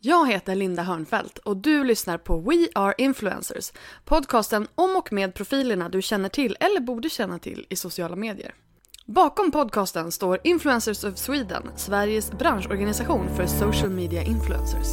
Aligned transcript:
Jag 0.00 0.28
heter 0.28 0.54
Linda 0.54 0.82
Hörnfeldt 0.82 1.38
och 1.38 1.56
du 1.56 1.84
lyssnar 1.84 2.18
på 2.18 2.38
We 2.38 2.68
Are 2.74 2.94
Influencers, 2.98 3.72
podcasten 4.04 4.66
om 4.74 4.96
och 4.96 5.12
med 5.12 5.34
profilerna 5.34 5.88
du 5.88 6.02
känner 6.02 6.28
till 6.28 6.56
eller 6.60 6.80
borde 6.80 7.10
känna 7.10 7.38
till 7.38 7.66
i 7.68 7.76
sociala 7.76 8.16
medier. 8.16 8.54
Bakom 9.06 9.50
podcasten 9.50 10.12
står 10.12 10.40
Influencers 10.44 11.04
of 11.04 11.16
Sweden, 11.16 11.70
Sveriges 11.76 12.32
branschorganisation 12.32 13.36
för 13.36 13.46
social 13.46 13.90
media 13.90 14.22
influencers. 14.22 14.88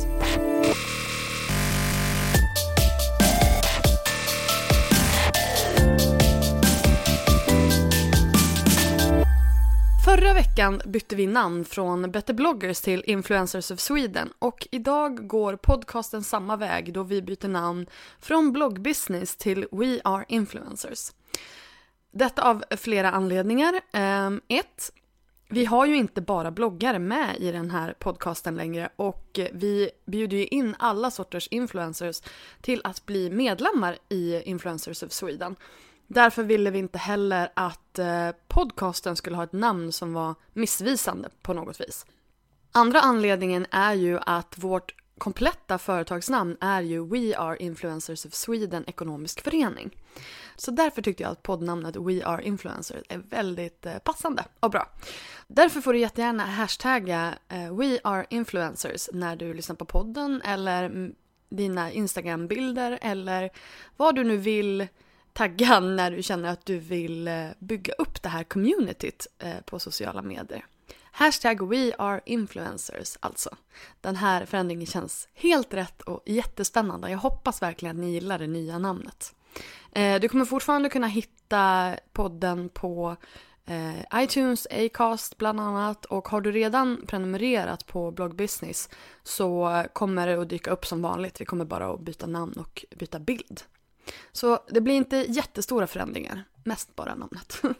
Förra 10.15 10.33
veckan 10.33 10.81
bytte 10.85 11.15
vi 11.15 11.27
namn 11.27 11.65
från 11.65 12.11
Better 12.11 12.33
bloggers 12.33 12.81
till 12.81 13.03
Influencers 13.07 13.71
of 13.71 13.79
Sweden 13.79 14.33
och 14.39 14.67
idag 14.71 15.27
går 15.27 15.55
podcasten 15.55 16.23
samma 16.23 16.55
väg 16.55 16.93
då 16.93 17.03
vi 17.03 17.21
byter 17.21 17.47
namn 17.47 17.85
från 18.19 18.51
bloggbusiness 18.51 19.35
till 19.35 19.67
We 19.71 20.01
Are 20.03 20.25
Influencers. 20.27 21.11
Detta 22.11 22.49
av 22.49 22.63
flera 22.77 23.11
anledningar. 23.11 23.81
Ehm, 23.91 24.41
1. 24.47 24.91
Vi 25.49 25.65
har 25.65 25.85
ju 25.85 25.95
inte 25.95 26.21
bara 26.21 26.51
bloggare 26.51 26.99
med 26.99 27.37
i 27.39 27.51
den 27.51 27.71
här 27.71 27.93
podcasten 27.99 28.55
längre 28.55 28.89
och 28.95 29.39
vi 29.51 29.89
bjuder 30.05 30.37
ju 30.37 30.45
in 30.45 30.75
alla 30.79 31.11
sorters 31.11 31.47
influencers 31.47 32.21
till 32.61 32.81
att 32.83 33.05
bli 33.05 33.29
medlemmar 33.29 33.97
i 34.09 34.41
Influencers 34.41 35.03
of 35.03 35.11
Sweden. 35.11 35.55
Därför 36.13 36.43
ville 36.43 36.71
vi 36.71 36.79
inte 36.79 36.97
heller 36.97 37.51
att 37.53 37.99
eh, 37.99 38.29
podcasten 38.47 39.15
skulle 39.15 39.35
ha 39.35 39.43
ett 39.43 39.53
namn 39.53 39.91
som 39.91 40.13
var 40.13 40.35
missvisande 40.53 41.29
på 41.41 41.53
något 41.53 41.81
vis. 41.81 42.05
Andra 42.71 43.01
anledningen 43.01 43.65
är 43.71 43.93
ju 43.93 44.19
att 44.25 44.57
vårt 44.57 44.95
kompletta 45.17 45.77
företagsnamn 45.77 46.57
är 46.61 46.81
ju 46.81 47.05
We 47.05 47.37
Are 47.37 47.57
Influencers 47.57 48.25
of 48.25 48.33
Sweden 48.33 48.83
Ekonomisk 48.87 49.41
Förening. 49.41 49.97
Så 50.55 50.71
därför 50.71 51.01
tyckte 51.01 51.23
jag 51.23 51.31
att 51.31 51.43
poddnamnet 51.43 51.95
We 51.95 52.25
Are 52.25 52.43
Influencers 52.43 53.03
är 53.09 53.17
väldigt 53.17 53.85
eh, 53.85 53.97
passande 53.97 54.43
och 54.59 54.71
bra. 54.71 54.89
Därför 55.47 55.81
får 55.81 55.93
du 55.93 55.99
jättegärna 55.99 56.45
hashtagga 56.45 57.33
eh, 57.49 57.75
We 57.75 57.99
Are 58.03 58.25
Influencers 58.29 59.09
när 59.13 59.35
du 59.35 59.53
lyssnar 59.53 59.75
på 59.75 59.85
podden 59.85 60.41
eller 60.41 61.11
dina 61.49 61.91
Instagram-bilder 61.91 62.99
eller 63.01 63.49
vad 63.97 64.15
du 64.15 64.23
nu 64.23 64.37
vill 64.37 64.87
tagga 65.33 65.79
när 65.79 66.11
du 66.11 66.23
känner 66.23 66.49
att 66.49 66.65
du 66.65 66.77
vill 66.77 67.27
eh, 67.27 67.47
bygga 67.59 67.93
upp 67.93 68.21
det 68.21 68.29
här 68.29 68.43
communityt 68.43 69.27
eh, 69.39 69.61
på 69.65 69.79
sociala 69.79 70.21
medier. 70.21 70.65
Hashtag 71.11 71.69
We 71.69 71.93
Are 71.97 72.21
Influencers 72.25 73.17
alltså. 73.19 73.55
Den 74.01 74.15
här 74.15 74.45
förändringen 74.45 74.85
känns 74.85 75.27
helt 75.33 75.73
rätt 75.73 76.01
och 76.01 76.23
jättespännande. 76.25 77.09
Jag 77.09 77.17
hoppas 77.17 77.61
verkligen 77.61 77.95
att 77.95 78.01
ni 78.01 78.11
gillar 78.11 78.39
det 78.39 78.47
nya 78.47 78.79
namnet. 78.79 79.35
Eh, 79.91 80.19
du 80.19 80.29
kommer 80.29 80.45
fortfarande 80.45 80.89
kunna 80.89 81.07
hitta 81.07 81.95
podden 82.13 82.69
på 82.69 83.15
iTunes, 84.15 84.67
Acast 84.71 85.37
bland 85.37 85.59
annat 85.59 86.05
och 86.05 86.27
har 86.27 86.41
du 86.41 86.51
redan 86.51 87.05
prenumererat 87.07 87.85
på 87.85 88.11
Blog 88.11 88.35
Business 88.35 88.89
så 89.23 89.83
kommer 89.93 90.27
det 90.27 90.41
att 90.41 90.49
dyka 90.49 90.71
upp 90.71 90.85
som 90.85 91.01
vanligt. 91.01 91.41
Vi 91.41 91.45
kommer 91.45 91.65
bara 91.65 91.93
att 91.93 91.99
byta 91.99 92.27
namn 92.27 92.53
och 92.53 92.85
byta 92.95 93.19
bild. 93.19 93.61
Så 94.31 94.59
det 94.69 94.81
blir 94.81 94.95
inte 94.95 95.17
jättestora 95.17 95.87
förändringar, 95.87 96.43
mest 96.63 96.95
bara 96.95 97.15
namnet. 97.15 97.61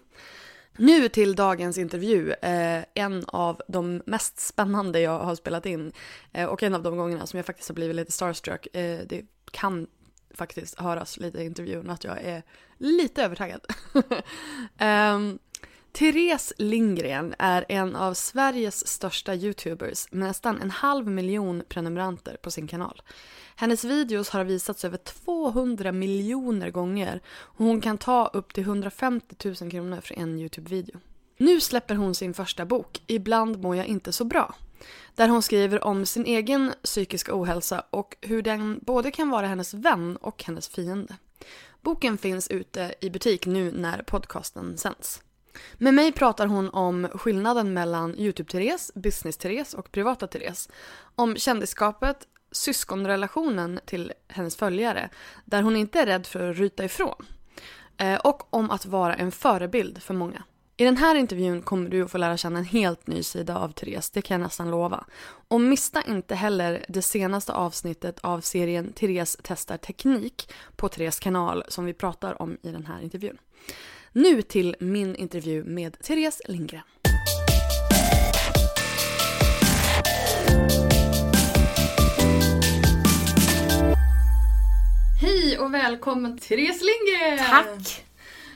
Nu 0.78 1.09
till 1.09 1.36
dagens 1.36 1.78
intervju, 1.78 2.32
eh, 2.32 2.84
en 2.94 3.26
av 3.28 3.62
de 3.68 4.02
mest 4.06 4.40
spännande 4.40 5.00
jag 5.00 5.20
har 5.20 5.36
spelat 5.36 5.66
in 5.66 5.92
eh, 6.32 6.46
och 6.46 6.64
en 6.64 6.76
av 6.76 6.84
de 6.84 6.98
gångerna 6.98 7.28
som 7.28 7.38
jag 7.38 7.46
faktiskt 7.46 7.70
har 7.70 7.76
blivit 7.76 7.96
lite 7.96 8.12
starstruck. 8.12 8.76
Eh, 8.76 9.00
det 9.06 9.26
kan 9.52 9.88
faktiskt 10.34 10.80
höras 10.80 11.18
lite 11.18 11.40
i 11.40 11.46
intervjun 11.46 11.90
att 11.90 12.04
jag 12.04 12.22
är 12.22 12.44
lite 12.78 13.24
övertaggad. 13.24 13.62
um, 14.80 15.40
Therese 15.94 16.53
Lindgren 16.57 17.35
är 17.40 17.66
en 17.69 17.96
av 17.96 18.13
Sveriges 18.13 18.88
största 18.88 19.35
YouTubers 19.35 20.12
med 20.12 20.28
nästan 20.28 20.62
en 20.62 20.72
halv 20.72 21.07
miljon 21.07 21.63
prenumeranter 21.69 22.38
på 22.41 22.52
sin 22.52 22.68
kanal. 22.68 23.02
Hennes 23.56 23.84
videos 23.84 24.29
har 24.29 24.44
visats 24.44 24.85
över 24.85 24.97
200 24.97 25.91
miljoner 25.91 26.69
gånger 26.69 27.22
och 27.29 27.66
hon 27.66 27.81
kan 27.81 27.97
ta 27.97 28.28
upp 28.28 28.53
till 28.53 28.63
150 28.63 29.35
000 29.62 29.72
kronor 29.72 30.02
för 30.02 30.19
en 30.19 30.40
YouTube-video. 30.40 31.00
Nu 31.38 31.62
släpper 31.62 31.96
hon 31.96 32.16
sin 32.16 32.34
första 32.34 32.66
bok, 32.66 33.02
Ibland 33.08 33.62
mår 33.62 33.75
jag 33.75 33.85
inte 33.85 34.12
så 34.12 34.25
bra. 34.25 34.56
Där 35.16 35.28
hon 35.28 35.41
skriver 35.41 35.84
om 35.84 36.06
sin 36.06 36.25
egen 36.25 36.73
psykiska 36.84 37.31
ohälsa 37.35 37.84
och 37.90 38.18
hur 38.22 38.41
den 38.41 38.79
både 38.81 39.12
kan 39.12 39.29
vara 39.29 39.47
hennes 39.47 39.73
vän 39.73 40.18
och 40.18 40.44
hennes 40.44 40.68
fiende. 40.69 41.16
Boken 41.81 42.18
finns 42.18 42.47
ute 42.47 42.94
i 43.02 43.09
butik 43.09 43.46
nu 43.46 43.72
när 43.72 44.03
podcasten 44.03 44.78
sänds. 44.78 45.22
Med 45.78 45.94
mig 45.94 46.12
pratar 46.12 46.47
hon 46.47 46.69
om 46.69 47.07
skillnaden 47.13 47.73
mellan 47.73 48.16
YouTube-Therese, 48.16 48.91
Business-Therese 48.95 49.73
och 49.73 49.91
privata-Therese. 49.91 50.69
Om 51.16 51.35
kändisskapet, 51.35 52.28
syskonrelationen 52.51 53.79
till 53.85 54.13
hennes 54.28 54.56
följare, 54.56 55.09
där 55.45 55.61
hon 55.61 55.75
inte 55.75 56.00
är 56.00 56.06
rädd 56.06 56.28
för 56.28 56.50
att 56.50 56.57
ryta 56.57 56.85
ifrån. 56.85 57.25
Eh, 57.97 58.16
och 58.16 58.53
om 58.53 58.72
att 58.72 58.85
vara 58.85 59.16
en 59.16 59.31
förebild 59.31 60.03
för 60.03 60.13
många. 60.13 60.44
I 60.78 60.85
den 60.85 60.97
här 60.97 61.16
intervjun 61.16 61.61
kommer 61.61 61.90
du 61.90 62.01
att 62.01 62.11
få 62.11 62.17
lära 62.17 62.38
känna 62.38 62.59
en 62.59 62.66
helt 62.66 63.07
ny 63.07 63.23
sida 63.23 63.57
av 63.57 63.72
Therese, 63.72 64.09
det 64.09 64.22
kan 64.22 64.40
jag 64.40 64.45
nästan 64.45 64.72
lova. 64.72 65.06
Och 65.47 65.61
missa 65.61 66.01
inte 66.07 66.35
heller 66.35 66.85
det 66.88 67.01
senaste 67.01 67.53
avsnittet 67.53 68.19
av 68.19 68.41
serien 68.41 68.94
Therese 68.94 69.38
testar 69.44 69.78
teknik 69.78 70.53
på 70.75 70.90
Therese 70.90 71.19
kanal 71.19 71.63
som 71.67 71.85
vi 71.85 71.94
pratar 71.94 72.41
om 72.41 72.57
i 72.61 72.72
den 72.72 72.85
här 72.85 73.01
intervjun. 73.01 73.38
Nu 74.13 74.41
till 74.41 74.75
min 74.79 75.16
intervju 75.16 75.63
med 75.63 75.99
Therese 75.99 76.41
Lindgren. 76.47 76.81
Hej 85.22 85.59
och 85.59 85.73
välkommen 85.73 86.38
Therese 86.38 86.81
Lindgren! 86.81 87.49
Tack! 87.49 88.05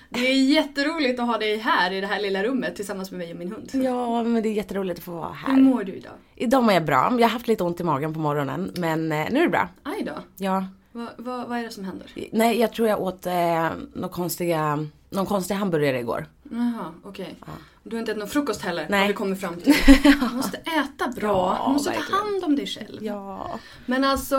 Det 0.09 0.19
är 0.19 0.33
jätteroligt 0.33 1.19
att 1.19 1.27
ha 1.27 1.37
dig 1.37 1.57
här 1.57 1.91
i 1.91 2.01
det 2.01 2.07
här 2.07 2.21
lilla 2.21 2.43
rummet 2.43 2.75
tillsammans 2.75 3.11
med 3.11 3.17
mig 3.17 3.31
och 3.31 3.39
min 3.39 3.51
hund. 3.51 3.69
Ja, 3.73 4.23
men 4.23 4.43
det 4.43 4.49
är 4.49 4.53
jätteroligt 4.53 4.99
att 4.99 5.05
få 5.05 5.11
vara 5.11 5.33
här. 5.33 5.55
Hur 5.55 5.61
mår 5.61 5.83
du 5.83 5.93
idag? 5.93 6.13
Idag 6.35 6.63
mår 6.63 6.73
jag 6.73 6.85
bra. 6.85 7.11
Jag 7.11 7.27
har 7.27 7.29
haft 7.29 7.47
lite 7.47 7.63
ont 7.63 7.79
i 7.79 7.83
magen 7.83 8.13
på 8.13 8.19
morgonen, 8.19 8.71
men 8.77 9.11
eh, 9.11 9.27
nu 9.31 9.39
är 9.39 9.43
det 9.43 9.49
bra. 9.49 9.69
Aj 9.83 10.03
då. 10.03 10.13
Ja. 10.37 10.65
Va, 10.95 11.09
va, 11.17 11.45
vad 11.47 11.59
är 11.59 11.63
det 11.63 11.71
som 11.71 11.85
händer? 11.85 12.11
Nej, 12.31 12.59
jag 12.59 12.73
tror 12.73 12.87
jag 12.87 13.01
åt 13.01 13.25
eh, 13.25 13.69
några 13.93 14.09
konstiga, 14.09 14.87
någon 15.09 15.25
konstig 15.25 15.55
hamburgare 15.55 15.99
igår. 15.99 16.27
Jaha, 16.43 16.93
okej. 17.03 17.23
Okay. 17.23 17.35
Ja. 17.45 17.53
Du 17.83 17.95
har 17.95 17.99
inte 17.99 18.11
ätit 18.11 18.19
någon 18.19 18.29
frukost 18.29 18.61
heller? 18.61 18.85
Nej. 18.89 18.99
Har 18.99 19.07
vi 19.07 19.13
kommit 19.13 19.39
fram 19.39 19.55
till. 19.55 19.73
Du 20.29 20.35
måste 20.35 20.57
äta 20.57 21.07
bra. 21.15 21.57
Ja, 21.59 21.65
du 21.67 21.73
måste 21.73 21.89
verkligen. 21.89 22.11
ta 22.11 22.17
hand 22.17 22.43
om 22.43 22.55
dig 22.55 22.67
själv. 22.67 23.03
Ja. 23.03 23.59
Men 23.85 24.03
alltså, 24.03 24.37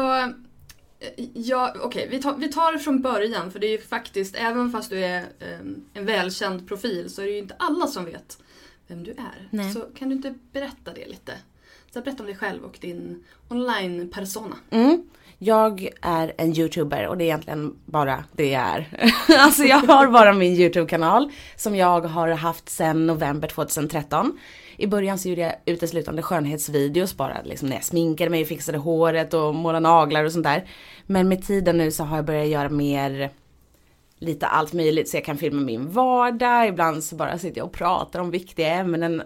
Ja, 1.34 1.72
okej, 1.74 1.86
okay. 1.86 2.08
vi, 2.08 2.22
tar, 2.22 2.36
vi 2.36 2.48
tar 2.52 2.72
det 2.72 2.78
från 2.78 3.02
början 3.02 3.50
för 3.50 3.58
det 3.58 3.66
är 3.66 3.70
ju 3.70 3.78
faktiskt, 3.78 4.36
även 4.36 4.72
fast 4.72 4.90
du 4.90 5.04
är 5.04 5.24
um, 5.60 5.84
en 5.94 6.06
välkänd 6.06 6.68
profil 6.68 7.10
så 7.10 7.22
är 7.22 7.26
det 7.26 7.32
ju 7.32 7.38
inte 7.38 7.56
alla 7.58 7.86
som 7.86 8.04
vet 8.04 8.38
vem 8.86 9.04
du 9.04 9.10
är. 9.10 9.48
Nej. 9.50 9.72
Så 9.72 9.80
kan 9.80 10.08
du 10.08 10.14
inte 10.14 10.34
berätta 10.52 10.92
det 10.92 11.08
lite? 11.08 11.32
Så 11.90 12.00
berätta 12.00 12.22
om 12.22 12.26
dig 12.26 12.36
själv 12.36 12.64
och 12.64 12.78
din 12.80 13.24
online-persona. 13.48 14.56
Mm. 14.70 15.08
Jag 15.38 15.88
är 16.02 16.32
en 16.38 16.58
youtuber 16.58 17.06
och 17.06 17.16
det 17.16 17.24
är 17.24 17.26
egentligen 17.26 17.76
bara 17.84 18.24
det 18.32 18.50
jag 18.50 18.62
är. 18.62 18.88
alltså 19.38 19.62
jag 19.64 19.78
har 19.78 20.06
bara 20.06 20.32
min 20.32 20.52
YouTube-kanal 20.52 21.30
som 21.56 21.76
jag 21.76 22.00
har 22.00 22.28
haft 22.28 22.68
sedan 22.68 23.06
november 23.06 23.48
2013. 23.48 24.38
I 24.76 24.86
början 24.86 25.18
så 25.18 25.28
gjorde 25.28 25.40
jag 25.40 25.54
uteslutande 25.64 26.22
skönhetsvideos 26.22 27.16
bara 27.16 27.42
liksom 27.42 27.68
när 27.68 27.76
jag 27.76 27.84
sminkade 27.84 28.30
mig, 28.30 28.44
fixade 28.44 28.78
håret 28.78 29.34
och 29.34 29.54
målade 29.54 29.80
naglar 29.80 30.24
och 30.24 30.32
sånt 30.32 30.44
där. 30.44 30.68
Men 31.06 31.28
med 31.28 31.46
tiden 31.46 31.78
nu 31.78 31.90
så 31.90 32.04
har 32.04 32.16
jag 32.16 32.24
börjat 32.24 32.48
göra 32.48 32.68
mer 32.68 33.30
lite 34.18 34.46
allt 34.46 34.72
möjligt 34.72 35.08
så 35.08 35.16
jag 35.16 35.24
kan 35.24 35.36
filma 35.36 35.60
min 35.60 35.90
vardag. 35.90 36.68
Ibland 36.68 37.04
så 37.04 37.16
bara 37.16 37.38
sitter 37.38 37.58
jag 37.58 37.66
och 37.66 37.72
pratar 37.72 38.20
om 38.20 38.30
viktiga 38.30 38.68
ämnen 38.68 39.22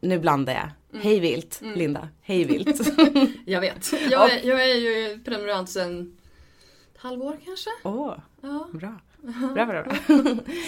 nu 0.00 0.18
blandar 0.18 0.52
jag. 0.54 1.00
Hej 1.02 1.20
vilt, 1.20 1.60
Linda. 1.76 2.08
Hej 2.22 2.44
vilt. 2.44 2.80
Jag 3.46 3.60
vet. 3.60 3.92
Jag 4.10 4.32
är, 4.32 4.46
jag 4.48 4.70
är 4.70 4.74
ju 4.74 5.18
prenumerant 5.24 5.70
sedan 5.70 6.16
ett 6.94 7.00
halvår 7.00 7.36
kanske. 7.44 7.70
Åh, 7.82 8.14
Ja. 8.42 8.68
bra. 8.72 9.00
Bra, 9.54 9.66
bra, 9.66 9.82
bra. 9.82 9.92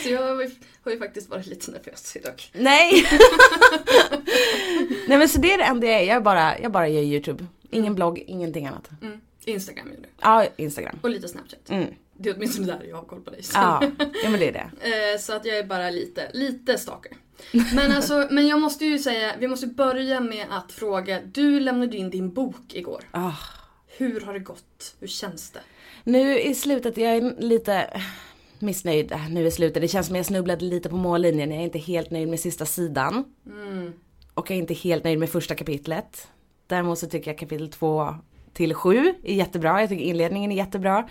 Så 0.02 0.08
jag 0.08 0.22
har 0.22 0.42
ju, 0.42 0.50
har 0.84 0.92
ju 0.92 0.98
faktiskt 0.98 1.30
varit 1.30 1.46
lite 1.46 1.70
nervös 1.70 2.16
idag. 2.16 2.42
Nej! 2.52 3.06
Nej 5.08 5.18
men 5.18 5.28
så 5.28 5.40
det 5.40 5.52
är 5.52 5.58
det 5.58 5.64
enda 5.64 5.86
jag 5.86 6.00
är. 6.00 6.04
Jag 6.04 6.22
bara, 6.22 6.58
jag 6.58 6.72
bara 6.72 6.88
gör 6.88 7.02
YouTube. 7.02 7.46
Ingen 7.70 7.94
blogg, 7.94 8.18
ingenting 8.26 8.66
annat. 8.66 8.90
Mm. 9.02 9.20
Instagram 9.44 9.88
gör 9.88 9.96
du. 9.96 10.08
Ja, 10.20 10.46
Instagram. 10.56 10.98
Och 11.02 11.10
lite 11.10 11.28
Snapchat. 11.28 11.70
Mm. 11.70 11.88
Det 12.20 12.28
är 12.30 12.34
åtminstone 12.36 12.66
där 12.66 12.84
jag 12.88 12.96
har 12.96 13.04
koll 13.04 13.20
på 13.20 13.30
dig. 13.30 13.42
Så. 13.42 13.58
Ja, 13.58 13.82
ja 14.22 14.30
men 14.30 14.40
det 14.40 14.48
är 14.48 14.52
det. 14.52 14.70
Eh, 15.14 15.18
Så 15.20 15.32
att 15.32 15.44
jag 15.44 15.58
är 15.58 15.64
bara 15.64 15.90
lite, 15.90 16.30
lite 16.34 16.78
stalker. 16.78 17.12
Men 17.74 17.92
alltså, 17.92 18.28
men 18.30 18.46
jag 18.46 18.60
måste 18.60 18.84
ju 18.84 18.98
säga, 18.98 19.32
vi 19.38 19.48
måste 19.48 19.66
börja 19.66 20.20
med 20.20 20.46
att 20.50 20.72
fråga. 20.72 21.20
Du 21.32 21.60
lämnade 21.60 21.96
in 21.96 22.10
din 22.10 22.32
bok 22.34 22.74
igår. 22.74 23.04
Ah. 23.10 23.32
Hur 23.86 24.20
har 24.20 24.32
det 24.32 24.38
gått? 24.38 24.96
Hur 25.00 25.06
känns 25.06 25.50
det? 25.50 25.60
Nu 26.04 26.40
i 26.40 26.54
slutet, 26.54 26.96
jag 26.96 27.16
är 27.16 27.40
lite 27.40 28.00
missnöjd 28.58 29.12
äh, 29.12 29.28
nu 29.30 29.46
i 29.46 29.50
slutet. 29.50 29.82
Det 29.82 29.88
känns 29.88 30.06
som 30.06 30.16
jag 30.16 30.26
snubblade 30.26 30.64
lite 30.64 30.88
på 30.88 30.96
mållinjen. 30.96 31.50
Jag 31.50 31.60
är 31.60 31.64
inte 31.64 31.78
helt 31.78 32.10
nöjd 32.10 32.28
med 32.28 32.40
sista 32.40 32.66
sidan. 32.66 33.24
Och 34.34 34.50
jag 34.50 34.56
är 34.56 34.60
inte 34.60 34.74
helt 34.74 35.04
nöjd 35.04 35.18
med 35.18 35.30
första 35.30 35.54
kapitlet. 35.54 36.28
Däremot 36.66 36.98
så 36.98 37.06
tycker 37.06 37.30
jag 37.30 37.38
kapitel 37.38 37.70
2 37.70 38.14
till 38.52 38.74
7 38.74 39.14
är 39.24 39.34
jättebra. 39.34 39.80
Jag 39.80 39.88
tycker 39.88 40.04
inledningen 40.04 40.52
är 40.52 40.56
jättebra. 40.56 41.08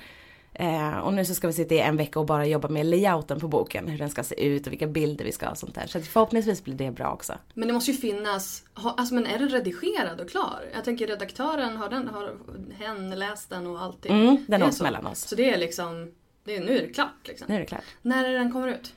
Eh, 0.60 0.98
och 0.98 1.14
nu 1.14 1.26
så 1.26 1.36
ska 1.36 1.48
vi 1.48 1.54
sitta 1.54 1.76
i 1.76 1.80
en 1.80 1.98
vecka 1.98 2.20
och 2.20 2.26
bara 2.26 2.46
jobba 2.46 2.68
med 2.68 2.86
layouten 2.86 3.40
på 3.40 3.48
boken. 3.48 3.88
Hur 3.88 3.98
den 3.98 4.10
ska 4.10 4.24
se 4.24 4.46
ut 4.46 4.68
och 4.68 4.72
vilka 4.72 4.88
bilder 4.88 5.26
vi 5.26 5.32
ska 5.32 5.46
ha 5.46 5.52
och 5.52 5.58
sånt 5.58 5.76
där. 5.76 5.88
Så 5.88 6.02
förhoppningsvis 6.02 6.64
blir 6.64 6.76
det 6.76 6.92
bra 6.92 7.14
också. 7.14 7.34
Men 7.54 7.68
det 7.68 7.74
måste 7.74 7.92
ju 7.92 7.98
finnas, 7.98 8.64
ha, 8.76 8.96
alltså 8.98 9.16
men 9.16 9.26
är 9.26 9.40
den 9.40 9.50
redigerad 9.50 10.22
och 10.22 10.30
klar? 10.30 10.60
Jag 10.74 10.84
tänker 10.84 11.08
redaktören, 11.08 11.78
har, 11.78 11.90
den, 11.90 12.08
har 12.08 12.34
hen 12.80 13.20
läst 13.20 13.50
den 13.50 13.68
och 13.68 13.82
allting? 13.82 14.22
Mm, 14.22 14.46
den 14.48 14.74
så. 14.74 14.84
mellan 14.84 15.08
oss. 15.08 15.20
Så 15.20 15.36
det 15.36 15.54
är 15.54 15.58
liksom, 15.58 16.12
det 16.44 16.56
är, 16.56 16.60
nu 16.60 16.78
är 16.78 16.82
det 16.82 16.94
klart 16.94 17.28
liksom. 17.28 17.46
Nu 17.50 17.56
är 17.56 17.60
det 17.60 17.66
klart. 17.66 17.84
När 18.02 18.26
är 18.26 18.34
den 18.34 18.52
kommer 18.52 18.68
ut? 18.68 18.94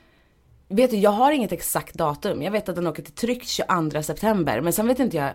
Vet 0.67 0.91
du, 0.91 0.97
jag 0.97 1.11
har 1.11 1.31
inget 1.31 1.51
exakt 1.51 1.95
datum. 1.95 2.41
Jag 2.41 2.51
vet 2.51 2.69
att 2.69 2.75
den 2.75 2.87
åker 2.87 3.03
till 3.03 3.13
tryck 3.13 3.43
22 3.43 4.03
september. 4.03 4.61
Men 4.61 4.73
sen 4.73 4.87
vet 4.87 4.99
inte 4.99 5.17
jag 5.17 5.31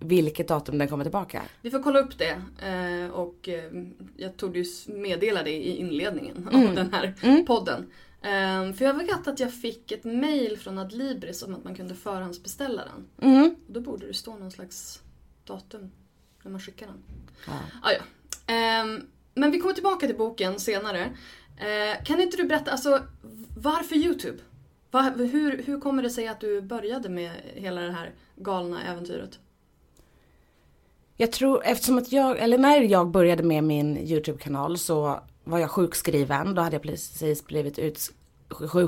vilket 0.00 0.48
datum 0.48 0.78
den 0.78 0.88
kommer 0.88 1.04
tillbaka. 1.04 1.42
Vi 1.62 1.70
får 1.70 1.82
kolla 1.82 1.98
upp 1.98 2.18
det 2.18 2.42
eh, 2.66 3.10
och 3.10 3.48
eh, 3.48 3.72
jag 4.16 4.36
tog 4.36 4.56
ju 4.56 4.64
meddela 4.86 5.42
det 5.42 5.50
i 5.50 5.76
inledningen 5.76 6.48
Mm. 6.52 6.68
av 6.68 6.74
den 6.74 6.92
här 6.92 7.42
podden. 7.46 7.90
Eh, 8.22 8.72
För 8.72 8.84
jag 8.84 8.94
vet 8.94 9.28
att 9.28 9.40
jag 9.40 9.54
fick 9.54 9.92
ett 9.92 10.04
mail 10.04 10.58
från 10.58 10.78
Adlibris 10.78 11.42
om 11.42 11.54
att 11.54 11.64
man 11.64 11.74
kunde 11.74 11.94
förhandsbeställa 11.94 12.82
den. 12.84 13.30
Mm. 13.30 13.54
Då 13.66 13.80
borde 13.80 14.06
det 14.06 14.14
stå 14.14 14.36
någon 14.36 14.50
slags 14.50 15.02
datum 15.44 15.90
när 16.42 16.50
man 16.50 16.60
skickar 16.60 16.86
den. 16.86 17.02
Ja. 17.46 17.52
Ah, 17.82 17.90
ja. 17.92 18.00
Ehm, 18.54 19.06
men 19.34 19.50
vi 19.50 19.58
kommer 19.60 19.74
tillbaka 19.74 20.06
till 20.06 20.16
boken 20.16 20.58
senare. 20.60 21.10
Eh, 21.56 22.04
kan 22.04 22.20
inte 22.20 22.36
du 22.36 22.44
berätta, 22.44 22.70
alltså 22.70 23.02
varför 23.56 23.94
YouTube? 23.96 24.38
Va, 24.90 25.02
hur, 25.16 25.62
hur 25.62 25.80
kommer 25.80 26.02
det 26.02 26.10
sig 26.10 26.28
att 26.28 26.40
du 26.40 26.60
började 26.62 27.08
med 27.08 27.30
hela 27.54 27.80
det 27.80 27.92
här 27.92 28.12
galna 28.36 28.82
äventyret? 28.82 29.38
Jag 31.20 31.32
tror, 31.32 31.62
eftersom 31.64 31.98
att 31.98 32.12
jag, 32.12 32.38
eller 32.38 32.58
när 32.58 32.80
jag 32.80 33.10
började 33.10 33.42
med 33.42 33.64
min 33.64 33.98
YouTube-kanal 33.98 34.78
så 34.78 35.20
var 35.44 35.58
jag 35.58 35.70
sjukskriven. 35.70 36.54
Då 36.54 36.62
hade 36.62 36.74
jag 36.74 36.82
precis 36.82 37.46
blivit 37.46 37.78
ut, 37.78 38.12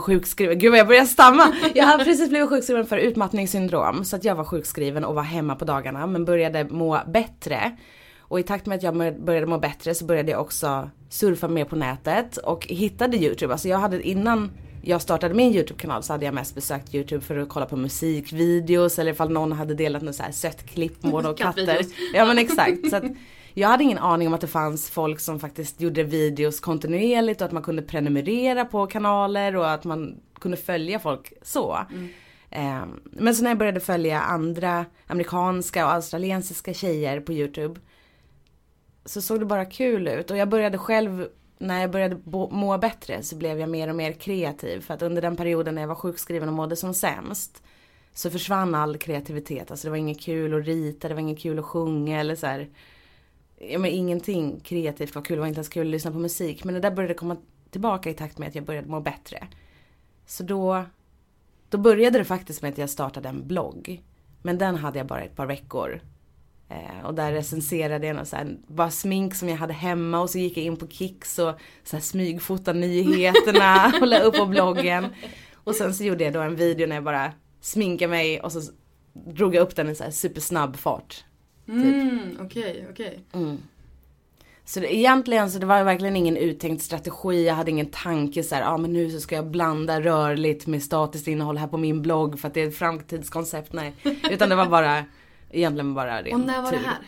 sjukskriven, 0.01 0.59
gud 0.59 0.71
vad 0.71 0.79
jag 0.79 0.87
börjar 0.87 1.05
stamma! 1.05 1.55
Jag 1.75 1.85
hade 1.85 2.05
precis 2.05 2.29
blivit 2.29 2.49
sjukskriven 2.49 2.87
för 2.87 2.97
utmattningssyndrom. 2.97 4.05
Så 4.05 4.17
att 4.17 4.25
jag 4.25 4.35
var 4.35 4.45
sjukskriven 4.45 5.05
och 5.05 5.15
var 5.15 5.23
hemma 5.23 5.55
på 5.55 5.65
dagarna 5.65 6.07
men 6.07 6.25
började 6.25 6.65
må 6.65 7.01
bättre. 7.07 7.77
Och 8.19 8.41
i 8.41 8.43
takt 8.43 8.67
med 8.67 8.77
att 8.77 8.83
jag 8.83 9.23
började 9.25 9.47
må 9.47 9.59
bättre 9.59 9.95
så 9.95 10.05
började 10.05 10.31
jag 10.31 10.41
också 10.41 10.91
surfa 11.09 11.49
mer 11.49 11.65
på 11.65 11.77
nätet 11.77 12.37
och 12.37 12.67
hittade 12.67 13.17
YouTube. 13.17 13.53
Alltså 13.53 13.69
jag 13.69 13.79
hade 13.79 14.09
innan 14.09 14.51
jag 14.85 15.03
startade 15.03 15.35
min 15.35 15.55
YouTube-kanal 15.55 16.03
så 16.03 16.13
hade 16.13 16.25
jag 16.25 16.35
mest 16.35 16.55
besökt 16.55 16.95
YouTube 16.95 17.25
för 17.25 17.37
att 17.37 17.49
kolla 17.49 17.67
på 17.67 17.77
musikvideos 17.77 18.99
eller 18.99 19.13
ifall 19.13 19.31
någon 19.31 19.53
hade 19.53 19.75
delat 19.75 20.03
något 20.03 20.15
så 20.15 20.23
här 20.23 20.33
sött 20.33 20.67
klipp 20.67 21.03
med 21.03 21.27
och 21.27 21.39
katter. 21.39 21.81
Ja 22.15 22.25
men 22.25 22.39
exakt. 22.39 22.91
Så 22.91 22.97
att 22.97 23.05
jag 23.55 23.69
hade 23.69 23.85
ingen 23.85 23.99
aning 23.99 24.29
om 24.29 24.35
att 24.35 24.41
det 24.41 24.47
fanns 24.47 24.91
folk 24.91 25.21
som 25.21 25.41
faktiskt 25.41 25.81
gjorde 25.81 26.03
videos 26.03 26.61
kontinuerligt 26.61 27.41
och 27.41 27.47
att 27.47 27.53
man 27.53 27.63
kunde 27.63 27.83
prenumerera 27.83 28.65
på 28.65 28.87
kanaler 28.87 29.57
och 29.57 29.71
att 29.71 29.85
man 29.85 30.21
kunde 30.41 30.57
följa 30.57 30.99
folk 30.99 31.33
så. 31.43 31.79
Eh, 32.51 32.85
Men 33.05 33.35
så 33.35 33.43
när 33.43 33.51
jag 33.51 33.59
började 33.59 33.81
följa 33.81 34.21
andra 34.21 34.87
amerikanska 35.07 35.87
och 35.87 35.93
australiensiska 35.93 36.75
tjejer 36.75 37.21
på 37.21 37.33
YouTube 37.33 37.81
så 39.05 39.23
såg 39.23 39.41
det 39.41 39.47
bara 39.47 39.65
kul 39.65 40.09
ut 40.09 40.31
och 40.31 40.37
jag 40.37 40.49
började 40.49 40.79
själv 40.79 41.27
när 41.63 41.81
jag 41.81 41.91
började 41.91 42.17
må 42.51 42.79
bättre 42.79 43.23
så 43.23 43.37
blev 43.37 43.61
jag 43.61 43.69
mer 43.69 43.89
och 43.89 43.95
mer 43.95 44.13
kreativ 44.13 44.81
för 44.81 44.95
att 44.95 45.03
under 45.03 45.23
den 45.23 45.37
perioden 45.37 45.75
när 45.75 45.83
jag 45.83 45.89
var 45.89 45.95
sjukskriven 45.95 46.49
och 46.49 46.55
mådde 46.55 46.77
som 46.77 46.95
sämst 46.95 47.63
så 48.13 48.31
försvann 48.31 48.75
all 48.75 48.97
kreativitet. 48.97 49.71
Alltså 49.71 49.87
det 49.87 49.91
var 49.91 49.97
inget 49.97 50.21
kul 50.21 50.61
att 50.61 50.67
rita, 50.67 51.09
det 51.09 51.15
var 51.15 51.21
inget 51.21 51.41
kul 51.41 51.59
att 51.59 51.65
sjunga 51.65 52.21
eller 52.21 52.37
så 52.37 52.47
här. 52.47 52.69
Ja 53.57 53.79
men 53.79 53.91
ingenting 53.91 54.61
kreativt 54.61 55.15
var 55.15 55.23
kul, 55.23 55.37
det 55.37 55.41
var 55.41 55.47
inte 55.47 55.59
ens 55.59 55.69
kul 55.69 55.87
att 55.87 55.91
lyssna 55.91 56.11
på 56.11 56.19
musik. 56.19 56.65
Men 56.65 56.75
det 56.75 56.81
där 56.81 56.91
började 56.91 57.15
komma 57.15 57.37
tillbaka 57.71 58.11
i 58.11 58.15
takt 58.15 58.39
med 58.39 58.49
att 58.49 58.55
jag 58.55 58.65
började 58.65 58.89
må 58.89 59.01
bättre. 59.01 59.47
Så 60.27 60.43
då, 60.43 60.85
då 61.69 61.79
började 61.79 62.19
det 62.19 62.25
faktiskt 62.25 62.63
med 62.63 62.73
att 62.73 62.79
jag 62.79 62.91
startade 62.91 63.29
en 63.29 63.49
blogg. 63.49 64.03
Men 64.43 64.59
den 64.59 64.77
hade 64.77 64.99
jag 64.99 65.07
bara 65.07 65.23
ett 65.23 65.37
par 65.37 65.47
veckor. 65.47 66.01
Eh, 66.73 67.07
och 67.07 67.15
där 67.15 67.33
recenserade 67.33 68.07
jag 68.07 68.17
något 68.17 68.29
så 68.29 68.37
här, 68.37 68.57
bara 68.67 68.91
smink 68.91 69.35
som 69.35 69.49
jag 69.49 69.57
hade 69.57 69.73
hemma 69.73 70.21
och 70.21 70.31
så 70.31 70.39
gick 70.39 70.57
jag 70.57 70.65
in 70.65 70.77
på 70.77 70.89
Kicks 70.89 71.39
och 71.39 71.55
så 71.85 71.97
här 71.97 72.03
smygfotade 72.03 72.79
nyheterna 72.79 73.93
och 74.01 74.07
la 74.07 74.19
upp 74.19 74.37
på 74.37 74.47
bloggen. 74.47 75.07
Och 75.65 75.75
sen 75.75 75.95
så 75.95 76.05
gjorde 76.05 76.25
jag 76.25 76.33
då 76.33 76.41
en 76.41 76.57
video 76.57 76.87
när 76.87 76.97
jag 76.97 77.05
bara 77.05 77.33
sminkade 77.61 78.11
mig 78.11 78.41
och 78.41 78.53
så 78.53 78.61
drog 79.13 79.55
jag 79.55 79.63
upp 79.63 79.77
den 79.77 79.89
i 79.89 79.95
så 79.95 80.05
här 80.05 80.11
supersnabb 80.11 80.77
fart. 80.77 81.25
Mm, 81.69 82.39
okej, 82.41 82.87
okej. 82.91 83.21
Så 84.65 84.81
det, 84.81 84.95
egentligen 84.95 85.51
så 85.51 85.59
det 85.59 85.67
var 85.67 85.85
verkligen 85.85 86.17
ingen 86.17 86.37
uttänkt 86.37 86.83
strategi, 86.83 87.47
jag 87.47 87.55
hade 87.55 87.71
ingen 87.71 87.91
tanke 87.91 88.43
så 88.43 88.55
här, 88.55 88.63
ja 88.63 88.69
ah, 88.69 88.77
men 88.77 88.93
nu 88.93 89.11
så 89.11 89.21
ska 89.21 89.35
jag 89.35 89.47
blanda 89.47 90.01
rörligt 90.01 90.67
med 90.67 90.83
statiskt 90.83 91.29
innehåll 91.29 91.59
här 91.59 91.67
på 91.67 91.77
min 91.77 92.03
blogg 92.03 92.41
för 92.41 92.49
att 92.49 92.55
det 92.55 92.63
är 92.63 92.69
ett 92.69 92.77
framtidskoncept, 92.77 93.73
nej. 93.73 93.95
Utan 94.31 94.49
det 94.49 94.57
var 94.57 94.67
bara, 94.67 95.05
egentligen 95.53 95.95
bara 95.95 96.23
ren 96.23 96.35
Och 96.35 96.47
när 96.47 96.63
var 96.63 96.73
det 96.73 96.79
tur. 96.79 96.85
här? 96.85 96.99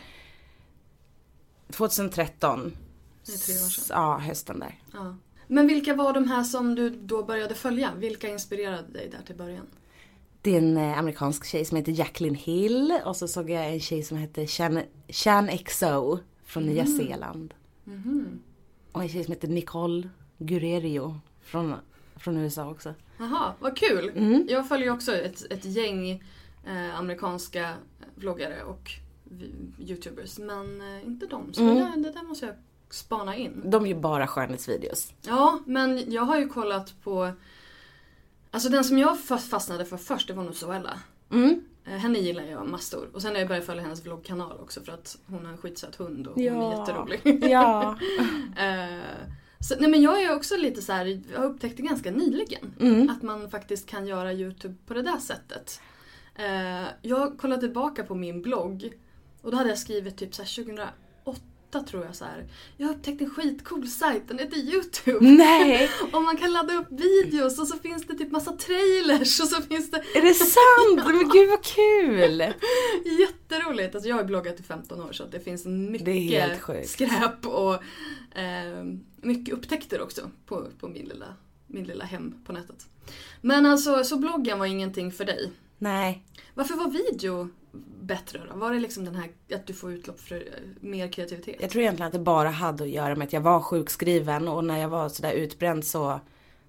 2013. 1.71 2.77
Det 3.25 3.31
är 3.33 3.37
tre 3.37 3.53
år 3.53 3.69
sedan. 3.69 4.01
Ja, 4.01 4.17
hösten 4.17 4.59
där. 4.59 4.79
Ja. 4.93 5.15
Men 5.47 5.67
vilka 5.67 5.95
var 5.95 6.13
de 6.13 6.27
här 6.27 6.43
som 6.43 6.75
du 6.75 6.89
då 6.89 7.23
började 7.23 7.55
följa? 7.55 7.91
Vilka 7.97 8.29
inspirerade 8.29 8.87
dig 8.93 9.09
där 9.11 9.25
till 9.25 9.35
början? 9.35 9.65
Det 10.41 10.53
är 10.53 10.57
en 10.57 10.77
eh, 10.77 10.99
amerikansk 10.99 11.45
tjej 11.45 11.65
som 11.65 11.77
heter 11.77 11.91
Jacqueline 11.91 12.35
Hill 12.35 12.93
och 13.05 13.15
så 13.15 13.27
såg 13.27 13.49
jag 13.49 13.69
en 13.73 13.79
tjej 13.79 14.03
som 14.03 14.17
heter 14.17 14.45
Chan, 14.45 14.81
Chan 15.07 15.49
XO 15.65 16.19
från 16.45 16.63
Nya 16.65 16.85
Zeeland. 16.85 17.53
Och 18.91 19.01
en 19.01 19.09
tjej 19.09 19.23
som 19.23 19.33
heter 19.33 19.47
Nicole 19.47 20.09
Guerreiro 20.37 21.19
från, 21.43 21.75
från 22.15 22.37
USA 22.37 22.69
också. 22.69 22.93
Jaha, 23.17 23.53
vad 23.59 23.77
kul! 23.77 24.11
Mm. 24.15 24.47
Jag 24.49 24.67
följer 24.67 24.89
också 24.89 25.15
ett, 25.15 25.51
ett 25.51 25.65
gäng 25.65 26.11
eh, 26.67 26.99
amerikanska 26.99 27.73
vloggare 28.15 28.63
och 28.63 28.91
youtubers. 29.79 30.37
Men 30.37 30.81
eh, 30.81 31.05
inte 31.07 31.25
de. 31.25 31.53
Så 31.53 31.61
Mm. 31.61 31.75
det, 31.75 31.81
där, 31.81 31.97
det 31.97 32.11
där 32.11 32.23
måste 32.23 32.45
jag 32.45 32.55
spana 32.89 33.35
in. 33.35 33.61
De 33.65 33.87
gör 33.87 33.95
bara 33.99 34.27
skönhetsvideos. 34.27 35.13
Ja, 35.21 35.59
men 35.65 36.11
jag 36.11 36.21
har 36.21 36.37
ju 36.39 36.47
kollat 36.47 36.93
på... 37.03 37.31
Alltså 38.51 38.69
den 38.69 38.83
som 38.83 38.97
jag 38.97 39.17
fa- 39.17 39.37
fastnade 39.37 39.85
för 39.85 39.97
först, 39.97 40.27
det 40.27 40.33
var 40.33 40.43
nog 40.43 40.55
Zoella. 40.55 40.99
Mm. 41.31 41.61
Eh, 41.85 41.91
Henne 41.91 42.19
gillar 42.19 42.43
jag 42.43 42.67
massor. 42.67 43.09
Och 43.13 43.21
sen 43.21 43.31
har 43.31 43.39
jag 43.39 43.47
börjat 43.47 43.65
följa 43.65 43.83
hennes 43.83 44.05
vloggkanal 44.05 44.57
också 44.59 44.81
för 44.81 44.91
att 44.91 45.17
hon 45.27 45.45
har 45.45 45.51
en 45.51 45.57
skitsöt 45.57 45.95
hund 45.95 46.27
och 46.27 46.33
hon 46.35 46.43
är 46.43 46.47
Ja. 46.47 46.79
jätterolig. 46.79 47.43
Ja. 47.51 47.97
Eh, 48.57 48.99
så, 49.59 49.75
nej 49.79 49.89
men 49.89 50.01
jag 50.01 50.23
är 50.23 50.35
också 50.35 50.57
lite 50.57 50.81
så 50.81 50.93
här, 50.93 51.21
jag 51.33 51.39
har 51.39 51.45
upptäckt 51.45 51.77
det 51.77 51.83
ganska 51.83 52.11
nyligen. 52.11 52.73
Mm. 52.79 53.09
Att 53.09 53.21
man 53.21 53.49
faktiskt 53.49 53.85
kan 53.89 54.07
göra 54.07 54.33
YouTube 54.33 54.75
på 54.87 54.93
det 54.93 55.01
där 55.01 55.17
sättet. 55.17 55.81
Eh, 56.35 56.87
jag 57.01 57.37
kollade 57.37 57.61
tillbaka 57.61 58.03
på 58.03 58.15
min 58.15 58.41
blogg 58.41 58.93
och 59.41 59.51
då 59.51 59.57
hade 59.57 59.69
jag 59.69 59.79
skrivit 59.79 60.17
typ 60.17 60.35
så 60.35 60.41
här 60.41 60.63
2008 60.63 61.89
tror 61.89 62.05
jag 62.05 62.15
så 62.15 62.25
här. 62.25 62.47
Jag 62.77 62.87
har 62.87 62.93
upptäckt 62.95 63.21
en 63.21 63.29
skitcool 63.29 63.87
sajt, 63.87 64.27
den 64.27 64.39
heter 64.39 64.57
YouTube. 64.57 65.25
Nej, 65.25 65.89
Och 66.13 66.21
man 66.21 66.37
kan 66.37 66.53
ladda 66.53 66.73
upp 66.73 66.87
videos 66.89 67.59
och 67.59 67.67
så 67.67 67.77
finns 67.77 68.07
det 68.07 68.13
typ 68.13 68.31
massa 68.31 68.51
trailers 68.51 69.39
och 69.39 69.47
så 69.47 69.61
finns 69.61 69.91
det 69.91 69.97
är 69.97 70.21
det 70.21 70.33
sant? 70.33 71.07
Men 71.15 71.29
gud 71.29 71.49
vad 71.49 71.63
kul! 71.63 72.39
jätteroligt. 73.19 73.95
Alltså 73.95 74.09
jag 74.09 74.15
har 74.15 74.23
bloggat 74.23 74.59
i 74.59 74.63
15 74.63 75.01
år 75.01 75.11
så 75.11 75.23
att 75.23 75.31
det 75.31 75.39
finns 75.39 75.65
mycket 75.65 76.05
Det 76.05 76.11
skräp 76.87 77.45
och 77.45 77.73
eh, 78.37 78.83
mycket 79.15 79.53
upptäckter 79.53 80.01
också 80.01 80.29
på, 80.45 80.67
på 80.79 80.87
min, 80.87 81.05
lilla, 81.05 81.35
min 81.67 81.83
lilla 81.83 82.05
hem 82.05 82.35
på 82.45 82.53
nätet. 82.53 82.85
Men 83.41 83.65
alltså, 83.65 84.03
så 84.03 84.17
bloggen 84.17 84.59
var 84.59 84.65
ingenting 84.65 85.11
för 85.11 85.25
dig? 85.25 85.51
Nej. 85.77 86.23
Varför 86.53 86.75
var 86.75 86.89
video 86.89 87.49
bättre 88.01 88.41
då? 88.49 88.59
Var 88.59 88.73
det 88.73 88.79
liksom 88.79 89.05
den 89.05 89.15
här 89.15 89.29
att 89.55 89.67
du 89.67 89.73
får 89.73 89.91
utlopp 89.91 90.19
för 90.19 90.35
eh, 90.35 90.41
mer 90.79 91.11
kreativitet? 91.11 91.55
Jag 91.59 91.69
tror 91.69 91.81
egentligen 91.81 92.07
att 92.07 92.13
det 92.13 92.19
bara 92.19 92.49
hade 92.49 92.83
att 92.83 92.89
göra 92.89 93.15
med 93.15 93.25
att 93.25 93.33
jag 93.33 93.41
var 93.41 93.61
sjukskriven 93.61 94.47
och 94.47 94.63
när 94.63 94.79
jag 94.79 94.89
var 94.89 95.09
sådär 95.09 95.31
utbränd 95.31 95.85
så, 95.85 96.19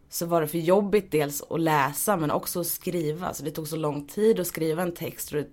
så 0.08 0.26
var 0.26 0.40
det 0.40 0.48
för 0.48 0.58
jobbigt 0.58 1.10
dels 1.10 1.42
att 1.50 1.60
läsa 1.60 2.16
men 2.16 2.30
också 2.30 2.60
att 2.60 2.66
skriva. 2.66 3.34
Så 3.34 3.44
det 3.44 3.50
tog 3.50 3.68
så 3.68 3.76
lång 3.76 4.06
tid 4.06 4.40
att 4.40 4.46
skriva 4.46 4.82
en 4.82 4.94
text 4.94 5.32
och 5.32 5.38
det, 5.38 5.48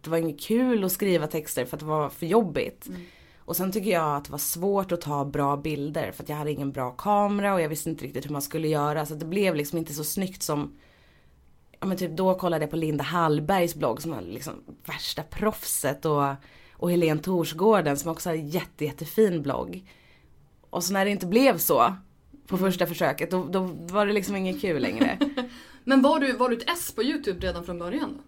det 0.00 0.10
var 0.10 0.18
inget 0.18 0.40
kul 0.40 0.84
att 0.84 0.92
skriva 0.92 1.26
texter 1.26 1.64
för 1.64 1.76
att 1.76 1.80
det 1.80 1.86
var 1.86 2.08
för 2.08 2.26
jobbigt. 2.26 2.88
Mm. 2.88 3.00
Och 3.38 3.56
sen 3.56 3.72
tycker 3.72 3.90
jag 3.90 4.16
att 4.16 4.24
det 4.24 4.30
var 4.30 4.38
svårt 4.38 4.92
att 4.92 5.00
ta 5.00 5.24
bra 5.24 5.56
bilder 5.56 6.12
för 6.12 6.22
att 6.22 6.28
jag 6.28 6.36
hade 6.36 6.52
ingen 6.52 6.72
bra 6.72 6.90
kamera 6.90 7.54
och 7.54 7.60
jag 7.60 7.68
visste 7.68 7.90
inte 7.90 8.04
riktigt 8.04 8.24
hur 8.26 8.30
man 8.30 8.42
skulle 8.42 8.68
göra. 8.68 9.06
Så 9.06 9.14
det 9.14 9.24
blev 9.24 9.54
liksom 9.54 9.78
inte 9.78 9.94
så 9.94 10.04
snyggt 10.04 10.42
som 10.42 10.78
Ja 11.80 11.86
men 11.86 11.96
typ 11.96 12.16
då 12.16 12.34
kollade 12.34 12.64
jag 12.64 12.70
på 12.70 12.76
Linda 12.76 13.04
Hallbergs 13.04 13.74
blogg 13.74 14.02
som 14.02 14.10
var 14.10 14.20
liksom 14.20 14.54
värsta 14.86 15.22
proffset 15.22 16.04
och, 16.04 16.24
och 16.72 16.90
Helene 16.90 17.20
Torsgården 17.20 17.96
som 17.96 18.10
också 18.10 18.28
har 18.28 18.34
en 18.34 18.48
jätte, 18.48 18.84
jättefin 18.84 19.42
blogg. 19.42 19.90
Och 20.70 20.84
så 20.84 20.92
när 20.92 21.04
det 21.04 21.10
inte 21.10 21.26
blev 21.26 21.58
så 21.58 21.94
på 22.46 22.58
första 22.58 22.86
försöket 22.86 23.30
då, 23.30 23.44
då 23.44 23.60
var 23.80 24.06
det 24.06 24.12
liksom 24.12 24.36
inget 24.36 24.60
kul 24.60 24.82
längre. 24.82 25.18
Men 25.84 26.02
var 26.02 26.20
du, 26.20 26.32
var 26.32 26.48
du 26.48 26.56
ett 26.56 26.70
S 26.70 26.92
på 26.96 27.02
YouTube 27.02 27.46
redan 27.46 27.64
från 27.64 27.78
början 27.78 28.18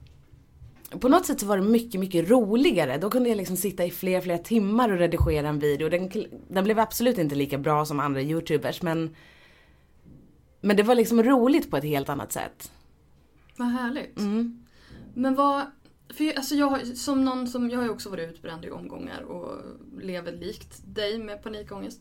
på 0.99 1.09
något 1.09 1.26
sätt 1.26 1.40
så 1.40 1.47
var 1.47 1.57
det 1.57 1.62
mycket, 1.62 2.00
mycket 2.00 2.30
roligare. 2.30 2.99
Då 2.99 3.11
kunde 3.11 3.28
jag 3.28 3.37
liksom 3.37 3.57
sitta 3.57 3.85
i 3.85 3.90
flera, 3.90 4.21
flera 4.21 4.38
timmar 4.38 4.92
och 4.92 4.99
redigera 4.99 5.49
en 5.49 5.59
video. 5.59 5.88
Den, 5.88 6.11
den 6.49 6.64
blev 6.64 6.78
absolut 6.78 7.19
inte 7.19 7.35
lika 7.35 7.59
bra 7.59 7.85
som 7.85 8.00
andra 8.00 8.23
youtubers 8.23 8.83
men 8.83 9.16
men 10.61 10.76
det 10.76 10.83
var 10.83 10.95
liksom 10.95 11.23
roligt 11.23 11.71
på 11.71 11.76
ett 11.76 11.85
helt 11.85 12.09
annat 12.09 12.33
sätt. 12.33 12.73
Vad 13.61 13.69
härligt. 13.69 14.19
Mm. 14.19 14.67
Men 15.14 15.35
vad... 15.35 15.62
För 16.09 16.25
jag, 16.25 16.37
alltså 16.37 16.55
jag, 16.55 16.67
har- 16.67 16.95
som 16.95 17.25
någon 17.25 17.47
som, 17.49 17.71
jag 17.71 17.79
har 17.79 17.85
ju 17.85 17.90
också 17.90 18.11
varit 18.11 18.31
utbränd 18.31 18.64
i 18.64 18.71
omgångar 18.71 19.23
och 19.23 19.57
lever 20.02 20.33
likt 20.33 20.81
dig 20.85 21.19
med 21.19 21.43
panikångest. 21.43 22.00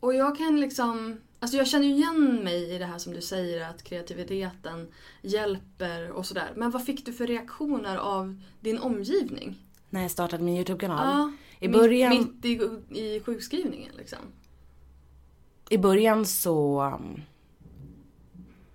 Och 0.00 0.14
jag 0.14 0.38
kan 0.38 0.60
liksom... 0.60 1.20
Alltså 1.38 1.56
jag 1.56 1.66
känner 1.68 1.86
ju 1.86 1.92
igen 1.94 2.40
mig 2.44 2.74
i 2.74 2.78
det 2.78 2.84
här 2.86 2.98
som 2.98 3.12
du 3.12 3.20
säger 3.20 3.68
att 3.70 3.82
kreativiteten 3.84 4.88
hjälper 5.22 6.10
och 6.10 6.26
sådär. 6.26 6.52
Men 6.56 6.70
vad 6.70 6.84
fick 6.84 7.06
du 7.06 7.12
för 7.12 7.26
reaktioner 7.26 7.96
av 7.96 8.40
din 8.60 8.78
omgivning? 8.78 9.56
När 9.90 10.02
jag 10.02 10.10
startade 10.10 10.42
min 10.44 10.56
YouTube-kanal. 10.56 11.06
Ja, 11.06 11.32
I 11.60 11.68
mitt- 11.68 11.76
början- 11.80 12.10
Mitt, 12.42 12.44
i, 12.44 13.00
i 13.00 13.20
sjukskrivningen 13.20 13.92
liksom. 13.96 14.18
I 15.70 15.78
början 15.78 16.26
så 16.26 16.82
um, 16.82 17.20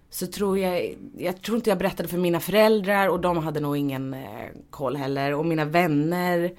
så 0.10 0.28
tror 0.28 0.58
jag, 0.60 0.96
jag 1.18 1.42
tror 1.42 1.58
inte 1.58 1.70
jag 1.70 1.80
berättade 1.80 2.10
för 2.10 2.18
mina 2.18 2.40
föräldrar 2.40 3.08
och 3.08 3.20
de 3.20 3.38
hade 3.38 3.60
nog 3.60 3.78
ingen 3.78 4.14
eh, 4.14 4.50
koll 4.70 4.96
heller. 4.96 5.34
Och 5.34 5.46
mina 5.46 5.66
vänner 5.66 6.52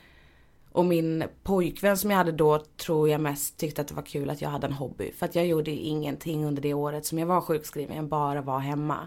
och 0.72 0.84
min 0.84 1.24
pojkvän 1.42 1.96
som 1.96 2.10
jag 2.10 2.18
hade 2.18 2.32
då 2.32 2.58
tror 2.58 3.08
jag 3.08 3.20
mest 3.20 3.56
tyckte 3.56 3.80
att 3.80 3.88
det 3.88 3.94
var 3.94 4.02
kul 4.02 4.30
att 4.30 4.42
jag 4.42 4.48
hade 4.50 4.66
en 4.66 4.72
hobby. 4.72 5.12
För 5.12 5.26
att 5.26 5.34
jag 5.34 5.46
gjorde 5.46 5.70
ingenting 5.70 6.44
under 6.44 6.62
det 6.62 6.74
året 6.74 7.06
som 7.06 7.18
jag 7.18 7.26
var 7.26 7.40
sjukskriven, 7.40 7.96
jag 7.96 8.04
bara 8.04 8.42
var 8.42 8.58
hemma. 8.58 8.98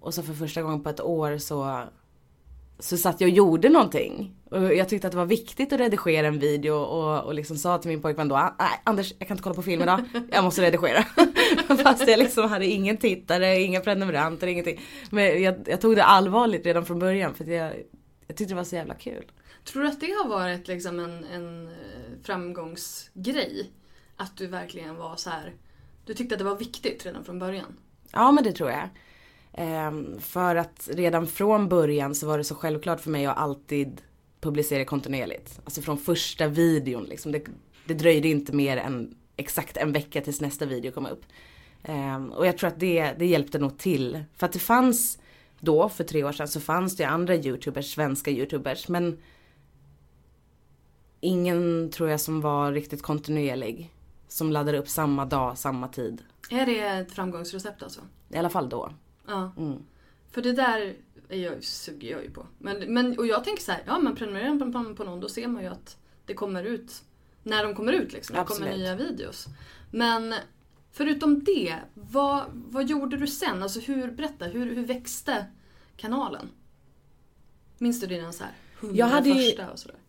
Och 0.00 0.14
så 0.14 0.22
för 0.22 0.34
första 0.34 0.62
gången 0.62 0.82
på 0.82 0.90
ett 0.90 1.00
år 1.00 1.38
så 1.38 1.82
så 2.78 2.96
satt 2.96 3.20
jag 3.20 3.28
och 3.28 3.36
gjorde 3.36 3.68
någonting. 3.68 4.34
Och 4.50 4.74
jag 4.74 4.88
tyckte 4.88 5.06
att 5.06 5.12
det 5.12 5.18
var 5.18 5.26
viktigt 5.26 5.72
att 5.72 5.80
redigera 5.80 6.26
en 6.26 6.38
video 6.38 6.74
och, 6.74 7.24
och 7.24 7.34
liksom 7.34 7.56
sa 7.56 7.78
till 7.78 7.90
min 7.90 8.02
pojkvän 8.02 8.28
då, 8.28 8.54
nej 8.58 8.80
Anders 8.84 9.14
jag 9.18 9.28
kan 9.28 9.34
inte 9.34 9.42
kolla 9.42 9.54
på 9.54 9.62
film 9.62 9.82
idag, 9.82 10.00
jag 10.32 10.44
måste 10.44 10.62
redigera. 10.62 11.02
Fast 11.82 12.08
jag 12.08 12.18
liksom 12.18 12.48
hade 12.48 12.66
ingen 12.66 12.96
tittare, 12.96 13.60
inga 13.60 13.80
prenumeranter, 13.80 14.46
ingenting. 14.46 14.80
Men 15.10 15.42
jag, 15.42 15.54
jag 15.66 15.80
tog 15.80 15.96
det 15.96 16.04
allvarligt 16.04 16.66
redan 16.66 16.86
från 16.86 16.98
början 16.98 17.34
för 17.34 17.44
jag, 17.44 17.72
jag 18.26 18.36
tyckte 18.36 18.54
det 18.54 18.56
var 18.56 18.64
så 18.64 18.76
jävla 18.76 18.94
kul. 18.94 19.24
Tror 19.64 19.82
du 19.82 19.88
att 19.88 20.00
det 20.00 20.12
har 20.22 20.28
varit 20.28 20.68
liksom 20.68 21.00
en, 21.00 21.24
en 21.24 21.66
eh, 21.66 21.72
framgångsgrej? 22.22 23.70
Att 24.16 24.36
du 24.36 24.46
verkligen 24.46 24.96
var 24.96 25.16
så 25.16 25.30
här. 25.30 25.54
Du 26.04 26.14
tyckte 26.14 26.34
att 26.34 26.38
det 26.38 26.44
var 26.44 26.56
viktigt 26.56 27.06
redan 27.06 27.24
från 27.24 27.38
början? 27.38 27.76
Ja 28.12 28.32
men 28.32 28.44
det 28.44 28.52
tror 28.52 28.70
jag. 28.70 28.88
Ehm, 29.52 30.20
för 30.20 30.56
att 30.56 30.88
redan 30.92 31.26
från 31.26 31.68
början 31.68 32.14
så 32.14 32.26
var 32.26 32.38
det 32.38 32.44
så 32.44 32.54
självklart 32.54 33.00
för 33.00 33.10
mig 33.10 33.26
att 33.26 33.38
alltid 33.38 34.02
publicera 34.40 34.84
kontinuerligt. 34.84 35.60
Alltså 35.64 35.82
från 35.82 35.98
första 35.98 36.46
videon 36.46 37.04
liksom. 37.04 37.32
Det, 37.32 37.44
det 37.86 37.94
dröjde 37.94 38.28
inte 38.28 38.52
mer 38.52 38.76
än 38.76 39.16
exakt 39.36 39.76
en 39.76 39.92
vecka 39.92 40.20
tills 40.20 40.40
nästa 40.40 40.66
video 40.66 40.92
kom 40.92 41.06
upp. 41.06 41.22
Ehm, 41.82 42.32
och 42.32 42.46
jag 42.46 42.58
tror 42.58 42.68
att 42.68 42.80
det, 42.80 43.12
det 43.18 43.26
hjälpte 43.26 43.58
nog 43.58 43.78
till. 43.78 44.24
För 44.36 44.46
att 44.46 44.52
det 44.52 44.58
fanns 44.58 45.18
då, 45.60 45.88
för 45.88 46.04
tre 46.04 46.24
år 46.24 46.32
sedan, 46.32 46.48
så 46.48 46.60
fanns 46.60 46.96
det 46.96 47.04
andra 47.04 47.36
youtubers, 47.36 47.94
svenska 47.94 48.30
youtubers. 48.30 48.88
Men 48.88 49.18
ingen 51.20 51.90
tror 51.90 52.10
jag 52.10 52.20
som 52.20 52.40
var 52.40 52.72
riktigt 52.72 53.02
kontinuerlig. 53.02 53.94
Som 54.28 54.52
laddade 54.52 54.78
upp 54.78 54.88
samma 54.88 55.24
dag, 55.24 55.58
samma 55.58 55.88
tid. 55.88 56.22
Är 56.50 56.66
det 56.66 56.78
ett 56.80 57.12
framgångsrecept 57.12 57.82
alltså? 57.82 58.00
I 58.28 58.36
alla 58.36 58.50
fall 58.50 58.68
då. 58.68 58.92
Ja. 59.28 59.52
Mm. 59.56 59.82
För 60.30 60.42
det 60.42 60.52
där 60.52 60.96
är 61.28 61.38
jag, 61.38 61.64
suger 61.64 62.10
jag 62.10 62.22
ju 62.22 62.30
på. 62.30 62.46
Men, 62.58 62.94
men, 62.94 63.18
och 63.18 63.26
jag 63.26 63.44
tänker 63.44 63.62
så 63.62 63.72
här, 63.72 63.82
ja 63.86 63.98
men 63.98 64.16
prenumererar 64.16 64.54
man 64.54 64.72
på, 64.72 64.94
på 64.94 65.04
någon 65.04 65.20
då 65.20 65.28
ser 65.28 65.48
man 65.48 65.62
ju 65.62 65.68
att 65.68 65.96
det 66.26 66.34
kommer 66.34 66.64
ut 66.64 67.02
när 67.42 67.64
de 67.64 67.74
kommer 67.74 67.92
ut 67.92 68.12
liksom. 68.12 68.36
Det 68.36 68.44
kommer 68.44 68.76
nya 68.76 68.96
videos. 68.96 69.46
Men 69.90 70.34
förutom 70.92 71.44
det, 71.44 71.76
vad, 71.94 72.44
vad 72.52 72.86
gjorde 72.86 73.16
du 73.16 73.26
sen? 73.26 73.62
Alltså 73.62 73.80
hur, 73.80 74.10
berätta, 74.10 74.44
hur, 74.44 74.74
hur 74.74 74.86
växte 74.86 75.46
kanalen? 75.96 76.48
Minns 77.78 78.00
du 78.00 78.06
dina 78.06 78.32
så 78.32 78.44
här 78.44 78.52
Jag 78.92 79.06
hade 79.06 79.28
ju-? 79.28 79.54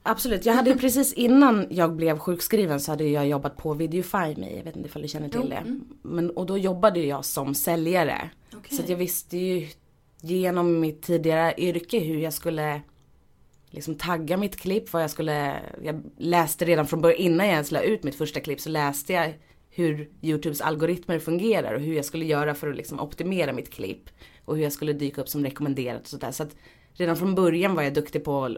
Absolut, 0.04 0.46
jag 0.46 0.54
hade 0.54 0.70
ju 0.70 0.78
precis 0.78 1.14
innan 1.14 1.68
jag 1.70 1.96
blev 1.96 2.20
sjukskriven 2.20 2.80
så 2.80 2.92
hade 2.92 3.04
jag 3.08 3.28
jobbat 3.28 3.58
på 3.58 3.74
Videofy 3.74 4.36
Me, 4.38 4.56
jag 4.58 4.64
vet 4.64 4.76
inte 4.76 4.90
ifall 4.90 5.02
du 5.02 5.08
känner 5.08 5.30
till 5.30 5.40
Jo, 5.44 5.50
det. 5.50 5.56
mm. 5.56 5.86
Men, 6.02 6.30
och 6.30 6.46
då 6.46 6.58
jobbade 6.58 7.00
jag 7.00 7.26
som 7.26 7.56
säljare. 7.56 8.30
Okej. 8.56 8.78
Så 8.78 8.84
att 8.84 8.90
jag 8.90 8.98
visste 8.98 9.38
ju 9.38 9.68
genom 10.22 10.80
mitt 10.80 11.02
tidigare 11.02 11.54
yrke 11.58 12.00
hur 12.00 12.20
jag 12.20 12.34
skulle 12.34 12.82
liksom 13.70 13.96
tagga 13.96 14.38
mitt 14.38 14.56
klipp, 14.56 14.94
vad 14.94 15.04
jag 15.04 15.10
skulle, 15.10 15.56
jag 15.84 16.04
läste 16.18 16.66
redan 16.66 16.88
från 16.88 17.02
början, 17.02 17.20
innan 17.20 17.46
jag 17.46 17.54
ens 17.54 17.72
la 17.72 17.82
ut 17.82 18.04
mitt 18.04 18.16
första 18.16 18.40
klipp 18.40 18.60
så 18.60 18.70
läste 18.70 19.14
jag 19.14 19.34
hur 19.70 20.10
Youtubes 20.22 20.62
algoritmer 20.62 21.20
fungerar 21.20 21.74
och 21.74 21.82
hur 21.82 21.96
jag 21.96 22.06
skulle 22.06 22.26
göra 22.26 22.56
för 22.56 22.70
att 22.70 22.76
liksom 22.76 23.00
optimera 23.00 23.54
mitt 23.54 23.70
klipp. 23.70 24.10
Och 24.46 24.56
hur 24.56 24.64
jag 24.64 24.72
skulle 24.74 24.94
dyka 24.94 25.22
upp 25.22 25.30
som 25.30 25.44
rekommenderat 25.44 26.02
och 26.02 26.08
sådär. 26.08 26.32
Så 26.32 26.44
att 26.44 26.56
redan 26.94 27.18
från 27.18 27.36
början 27.36 27.76
var 27.76 27.84
jag 27.84 27.94
duktig 27.94 28.24
på 28.24 28.46
att 28.46 28.58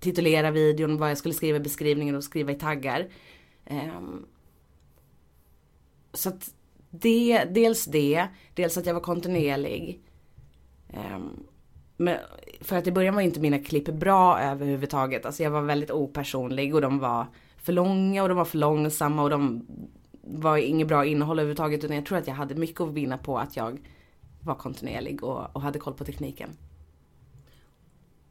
titulera 0.00 0.50
videon, 0.50 0.96
vad 0.96 1.10
jag 1.10 1.18
skulle 1.18 1.34
skriva 1.34 1.56
i 1.56 1.60
beskrivningen 1.60 2.14
och 2.14 2.24
skriva 2.24 2.52
i 2.52 2.54
taggar. 2.54 3.08
Ehm, 3.64 4.26
så 6.12 6.28
att 6.28 6.54
det, 6.90 7.44
dels 7.44 7.84
det, 7.84 8.26
dels 8.54 8.76
att 8.76 8.86
jag 8.86 8.94
var 8.94 9.00
kontinuerlig. 9.00 10.00
Ehm, 10.88 11.46
men 11.96 12.18
för 12.60 12.76
att 12.76 12.86
i 12.86 12.92
början 12.92 13.14
var 13.14 13.22
inte 13.22 13.40
mina 13.40 13.58
klipp 13.58 13.84
bra 13.84 14.40
överhuvudtaget. 14.40 15.26
Alltså 15.26 15.42
jag 15.42 15.50
var 15.50 15.62
väldigt 15.62 15.90
opersonlig 15.90 16.74
och 16.74 16.80
de 16.80 16.98
var 16.98 17.26
för 17.56 17.72
långa 17.72 18.22
och 18.22 18.28
de 18.28 18.38
var 18.38 18.44
för 18.44 18.58
långsamma 18.58 19.22
och 19.22 19.30
de 19.30 19.66
var 20.22 20.56
inget 20.56 20.88
bra 20.88 21.04
innehåll 21.04 21.38
överhuvudtaget. 21.38 21.84
Utan 21.84 21.96
jag 21.96 22.06
tror 22.06 22.18
att 22.18 22.26
jag 22.26 22.34
hade 22.34 22.54
mycket 22.54 22.80
att 22.80 22.92
vinna 22.92 23.18
på 23.18 23.38
att 23.38 23.56
jag 23.56 23.80
var 24.40 24.54
kontinuerlig 24.54 25.24
och, 25.24 25.56
och 25.56 25.62
hade 25.62 25.78
koll 25.78 25.94
på 25.94 26.04
tekniken. 26.04 26.50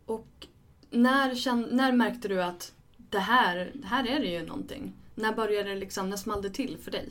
Och 0.10 0.48
när, 0.90 1.36
kände, 1.36 1.76
när 1.76 1.92
märkte 1.92 2.28
du 2.28 2.44
att 2.44 2.74
det 2.98 3.20
här, 3.20 3.72
här 3.84 4.08
är 4.08 4.20
det 4.20 4.26
ju 4.26 4.46
någonting? 4.46 4.94
När 5.16 5.34
började 5.34 5.70
det 5.70 5.76
liksom, 5.76 6.10
när 6.10 6.18
small 6.18 6.42
det 6.42 6.50
till 6.50 6.78
för 6.84 6.92
dig? 6.92 7.10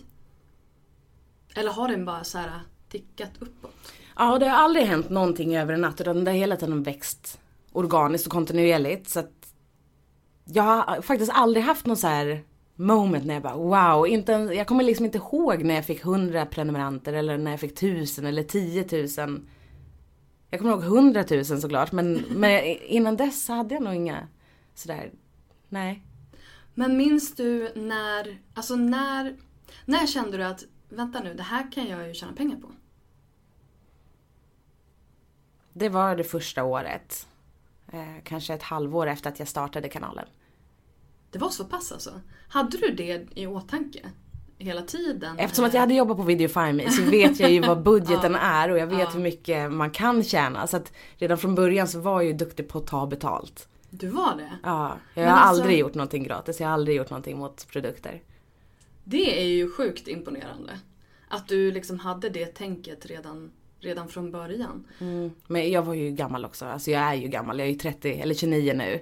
Eller 1.54 1.72
har 1.72 1.88
den 1.88 2.04
bara 2.04 2.24
så 2.24 2.38
här 2.38 2.60
tickat 2.88 3.30
uppåt? 3.38 3.74
Ja, 4.16 4.38
det 4.38 4.48
har 4.48 4.56
aldrig 4.56 4.86
hänt 4.86 5.10
någonting 5.10 5.56
över 5.56 5.74
en 5.74 5.80
natt 5.80 6.00
utan 6.00 6.24
det 6.24 6.30
har 6.30 6.38
hela 6.38 6.56
tiden 6.56 6.82
växt 6.82 7.40
organiskt 7.72 8.26
och 8.26 8.32
kontinuerligt. 8.32 9.08
Så 9.08 9.20
att 9.20 9.54
jag 10.44 10.62
har 10.62 11.02
faktiskt 11.02 11.32
aldrig 11.34 11.64
haft 11.64 11.86
någon 11.86 11.96
så 11.96 12.06
här 12.06 12.44
moment 12.74 13.24
när 13.24 13.34
jag 13.34 13.42
bara 13.42 13.56
wow, 13.56 14.06
inte, 14.06 14.32
ens, 14.32 14.52
jag 14.52 14.66
kommer 14.66 14.84
liksom 14.84 15.04
inte 15.04 15.18
ihåg 15.18 15.64
när 15.64 15.74
jag 15.74 15.86
fick 15.86 16.04
100 16.04 16.46
prenumeranter 16.46 17.12
eller 17.12 17.38
när 17.38 17.50
jag 17.50 17.60
fick 17.60 17.72
1000 17.72 18.26
eller 18.26 18.42
10 18.42 19.26
000. 19.26 19.40
Jag 20.50 20.60
kommer 20.60 20.72
ihåg 20.72 20.82
100 20.82 21.24
000 21.30 21.44
såklart 21.44 21.92
men, 21.92 22.12
men 22.14 22.64
innan 22.64 23.16
dess 23.16 23.48
hade 23.48 23.74
jag 23.74 23.82
nog 23.82 23.94
inga 23.94 24.28
sådär, 24.74 25.12
nej. 25.68 26.02
Men 26.74 26.96
minns 26.96 27.34
du 27.34 27.72
när, 27.74 28.38
alltså 28.54 28.76
när, 28.76 29.36
när 29.84 30.06
kände 30.06 30.36
du 30.36 30.44
att 30.44 30.64
vänta 30.88 31.20
nu, 31.20 31.34
det 31.34 31.42
här 31.42 31.72
kan 31.72 31.86
jag 31.86 32.08
ju 32.08 32.14
tjäna 32.14 32.32
pengar 32.32 32.56
på? 32.56 32.70
Det 35.72 35.88
var 35.88 36.16
det 36.16 36.24
första 36.24 36.64
året. 36.64 37.28
Eh, 37.92 38.22
kanske 38.24 38.54
ett 38.54 38.62
halvår 38.62 39.06
efter 39.06 39.30
att 39.30 39.38
jag 39.38 39.48
startade 39.48 39.88
kanalen. 39.88 40.28
Det 41.30 41.38
var 41.38 41.50
så 41.50 41.64
pass 41.64 41.92
alltså? 41.92 42.20
Hade 42.48 42.78
du 42.78 42.94
det 42.94 43.26
i 43.34 43.46
åtanke? 43.46 44.10
Hela 44.58 44.82
tiden. 44.82 45.38
Eftersom 45.38 45.64
att 45.64 45.74
jag 45.74 45.80
hade 45.80 45.94
jobbat 45.94 46.16
på 46.16 46.22
Videofime 46.22 46.90
så 46.90 47.02
vet 47.02 47.40
jag 47.40 47.50
ju 47.50 47.60
vad 47.60 47.82
budgeten 47.82 48.32
Ja. 48.32 48.38
är 48.38 48.70
och 48.70 48.78
jag 48.78 48.86
vet 48.86 48.98
Ja. 48.98 49.10
hur 49.12 49.20
mycket 49.20 49.72
man 49.72 49.90
kan 49.90 50.24
tjäna. 50.24 50.66
Så 50.66 50.76
att 50.76 50.92
redan 51.16 51.38
från 51.38 51.54
början 51.54 51.88
så 51.88 52.00
var 52.00 52.20
jag 52.20 52.24
ju 52.26 52.32
duktig 52.32 52.68
på 52.68 52.78
att 52.78 52.86
ta 52.86 53.06
betalt. 53.06 53.68
Du 53.90 54.08
var 54.08 54.36
det? 54.36 54.52
Ja, 54.62 54.96
jag 55.14 55.22
Men 55.22 55.30
har 55.30 55.38
alltså- 55.38 55.62
aldrig 55.62 55.78
gjort 55.78 55.94
någonting 55.94 56.22
gratis. 56.24 56.60
Jag 56.60 56.66
har 56.66 56.74
aldrig 56.74 56.96
gjort 56.96 57.10
någonting 57.10 57.38
mot 57.38 57.68
produkter. 57.68 58.22
Det 59.04 59.40
är 59.40 59.46
ju 59.46 59.70
sjukt 59.70 60.08
imponerande. 60.08 60.72
Att 61.28 61.48
du 61.48 61.70
liksom 61.72 61.98
hade 61.98 62.28
det 62.28 62.46
tänket 62.46 63.06
redan, 63.06 63.50
redan 63.80 64.08
från 64.08 64.30
början. 64.30 64.84
Men 65.46 65.70
jag 65.70 65.82
var 65.82 65.94
ju 65.94 66.10
gammal 66.10 66.44
också. 66.44 66.64
Alltså 66.64 66.90
jag 66.90 67.02
är 67.02 67.14
ju 67.14 67.28
gammal. 67.28 67.58
Jag 67.58 67.68
är 67.68 67.72
ju 67.72 67.78
30 67.78 68.12
eller 68.20 68.34
29 68.34 68.72
nu. 68.76 69.00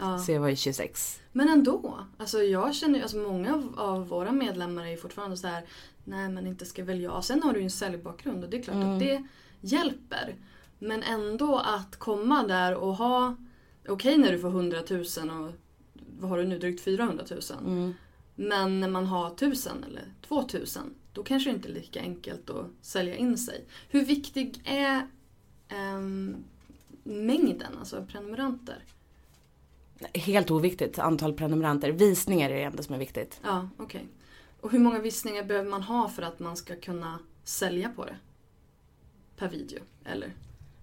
Ja. 0.00 0.18
Så 0.18 0.32
jag 0.32 0.40
var 0.40 0.48
ju 0.48 0.56
26. 0.56 1.20
Men 1.32 1.48
ändå. 1.48 2.06
Alltså 2.18 2.42
jag 2.42 2.74
känner 2.74 2.96
ju, 2.98 3.02
alltså 3.02 3.16
många 3.16 3.62
av, 3.76 4.08
våra 4.08 4.32
medlemmar 4.32 4.84
är 4.84 4.90
ju 4.90 4.96
fortfarande 4.96 5.36
så 5.36 5.46
här. 5.46 5.64
Nej 6.04 6.28
men 6.28 6.46
inte 6.46 6.66
ska 6.66 6.84
väl 6.84 7.00
jag. 7.00 7.24
Sen 7.24 7.42
har 7.42 7.52
du 7.52 7.58
ju 7.58 7.64
en 7.64 7.70
säljbakgrund 7.70 8.44
och 8.44 8.50
det 8.50 8.58
är 8.58 8.62
klart 8.62 8.84
att 8.84 8.98
det 8.98 9.24
hjälper. 9.60 10.36
Men 10.78 11.02
ändå 11.02 11.58
att 11.58 11.96
komma 11.96 12.42
där 12.42 12.74
och 12.74 12.96
ha, 12.96 13.36
okej 13.88 14.18
när 14.18 14.32
du 14.32 14.38
får 14.38 14.48
100 14.48 14.78
000 14.90 15.00
och 15.00 15.52
vad 16.18 16.30
har 16.30 16.38
du 16.38 16.44
nu, 16.44 16.58
drygt 16.58 16.84
400 16.84 17.24
000. 17.30 17.40
Men 18.34 18.80
när 18.80 18.88
man 18.88 19.06
har 19.06 19.26
1000 19.34 19.84
eller 19.84 20.14
2000 20.28 20.94
då 21.12 21.22
kanske 21.22 21.50
det 21.50 21.54
inte 21.54 21.68
är 21.68 21.72
lika 21.72 22.00
enkelt 22.00 22.50
att 22.50 22.66
sälja 22.80 23.16
in 23.16 23.38
sig. 23.38 23.64
Hur 23.88 24.04
viktig 24.04 24.62
är 24.64 25.06
ehm, 25.68 26.36
mängden, 27.02 27.78
alltså 27.78 28.06
prenumeranter? 28.06 28.84
Helt 30.14 30.50
oviktigt 30.50 30.98
antal 30.98 31.32
prenumeranter. 31.32 31.90
Visningar 31.92 32.50
är 32.50 32.54
det 32.54 32.62
enda 32.62 32.82
som 32.82 32.94
är 32.94 32.98
viktigt. 32.98 33.40
Ja, 33.44 33.68
okej. 33.76 34.06
Och 34.60 34.72
hur 34.72 34.78
många 34.78 34.98
visningar 34.98 35.44
behöver 35.44 35.70
man 35.70 35.82
ha 35.82 36.08
för 36.08 36.22
att 36.22 36.38
man 36.38 36.56
ska 36.56 36.76
kunna 36.76 37.18
sälja 37.44 37.88
på 37.96 38.04
det? 38.04 38.16
Per 39.36 39.48
video, 39.48 39.78
eller? 40.04 40.32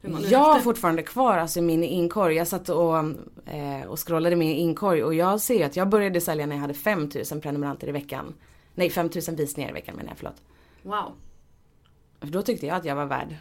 Hur 0.01 0.09
man 0.09 0.21
nu 0.21 0.27
Jag 0.27 0.53
har 0.53 0.59
fortfarande 0.59 1.03
kvar 1.03 1.37
alltså 1.37 1.61
min 1.61 1.83
inkorg. 1.83 2.35
Jag 2.35 2.47
satt 2.47 2.69
och, 2.69 2.97
eh, 3.45 3.81
och 3.87 4.07
scrollade 4.07 4.35
min 4.35 4.55
inkorg 4.55 5.03
och 5.03 5.13
jag 5.13 5.41
ser 5.41 5.65
att 5.65 5.75
jag 5.75 5.89
började 5.89 6.21
sälja 6.21 6.45
när 6.45 6.55
jag 6.55 6.61
hade 6.61 6.73
5000 6.73 7.41
prenumeranter 7.41 7.87
i 7.87 7.91
veckan. 7.91 8.33
Nej 8.75 8.89
5000 8.89 9.35
visningar 9.35 9.69
i 9.69 9.73
veckan 9.73 9.95
menar 9.95 10.09
jag, 10.09 10.17
förlåt. 10.17 10.41
Wow. 10.81 11.13
För 12.19 12.27
då 12.27 12.41
tyckte 12.41 12.65
jag 12.65 12.77
att 12.77 12.85
jag 12.85 12.95
var 12.95 13.05
värd. 13.05 13.35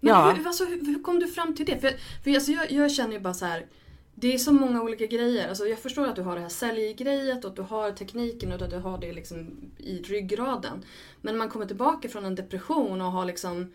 Men 0.00 0.14
Ja. 0.14 0.30
hur, 0.30 0.46
alltså, 0.46 0.64
hur, 0.64 0.86
hur 0.86 1.02
kom 1.02 1.18
du 1.18 1.28
fram 1.28 1.54
till 1.54 1.66
det? 1.66 1.78
För, 1.78 1.92
för 2.24 2.34
alltså, 2.34 2.52
jag, 2.52 2.72
jag 2.72 2.92
känner 2.92 3.12
ju 3.12 3.20
bara 3.20 3.34
så 3.34 3.44
här. 3.44 3.66
Det 4.14 4.34
är 4.34 4.38
så 4.38 4.52
många 4.52 4.82
olika 4.82 5.06
grejer. 5.06 5.48
Alltså, 5.48 5.66
jag 5.66 5.78
förstår 5.78 6.06
att 6.06 6.16
du 6.16 6.22
har 6.22 6.34
det 6.34 6.40
här 6.40 6.48
säljgrejet 6.48 7.44
och 7.44 7.50
att 7.50 7.56
du 7.56 7.62
har 7.62 7.90
tekniken 7.92 8.52
och 8.52 8.62
att 8.62 8.70
du 8.70 8.76
har 8.76 8.98
det 8.98 9.12
liksom 9.12 9.70
i 9.78 10.02
ryggraden. 10.02 10.84
Men 11.20 11.34
när 11.34 11.38
man 11.38 11.48
kommer 11.48 11.66
tillbaka 11.66 12.08
från 12.08 12.24
en 12.24 12.34
depression 12.34 13.00
och 13.00 13.12
har 13.12 13.24
liksom... 13.24 13.72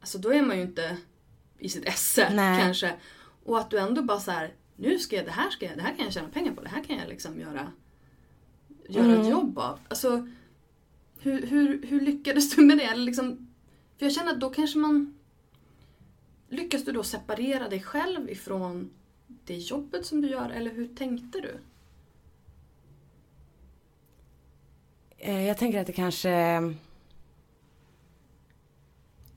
Alltså 0.00 0.18
då 0.18 0.32
är 0.32 0.42
man 0.42 0.56
ju 0.56 0.62
inte 0.62 0.96
i 1.58 1.68
sitt 1.68 1.84
esse 1.84 2.34
Nej. 2.34 2.62
kanske. 2.62 2.94
Och 3.44 3.58
att 3.58 3.70
du 3.70 3.78
ändå 3.78 4.02
bara 4.02 4.20
så 4.20 4.30
här. 4.30 4.54
Nu 4.76 4.98
ska 4.98 5.16
jag, 5.16 5.24
det 5.24 5.30
här 5.30 5.50
ska 5.50 5.66
jag, 5.66 5.76
det 5.76 5.82
här 5.82 5.94
kan 5.94 6.04
jag 6.04 6.14
tjäna 6.14 6.28
pengar 6.28 6.52
på. 6.52 6.60
Det 6.60 6.68
här 6.68 6.84
kan 6.84 6.96
jag 6.96 7.08
liksom 7.08 7.40
göra, 7.40 7.72
göra 8.88 9.20
ett 9.20 9.28
jobb 9.28 9.58
av. 9.58 9.78
Alltså, 9.88 10.28
hur, 11.20 11.46
hur, 11.46 11.86
hur 11.86 12.00
lyckades 12.00 12.56
du 12.56 12.62
med 12.62 12.78
det? 12.78 12.84
Eller 12.84 13.04
liksom, 13.04 13.48
för 13.98 14.06
jag 14.06 14.12
känner 14.12 14.32
att 14.32 14.40
då 14.40 14.50
kanske 14.50 14.78
man... 14.78 15.14
Lyckas 16.48 16.84
du 16.84 16.92
då 16.92 17.02
separera 17.02 17.68
dig 17.68 17.82
själv 17.82 18.30
ifrån 18.30 18.90
det 19.50 19.56
jobbet 19.56 20.06
som 20.06 20.20
du 20.20 20.28
gör 20.28 20.50
eller 20.50 20.70
hur 20.70 20.88
tänkte 20.88 21.40
du? 21.40 21.58
Eh, 25.18 25.46
jag 25.46 25.58
tänker 25.58 25.80
att 25.80 25.86
det 25.86 25.92
kanske... 25.92 26.60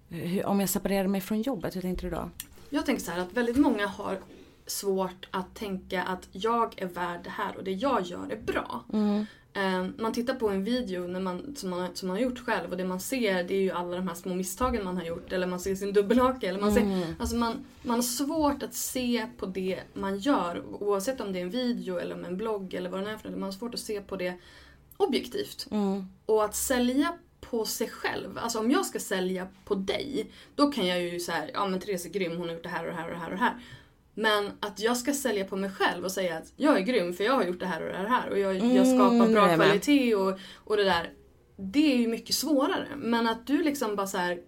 Hur, 0.09 0.45
om 0.45 0.59
jag 0.59 0.69
separerar 0.69 1.07
mig 1.07 1.21
från 1.21 1.41
jobbet, 1.41 1.75
hur 1.75 1.81
tänkte 1.81 2.05
du 2.05 2.09
då? 2.09 2.29
Jag 2.69 2.85
tänker 2.85 3.03
så 3.03 3.11
här 3.11 3.19
att 3.19 3.33
väldigt 3.33 3.57
många 3.57 3.87
har 3.87 4.19
svårt 4.65 5.27
att 5.31 5.55
tänka 5.55 6.03
att 6.03 6.27
jag 6.31 6.81
är 6.81 6.87
värd 6.87 7.19
det 7.23 7.29
här 7.29 7.57
och 7.57 7.63
det 7.63 7.71
jag 7.71 8.01
gör 8.01 8.31
är 8.31 8.41
bra. 8.41 8.83
Eh, 9.55 9.85
Man 9.97 10.13
tittar 10.13 10.33
på 10.33 10.49
en 10.49 10.63
video 10.63 11.07
när 11.07 11.19
man, 11.19 11.55
som, 11.55 11.69
man, 11.69 11.95
som 11.95 12.07
man 12.07 12.17
har 12.17 12.23
gjort 12.23 12.39
själv 12.39 12.71
och 12.71 12.77
det 12.77 12.85
man 12.85 12.99
ser 12.99 13.43
det 13.43 13.53
är 13.53 13.61
ju 13.61 13.71
alla 13.71 13.95
de 13.97 14.07
här 14.07 14.15
små 14.15 14.35
misstagen 14.35 14.83
man 14.85 14.97
har 14.97 15.03
gjort. 15.03 15.31
Eller 15.31 15.47
man 15.47 15.59
ser 15.59 15.75
sin 15.75 15.93
dubbelhake. 15.93 16.47
Eller 16.47 16.59
man, 16.61 16.73
ser, 16.73 16.81
alltså 17.19 17.35
man, 17.35 17.65
man 17.81 17.95
har 17.95 18.01
svårt 18.03 18.63
att 18.63 18.73
se 18.73 19.25
på 19.37 19.45
det 19.45 19.79
man 19.93 20.17
gör 20.19 20.63
oavsett 20.65 21.21
om 21.21 21.33
det 21.33 21.39
är 21.39 21.43
en 21.43 21.49
video 21.49 21.97
eller 21.97 22.15
om 22.15 22.25
en 22.25 22.37
blogg 22.37 22.73
eller 22.73 22.89
vad 22.89 23.03
det 23.03 23.11
är 23.11 23.17
för 23.17 23.29
något. 23.29 23.39
Man 23.39 23.47
har 23.47 23.51
svårt 23.51 23.73
att 23.73 23.79
se 23.79 24.01
på 24.01 24.15
det 24.15 24.33
objektivt. 24.97 25.67
Och 26.25 26.43
att 26.45 26.55
sälja 26.55 27.13
på 27.41 27.65
sig 27.65 27.89
själv. 27.89 28.37
Alltså 28.37 28.59
om 28.59 28.71
jag 28.71 28.85
ska 28.85 28.99
sälja 28.99 29.47
på 29.65 29.75
dig, 29.75 30.31
då 30.55 30.71
kan 30.71 30.87
jag 30.87 31.01
ju 31.01 31.19
säga 31.19 31.43
ja 31.53 31.67
men 31.67 31.79
Therese 31.79 32.05
är 32.05 32.09
grym, 32.09 32.37
hon 32.37 32.47
har 32.47 32.53
gjort 32.55 32.63
det 32.63 32.69
här 32.69 32.83
och 32.85 32.91
det 32.91 32.97
här 32.97 33.05
och 33.05 33.11
det 33.11 33.17
här 33.19 33.25
och 33.25 33.37
det 33.37 33.43
här. 33.43 33.55
Men 34.13 34.51
att 34.59 34.79
jag 34.79 34.97
ska 34.97 35.13
sälja 35.13 35.45
på 35.45 35.55
mig 35.55 35.69
själv 35.69 36.05
och 36.05 36.11
säga 36.11 36.37
att 36.37 36.53
jag 36.55 36.77
är 36.77 36.81
grym 36.81 37.13
för 37.13 37.23
jag 37.23 37.33
har 37.33 37.43
gjort 37.43 37.59
det 37.59 37.65
här 37.65 37.81
och 37.81 37.87
det 37.87 37.93
här 37.97 38.03
och 38.05 38.09
här 38.09 38.29
och 38.29 38.39
jag, 38.39 38.55
jag 38.75 38.87
skapar 38.87 39.31
bra 39.33 39.47
jag 39.47 39.55
kvalitet 39.55 40.15
och, 40.15 40.39
och 40.55 40.77
det 40.77 40.83
där. 40.83 41.09
Det 41.57 41.93
är 41.93 41.97
ju 41.97 42.07
mycket 42.07 42.35
svårare. 42.35 42.87
Men 42.95 43.27
att 43.27 43.47
du 43.47 43.63
liksom 43.63 43.95
bara 43.95 44.07
så 44.07 44.17
här 44.17 44.39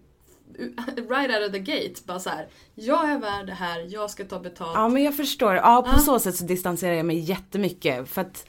right 1.10 1.30
out 1.30 1.48
of 1.48 1.52
the 1.52 1.60
gate, 1.60 2.02
bara 2.06 2.20
så 2.20 2.30
här. 2.30 2.48
Jag 2.76 3.10
är 3.12 3.20
värd 3.20 3.48
det 3.48 3.54
här, 3.54 3.86
jag 3.90 4.10
ska 4.10 4.26
ta 4.26 4.40
betalt. 4.40 4.72
Ja 4.76 4.88
men 4.88 5.04
jag 5.04 5.18
förstår. 5.18 5.56
Ja 5.56 5.82
på 5.82 5.92
Ja. 5.94 6.00
så 6.00 6.20
sätt 6.20 6.36
så 6.36 6.46
distanserar 6.46 6.94
jag 6.94 7.06
mig 7.06 7.20
jättemycket. 7.20 8.10
För 8.10 8.22
att 8.22 8.46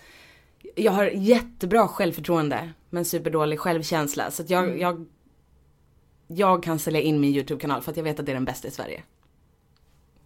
jag 0.74 0.92
har 0.92 1.06
jättebra 1.06 1.88
självförtroende 1.88 2.70
men 2.90 3.04
superdålig 3.04 3.58
självkänsla. 3.60 4.30
Så 4.30 4.42
att 4.42 4.50
jag, 4.50 4.80
jag, 4.80 5.06
jag 6.26 6.62
kan 6.62 6.78
sälja 6.78 7.00
in 7.00 7.20
min 7.20 7.34
YouTube-kanal 7.34 7.82
för 7.82 7.90
att 7.90 7.96
jag 7.96 8.04
vet 8.04 8.20
att 8.20 8.26
det 8.26 8.32
är 8.32 8.34
den 8.34 8.44
bästa 8.44 8.68
i 8.68 8.70
Sverige. 8.70 9.02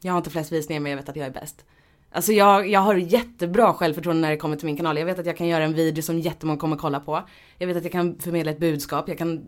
Jag 0.00 0.12
har 0.12 0.18
inte 0.18 0.30
flest 0.30 0.52
visningar 0.52 0.80
men 0.80 0.90
jag 0.90 0.96
vet 0.96 1.08
att 1.08 1.16
jag 1.16 1.26
är 1.26 1.30
bäst. 1.30 1.64
Alltså 2.12 2.32
jag, 2.32 2.68
jag 2.68 2.80
har 2.80 2.94
jättebra 2.94 3.72
självförtroende 3.72 4.22
när 4.22 4.30
det 4.30 4.36
kommer 4.36 4.56
till 4.56 4.66
min 4.66 4.76
kanal. 4.76 4.98
Jag 4.98 5.06
vet 5.06 5.18
att 5.18 5.26
jag 5.26 5.36
kan 5.36 5.46
göra 5.46 5.64
en 5.64 5.74
video 5.74 6.02
som 6.02 6.18
jättemånga 6.18 6.58
kommer 6.58 6.76
kolla 6.76 7.00
på. 7.00 7.22
Jag 7.58 7.66
vet 7.66 7.76
att 7.76 7.82
jag 7.82 7.92
kan 7.92 8.18
förmedla 8.18 8.52
ett 8.52 8.58
budskap. 8.58 9.08
Jag 9.08 9.18
kan, 9.18 9.46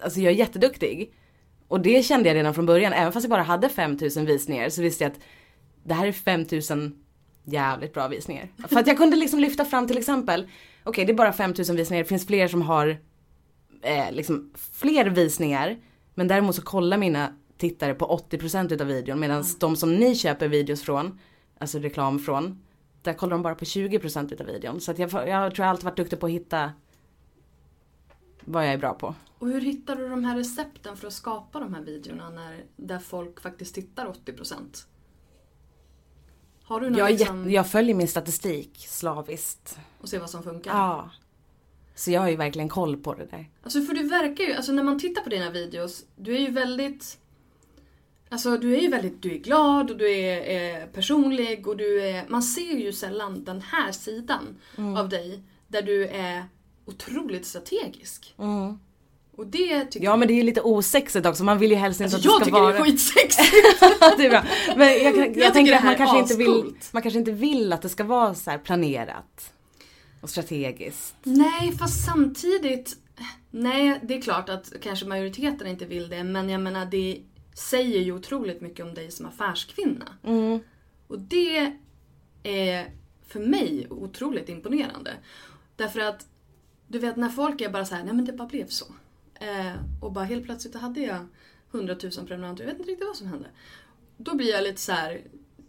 alltså 0.00 0.20
jag 0.20 0.32
är 0.32 0.36
jätteduktig. 0.36 1.14
Och 1.68 1.80
det 1.80 2.02
kände 2.02 2.28
jag 2.28 2.34
redan 2.34 2.54
från 2.54 2.66
början. 2.66 2.92
Även 2.92 3.12
fast 3.12 3.24
jag 3.24 3.30
bara 3.30 3.42
hade 3.42 3.68
5000 3.68 4.26
visningar 4.26 4.68
så 4.68 4.82
visste 4.82 5.04
jag 5.04 5.12
att 5.12 5.18
det 5.84 5.94
här 5.94 6.06
är 6.06 6.12
5000 6.12 6.96
jävligt 7.44 7.94
bra 7.94 8.08
visningar. 8.08 8.48
För 8.68 8.80
att 8.80 8.86
jag 8.86 8.96
kunde 8.96 9.16
liksom 9.16 9.40
lyfta 9.40 9.64
fram 9.64 9.86
till 9.86 9.98
exempel, 9.98 10.48
okej 10.84 11.04
det 11.04 11.12
är 11.12 11.16
bara 11.16 11.32
5000 11.32 11.76
visningar, 11.76 12.02
det 12.02 12.08
finns 12.08 12.26
fler 12.26 12.48
som 12.48 12.62
har 12.62 12.96
eh, 13.82 14.12
liksom 14.12 14.52
fler 14.72 15.06
visningar. 15.06 15.76
Men 16.14 16.28
däremot 16.28 16.56
så 16.56 16.62
kollar 16.62 16.98
mina 16.98 17.32
tittare 17.60 17.94
på 17.94 18.24
80% 18.30 18.72
utav 18.72 18.86
videon 18.86 19.20
medan 19.20 19.44
de 19.60 19.76
som 19.76 19.96
ni 19.96 20.14
köper 20.14 20.48
videos 20.48 20.82
från, 20.82 21.18
alltså 21.58 21.78
reklam 21.78 22.18
från, 22.18 22.62
där 23.02 23.12
kollar 23.12 23.30
de 23.30 23.42
bara 23.42 23.54
på 23.54 23.64
20% 23.64 24.32
utav 24.32 24.46
videon. 24.46 24.80
Så 24.80 24.90
att 24.90 24.98
jag, 24.98 25.12
jag 25.12 25.54
tror 25.54 25.64
jag 25.64 25.70
alltid 25.70 25.84
varit 25.84 25.96
duktig 25.96 26.20
på 26.20 26.26
att 26.26 26.32
hitta 26.32 26.72
vad 28.44 28.66
jag 28.66 28.72
är 28.72 28.78
bra 28.78 28.94
på. 28.94 29.14
Och 29.38 29.48
hur 29.48 29.60
hittar 29.60 29.96
du 29.96 30.08
de 30.08 30.24
här 30.24 30.36
recepten 30.36 30.96
för 30.96 31.06
att 31.06 31.12
skapa 31.12 31.60
de 31.60 31.74
här 31.74 31.82
videorna 31.82 32.30
när, 32.30 32.64
där 32.76 32.98
folk 32.98 33.40
faktiskt 33.40 33.74
tittar 33.74 34.06
80%? 34.06 34.84
Har 36.62 36.80
du 36.80 36.90
något 36.90 36.98
Jag, 36.98 37.10
liksom, 37.10 37.50
jag 37.50 37.70
följer 37.70 37.94
min 37.94 38.08
statistik 38.08 38.86
slaviskt. 38.88 39.78
och 40.00 40.08
ser 40.08 40.20
vad 40.20 40.30
som 40.30 40.42
funkar? 40.42 40.70
Ja. 40.70 41.10
Så 41.94 42.10
jag 42.10 42.20
har 42.20 42.28
ju 42.28 42.36
verkligen 42.36 42.68
koll 42.68 42.96
på 42.96 43.14
det 43.14 43.24
där. 43.24 43.50
Alltså 43.62 43.82
för 43.82 43.94
du 43.94 44.08
verkar 44.08 44.44
ju, 44.44 44.52
alltså 44.52 44.72
när 44.72 44.82
man 44.82 44.98
tittar 44.98 45.22
på 45.22 45.28
dina 45.30 45.50
videos, 45.50 46.04
du 46.16 46.34
är 46.36 46.40
ju 46.40 46.50
väldigt 46.50 47.18
Alltså 48.32 48.56
du 48.56 48.76
är 48.76 48.80
ju 48.80 48.88
väldigt, 48.88 49.22
du 49.22 49.32
är 49.32 49.38
glad 49.38 49.90
och 49.90 49.96
du 49.96 50.10
är 50.10 50.80
eh, 50.80 50.86
personlig 50.86 51.66
och 51.66 51.76
du 51.76 52.02
är, 52.02 52.24
man 52.28 52.42
ser 52.42 52.76
ju 52.78 52.92
sällan 52.92 53.44
den 53.44 53.60
här 53.60 53.92
sidan 53.92 54.56
Mm. 54.78 54.96
av 54.96 55.08
dig 55.08 55.42
där 55.68 55.82
du 55.82 56.06
är 56.06 56.44
otroligt 56.84 57.46
strategisk. 57.46 58.34
Mm. 58.38 58.78
Och 59.36 59.46
det 59.46 59.84
tycker 59.84 60.06
Ja 60.06 60.16
men 60.16 60.28
det 60.28 60.34
är 60.34 60.36
ju 60.36 60.42
lite 60.42 60.60
osexigt 60.60 61.26
också, 61.26 61.44
man 61.44 61.58
vill 61.58 61.70
ju 61.70 61.76
helst 61.76 62.00
inte 62.00 62.16
alltså, 62.16 62.18
att 62.18 62.24
jag 62.24 62.40
det 62.40 62.44
ska 62.44 62.44
tycker 62.44 62.60
vara... 62.60 62.72
det 62.72 62.78
är 62.78 62.84
skitsexigt! 62.84 63.80
det 64.18 64.26
är 64.26 64.30
bra. 64.30 64.44
Men 64.76 64.88
jag, 64.88 65.14
kan- 65.14 65.24
jag, 65.24 65.34
tycker 65.34 65.50
tänker 65.52 65.74
att 65.76 65.84
man 65.84 65.92
är 65.92 65.96
kanske, 65.96 66.18
inte 66.18 66.36
vill, 66.36 66.74
man 66.92 67.02
kanske 67.02 67.18
inte 67.18 67.32
vill 67.32 67.72
att 67.72 67.82
det 67.82 67.88
ska 67.88 68.04
vara 68.04 68.34
så 68.34 68.50
här 68.50 68.58
planerat. 68.58 69.52
Och 70.20 70.30
strategiskt. 70.30 71.14
Nej, 71.22 71.72
fast 71.78 72.06
samtidigt... 72.06 72.96
Nej, 73.50 74.00
det 74.02 74.14
är 74.16 74.20
klart 74.22 74.48
att 74.48 74.72
kanske 74.82 75.06
majoriteten 75.06 75.66
inte 75.66 75.84
vill 75.84 76.08
det, 76.08 76.24
men 76.24 76.48
jag 76.48 76.60
menar 76.60 76.86
det 76.86 77.20
säger 77.60 78.00
ju 78.00 78.12
otroligt 78.12 78.60
mycket 78.60 78.86
om 78.86 78.94
dig 78.94 79.10
som 79.10 79.26
affärskvinna. 79.26 80.14
Och 81.06 81.18
det 81.18 81.72
är 82.42 82.90
för 83.26 83.40
mig 83.40 83.86
otroligt 83.90 84.48
imponerande. 84.48 85.10
Därför 85.76 86.00
att, 86.00 86.26
du 86.88 86.98
vet 86.98 87.16
när 87.16 87.28
folk 87.28 87.60
är 87.60 87.68
bara 87.70 87.84
så 87.84 87.94
här, 87.94 88.04
nej 88.04 88.14
men 88.14 88.24
det 88.24 88.32
bara 88.32 88.48
blev 88.48 88.66
så. 88.66 88.84
Eh, 89.34 89.72
och 90.00 90.12
bara 90.12 90.24
helt 90.24 90.44
plötsligt 90.44 90.74
hade 90.74 91.00
jag 91.00 91.26
100 91.72 91.96
000 92.02 92.26
prenumeranter, 92.26 92.64
jag 92.64 92.70
vet 92.70 92.78
inte 92.80 92.90
riktigt 92.90 93.06
vad 93.08 93.16
som 93.16 93.26
hände. 93.26 93.48
Då 94.16 94.34
blir 94.36 94.50
jag 94.50 94.62
lite 94.62 94.80
så 94.80 94.92
här. 94.92 95.20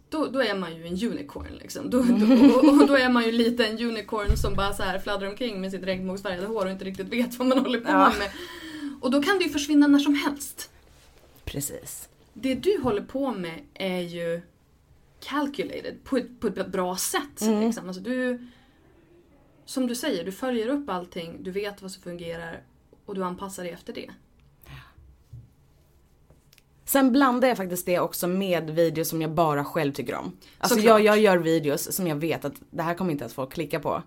då, 0.08 0.26
då 0.26 0.42
är 0.42 0.54
man 0.54 0.76
ju 0.76 0.86
en 0.86 1.10
unicorn 1.12 1.52
liksom. 1.60 1.90
Då, 1.90 2.02
då, 2.02 2.58
och, 2.68 2.80
och 2.80 2.86
då 2.86 2.96
är 2.96 3.08
man 3.08 3.24
ju 3.24 3.32
lite 3.32 3.66
en 3.66 3.78
unicorn 3.78 4.36
som 4.36 4.54
bara 4.54 4.72
så 4.72 4.82
här 4.82 4.98
fladdrar 4.98 5.28
omkring 5.28 5.60
med 5.60 5.70
sitt 5.70 5.82
regnbågsfärgade 5.84 6.46
hår 6.46 6.64
och 6.64 6.70
inte 6.72 6.84
riktigt 6.84 7.08
vet 7.08 7.38
vad 7.38 7.48
man 7.48 7.58
håller 7.58 7.80
på 7.80 7.90
Ja. 7.90 8.12
med. 8.18 8.30
Och 9.00 9.10
då 9.10 9.22
kan 9.22 9.38
det 9.38 9.44
ju 9.44 9.50
försvinna 9.50 9.86
när 9.86 9.98
som 9.98 10.14
helst. 10.14 10.70
Precis. 11.52 12.08
Det 12.32 12.54
du 12.54 12.80
håller 12.82 13.02
på 13.02 13.32
med 13.32 13.60
är 13.74 14.00
ju 14.00 14.42
calculated 15.20 16.04
på 16.04 16.16
ett, 16.16 16.40
på 16.40 16.46
ett 16.46 16.68
bra 16.68 16.96
sätt. 16.96 17.40
Mm. 17.40 17.60
Liksom. 17.60 17.86
Alltså 17.86 18.02
du, 18.02 18.46
som 19.64 19.86
du 19.86 19.94
säger, 19.94 20.24
du 20.24 20.32
följer 20.32 20.68
upp 20.68 20.90
allting, 20.90 21.42
du 21.42 21.50
vet 21.50 21.82
vad 21.82 21.90
som 21.90 22.02
fungerar 22.02 22.62
och 23.06 23.14
du 23.14 23.24
anpassar 23.24 23.62
dig 23.62 23.72
efter 23.72 23.92
det. 23.92 24.10
Sen 26.84 27.12
blandar 27.12 27.48
jag 27.48 27.56
faktiskt 27.56 27.86
det 27.86 27.98
också 27.98 28.26
med 28.26 28.70
videos 28.70 29.08
som 29.08 29.22
jag 29.22 29.30
bara 29.30 29.64
själv 29.64 29.92
tycker 29.92 30.14
om. 30.14 30.36
Alltså 30.58 30.78
jag, 30.78 31.00
jag 31.00 31.18
gör 31.18 31.38
videos 31.38 31.96
som 31.96 32.06
jag 32.06 32.16
vet 32.16 32.44
att 32.44 32.54
det 32.70 32.82
här 32.82 32.94
kommer 32.94 33.12
inte 33.12 33.22
ens 33.22 33.34
folk 33.34 33.52
klicka 33.52 33.80
på. 33.80 34.02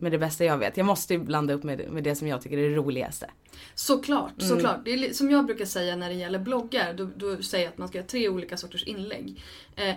Med 0.00 0.12
det 0.12 0.18
bästa 0.18 0.44
jag 0.44 0.58
vet. 0.58 0.76
Jag 0.76 0.86
måste 0.86 1.14
ju 1.14 1.20
blanda 1.20 1.54
upp 1.54 1.62
med, 1.62 1.90
med 1.90 2.04
det 2.04 2.14
som 2.14 2.28
jag 2.28 2.42
tycker 2.42 2.58
är 2.58 2.68
det 2.70 2.76
roligaste. 2.76 3.30
Såklart, 3.74 4.32
Mm. 4.42 4.48
såklart. 4.48 4.84
Det 4.84 4.90
är 4.92 5.12
som 5.12 5.30
jag 5.30 5.46
brukar 5.46 5.64
säga 5.64 5.96
när 5.96 6.08
det 6.08 6.14
gäller 6.14 6.38
bloggar, 6.38 6.94
då, 6.94 7.08
då 7.16 7.42
säger 7.42 7.64
jag 7.64 7.72
att 7.72 7.78
man 7.78 7.88
ska 7.88 7.98
göra 7.98 8.06
tre 8.06 8.28
olika 8.28 8.56
sorters 8.56 8.84
inlägg. 8.84 9.42
Eh, 9.76 9.94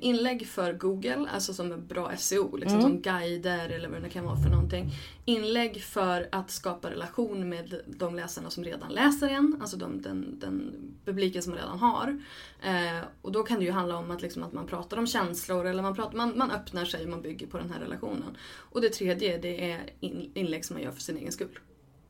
inlägg 0.00 0.46
för 0.46 0.72
Google, 0.72 1.28
alltså 1.32 1.54
som 1.54 1.72
är 1.72 1.76
bra 1.76 2.16
SEO, 2.16 2.56
liksom 2.56 2.78
Mm. 2.78 2.90
som 2.90 3.00
guider 3.02 3.68
eller 3.68 3.88
vad 3.88 4.02
det 4.02 4.08
kan 4.08 4.24
vara 4.24 4.36
för 4.36 4.50
någonting. 4.50 4.90
Inlägg 5.24 5.82
för 5.82 6.28
att 6.32 6.50
skapa 6.50 6.90
relation 6.90 7.48
med 7.48 7.80
de 7.86 8.14
läsarna 8.14 8.50
som 8.50 8.64
redan 8.64 8.92
läser 8.92 9.28
en, 9.28 9.58
alltså 9.60 9.76
de, 9.76 10.02
den, 10.02 10.38
den 10.40 10.72
publiken 11.04 11.42
som 11.42 11.50
man 11.50 11.60
redan 11.60 11.78
har. 11.78 12.22
Eh, 12.62 13.04
och 13.22 13.32
då 13.32 13.42
kan 13.42 13.58
det 13.58 13.64
ju 13.64 13.70
handla 13.70 13.96
om 13.96 14.10
att, 14.10 14.22
liksom, 14.22 14.42
att 14.42 14.52
man 14.52 14.66
pratar 14.66 14.96
om 14.96 15.06
känslor 15.06 15.66
eller 15.66 15.82
man, 15.82 15.94
pratar, 15.94 16.16
man, 16.16 16.38
man 16.38 16.50
öppnar 16.50 16.84
sig 16.84 17.04
och 17.04 17.10
man 17.10 17.22
bygger 17.22 17.46
på 17.46 17.58
den 17.58 17.70
här 17.70 17.80
relationen. 17.80 18.36
Och 18.56 18.80
det 18.80 18.88
tredje, 18.88 19.38
det 19.38 19.70
är 19.72 19.90
in, 20.00 20.30
inlägg 20.34 20.64
som 20.64 20.74
man 20.74 20.82
gör 20.82 20.92
för 20.92 21.00
sin 21.00 21.16
egen 21.16 21.32
skull. 21.32 21.58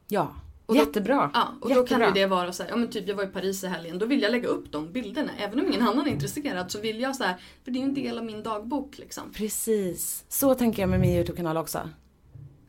Ja. 0.09 0.35
Och 0.67 0.75
då- 0.75 0.81
Jättebra. 0.81 1.31
Ja, 1.35 1.49
och 1.61 1.69
då 1.69 1.75
kan 1.75 1.83
Jättebra. 1.83 2.07
ju 2.07 2.13
det 2.13 2.27
vara 2.27 2.53
så 2.53 2.63
här, 2.63 2.71
ja 2.71 2.77
men 2.77 2.89
typ 2.91 3.09
jag 3.09 3.15
var 3.15 3.25
i 3.25 3.27
Paris 3.27 3.65
i 3.65 3.67
helgen, 3.67 3.99
då 3.99 4.07
vill 4.07 4.23
jag 4.23 4.33
lägga 4.33 4.49
upp 4.49 4.73
de 4.73 4.93
bilderna. 4.93 5.31
Även 5.39 5.61
om 5.61 5.67
ingen 5.67 5.83
annan 5.83 6.07
är 6.07 6.11
intresserad 6.11 6.71
så 6.73 6.81
vill 6.81 7.01
jag 7.01 7.17
så 7.17 7.25
här, 7.25 7.35
för 7.65 7.71
det 7.71 7.79
är 7.79 7.81
ju 7.81 7.89
en 7.89 7.95
del 7.95 8.19
av 8.19 8.25
min 8.25 8.43
dagbok 8.43 8.99
liksom. 8.99 9.23
Precis. 9.33 10.25
Så 10.29 10.55
tänker 10.55 10.83
jag 10.83 10.89
med 10.89 11.01
min 11.01 11.11
YouTube-kanal 11.11 11.57
också. 11.57 11.89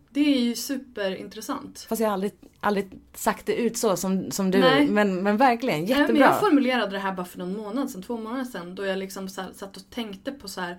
Det 0.09 0.19
är 0.35 0.39
ju 0.39 0.55
superintressant. 0.55 1.85
Fast 1.89 1.99
jag 2.01 2.07
har 2.07 2.13
aldrig, 2.13 2.31
aldrig 2.59 2.91
sagt 3.13 3.45
det 3.45 3.55
ut 3.55 3.77
så 3.77 3.97
som, 3.97 4.31
som 4.31 4.51
du. 4.51 4.59
Nej. 4.59 4.87
Men, 4.87 5.23
men 5.23 5.37
verkligen, 5.37 5.79
Nej, 5.79 5.89
Men 5.89 5.99
jättebra. 6.01 6.21
jag 6.25 6.39
formulerade 6.39 6.91
det 6.91 6.99
här 6.99 7.13
bara 7.13 7.25
för 7.25 7.37
någon 7.39 7.57
månad 7.57 7.89
sedan, 7.91 8.01
två 8.03 8.17
månader 8.17 8.43
sedan, 8.45 8.75
då 8.75 8.85
jag 8.85 8.97
liksom 8.99 9.29
så 9.29 9.41
här, 9.41 9.49
satt 9.53 9.77
och 9.77 9.89
tänkte 9.89 10.31
på 10.31 10.47
så 10.47 10.61
här. 10.61 10.77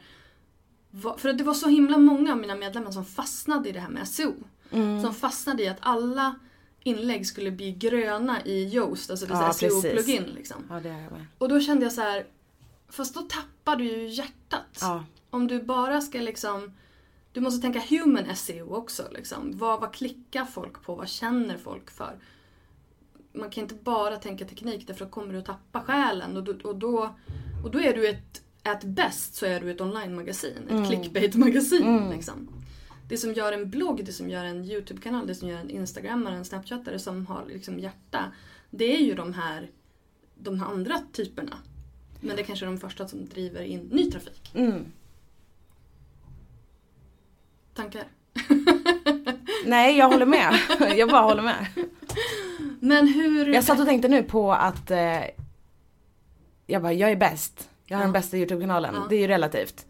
vad- 0.91 1.21
För 1.21 1.29
att 1.29 1.39
det 1.39 1.45
var 1.45 1.55
så 1.55 1.69
himla 1.69 1.99
många 1.99 2.33
av 2.33 2.39
mina 2.39 2.55
medlemmar 2.55 2.91
som 2.91 3.05
fastnade 3.05 3.69
i 3.69 3.73
det 3.73 3.81
här 3.81 3.89
med 3.91 4.09
SEO. 4.09 4.33
Mm. 4.73 5.03
Som 5.03 5.15
fastnade 5.15 5.63
i 5.63 5.69
att 5.69 5.77
alla 5.81 6.35
inlägg 6.87 7.27
skulle 7.27 7.51
bli 7.51 7.73
gröna 7.73 8.45
i 8.45 8.75
Yoast, 8.75 9.11
alltså 9.11 9.27
det 9.27 9.33
Ja. 9.33 9.53
SEO-plugin 9.53 10.35
liksom. 10.35 10.65
Ja, 10.69 10.81
det 10.81 10.89
är 10.89 11.11
med. 11.11 11.27
Och 11.39 11.49
då 11.49 11.61
kände 11.61 11.85
jag 11.85 11.93
så 11.93 12.01
här, 12.01 12.27
fast 12.89 13.15
då 13.15 13.21
tappar 13.21 13.77
du 13.77 13.85
ju 13.85 14.09
hjärtat. 14.09 14.79
Ja. 14.81 15.05
Om 15.31 15.47
du 15.47 15.63
bara 15.63 16.01
ska 16.01 16.19
liksom, 16.19 16.73
du 17.33 17.41
måste 17.41 17.63
tänka 17.63 17.83
human 17.89 18.37
SEO 18.37 18.75
också. 18.75 19.03
Liksom. 19.13 19.53
Vad, 19.55 19.81
vad 19.81 19.95
klickar 19.95 20.45
folk 20.45 20.83
på? 20.83 20.95
Vad 20.95 21.09
känner 21.09 21.57
folk 21.57 21.91
för? 21.91 22.19
Man 23.33 23.51
kan 23.51 23.63
inte 23.63 23.75
bara 23.75 24.17
tänka 24.17 24.45
teknik 24.45 24.87
därför 24.87 25.05
då 25.05 25.11
kommer 25.11 25.33
du 25.33 25.39
att 25.39 25.47
tappa 25.47 25.81
själen. 25.81 26.37
Och 26.37 26.45
då, 26.45 26.69
och 26.69 26.77
då, 26.77 27.15
och 27.65 27.71
då 27.71 27.81
är 27.81 27.95
du 27.95 28.09
ett, 28.09 28.43
at 28.63 28.85
bäst 28.85 29.35
så 29.35 29.47
är 29.47 29.61
du 29.61 29.71
ett 29.71 29.81
online-magasin. 29.81 30.69
Ett 30.71 30.89
clickbait-magasin. 30.89 32.11
Liksom. 32.11 32.49
Det 33.09 33.17
som 33.17 33.33
gör 33.33 33.53
en 33.53 33.71
blogg, 33.71 34.05
det 34.05 34.13
som 34.13 34.31
gör 34.31 34.45
en 34.45 34.65
YouTube-kanal, 34.65 35.27
det 35.27 35.35
som 35.35 35.49
gör 35.49 35.59
en 35.59 35.71
Instagrammare, 35.71 36.35
en 36.37 36.45
Snapchattare 36.45 36.99
som 36.99 37.27
har 37.27 37.45
liksom 37.49 37.79
hjärta. 37.79 38.33
Det 38.71 38.97
är 38.97 39.01
ju 39.01 39.15
de 39.15 39.33
här, 39.35 39.71
de 40.35 40.61
här 40.61 40.67
andra 40.67 41.01
typerna. 41.13 41.57
Men 42.21 42.37
det 42.37 42.43
är 42.43 42.47
kanske 42.47 42.65
är 42.65 42.71
de 42.71 42.79
första 42.79 43.09
som 43.09 43.27
driver 43.29 43.63
in 43.63 43.81
ny 43.81 44.11
trafik. 44.11 44.53
Mm. 44.55 44.85
Tankar? 47.75 48.05
Nej, 49.67 49.99
jag 49.99 50.09
håller 50.09 50.27
med. 50.27 50.59
jag 50.97 51.09
bara 51.11 51.23
håller 51.23 51.43
med. 51.43 51.67
Men 52.81 53.09
hur... 53.09 53.47
Jag 53.55 53.65
satt 53.65 53.81
och 53.81 53.87
tänkte 53.87 54.09
nu 54.09 54.23
på 54.23 54.53
att 54.53 54.91
eh, 54.91 55.23
jag 56.67 56.83
bara, 56.83 56.93
jag 56.93 57.11
är 57.11 57.17
bäst. 57.17 57.69
Jag 57.87 57.97
har 57.97 58.03
Ja. 58.03 58.07
den 58.07 58.13
bästa 58.13 58.37
YouTube-kanalen. 58.37 58.95
Ja. 58.95 59.07
Det 59.09 59.17
är 59.17 59.21
ju 59.21 59.27
relativt. 59.27 59.87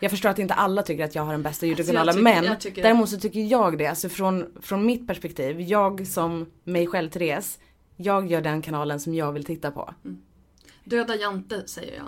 Jag 0.00 0.10
förstår 0.10 0.28
att 0.28 0.38
inte 0.38 0.54
alla 0.54 0.82
tycker 0.82 1.04
att 1.04 1.14
jag 1.14 1.22
har 1.22 1.32
den 1.32 1.42
bästa 1.42 1.66
YouTube-kanalen 1.66 2.14
tycker- 2.14 2.22
men 2.24 2.44
jag 2.44 2.60
tycker- 2.60 2.82
däremot 2.82 3.08
så 3.08 3.18
tycker 3.20 3.40
jag 3.40 3.78
det. 3.78 3.86
Alltså 3.86 4.08
från, 4.08 4.46
från 4.62 4.86
mitt 4.86 5.06
perspektiv, 5.06 5.60
jag 5.60 6.06
som 6.06 6.46
mig 6.64 6.86
själv 6.86 7.10
Therese, 7.10 7.58
jag 7.96 8.30
gör 8.30 8.40
den 8.40 8.62
kanalen 8.62 9.00
som 9.00 9.14
jag 9.14 9.32
vill 9.32 9.44
titta 9.44 9.70
på. 9.70 9.94
Döda 10.84 11.16
Jante, 11.16 11.68
säger 11.68 11.92
jag. 11.96 12.06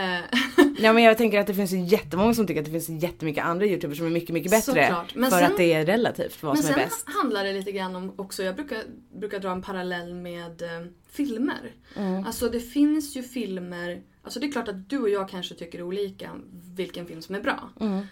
Eh, 0.00 0.20
Ja 0.78 0.92
men 0.92 1.02
jag 1.02 1.18
tänker 1.18 1.40
att 1.40 1.46
det 1.46 1.54
finns 1.54 1.72
jättemånga 1.92 2.34
som 2.34 2.46
tycker 2.46 2.60
att 2.60 2.64
det 2.72 2.80
finns 2.80 3.02
jättemycket 3.02 3.44
andra 3.44 3.66
YouTubers 3.66 3.98
som 3.98 4.06
är 4.06 4.10
mycket, 4.10 4.30
mycket 4.30 4.50
bättre. 4.50 4.94
Men 5.14 5.30
för 5.30 5.38
sen- 5.38 5.50
att 5.52 5.56
det 5.56 5.72
är 5.72 5.86
relativt 5.86 6.42
vad 6.42 6.54
Men 6.54 6.62
som 6.62 6.70
är 6.74 6.78
sen 6.78 6.88
bäst. 6.88 7.06
handlar 7.22 7.44
det 7.44 7.52
lite 7.52 7.72
grann 7.72 7.96
om 7.96 8.12
också, 8.16 8.42
jag 8.42 8.54
brukar, 8.54 8.78
brukar 9.20 9.38
dra 9.38 9.50
en 9.50 9.62
parallell 9.62 10.14
med 10.14 10.62
eh, 10.62 10.68
filmer. 11.10 11.72
Mm. 11.96 12.26
Alltså 12.26 12.48
det 12.48 12.60
finns 12.60 13.16
ju 13.16 13.22
filmer, 13.22 14.00
alltså 14.22 14.40
det 14.40 14.46
är 14.46 14.52
klart 14.52 14.68
att 14.68 14.88
du 14.90 14.98
och 14.98 15.08
jag 15.10 15.28
kanske 15.28 15.54
tycker 15.54 15.82
olika 15.82 16.30
vilken 16.74 17.06
film 17.06 17.22
som 17.22 17.34
är 17.34 17.40
bra. 17.40 17.70
Mm. 17.80 18.06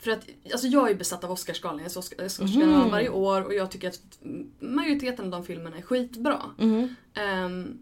För 0.00 0.10
att, 0.10 0.26
alltså 0.52 0.66
jag 0.66 0.84
är 0.86 0.88
ju 0.90 0.94
besatt 0.96 1.24
av 1.24 1.30
Oscarsgalan, 1.30 1.82
jag 1.82 1.90
ser 1.90 2.00
Oscar- 2.00 2.24
Oscarsgalan 2.26 2.80
Mhm. 2.80 2.90
varje 2.90 3.08
år 3.08 3.42
och 3.44 3.54
jag 3.54 3.70
tycker 3.70 3.88
att 3.88 4.00
majoriteten 4.58 5.24
av 5.24 5.30
de 5.30 5.44
filmerna 5.44 5.76
är 5.76 5.82
skitbra. 5.82 6.42
Mhm. 6.58 6.94
Ehm, 7.14 7.78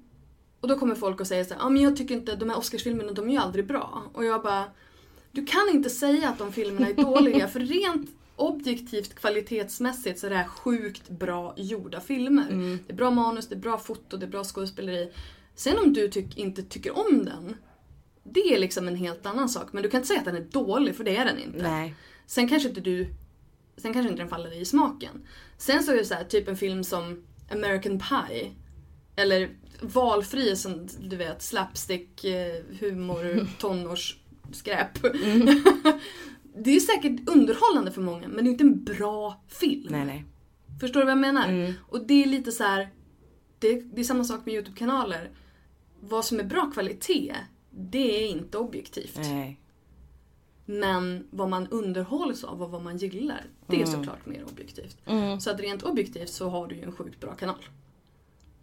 och 0.61 0.69
då 0.69 0.79
kommer 0.79 0.95
folk 0.95 1.21
och 1.21 1.27
säger 1.27 1.45
så 1.45 1.55
här, 1.55 1.61
ah, 1.67 1.69
men 1.69 1.83
jag 1.83 1.97
tycker 1.97 2.15
inte, 2.15 2.37
de 2.37 2.51
här 2.51 2.59
Oscarsfilmerna 2.59 3.13
de 3.13 3.29
är 3.29 3.33
ju 3.33 3.39
aldrig 3.39 3.67
bra. 3.67 4.03
Och 4.13 4.25
jag 4.25 4.43
bara, 4.43 4.65
du 5.33 5.47
kan 5.47 5.69
inte 5.73 5.91
säga 5.91 6.29
att 6.29 6.39
de 6.39 6.53
filmerna 6.53 6.89
är 6.89 6.95
dåliga 6.95 7.49
för 7.49 7.61
rent 7.61 8.11
objektivt 8.37 9.15
kvalitetsmässigt 9.15 10.19
så 10.21 10.27
är 10.27 10.31
det 10.31 10.37
här 10.37 10.49
sjukt 10.49 11.09
bra 11.09 11.55
gjorda 11.57 12.01
filmer. 12.01 12.47
Mm. 12.51 12.79
Det 12.87 12.93
är 12.93 12.97
bra 12.97 13.11
manus, 13.11 13.49
det 13.49 13.55
är 13.55 13.59
bra 13.59 13.79
foto, 13.79 14.17
det 14.17 14.27
är 14.27 14.31
bra 14.31 14.45
skådespeleri. 14.45 15.13
Sen 15.57 15.79
om 15.79 15.93
du 15.93 16.09
tyck, 16.09 16.39
inte 16.39 16.63
tycker 16.63 16.99
om 16.99 17.25
den, 17.25 17.57
det 18.25 18.55
är 18.55 18.59
liksom 18.59 18.89
en 18.89 18.97
helt 18.97 19.27
annan 19.27 19.49
sak. 19.49 19.73
Men 19.73 19.83
du 19.83 19.91
kan 19.91 19.99
inte 19.99 20.09
säga 20.09 20.19
att 20.19 20.27
den 20.27 20.37
är 20.37 20.47
dålig, 20.51 20.97
för 20.97 21.05
det 21.05 21.17
är 21.17 21.25
den 21.25 21.39
inte. 21.39 21.63
Nej. 21.63 21.95
Sen 22.27 22.49
kanske 22.49 22.69
inte 22.69 22.81
du 22.81 23.15
Sen 23.77 23.93
kanske 23.93 24.11
inte 24.11 24.23
den 24.23 24.29
faller 24.29 24.51
dig 24.51 24.61
i 24.61 24.65
smaken. 24.65 25.27
Sen 25.59 25.83
så 25.83 25.93
är 25.93 25.97
det 25.97 26.05
så 26.05 26.15
här, 26.15 26.25
typ 26.25 26.49
en 26.49 26.57
film 26.57 26.85
som 26.85 27.25
American 27.53 27.99
Pie. 27.99 28.53
Eller 29.17 29.51
valfri 29.81 30.57
som 30.57 30.89
du 31.01 31.17
vet 31.17 31.43
slapstick, 31.43 32.25
eh, 32.25 32.63
humor, 32.81 33.47
tonårsskräp. 33.59 35.03
det 36.59 36.71
är 36.71 36.81
säkert 36.81 37.29
underhållande 37.29 37.93
för 37.93 38.01
många 38.01 38.29
men 38.29 38.45
det 38.45 38.51
är 38.51 38.53
inte 38.53 38.65
en 38.65 38.85
bra 38.85 39.45
film. 39.49 39.87
Nej 39.91 40.05
nej. 40.05 40.25
Förstår 40.81 41.01
du 41.01 41.07
vad 41.07 41.13
jag 41.13 41.19
menar? 41.19 41.49
Mm. 41.49 41.73
Och 41.81 42.07
det 42.07 42.23
är 42.23 42.27
lite 42.27 42.53
så 42.53 42.65
här. 42.65 42.89
Det, 43.59 43.81
det 43.81 44.01
är 44.01 44.05
samma 44.05 44.25
sak 44.25 44.47
med 44.47 44.55
YouTube-kanaler. 44.55 45.31
Vad 46.01 46.25
som 46.25 46.41
är 46.41 46.45
bra 46.45 46.71
kvalitet, 46.75 47.37
det 47.71 48.25
är 48.25 48.29
inte 48.29 48.59
objektivt. 48.59 49.17
Nej. 49.17 49.61
Men 50.65 51.27
vad 51.31 51.49
man 51.49 51.67
underhålls 51.69 52.45
av 52.45 52.63
och 52.63 52.71
vad 52.71 52.83
man 52.83 52.97
gillar, 52.97 53.45
det 53.67 53.83
är 53.83 53.87
såklart 53.87 54.27
mer 54.27 54.45
objektivt. 54.45 54.97
Mm. 55.07 55.41
Så 55.41 55.51
att 55.51 55.61
rent 55.61 55.83
objektivt 55.83 56.31
så 56.31 56.49
har 56.49 56.67
du 56.67 56.75
ju 56.75 56.83
en 56.83 56.93
sjukt 56.93 57.21
bra 57.21 57.35
kanal. 57.35 57.65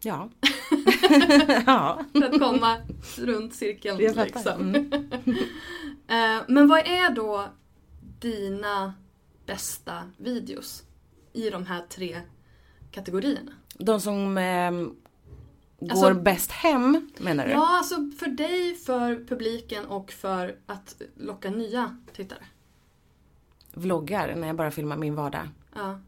Ja. 0.01 0.29
ja. 1.65 2.05
För 2.13 2.23
att 2.23 2.39
komma 2.39 2.77
runt 3.17 3.53
cirkeln 3.53 3.99
Jag 3.99 4.15
liksom. 4.15 4.75
Mm. 4.75 4.91
Eh, 6.07 6.41
Men 6.47 6.67
vad 6.67 6.79
är 6.79 7.15
då 7.15 7.45
dina 8.19 8.93
bästa 9.45 10.11
videos 10.17 10.83
i 11.33 11.49
de 11.49 11.65
här 11.65 11.81
tre 11.89 12.21
kategorierna? 12.91 13.51
De 13.77 14.01
som 14.01 14.37
ehm, 14.37 14.95
Alltså- 15.89 16.13
går 16.13 16.13
bäst 16.13 16.51
hem 16.51 17.11
menar 17.17 17.45
du? 17.45 17.51
Ja, 17.51 17.77
alltså 17.77 17.95
för 18.19 18.27
dig, 18.27 18.75
för 18.75 19.25
publiken 19.27 19.85
och 19.85 20.11
för 20.11 20.55
att 20.65 21.01
locka 21.15 21.49
nya 21.49 21.97
tittare. 22.13 22.39
Vloggar 23.73 24.35
när 24.35 24.47
jag 24.47 24.55
bara 24.55 24.71
filmar 24.71 24.97
min 24.97 25.15
vardag. 25.15 25.47
Ja. 25.75 25.99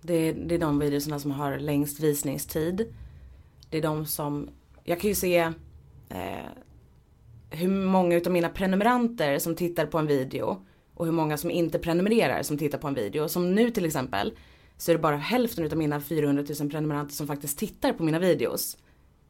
Det, 0.00 0.32
det 0.32 0.54
är 0.54 0.58
de 0.58 0.78
videorna 0.78 1.18
som 1.18 1.30
har 1.30 1.58
längst 1.58 2.00
visningstid. 2.00 2.94
Det 3.70 3.78
är 3.78 3.82
de 3.82 4.06
som, 4.06 4.48
jag 4.84 5.00
kan 5.00 5.08
ju 5.08 5.14
se 5.14 5.38
eh, 6.08 6.46
hur 7.50 7.68
många 7.68 8.16
utav 8.16 8.32
mina 8.32 8.48
prenumeranter 8.48 9.38
som 9.38 9.56
tittar 9.56 9.86
på 9.86 9.98
en 9.98 10.06
video 10.06 10.66
och 10.94 11.04
hur 11.04 11.12
många 11.12 11.36
som 11.36 11.50
inte 11.50 11.78
prenumererar 11.78 12.42
som 12.42 12.58
tittar 12.58 12.78
på 12.78 12.88
en 12.88 12.94
video. 12.94 13.28
Som 13.28 13.54
nu 13.54 13.70
till 13.70 13.84
exempel 13.84 14.32
så 14.76 14.90
är 14.90 14.94
det 14.94 15.02
bara 15.02 15.16
hälften 15.16 15.64
utav 15.64 15.78
mina 15.78 16.00
400 16.00 16.44
000 16.60 16.70
prenumeranter 16.70 17.14
som 17.14 17.26
faktiskt 17.26 17.58
tittar 17.58 17.92
på 17.92 18.02
mina 18.02 18.18
videos. 18.18 18.76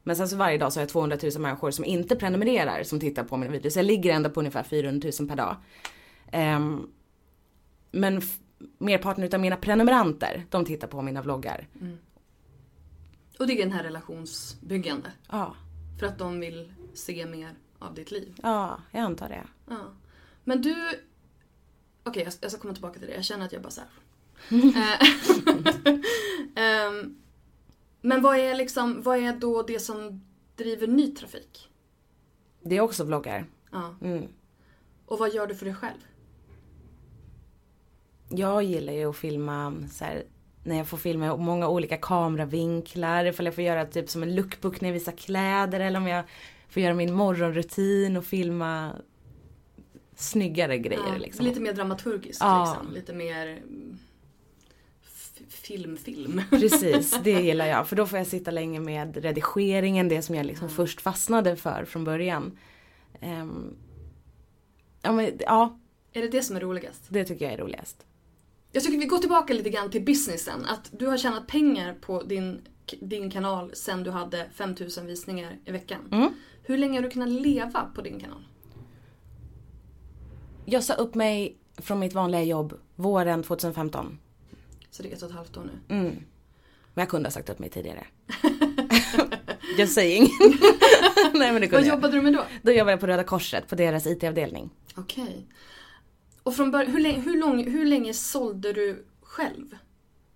Men 0.07 0.17
sen 0.17 0.29
så 0.29 0.37
varje 0.37 0.59
dag 0.59 0.73
så 0.73 0.79
har 0.79 0.83
jag 0.83 0.89
200 0.89 1.19
000 1.23 1.33
människor 1.39 1.71
som 1.71 1.85
inte 1.85 2.17
prenumererar 2.17 2.83
som 2.83 3.01
tittar 3.01 3.25
på 3.25 3.37
mina 3.37 3.53
videos. 3.53 3.75
Så 3.75 3.79
jag 3.79 3.87
ligger 3.87 4.15
ändå 4.15 4.31
på 4.31 4.41
ungefär 4.41 4.63
400 4.63 5.11
000 5.21 5.29
per 5.29 5.37
dag. 5.37 5.57
Um, 6.33 6.91
men 7.91 8.23
merparten 8.79 9.25
utav 9.25 9.41
mina 9.41 9.57
prenumeranter, 9.57 10.47
de 10.51 10.65
tittar 10.65 10.89
på 10.89 11.03
mina 11.03 11.23
vloggar. 11.23 11.69
Mm. 11.81 11.99
Och 13.39 13.47
det 13.47 13.53
är 13.53 13.59
den 13.59 13.73
här 13.73 13.83
relationsbyggande? 13.83 15.13
Ja. 15.31 15.55
För 15.99 16.07
att 16.07 16.19
de 16.19 16.41
vill 16.41 16.73
se 16.95 17.27
mer 17.27 17.55
av 17.79 17.95
ditt 17.95 18.11
liv? 18.11 18.35
Ja, 18.43 18.81
jag 18.91 19.01
antar 19.01 19.29
det. 19.29 19.45
Ja. 19.69 19.81
Men 20.45 20.63
du... 20.63 20.73
Okej, 20.73 21.01
okay, 22.05 22.23
jag, 22.23 22.33
jag 22.41 22.51
ska 22.51 22.61
komma 22.61 22.75
tillbaka 22.75 22.99
till 22.99 23.09
det. 23.09 23.15
Jag 23.15 23.25
känner 23.25 23.47
att 23.47 23.53
jag 23.53 23.63
bara 23.63 23.71
såhär... 23.71 23.91
um, 26.89 27.17
men 28.07 28.23
vad 28.23 28.39
är 28.39 28.55
liksom, 28.55 29.03
vad 29.03 29.19
är 29.19 29.33
då 29.33 29.63
det 29.63 29.79
som 29.81 30.25
driver 30.57 30.87
ny 30.87 31.15
trafik? 31.15 31.69
Det 32.63 32.77
är 32.77 32.81
också 32.81 33.05
vloggar. 33.05 33.47
Ja. 33.73 33.95
Mm. 34.03 34.29
Och 35.07 35.19
vad 35.19 35.35
gör 35.35 35.47
du 35.47 35.55
för 35.55 35.65
dig 35.65 35.75
själv? 35.75 35.99
Jag 38.29 38.63
gillar 38.63 38.93
ju 38.93 39.11
att 39.11 39.17
filma 39.17 39.75
så 39.93 40.05
här, 40.05 40.25
när 40.65 40.77
jag 40.77 40.89
får 40.89 40.97
filma 40.97 41.37
många 41.37 41.69
olika 41.69 41.97
kameravinklar. 41.97 43.25
Ifall 43.25 43.47
jag 43.47 43.55
får 43.55 43.65
göra 43.65 43.87
typ 43.87 44.11
som 44.11 44.23
en 44.23 44.35
lookbook 44.35 44.81
när 44.81 44.89
jag 44.89 44.95
visar 44.95 45.13
kläder 45.13 45.81
eller 45.81 45.99
om 46.01 46.07
jag 46.07 46.25
får 46.69 46.83
göra 46.83 46.95
min 46.95 47.15
morgonrutin 47.15 48.17
och 48.17 48.25
filma 48.25 48.93
snyggare 50.17 50.79
grejer. 50.79 51.13
Ja, 51.13 51.19
liksom. 51.19 51.47
Lite 51.47 51.61
mer 51.61 51.73
dramaturgiskt 51.73 52.41
ja. 52.41 52.75
liksom. 52.77 52.95
Lite 52.95 53.13
mer 53.13 53.63
film-film. 55.67 56.43
Precis, 56.51 57.19
det 57.25 57.31
gillar 57.31 57.67
jag. 57.67 57.89
För 57.89 57.97
då 57.97 58.07
får 58.07 58.19
jag 58.19 58.27
sitta 58.27 58.51
länge 58.51 58.81
med 58.81 59.17
redigeringen, 59.17 60.09
det 60.09 60.23
som 60.23 60.35
jag 60.35 60.47
liksom 60.47 60.67
mm. 60.67 60.77
först 60.77 61.01
fastnade 61.01 61.57
för 61.57 61.85
från 61.85 62.05
början. 62.05 62.59
Um, 63.23 63.77
ja, 65.03 65.13
men, 65.13 65.33
ja. 65.41 65.79
Är 66.13 66.23
det 66.23 66.29
det 66.29 66.43
som 66.43 66.57
är 66.57 66.61
roligast? 66.61 67.03
Det 67.09 67.25
tycker 67.25 67.45
jag 67.45 67.55
är 67.55 67.59
roligast. 67.59 68.07
Jag 68.73 68.83
tycker 68.85 68.99
vi 68.99 69.07
går 69.07 69.19
tillbaka 69.19 69.55
lite 69.55 69.71
grann 69.71 69.91
till 69.91 70.05
businessen. 70.05 70.65
Att 70.65 70.91
du 70.99 71.07
har 71.07 71.17
tjänat 71.17 71.47
pengar 71.47 71.95
på 72.01 72.23
din, 72.23 72.61
din 73.01 73.31
kanal 73.31 73.71
sen 73.75 74.03
du 74.03 74.11
hade 74.11 74.51
5000 74.55 75.07
visningar 75.07 75.59
i 75.65 75.71
veckan. 75.71 76.01
Mm. 76.13 76.29
Hur 76.63 76.79
länge 76.79 76.99
har 76.99 77.03
du 77.03 77.11
kunnat 77.11 77.29
leva 77.29 77.91
på 77.95 78.03
din 78.03 78.21
kanal? 78.21 78.47
Jag 80.65 80.85
sa 80.85 80.95
upp 80.95 81.15
mig 81.15 81.57
från 81.77 81.99
mitt 81.99 82.15
vanliga 82.15 82.43
jobb 82.43 82.75
våren 82.95 83.43
2015. 83.43 84.19
Så 84.97 85.03
det 85.03 85.09
är 85.09 85.13
ett 85.13 85.23
och 85.23 85.29
ett 85.29 85.37
halvt 85.37 85.57
år 85.57 85.65
nu? 85.65 85.95
Mm. 85.97 86.07
Men 86.95 87.03
jag 87.03 87.09
kunde 87.09 87.27
ha 87.27 87.33
sagt 87.33 87.51
upp 87.51 87.59
mig 87.59 87.71
tidigare. 87.71 88.07
Just 89.79 89.95
saying. 89.95 90.23
Nej, 91.35 91.53
men 91.53 91.61
det 91.61 91.73
Vad 91.73 91.87
jobbade 91.87 92.17
du 92.17 92.23
med 92.23 92.33
då? 92.33 92.45
Då 92.63 92.73
jobbade 92.73 92.91
jag 92.91 93.01
på 93.01 93.07
Röda 93.07 93.25
Korset, 93.25 93.69
på 93.69 93.75
deras 93.75 94.07
IT-avdelning. 94.07 94.71
Okej. 94.95 95.23
Okay. 95.23 95.43
Och 96.43 96.57
från 96.57 96.71
början, 96.71 96.93
hur, 96.93 97.01
länge, 97.01 97.21
hur, 97.21 97.41
lång, 97.41 97.71
hur 97.71 97.85
länge 97.85 98.15
sålde 98.15 98.73
du 98.73 99.05
själv? 99.23 99.77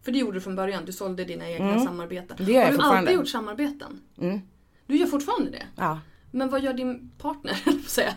För 0.03 0.13
det 0.13 0.19
gjorde 0.19 0.37
du 0.37 0.41
från 0.41 0.57
början, 0.57 0.85
du 0.85 0.93
sålde 0.93 1.25
dina 1.25 1.51
egna 1.51 1.73
mm. 1.73 1.85
samarbeten. 1.85 2.37
Det 2.41 2.53
gör 2.53 2.61
jag 2.61 2.69
Har 2.69 2.93
du 2.93 2.99
alltid 2.99 3.15
gjort 3.15 3.29
samarbeten? 3.29 4.01
Mm. 4.19 4.41
Du 4.87 4.97
gör 4.97 5.07
fortfarande 5.07 5.51
det? 5.51 5.67
Ja. 5.77 6.01
Men 6.31 6.49
vad 6.49 6.63
gör 6.63 6.73
din 6.73 7.11
partner, 7.19 7.57
säga? 7.87 8.15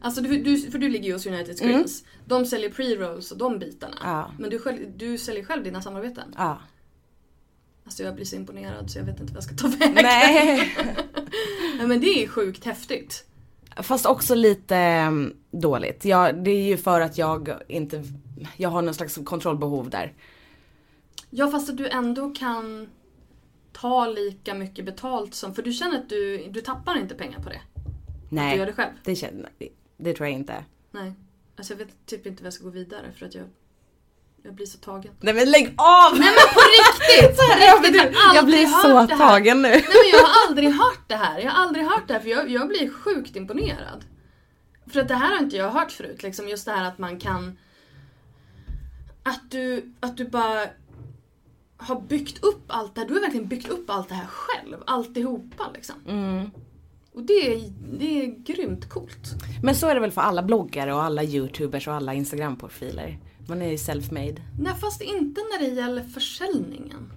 Alltså 0.00 0.20
du, 0.20 0.42
du, 0.42 0.58
för 0.58 0.78
du 0.78 0.88
ligger 0.88 1.06
ju 1.06 1.12
hos 1.12 1.26
United 1.26 1.58
Screens. 1.58 2.02
Mm. 2.02 2.12
De 2.24 2.46
säljer 2.46 2.70
pre-rolls 2.70 3.32
och 3.32 3.38
de 3.38 3.58
bitarna. 3.58 3.96
Ja. 4.02 4.30
Men 4.38 4.50
du, 4.50 4.58
själv, 4.58 4.78
du 4.96 5.18
säljer 5.18 5.44
själv 5.44 5.64
dina 5.64 5.82
samarbeten? 5.82 6.34
Ja. 6.36 6.58
Alltså 7.84 8.02
jag 8.02 8.14
blir 8.14 8.24
så 8.24 8.36
imponerad 8.36 8.90
så 8.90 8.98
jag 8.98 9.04
vet 9.04 9.20
inte 9.20 9.32
vad 9.32 9.36
jag 9.36 9.44
ska 9.44 9.54
ta 9.54 9.68
vägen. 9.68 9.94
Nej. 9.94 10.76
Nej 11.78 11.86
men 11.86 12.00
det 12.00 12.24
är 12.24 12.28
sjukt 12.28 12.64
häftigt. 12.64 13.24
Fast 13.76 14.06
också 14.06 14.34
lite 14.34 14.76
mm, 14.76 15.36
dåligt. 15.50 16.04
Ja, 16.04 16.32
det 16.32 16.50
är 16.50 16.62
ju 16.62 16.76
för 16.76 17.00
att 17.00 17.18
jag 17.18 17.50
inte, 17.68 18.04
jag 18.56 18.68
har 18.68 18.82
någon 18.82 18.94
slags 18.94 19.18
kontrollbehov 19.24 19.90
där. 19.90 20.12
Ja 21.30 21.50
fast 21.50 21.70
att 21.70 21.76
du 21.76 21.88
ändå 21.88 22.30
kan 22.30 22.88
ta 23.80 24.06
lika 24.06 24.54
mycket 24.54 24.84
betalt 24.84 25.34
som, 25.34 25.54
för 25.54 25.62
du 25.62 25.72
känner 25.72 25.98
att 25.98 26.08
du, 26.08 26.48
du 26.50 26.60
tappar 26.60 26.98
inte 26.98 27.14
pengar 27.14 27.38
på 27.40 27.48
det? 27.48 27.60
Nej. 28.28 28.46
Att 28.46 28.52
du 28.52 28.58
gör 28.58 28.66
det 28.66 28.72
själv? 28.72 28.92
Det, 29.04 29.16
känner, 29.16 29.50
det 29.96 30.14
tror 30.14 30.28
jag 30.28 30.34
inte. 30.34 30.64
Nej. 30.90 31.12
Alltså 31.56 31.72
jag 31.72 31.78
vet 31.78 32.06
typ 32.06 32.26
inte 32.26 32.40
hur 32.40 32.46
jag 32.46 32.52
ska 32.52 32.64
gå 32.64 32.70
vidare 32.70 33.12
för 33.18 33.26
att 33.26 33.34
jag 33.34 33.44
jag 34.42 34.54
blir 34.54 34.66
så 34.66 34.78
tagen. 34.78 35.12
Nej 35.20 35.34
men 35.34 35.50
lägg 35.50 35.74
av! 35.76 36.18
Nej 36.18 36.28
men 36.28 36.54
på 36.54 36.60
riktigt! 36.78 37.36
På 37.36 37.42
riktigt 37.82 38.16
jag, 38.24 38.34
jag 38.34 38.46
blir 38.46 38.66
så 38.66 39.16
tagen 39.16 39.62
nu. 39.62 39.68
Nej 39.68 39.82
men 39.82 40.10
jag 40.12 40.18
har 40.18 40.48
aldrig 40.48 40.70
hört 40.70 41.08
det 41.08 41.16
här. 41.16 41.38
Jag 41.38 41.50
har 41.50 41.64
aldrig 41.64 41.84
hört 41.84 42.08
det 42.08 42.14
här 42.14 42.20
för 42.20 42.28
jag, 42.28 42.50
jag 42.50 42.68
blir 42.68 42.90
sjukt 42.90 43.36
imponerad. 43.36 44.04
För 44.92 45.00
att 45.00 45.08
det 45.08 45.14
här 45.14 45.28
har 45.28 45.42
inte 45.42 45.56
jag 45.56 45.70
hört 45.70 45.92
förut. 45.92 46.22
Liksom 46.22 46.48
just 46.48 46.64
det 46.66 46.72
här 46.72 46.84
att 46.84 46.98
man 46.98 47.20
kan... 47.20 47.58
Att 49.22 49.50
du, 49.50 49.92
att 50.00 50.16
du 50.16 50.24
bara 50.24 50.66
har 51.76 52.00
byggt 52.00 52.44
upp 52.44 52.64
allt 52.66 52.94
det 52.94 53.00
här. 53.00 53.08
Du 53.08 53.14
har 53.14 53.20
verkligen 53.20 53.48
byggt 53.48 53.68
upp 53.68 53.90
allt 53.90 54.08
det 54.08 54.14
här 54.14 54.26
själv. 54.26 54.76
Alltihopa 54.86 55.64
liksom. 55.74 55.94
Mm. 56.08 56.50
Och 57.12 57.22
det 57.22 57.54
är, 57.54 57.72
det 57.98 58.22
är 58.22 58.26
grymt 58.26 58.88
coolt. 58.88 59.34
Men 59.62 59.74
så 59.74 59.86
är 59.86 59.94
det 59.94 60.00
väl 60.00 60.10
för 60.10 60.20
alla 60.20 60.42
bloggare 60.42 60.94
och 60.94 61.02
alla 61.02 61.24
youtubers 61.24 61.88
och 61.88 61.94
alla 61.94 62.14
instagramprofiler. 62.14 63.18
Man 63.48 63.62
är 63.62 63.70
ju 63.70 63.76
self-made. 63.76 64.40
Nej 64.60 64.74
fast 64.80 65.02
inte 65.02 65.40
när 65.40 65.58
det 65.58 65.74
gäller 65.74 66.02
försäljningen. 66.02 67.12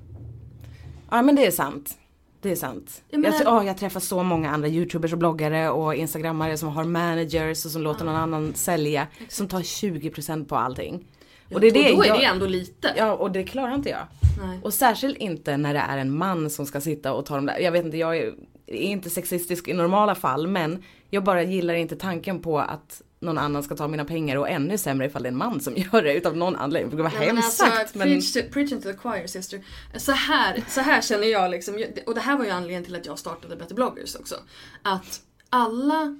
Ja 1.12 1.22
men 1.22 1.36
det 1.36 1.46
är 1.46 1.52
sant. 1.52 1.98
Det 2.42 2.52
är 2.52 2.56
sant. 2.56 3.04
Jag, 3.10 3.22
menar, 3.22 3.42
jag, 3.44 3.58
oh, 3.58 3.68
jag 3.68 3.78
träffar 3.78 4.00
så 4.00 4.24
många 4.24 4.52
andra 4.52 4.68
youtubers 4.68 5.14
och 5.14 5.20
bloggare 5.20 5.70
och 5.70 5.96
instagrammare 5.96 6.58
som 6.58 6.70
har 6.70 6.84
managers 6.84 7.66
och 7.66 7.72
som 7.72 7.82
låter 7.82 8.06
någon 8.06 8.16
annan 8.16 8.54
sälja. 8.54 9.08
Som 9.30 9.48
tar 9.48 9.60
20% 9.60 10.46
på 10.46 10.56
allting. 10.56 11.08
Och 11.54 11.62
det 11.62 11.68
är 11.68 11.72
det 11.72 11.92
då 11.92 12.04
är 12.04 12.08
jag, 12.08 12.20
det 12.20 12.24
ändå 12.24 12.46
lite. 12.46 12.94
Ja 12.98 13.14
och 13.14 13.32
det 13.32 13.44
klarar 13.44 13.76
inte 13.76 13.90
jag. 13.90 14.08
Nej. 14.42 14.60
Och 14.64 14.74
särskilt 14.74 15.18
inte 15.18 15.58
när 15.58 15.74
det 15.74 15.80
är 15.80 15.98
en 15.98 16.18
man 16.18 16.50
som 16.50 16.66
ska 16.66 16.82
sitta 16.82 17.14
och 17.14 17.26
ta 17.26 17.36
de 17.36 17.46
där. 17.46 17.60
Jag 17.60 17.72
vet 17.72 17.86
inte, 17.86 17.98
jag 17.98 18.18
är, 18.18 18.34
är 18.68 18.76
inte 18.78 19.10
sexistisk 19.10 19.68
i 19.68 19.74
normala 19.74 20.16
fall 20.16 20.48
men 20.48 20.84
jag 21.10 21.24
bara 21.24 21.44
gillar 21.44 21.74
inte 21.74 21.96
tanken 21.96 22.42
på 22.42 22.60
att 22.60 23.02
någon 23.20 23.38
annan 23.38 23.64
ska 23.64 23.76
ta 23.76 23.88
mina 23.88 24.06
pengar 24.06 24.36
och 24.36 24.50
ännu 24.50 24.78
sämre 24.78 25.08
ifall 25.08 25.24
det 25.24 25.30
är 25.30 25.32
en 25.32 25.38
man 25.38 25.62
som 25.62 25.74
gör 25.78 26.04
det 26.04 26.14
utav 26.14 26.38
någon 26.38 26.56
anledning. 26.56 26.98
Det 26.98 27.04
var 27.04 27.12
ja, 27.16 27.20
hemskt 27.20 27.62
alltså, 27.62 27.78
sagt. 27.78 27.96
Men... 27.96 28.08
Preach, 28.08 28.34
to, 28.34 28.40
preaching 28.52 28.82
to 28.82 28.92
the 28.92 28.98
choir 28.98 29.28
sister. 29.28 29.62
Så 29.98 30.12
här, 30.12 30.64
så 30.68 30.82
här 30.82 31.02
känner 31.02 31.28
jag 31.28 31.52
liksom, 31.52 31.84
och 32.06 32.16
det 32.16 32.22
här 32.22 32.38
var 32.38 32.46
ju 32.46 32.52
anledningen 32.52 32.84
till 32.84 32.96
att 32.96 33.06
jag 33.06 33.20
startade 33.20 33.56
Better 33.56 33.76
bloggers 33.76 34.16
också. 34.16 34.36
Att 34.82 35.22
alla 35.50 36.18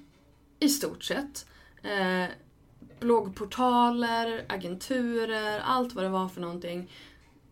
i 0.60 0.70
stort 0.70 1.04
sett 1.04 1.46
eh, 1.84 2.30
bloggportaler, 3.00 4.46
agenturer, 4.50 5.60
allt 5.60 5.94
vad 5.94 6.06
det 6.06 6.10
var 6.10 6.28
för 6.28 6.42
någonting 6.42 6.92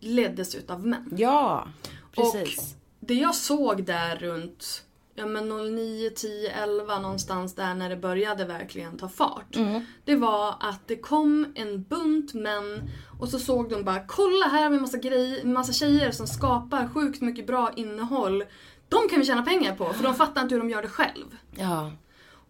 leddes 0.00 0.54
utav 0.54 0.86
män. 0.86 1.14
Ja, 1.16 1.68
precis. 2.12 2.58
Och 2.58 2.64
det 3.00 3.14
jag 3.14 3.34
såg 3.34 3.84
där 3.84 4.16
runt 4.16 4.84
ja 5.18 5.26
men 5.26 5.48
09, 5.48 6.10
10, 6.10 6.50
11 6.50 6.98
någonstans 6.98 7.54
där 7.54 7.74
när 7.74 7.88
det 7.88 7.96
började 7.96 8.44
verkligen 8.44 8.96
ta 8.98 9.08
fart. 9.08 9.56
Mm. 9.56 9.84
Det 10.04 10.16
var 10.16 10.54
att 10.60 10.88
det 10.88 10.96
kom 10.96 11.52
en 11.54 11.82
bunt 11.82 12.34
män 12.34 12.90
och 13.20 13.28
så 13.28 13.38
såg 13.38 13.70
de 13.70 13.84
bara 13.84 14.06
kolla 14.06 14.46
här 14.46 14.62
har 14.62 14.70
vi 14.70 14.80
massa 14.80 14.98
grejer, 14.98 15.44
massa 15.44 15.72
tjejer 15.72 16.10
som 16.10 16.26
skapar 16.26 16.88
sjukt 16.88 17.20
mycket 17.20 17.46
bra 17.46 17.72
innehåll. 17.76 18.44
De 18.88 19.08
kan 19.10 19.20
vi 19.20 19.26
tjäna 19.26 19.42
pengar 19.42 19.76
på 19.76 19.92
för 19.92 20.04
de 20.04 20.14
fattar 20.14 20.42
inte 20.42 20.54
hur 20.54 20.62
de 20.62 20.70
gör 20.70 20.82
det 20.82 20.88
själv. 20.88 21.36
Ja. 21.50 21.92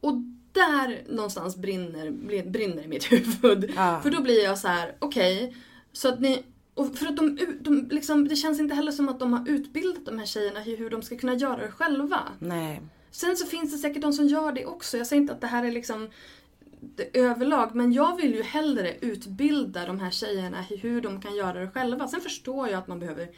Och 0.01 0.15
där 0.53 1.05
någonstans 1.09 1.57
brinner, 1.57 2.11
brinner 2.51 2.83
i 2.83 2.89
mitt 2.89 3.05
huvud. 3.13 3.73
Ja. 3.77 4.01
För 4.03 4.11
då 4.11 4.23
blir 4.23 4.45
jag 4.45 4.59
så 4.59 4.69
här: 4.69 4.97
okej, 4.99 5.45
okay, 5.45 5.57
så 5.93 6.09
att 6.09 6.21
ni 6.21 6.43
och 6.75 6.97
för 6.97 7.07
att 7.07 7.17
de, 7.17 7.39
de 7.61 7.89
liksom, 7.91 8.29
det 8.29 8.37
känns 8.37 8.61
inte 8.61 8.75
heller 8.75 8.93
som 8.93 9.09
att 9.09 9.21
de 9.21 9.33
har 9.33 9.49
utbildat 9.49 10.07
de 10.07 10.19
här 10.19 10.27
tjejerna 10.27 10.65
i 10.65 10.77
hur 10.77 10.91
de 10.91 11.03
ska 11.03 11.17
kunna 11.17 11.35
göra 11.35 11.57
det 11.57 11.71
själva. 11.71 12.21
Nej. 12.39 12.81
Sen 13.11 13.37
så 13.37 13.47
finns 13.47 13.73
det 13.73 13.79
säkert 13.79 14.03
de 14.03 14.13
som 14.13 14.27
gör 14.27 14.53
det 14.53 14.67
också. 14.67 14.99
Jag 14.99 15.07
säger 15.07 15.23
inte 15.23 15.33
att 15.33 15.41
det 15.41 15.47
här 15.47 15.65
är 15.65 15.73
liksom 15.73 16.11
det 16.81 17.19
överlag, 17.19 17.75
men 17.75 17.93
jag 17.93 18.17
vill 18.17 18.35
ju 18.35 18.43
hellre 18.43 18.95
utbilda 19.01 19.87
de 19.87 20.01
här 20.01 20.11
tjejerna 20.11 20.65
i 20.71 20.77
hur 20.77 21.01
de 21.01 21.21
kan 21.21 21.37
göra 21.37 21.61
det 21.61 21.71
själva. 21.71 22.09
Sen 22.09 22.21
förstår 22.21 22.69
jag 22.69 22.79
att 22.79 22.89
man 22.89 22.99
behöver 23.01 23.29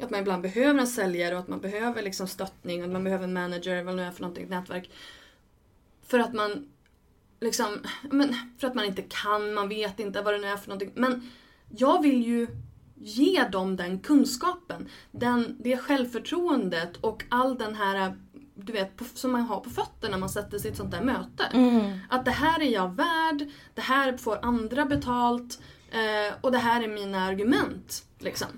att 0.00 0.10
man 0.10 0.20
ibland 0.20 0.42
behöver 0.42 0.80
en 0.80 0.86
säljare 0.86 1.34
och 1.34 1.40
att 1.40 1.48
man 1.48 1.60
behöver 1.60 2.02
liksom 2.02 2.28
stöttning 2.28 2.84
och 2.84 2.88
man 2.90 3.04
behöver 3.04 3.24
en 3.24 3.32
manager, 3.32 3.82
vad 3.82 3.92
det 3.94 3.96
nu 3.96 4.08
är 4.08 4.10
för 4.10 4.20
någonting, 4.20 4.44
ett 4.44 4.50
nätverk. 4.50 4.90
För 6.08 6.18
att 6.18 6.34
man 6.34 6.68
liksom, 7.40 7.78
men 8.10 8.34
för 8.58 8.66
att 8.66 8.74
man 8.74 8.84
inte 8.84 9.02
kan, 9.02 9.54
man 9.54 9.68
vet 9.68 10.00
inte 10.00 10.22
vad 10.22 10.34
det 10.34 10.38
nu 10.38 10.46
är 10.46 10.56
för 10.56 10.68
någonting. 10.68 10.92
Men 10.94 11.30
jag 11.68 12.02
vill 12.02 12.26
ju 12.26 12.46
ge 12.94 13.48
dem 13.52 13.76
den 13.76 14.00
kunskapen, 14.00 14.88
den, 15.10 15.56
det 15.60 15.76
självförtroendet 15.76 16.96
och 16.96 17.24
all 17.28 17.58
den 17.58 17.74
här 17.74 18.16
du 18.64 18.72
vet, 18.72 18.96
på, 18.96 19.04
som 19.14 19.32
man 19.32 19.40
har 19.40 19.60
på 19.60 19.70
fötterna 19.70 20.10
när 20.10 20.18
man 20.18 20.28
sätter 20.28 20.58
sig 20.58 20.68
i 20.68 20.70
ett 20.70 20.76
sånt 20.76 20.90
där 20.90 21.02
möte. 21.02 21.44
Mm. 21.52 21.98
Att 22.08 22.24
det 22.24 22.30
här 22.30 22.62
är 22.62 22.70
jag 22.70 22.96
värd, 22.96 23.48
det 23.74 23.80
här 23.80 24.16
får 24.16 24.44
andra 24.44 24.84
betalt 24.84 25.60
eh, 25.90 26.34
och 26.40 26.52
det 26.52 26.58
här 26.58 26.82
är 26.82 26.88
mina 26.88 27.24
argument. 27.24 28.04
Liksom. 28.18 28.48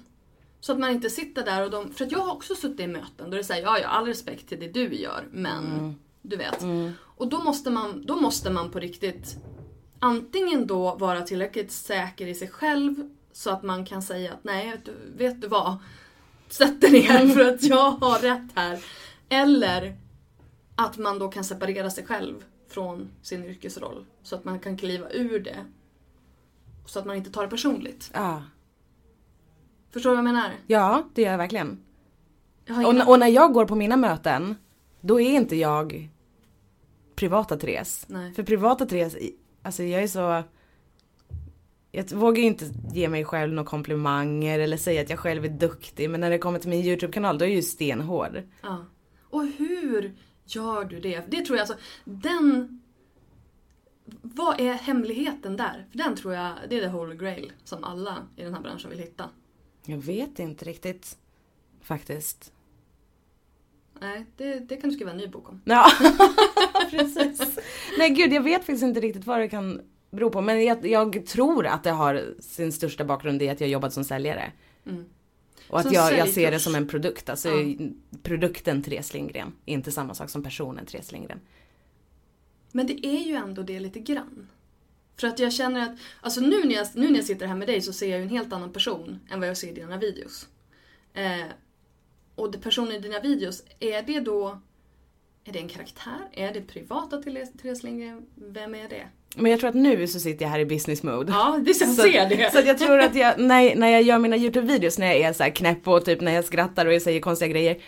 Så 0.60 0.72
att 0.72 0.78
man 0.78 0.90
inte 0.90 1.10
sitter 1.10 1.44
där 1.44 1.64
och 1.64 1.70
de... 1.70 1.92
För 1.92 2.04
att 2.04 2.12
jag 2.12 2.18
har 2.18 2.32
också 2.32 2.54
suttit 2.54 2.80
i 2.80 2.86
möten 2.86 3.30
då 3.30 3.36
det 3.36 3.44
säger 3.44 3.62
ja, 3.62 3.78
ja, 3.78 3.88
all 3.88 4.06
respekt 4.06 4.48
till 4.48 4.60
det 4.60 4.68
du 4.68 4.94
gör, 4.94 5.28
men 5.30 5.94
du 6.22 6.36
vet. 6.36 6.62
Och 7.20 7.28
då 7.28 7.42
måste, 7.42 7.70
man, 7.70 8.02
då 8.06 8.16
måste 8.16 8.50
man 8.50 8.70
på 8.70 8.78
riktigt 8.78 9.36
antingen 9.98 10.66
då 10.66 10.94
vara 10.94 11.22
tillräckligt 11.22 11.72
säker 11.72 12.26
i 12.26 12.34
sig 12.34 12.48
själv 12.48 13.10
så 13.32 13.50
att 13.50 13.62
man 13.62 13.84
kan 13.84 14.02
säga 14.02 14.32
att 14.32 14.44
nej, 14.44 14.80
vet 15.16 15.40
du, 15.40 15.48
vad? 15.48 15.76
Sätt 16.48 16.80
dig 16.80 16.90
ner 16.90 17.28
för 17.28 17.54
att 17.54 17.62
jag 17.62 17.90
har 17.90 18.18
rätt 18.18 18.50
här. 18.54 18.84
Eller 19.28 19.96
att 20.76 20.98
man 20.98 21.18
då 21.18 21.28
kan 21.28 21.44
separera 21.44 21.90
sig 21.90 22.06
själv 22.06 22.44
från 22.68 23.08
sin 23.22 23.44
yrkesroll. 23.44 24.06
Så 24.22 24.36
att 24.36 24.44
man 24.44 24.60
kan 24.60 24.76
kliva 24.76 25.10
ur 25.10 25.40
det. 25.40 25.64
Så 26.86 26.98
att 26.98 27.04
man 27.04 27.16
inte 27.16 27.30
tar 27.30 27.42
det 27.42 27.48
personligt. 27.48 28.10
Ja. 28.14 28.42
Förstår 29.90 30.10
du 30.10 30.16
vad 30.16 30.26
jag 30.26 30.34
menar? 30.34 30.50
ja, 30.66 31.04
det 31.14 31.22
gör 31.22 31.30
jag 31.30 31.38
verkligen. 31.38 31.84
Jag 32.64 32.86
Och, 32.86 33.08
och 33.08 33.18
när 33.18 33.28
jag 33.28 33.52
går 33.52 33.64
på 33.64 33.74
mina 33.74 33.96
möten, 33.96 34.54
då 35.00 35.20
är 35.20 35.30
inte 35.30 35.56
jag 35.56 36.10
privata 37.20 37.56
Therese. 37.56 38.06
Nej. 38.08 38.34
För 38.34 38.42
privata 38.42 38.86
Therese, 38.86 39.16
alltså 39.62 39.82
jag 39.82 40.02
är 40.02 40.08
så... 40.08 40.42
Jag 41.92 42.12
vågar 42.12 42.40
ju 42.40 42.46
inte 42.46 42.72
ge 42.92 43.08
mig 43.08 43.24
själv 43.24 43.52
några 43.52 43.68
komplimanger 43.68 44.58
eller 44.58 44.76
säga 44.76 45.02
att 45.02 45.10
jag 45.10 45.18
själv 45.18 45.44
är 45.44 45.48
duktig. 45.48 46.10
Men 46.10 46.20
när 46.20 46.30
det 46.30 46.38
kommer 46.38 46.58
till 46.58 46.70
min 46.70 46.84
YouTube-kanal, 46.84 47.38
då 47.38 47.44
är 47.44 47.48
jag 47.48 47.56
ju 47.56 47.62
stenhård. 47.62 48.42
Ja. 48.62 48.84
Och 49.30 49.46
hur 49.46 50.14
gör 50.44 50.84
du 50.84 51.00
det? 51.00 51.24
Det 51.28 51.44
tror 51.44 51.58
jag 51.58 51.62
alltså, 51.62 51.76
den... 52.04 52.80
Vad 54.22 54.60
är 54.60 54.72
hemligheten 54.72 55.56
där? 55.56 55.86
För 55.90 55.98
den 55.98 56.16
tror 56.16 56.34
jag, 56.34 56.52
det 56.68 56.76
är 56.76 56.80
the 56.80 56.88
holy 56.88 57.16
grail 57.16 57.52
som 57.64 57.84
alla 57.84 58.16
i 58.36 58.42
den 58.42 58.54
här 58.54 58.60
branschen 58.60 58.90
vill 58.90 58.98
hitta. 58.98 59.30
Jag 59.84 59.98
vet 59.98 60.38
inte 60.38 60.64
riktigt. 60.64 61.18
Faktiskt. 61.82 62.52
Nej, 64.00 64.26
det, 64.36 64.58
det 64.58 64.76
kan 64.76 64.90
du 64.90 64.96
skriva 64.96 65.10
en 65.10 65.16
ny 65.16 65.26
bok 65.26 65.48
om. 65.48 65.60
Ja, 65.64 65.86
precis. 66.90 67.58
Nej 67.98 68.10
gud, 68.10 68.32
jag 68.32 68.42
vet 68.42 68.58
faktiskt 68.60 68.82
inte 68.82 69.00
riktigt 69.00 69.26
vad 69.26 69.40
det 69.40 69.48
kan 69.48 69.80
bero 70.10 70.30
på. 70.30 70.40
Men 70.40 70.64
jag, 70.64 70.86
jag 70.86 71.26
tror 71.26 71.66
att 71.66 71.84
det 71.84 71.90
har 71.90 72.34
sin 72.40 72.72
största 72.72 73.04
bakgrund 73.04 73.42
i 73.42 73.48
att 73.48 73.60
jag 73.60 73.70
jobbat 73.70 73.92
som 73.92 74.04
säljare. 74.04 74.52
Mm. 74.86 75.04
Och 75.68 75.80
att 75.80 75.92
jag, 75.92 76.18
jag 76.18 76.28
ser 76.28 76.50
det 76.50 76.60
som 76.60 76.74
en 76.74 76.88
produkt. 76.88 77.28
Alltså 77.28 77.48
Ja. 77.48 77.86
produkten 78.22 78.82
Therese 78.82 79.14
Lindgren. 79.14 79.52
Inte 79.64 79.92
samma 79.92 80.14
sak 80.14 80.30
som 80.30 80.42
personen 80.42 80.86
Therese 80.86 81.12
Lindgren. 81.12 81.40
Men 82.72 82.86
det 82.86 83.06
är 83.06 83.20
ju 83.20 83.34
ändå 83.34 83.62
det 83.62 83.80
lite 83.80 84.00
grann. 84.00 84.48
För 85.16 85.28
att 85.28 85.38
jag 85.38 85.52
känner 85.52 85.80
att, 85.80 85.98
alltså 86.20 86.40
nu 86.40 86.64
när 86.64 86.74
jag, 86.74 86.86
nu 86.94 87.08
när 87.08 87.16
jag 87.16 87.24
sitter 87.24 87.46
här 87.46 87.56
med 87.56 87.68
dig 87.68 87.80
så 87.80 87.92
ser 87.92 88.10
jag 88.10 88.18
ju 88.18 88.22
en 88.22 88.30
helt 88.30 88.52
annan 88.52 88.72
person 88.72 89.20
än 89.30 89.40
vad 89.40 89.48
jag 89.48 89.56
ser 89.56 89.68
i 89.68 89.72
dina 89.72 89.96
videos. 89.98 90.48
Eh, 91.14 91.46
och 92.34 92.50
det 92.52 92.58
personen 92.58 92.92
i 92.92 92.98
dina 92.98 93.20
videos, 93.20 93.62
är 93.80 94.02
det 94.02 94.20
då, 94.20 94.60
är 95.44 95.52
det 95.52 95.58
en 95.58 95.68
karaktär? 95.68 96.18
Är 96.32 96.52
det 96.52 96.60
privata 96.60 97.22
Therese 97.22 97.52
Therese 97.62 97.82
Lindgren? 97.82 98.26
Vem 98.34 98.74
är 98.74 98.88
det? 98.88 99.06
Men 99.36 99.50
jag 99.50 99.60
tror 99.60 99.68
att 99.70 99.76
nu 99.76 100.06
så 100.06 100.20
sitter 100.20 100.44
jag 100.44 100.50
här 100.50 100.58
i 100.58 100.66
business 100.66 101.02
mode. 101.02 101.32
Ja, 101.32 101.60
det 101.64 101.80
jag 101.80 101.88
Så, 101.88 102.02
ser 102.02 102.28
det. 102.28 102.52
så 102.52 102.58
att 102.58 102.66
jag 102.66 102.78
tror 102.78 102.98
att 102.98 103.14
jag, 103.14 103.40
när, 103.40 103.76
när 103.76 103.88
jag 103.88 104.02
gör 104.02 104.18
mina 104.18 104.36
YouTube-videos 104.36 104.98
när 105.00 105.06
jag 105.06 105.16
är 105.20 105.32
så 105.32 105.42
här 105.42 105.50
knäpp 105.50 105.88
och 105.88 106.04
typ 106.04 106.20
när 106.20 106.32
jag 106.32 106.44
skrattar 106.44 106.86
och 106.86 106.94
jag 106.94 107.02
säger 107.02 107.20
konstiga 107.20 107.48
grejer. 107.48 107.78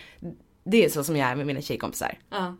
Det 0.64 0.84
är 0.84 0.88
så 0.88 1.04
som 1.04 1.16
jag 1.16 1.28
är 1.30 1.36
med 1.36 1.46
mina 1.46 1.60
tjejkompisar. 1.60 2.18
Ja. 2.30 2.56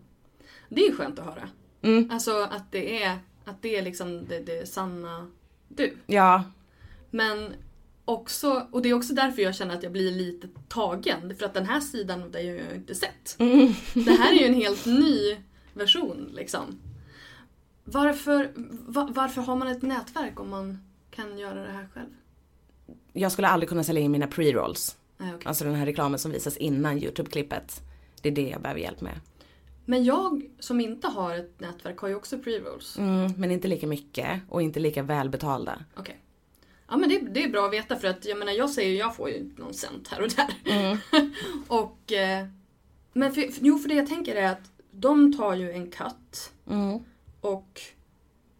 Det 0.68 0.80
är 0.86 0.92
skönt 0.92 1.18
att 1.18 1.24
höra. 1.24 1.48
Mm. 1.82 2.10
Alltså 2.12 2.48
att 2.50 2.72
det 2.72 3.02
är, 3.02 3.18
att 3.44 3.62
det 3.62 3.76
är 3.76 3.82
liksom 3.82 4.26
det, 4.28 4.38
det 4.40 4.68
sanna 4.68 5.30
du. 5.68 5.96
Ja, 6.06 6.44
Men 7.10 7.52
också, 8.04 8.66
och 8.70 8.82
det 8.82 8.88
är 8.88 8.94
också 8.94 9.14
därför 9.14 9.42
jag 9.42 9.54
känner 9.54 9.74
att 9.74 9.82
jag 9.82 9.92
blir 9.92 10.10
lite 10.10 10.48
tagen. 10.68 11.36
För 11.36 11.46
att 11.46 11.54
den 11.54 11.66
här 11.66 11.80
sidan 11.80 12.22
av 12.22 12.30
dig 12.30 12.48
har 12.48 12.56
jag 12.56 12.74
inte 12.74 12.94
sett. 12.94 13.38
Det 13.94 14.10
här 14.10 14.32
är 14.32 14.40
ju 14.40 14.46
en 14.46 14.54
helt 14.54 14.86
ny 14.86 15.36
version 15.72 16.30
liksom. 16.34 16.80
Varför, 17.84 18.52
va, 18.70 19.08
varför 19.14 19.42
har 19.42 19.56
man 19.56 19.68
ett 19.68 19.82
nätverk 19.82 20.40
om 20.40 20.50
man 20.50 20.78
kan 21.10 21.38
göra 21.38 21.62
det 21.62 21.72
här 21.72 21.88
själv? 21.94 22.10
jag 23.12 23.32
skulle 23.32 23.48
aldrig 23.48 23.68
kunna 23.68 23.84
sälja 23.84 24.02
in 24.02 24.10
mina 24.10 24.26
pre-rolls. 24.26 24.96
Nej, 25.18 25.34
okej. 25.34 25.48
Alltså 25.48 25.64
den 25.64 25.74
här 25.74 25.86
reklamen 25.86 26.18
som 26.18 26.32
visas 26.32 26.56
innan 26.56 26.98
YouTube-klippet. 26.98 27.80
Det 28.22 28.28
är 28.28 28.32
det 28.32 28.48
jag 28.48 28.62
behöver 28.62 28.80
hjälp 28.80 29.00
med. 29.00 29.20
Men 29.84 30.04
jag 30.04 30.42
som 30.58 30.80
inte 30.80 31.08
har 31.08 31.34
ett 31.34 31.60
nätverk 31.60 31.98
har 31.98 32.08
ju 32.08 32.14
också 32.14 32.36
pre-rolls. 32.36 32.98
Mm, 32.98 33.32
men 33.36 33.50
inte 33.50 33.68
lika 33.68 33.86
mycket 33.86 34.40
och 34.48 34.62
inte 34.62 34.80
lika 34.80 35.02
välbetalda. 35.02 35.84
Okej. 35.94 36.20
Ja 36.92 36.98
men 36.98 37.08
det, 37.08 37.18
det 37.18 37.44
är 37.44 37.48
bra 37.48 37.66
att 37.66 37.72
veta 37.72 37.96
för 37.96 38.08
att 38.08 38.24
jag 38.24 38.38
menar 38.38 38.52
jag 38.52 38.70
säger 38.70 38.90
ju 38.90 38.96
jag 38.96 39.16
får 39.16 39.30
ju 39.30 39.50
någon 39.56 39.74
cent 39.74 40.08
här 40.08 40.22
och 40.22 40.28
där. 40.28 40.98
och 41.68 42.12
eh, 42.12 42.46
Men 43.12 43.34
för, 43.34 43.44
jo 43.60 43.78
för 43.78 43.88
det 43.88 43.94
jag 43.94 44.06
tänker 44.06 44.34
är 44.34 44.52
att 44.52 44.70
de 44.90 45.36
tar 45.36 45.54
ju 45.54 45.72
en 45.72 45.90
cut 45.90 46.52
Mm. 46.70 46.98
och 47.40 47.80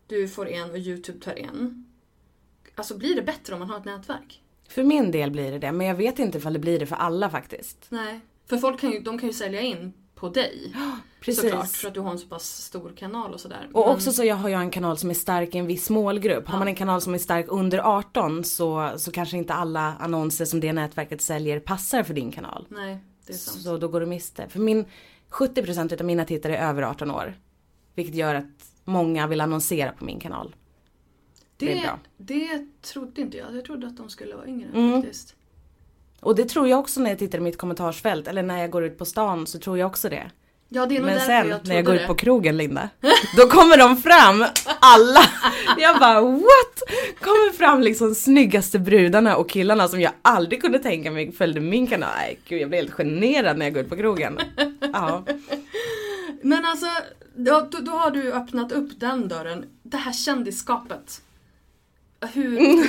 du 0.06 0.28
får 0.28 0.48
en 0.48 0.70
och 0.70 0.78
Youtube 0.78 1.20
tar 1.24 1.38
en. 1.38 1.86
Alltså 2.74 2.98
blir 2.98 3.14
det 3.16 3.22
bättre 3.22 3.52
om 3.54 3.58
man 3.60 3.70
har 3.70 3.78
ett 3.78 3.84
nätverk? 3.84 4.42
För 4.68 4.82
min 4.82 5.10
del 5.10 5.30
blir 5.30 5.52
det 5.52 5.58
det, 5.58 5.72
men 5.72 5.86
jag 5.86 5.94
vet 5.94 6.18
inte 6.18 6.38
ifall 6.38 6.52
det 6.52 6.58
blir 6.58 6.78
det 6.78 6.86
för 6.86 6.96
alla 6.96 7.30
faktiskt. 7.30 7.86
Nej. 7.88 8.20
För 8.46 8.56
folk 8.56 8.80
kan 8.80 8.90
ju, 8.92 9.00
de 9.00 9.18
kan 9.18 9.28
ju 9.28 9.32
sälja 9.32 9.60
in 9.60 9.92
på 10.22 10.28
dig. 10.28 10.72
Precis. 11.20 11.42
Såklart, 11.42 11.68
för 11.70 11.88
att 11.88 11.94
du 11.94 12.00
har 12.00 12.10
en 12.10 12.18
så 12.18 12.26
pass 12.26 12.44
stor 12.64 12.92
kanal 12.96 13.34
och 13.34 13.40
sådär. 13.40 13.68
Och 13.72 13.86
Men- 13.86 13.94
också 13.96 14.12
så 14.12 14.24
jag 14.24 14.36
har 14.36 14.48
jag 14.48 14.60
en 14.60 14.70
kanal 14.70 14.98
som 14.98 15.10
är 15.10 15.14
stark 15.14 15.54
i 15.54 15.58
en 15.58 15.66
viss 15.66 15.90
målgrupp. 15.90 16.48
Har 16.48 16.58
man 16.58 16.68
en 16.68 16.74
kanal 16.74 17.00
som 17.00 17.14
är 17.14 17.18
stark 17.18 17.46
under 17.48 17.78
18 17.78 18.44
så, 18.44 18.92
så 18.96 19.12
kanske 19.12 19.36
inte 19.36 19.54
alla 19.54 19.80
annonser 20.00 20.44
som 20.44 20.60
det 20.60 20.72
nätverket 20.72 21.20
säljer 21.20 21.60
passar 21.60 22.02
för 22.02 22.14
din 22.14 22.32
kanal. 22.32 22.66
Nej, 22.68 22.98
det 23.26 23.32
är 23.32 23.36
sant. 23.36 23.62
Så 23.62 23.76
då 23.78 23.88
går 23.88 24.00
du 24.00 24.06
miste. 24.06 24.48
För 24.48 24.60
min 24.60 24.84
70% 25.30 26.00
av 26.00 26.06
mina 26.06 26.24
tittare 26.24 26.56
är 26.56 26.68
över 26.68 26.82
18 26.82 27.10
år. 27.10 27.34
Vilket 27.94 28.14
gör 28.14 28.34
att 28.34 28.44
många 28.84 29.26
vill 29.26 29.40
annonsera 29.40 29.92
på 29.92 30.04
min 30.04 30.20
kanal. 30.20 30.54
det 31.56 31.82
bra. 31.82 31.98
det 32.16 32.66
trodde 32.82 33.20
inte 33.20 33.36
jag. 33.36 33.56
Jag 33.56 33.64
trodde 33.64 33.86
att 33.86 33.96
de 33.96 34.08
skulle 34.08 34.34
vara 34.36 34.46
yngre 34.46 34.68
Mm. 34.74 35.02
faktiskt. 35.02 35.34
Och 36.22 36.34
det 36.36 36.44
tror 36.44 36.68
jag 36.68 36.78
också 36.80 37.00
när 37.00 37.10
jag 37.10 37.18
tittar 37.18 37.38
i 37.38 37.40
mitt 37.40 37.58
kommentarsfält. 37.58 38.28
Eller 38.28 38.42
när 38.42 38.60
jag 38.60 38.70
går 38.70 38.84
ut 38.84 38.98
på 38.98 39.04
stan 39.04 39.46
så 39.46 39.58
tror 39.58 39.78
jag 39.78 39.86
också 39.86 40.08
det. 40.08 40.30
Ja, 40.68 40.86
det 40.86 40.96
är 40.96 41.00
nog 41.00 41.06
Men 41.06 41.20
sen 41.20 41.48
jag 41.48 41.66
när 41.66 41.74
jag 41.74 41.84
går 41.84 41.92
det. 41.92 42.00
ut 42.00 42.06
på 42.06 42.14
krogen 42.14 42.56
Linda. 42.56 42.88
Då 43.36 43.48
kommer 43.48 43.78
de 43.78 43.96
fram, 43.96 44.44
alla. 44.80 45.20
Jag 45.78 45.98
bara 45.98 46.20
what? 46.20 46.82
Kommer 47.20 47.52
fram 47.52 47.80
liksom 47.80 48.14
snyggaste 48.14 48.78
brudarna 48.78 49.36
och 49.36 49.50
killarna 49.50 49.88
som 49.88 50.00
jag 50.00 50.12
aldrig 50.22 50.62
kunde 50.62 50.78
tänka 50.78 51.10
mig 51.10 51.32
följde 51.32 51.60
min 51.60 51.86
kanal. 51.86 52.10
Nej 52.16 52.38
gud 52.48 52.60
jag 52.60 52.68
blir 52.68 52.78
helt 52.78 52.92
generad 52.92 53.58
när 53.58 53.66
jag 53.66 53.74
går 53.74 53.82
ut 53.82 53.90
på 53.90 53.96
krogen. 53.96 54.38
Ja. 54.92 55.24
Men 56.42 56.64
alltså, 56.64 56.86
då, 57.36 57.68
då, 57.70 57.78
då 57.78 57.92
har 57.92 58.10
du 58.10 58.32
öppnat 58.32 58.72
upp 58.72 59.00
den 59.00 59.28
dörren. 59.28 59.64
Det 59.82 59.96
här 59.96 60.12
kändisskapet. 60.12 61.22
Hur, 62.32 62.58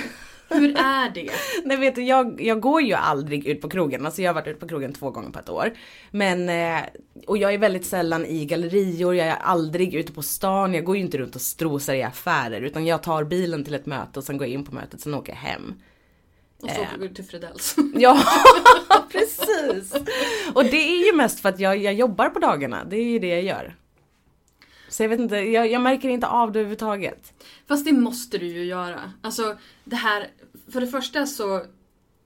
hur 0.53 0.77
är 0.77 1.09
det? 1.09 1.29
Nej 1.65 1.77
vet 1.77 1.95
du, 1.95 2.03
jag, 2.03 2.41
jag 2.41 2.59
går 2.59 2.81
ju 2.81 2.93
aldrig 2.93 3.47
ut 3.47 3.61
på 3.61 3.69
krogen. 3.69 4.05
Alltså 4.05 4.21
jag 4.21 4.29
har 4.29 4.41
varit 4.41 4.47
ute 4.47 4.59
på 4.59 4.67
krogen 4.67 4.93
två 4.93 5.09
gånger 5.11 5.29
på 5.29 5.39
ett 5.39 5.49
år. 5.49 5.73
Men, 6.11 6.49
eh, 6.49 6.83
och 7.27 7.37
jag 7.37 7.53
är 7.53 7.57
väldigt 7.57 7.85
sällan 7.85 8.25
i 8.25 8.45
gallerior, 8.45 9.15
jag 9.15 9.27
är 9.27 9.35
aldrig 9.35 9.93
ute 9.93 10.13
på 10.13 10.21
stan. 10.21 10.73
Jag 10.73 10.83
går 10.83 10.95
ju 10.95 11.01
inte 11.01 11.17
runt 11.17 11.35
och 11.35 11.41
strosar 11.41 11.93
i 11.93 12.03
affärer. 12.03 12.61
Utan 12.61 12.85
jag 12.85 13.03
tar 13.03 13.23
bilen 13.23 13.63
till 13.63 13.73
ett 13.73 13.85
möte 13.85 14.19
och 14.19 14.25
sen 14.25 14.37
går 14.37 14.47
jag 14.47 14.53
in 14.53 14.65
på 14.65 14.75
mötet, 14.75 15.01
sen 15.01 15.13
åker 15.13 15.31
jag 15.31 15.39
hem. 15.39 15.73
Och 16.61 16.69
så 16.69 16.81
åker 16.81 16.97
du 16.97 17.09
till 17.09 17.23
Fredells. 17.23 17.75
Ja, 17.95 18.23
precis. 19.11 19.93
Och 20.53 20.63
det 20.63 20.77
är 20.77 21.05
ju 21.11 21.17
mest 21.17 21.39
för 21.39 21.49
att 21.49 21.59
jag, 21.59 21.77
jag 21.77 21.93
jobbar 21.93 22.29
på 22.29 22.39
dagarna. 22.39 22.83
Det 22.83 22.95
är 22.95 23.03
ju 23.03 23.19
det 23.19 23.27
jag 23.27 23.43
gör. 23.43 23.75
Så 24.89 25.03
jag 25.03 25.09
vet 25.09 25.19
inte, 25.19 25.35
jag, 25.35 25.71
jag 25.71 25.81
märker 25.81 26.09
inte 26.09 26.27
av 26.27 26.51
det 26.51 26.59
överhuvudtaget. 26.59 27.33
Fast 27.67 27.85
det 27.85 27.91
måste 27.91 28.37
du 28.37 28.45
ju 28.45 28.65
göra. 28.65 29.11
Alltså 29.21 29.57
det 29.83 29.95
här, 29.95 30.27
för 30.71 30.81
det 30.81 30.87
första 30.87 31.25
så 31.25 31.65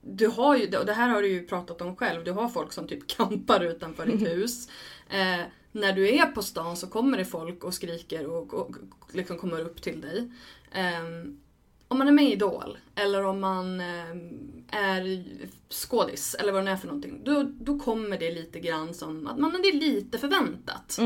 du 0.01 0.27
har 0.27 0.57
ju, 0.57 0.77
och 0.77 0.85
det 0.85 0.93
här 0.93 1.09
har 1.09 1.21
du 1.21 1.27
ju 1.27 1.47
pratat 1.47 1.81
om 1.81 1.95
själv, 1.95 2.23
du 2.23 2.31
har 2.31 2.49
folk 2.49 2.73
som 2.73 2.87
typ 2.87 3.07
campar 3.17 3.63
utanför 3.63 4.05
ditt 4.05 4.27
hus. 4.27 4.67
Eh, 5.09 5.45
när 5.71 5.93
du 5.93 6.15
är 6.15 6.25
på 6.25 6.41
stan 6.41 6.77
så 6.77 6.87
kommer 6.87 7.17
det 7.17 7.25
folk 7.25 7.63
och 7.63 7.73
skriker 7.73 8.25
och, 8.27 8.53
och, 8.53 8.69
och 8.99 9.15
liksom 9.15 9.37
kommer 9.37 9.59
upp 9.59 9.81
till 9.81 10.01
dig. 10.01 10.31
Ehm, 10.71 11.39
om 11.87 11.97
man 11.97 12.07
är 12.07 12.11
med 12.11 12.25
i 12.25 12.31
Idol 12.31 12.77
eller 12.95 13.23
om 13.25 13.39
man 13.39 13.81
ehm, 13.81 14.63
är 14.67 15.23
skådis 15.69 16.35
eller 16.39 16.51
vad 16.51 16.65
det 16.65 16.71
är 16.71 16.77
för 16.77 16.87
någonting. 16.87 17.21
Då, 17.23 17.43
då 17.43 17.79
kommer 17.79 18.17
det 18.17 18.31
lite 18.31 18.59
grann 18.59 18.93
som 18.93 19.27
att 19.27 19.39
man, 19.39 19.51
det 19.61 19.67
är 19.67 19.79
lite 19.79 20.17
förväntat. 20.17 20.97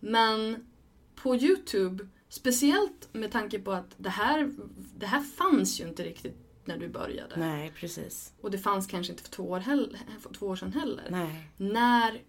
Men 0.00 0.66
på 1.14 1.36
Youtube, 1.36 2.08
speciellt 2.28 3.08
med 3.12 3.32
tanke 3.32 3.58
på 3.58 3.72
att 3.72 3.94
det 3.96 4.08
här, 4.08 4.50
det 4.96 5.06
här 5.06 5.20
fanns 5.20 5.80
ju 5.80 5.88
inte 5.88 6.02
riktigt 6.02 6.41
när 6.64 6.78
du 6.78 6.88
började. 6.88 7.36
Nej, 7.36 7.72
precis. 7.76 8.32
Och 8.40 8.50
det 8.50 8.58
fanns 8.58 8.86
kanske 8.86 9.12
inte 9.12 9.22
för 9.22 9.30
två 9.30 9.42
år, 9.50 9.60
heller, 9.60 9.98
för 10.20 10.34
två 10.34 10.46
år 10.46 10.56
sedan 10.56 10.72
heller. 10.72 11.04
Nej. 11.10 11.48
När, 11.56 12.20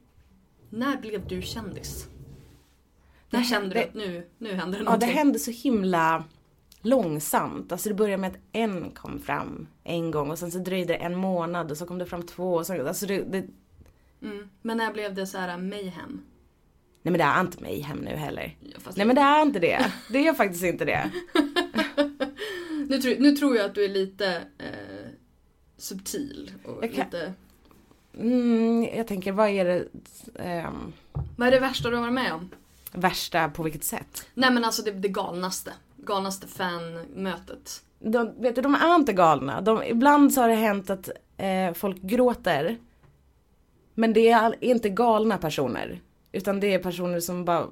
när 0.69 0.97
blev 0.97 1.27
du 1.27 1.41
kändis? 1.41 2.07
När 3.29 3.39
Det- 3.39 3.45
kände 3.45 3.69
du 3.69 3.73
det- 3.73 3.83
att 3.87 3.93
nu, 3.93 4.27
nu 4.37 4.53
händer 4.53 4.65
det 4.79 4.83
Ja, 4.83 4.83
det 4.83 4.83
någonting? 4.83 5.09
hände 5.09 5.39
så 5.39 5.51
himla 5.51 6.23
långsamt. 6.81 7.71
Alltså 7.71 7.89
det 7.89 7.95
började 7.95 8.21
med 8.21 8.31
att 8.31 8.37
en 8.51 8.91
kom 8.91 9.19
fram 9.19 9.67
en 9.83 10.11
gång 10.11 10.31
och 10.31 10.39
sen 10.39 10.51
så 10.51 10.59
dröjde 10.59 10.93
det 10.93 10.97
en 10.99 11.15
månad 11.15 11.71
och 11.71 11.77
så 11.77 11.85
kom 11.85 11.97
det 11.97 12.05
fram 12.05 12.23
två 12.23 12.53
och 12.53 12.65
så, 12.65 12.87
alltså 12.87 13.05
det, 13.05 13.17
det 13.23 13.47
Mm. 14.21 14.49
Men 14.61 14.77
när 14.77 14.93
blev 14.93 15.13
det 15.13 15.27
så 15.27 15.37
här 15.37 15.57
mayhem? 15.57 16.21
Nej 17.01 17.11
men 17.11 17.13
det 17.13 17.23
är 17.23 17.41
inte 17.41 17.61
mig 17.61 17.79
hem 17.81 17.97
nu 17.97 18.09
heller. 18.15 18.57
Ja, 18.61 18.77
Nej 18.95 19.05
men 19.05 19.15
det 19.15 19.21
är 19.21 19.41
inte 19.41 19.59
det. 19.59 19.91
Det 20.09 20.27
är 20.27 20.33
faktiskt 20.33 20.63
inte 20.63 20.85
det. 20.85 21.11
nu, 22.93 23.01
tror, 23.01 23.15
nu 23.19 23.31
tror 23.31 23.55
jag 23.55 23.65
att 23.65 23.75
du 23.75 23.85
är 23.85 23.89
lite 23.89 24.41
eh, 24.57 25.09
subtil. 25.77 26.51
Och 26.65 26.83
Jag 26.83 26.89
lite... 26.91 27.33
Mm, 28.17 28.83
jag 28.97 29.07
tänker 29.07 29.31
vad 29.31 29.49
är 29.49 29.65
det 29.65 29.87
ehm, 30.35 30.93
Vad 31.37 31.47
är 31.47 31.51
det 31.51 31.59
värsta 31.59 31.89
du 31.89 31.95
har 31.95 32.01
varit 32.01 32.13
med 32.13 32.33
om? 32.33 32.49
värsta 32.91 33.49
på 33.49 33.63
vilket 33.63 33.83
sätt? 33.83 34.25
Nej 34.33 34.51
men 34.51 34.65
alltså 34.65 34.81
det, 34.81 34.91
det 34.91 35.07
galnaste. 35.07 35.73
Galnaste 35.97 36.47
fanmötet. 36.47 37.83
De, 37.99 38.41
vet 38.41 38.55
du, 38.55 38.61
de 38.61 38.75
är 38.75 38.95
inte 38.95 39.13
galna. 39.13 39.61
De, 39.61 39.83
ibland 39.83 40.33
så 40.33 40.41
har 40.41 40.49
det 40.49 40.55
hänt 40.55 40.89
att 40.89 41.09
eh, 41.37 41.73
folk 41.73 41.97
gråter. 42.01 42.77
Men 43.93 44.13
det 44.13 44.29
är 44.29 44.63
inte 44.63 44.89
galna 44.89 45.37
personer. 45.37 46.01
Utan 46.31 46.59
det 46.59 46.73
är 46.73 46.79
personer 46.79 47.19
som 47.19 47.45
bara... 47.45 47.67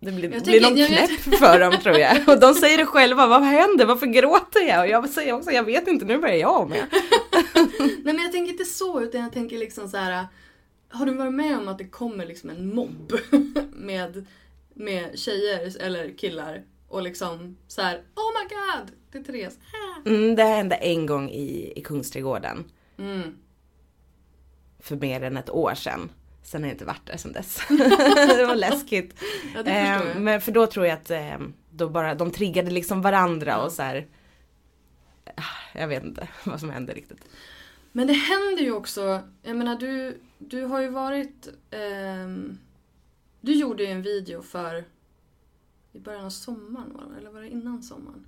Det 0.00 0.12
blir, 0.12 0.32
Jag 0.32 0.42
blir 0.42 0.60
någon 0.60 0.76
jag 0.76 0.88
knäpp 0.88 1.38
för 1.38 1.60
dem 1.60 1.72
tror 1.82 1.96
jag. 1.96 2.28
Och 2.28 2.40
de 2.40 2.54
säger 2.54 2.78
det 2.78 2.86
själva, 2.86 3.26
vad 3.26 3.42
händer? 3.42 3.86
Varför 3.86 4.06
gråter 4.06 4.60
jag? 4.60 4.80
Och 4.80 4.88
jag 4.88 5.08
säger 5.08 5.32
också, 5.32 5.50
jag 5.50 5.64
vet 5.64 5.88
inte, 5.88 6.04
nu 6.04 6.18
börjar 6.18 6.36
jag 6.36 6.68
med. 6.68 6.86
Nej 7.78 8.14
men 8.14 8.18
jag 8.18 8.32
tänker 8.32 8.52
inte 8.52 8.64
så 8.64 9.00
utan 9.00 9.20
jag 9.20 9.32
tänker 9.32 9.58
liksom 9.58 9.88
så 9.88 9.96
här. 9.96 10.26
Har 10.88 11.06
du 11.06 11.14
varit 11.14 11.34
med 11.34 11.58
om 11.58 11.68
att 11.68 11.78
det 11.78 11.88
kommer 11.88 12.26
liksom 12.26 12.50
en 12.50 12.74
mobb 12.74 13.12
med, 13.72 14.26
med 14.74 15.18
tjejer 15.18 15.82
eller 15.82 16.18
killar 16.18 16.62
och 16.88 17.02
liksom 17.02 17.56
så 17.66 17.82
här. 17.82 17.94
Oh 17.94 18.32
my 18.42 18.48
god! 18.48 18.92
Det 19.12 19.18
är 19.18 19.22
Therese. 19.22 19.58
Ah. 19.72 20.08
Mm, 20.08 20.34
det 20.36 20.42
hände 20.42 20.74
en 20.74 21.06
gång 21.06 21.30
i, 21.30 21.72
i 21.76 21.82
Kungsträdgården. 21.82 22.64
Mm. 22.98 23.36
För 24.78 24.96
mer 24.96 25.22
än 25.22 25.36
ett 25.36 25.50
år 25.50 25.74
sedan. 25.74 26.10
Sen 26.46 26.62
har 26.62 26.68
jag 26.68 26.74
inte 26.74 26.84
varit 26.84 27.06
där 27.06 27.16
sedan 27.16 27.32
dess. 27.32 27.60
det 28.38 28.46
var 28.46 28.54
läskigt. 28.56 29.14
Ja 29.54 29.62
det 29.62 29.70
Eh, 29.70 30.18
men 30.18 30.40
för 30.40 30.52
då 30.52 30.66
tror 30.66 30.86
jag 30.86 30.94
att 30.94 31.10
eh, 31.10 31.38
då 31.70 31.88
bara, 31.88 32.14
de 32.14 32.30
triggade 32.30 32.70
liksom 32.70 33.02
varandra 33.02 33.62
och 33.64 33.72
så 33.72 33.82
här. 33.82 34.06
ah, 35.34 35.78
Jag 35.78 35.88
vet 35.88 36.04
inte 36.04 36.28
vad 36.44 36.60
som 36.60 36.70
hände 36.70 36.92
riktigt. 36.94 37.24
Men 37.92 38.06
det 38.06 38.12
händer 38.12 38.62
ju 38.62 38.72
också, 38.72 39.20
jag 39.42 39.56
menar 39.56 39.76
du, 39.78 40.20
du 40.38 40.62
har 40.64 40.80
ju 40.80 40.88
varit... 40.88 41.48
ehm, 41.70 42.58
du 43.40 43.52
gjorde 43.54 43.82
ju 43.84 43.88
en 43.90 44.02
video 44.02 44.42
för 44.42 44.84
i 45.92 45.98
början 45.98 46.24
av 46.24 46.30
sommaren, 46.30 46.92
var 46.94 47.04
det, 47.12 47.18
eller 47.20 47.30
var 47.30 47.40
det 47.40 47.48
innan 47.48 47.82
sommaren? 47.82 48.26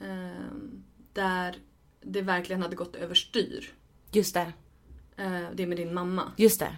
Ehm, 0.00 0.84
där 1.12 1.56
det 2.02 2.22
verkligen 2.22 2.62
hade 2.62 2.76
gått 2.76 2.96
överstyr. 2.96 3.72
Just 4.12 4.34
det, 4.34 4.52
Uh, 5.20 5.46
det 5.54 5.66
med 5.66 5.76
din 5.78 5.94
mamma. 5.94 6.32
just 6.36 6.60
det. 6.60 6.76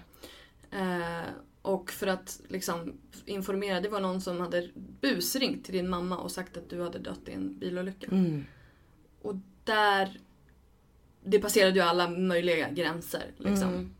Eh, 0.72 1.28
och 1.62 1.90
för 1.90 2.06
att 2.06 2.40
liksom 2.48 2.92
informera, 3.26 3.80
det 3.80 3.88
var 3.88 4.00
någon 4.00 4.20
som 4.20 4.40
hade 4.40 4.68
busringt 4.74 5.64
till 5.64 5.74
din 5.74 5.88
mamma 5.88 6.18
och 6.18 6.30
sagt 6.30 6.56
att 6.56 6.70
du 6.70 6.82
hade 6.82 6.98
dött 6.98 7.28
i 7.28 7.32
en 7.32 7.58
bilolycka. 7.58 8.06
Mm. 8.10 8.44
Och 9.22 9.34
där... 9.64 10.20
Det 11.24 11.38
passerade 11.38 11.74
ju 11.74 11.80
alla 11.80 12.08
möjliga 12.08 12.70
gränser. 12.70 13.24
Liksom. 13.36 13.68
Mm. 13.68 13.94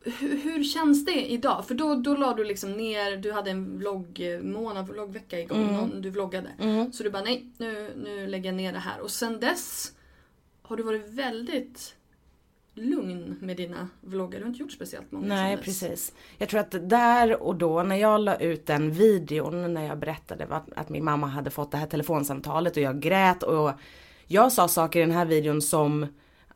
Hur, 0.00 0.36
hur 0.36 0.64
känns 0.64 1.04
det 1.04 1.30
idag? 1.30 1.66
För 1.66 1.74
då, 1.74 1.94
då 1.94 2.16
la 2.16 2.34
du 2.34 2.44
liksom 2.44 2.72
ner, 2.72 3.16
du 3.16 3.32
hade 3.32 3.50
en 3.50 3.78
vloggmånad, 3.78 4.88
vloggvecka 4.88 5.40
igång, 5.40 5.62
Mm. 5.62 5.74
någon, 5.74 6.02
du 6.02 6.10
vloggade. 6.10 6.50
Mm. 6.58 6.92
Så 6.92 7.02
du 7.02 7.10
bara 7.10 7.22
nej, 7.22 7.46
nu, 7.58 7.92
nu 7.96 8.26
lägger 8.26 8.48
jag 8.50 8.56
ner 8.56 8.72
det 8.72 8.78
här. 8.78 9.00
Och 9.00 9.10
sen 9.10 9.40
dess 9.40 9.92
har 10.62 10.76
du 10.76 10.82
varit 10.82 11.08
väldigt 11.08 11.94
lugn 12.76 13.36
med 13.40 13.56
dina 13.56 13.88
vloggar. 14.00 14.38
Du 14.38 14.44
har 14.44 14.48
inte 14.48 14.60
gjort 14.60 14.72
speciellt 14.72 15.12
många 15.12 15.26
Nej 15.26 15.56
precis. 15.56 16.12
Jag 16.38 16.48
tror 16.48 16.60
att 16.60 16.88
där 16.88 17.42
och 17.42 17.56
då 17.56 17.82
när 17.82 17.96
jag 17.96 18.20
la 18.20 18.36
ut 18.36 18.66
den 18.66 18.90
videon 18.90 19.74
när 19.74 19.86
jag 19.86 19.98
berättade 19.98 20.46
att, 20.50 20.72
att 20.76 20.88
min 20.88 21.04
mamma 21.04 21.26
hade 21.26 21.50
fått 21.50 21.70
det 21.70 21.76
här 21.76 21.86
telefonsamtalet 21.86 22.76
och 22.76 22.82
jag 22.82 23.00
grät 23.00 23.42
och 23.42 23.72
jag 24.26 24.52
sa 24.52 24.68
saker 24.68 25.00
i 25.00 25.02
den 25.02 25.14
här 25.14 25.26
videon 25.26 25.62
som 25.62 26.06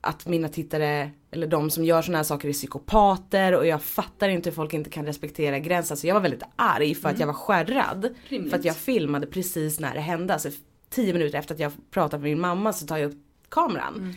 att 0.01 0.27
mina 0.27 0.49
tittare 0.49 1.11
eller 1.31 1.47
de 1.47 1.71
som 1.71 1.85
gör 1.85 2.03
såna 2.03 2.19
här 2.19 2.25
saker 2.25 2.49
är 2.49 2.53
psykopater 2.53 3.55
och 3.55 3.67
jag 3.67 3.83
fattar 3.83 4.29
inte 4.29 4.51
hur 4.51 4.55
folk 4.55 4.75
inte 4.75 4.91
kan 4.91 5.07
respektera 5.07 5.59
gränser. 5.59 5.97
Så 5.97 6.07
jag 6.07 6.15
var 6.15 6.21
väldigt 6.21 6.43
arg 6.57 6.95
för 6.95 7.09
att 7.09 7.21
jag 7.21 7.27
var 7.27 7.35
skärrad. 7.35 8.15
Rimligt. 8.29 8.51
För 8.51 8.59
att 8.59 8.65
jag 8.65 8.77
filmade 8.77 9.27
precis 9.27 9.81
när 9.81 9.95
det 9.95 10.01
hände. 10.01 10.33
Alltså 10.33 10.51
tio 10.91 11.13
minuter 11.13 11.39
efter 11.39 11.55
att 11.55 11.61
jag 11.61 11.73
pratade 11.91 12.23
med 12.23 12.31
min 12.31 12.41
mamma 12.41 12.73
så 12.73 12.87
tar 12.87 12.97
jag 12.97 13.11
upp 13.11 13.19
kameran. 13.49 14.15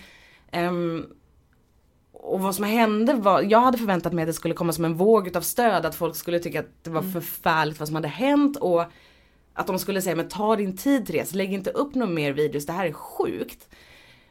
Ehm, 0.51 1.05
och 2.25 2.39
vad 2.39 2.55
som 2.55 2.65
hände 2.65 3.13
var, 3.13 3.41
jag 3.41 3.61
hade 3.61 3.77
förväntat 3.77 4.13
mig 4.13 4.23
att 4.23 4.29
det 4.29 4.33
skulle 4.33 4.53
komma 4.53 4.73
som 4.73 4.85
en 4.85 4.93
våg 4.93 5.27
utav 5.27 5.41
stöd, 5.41 5.85
att 5.85 5.95
folk 5.95 6.15
skulle 6.15 6.39
tycka 6.39 6.59
att 6.59 6.83
det 6.83 6.89
var 6.89 7.01
förfärligt 7.01 7.79
vad 7.79 7.87
som 7.87 7.95
hade 7.95 8.07
hänt 8.07 8.57
och 8.57 8.85
att 9.53 9.67
de 9.67 9.79
skulle 9.79 10.01
säga 10.01 10.15
men 10.15 10.27
ta 10.27 10.55
din 10.55 10.77
tid 10.77 11.07
Therese, 11.07 11.33
lägg 11.33 11.53
inte 11.53 11.69
upp 11.69 11.95
några 11.95 12.13
mer 12.13 12.33
videos, 12.33 12.65
det 12.65 12.73
här 12.73 12.85
är 12.85 12.91
sjukt. 12.91 13.69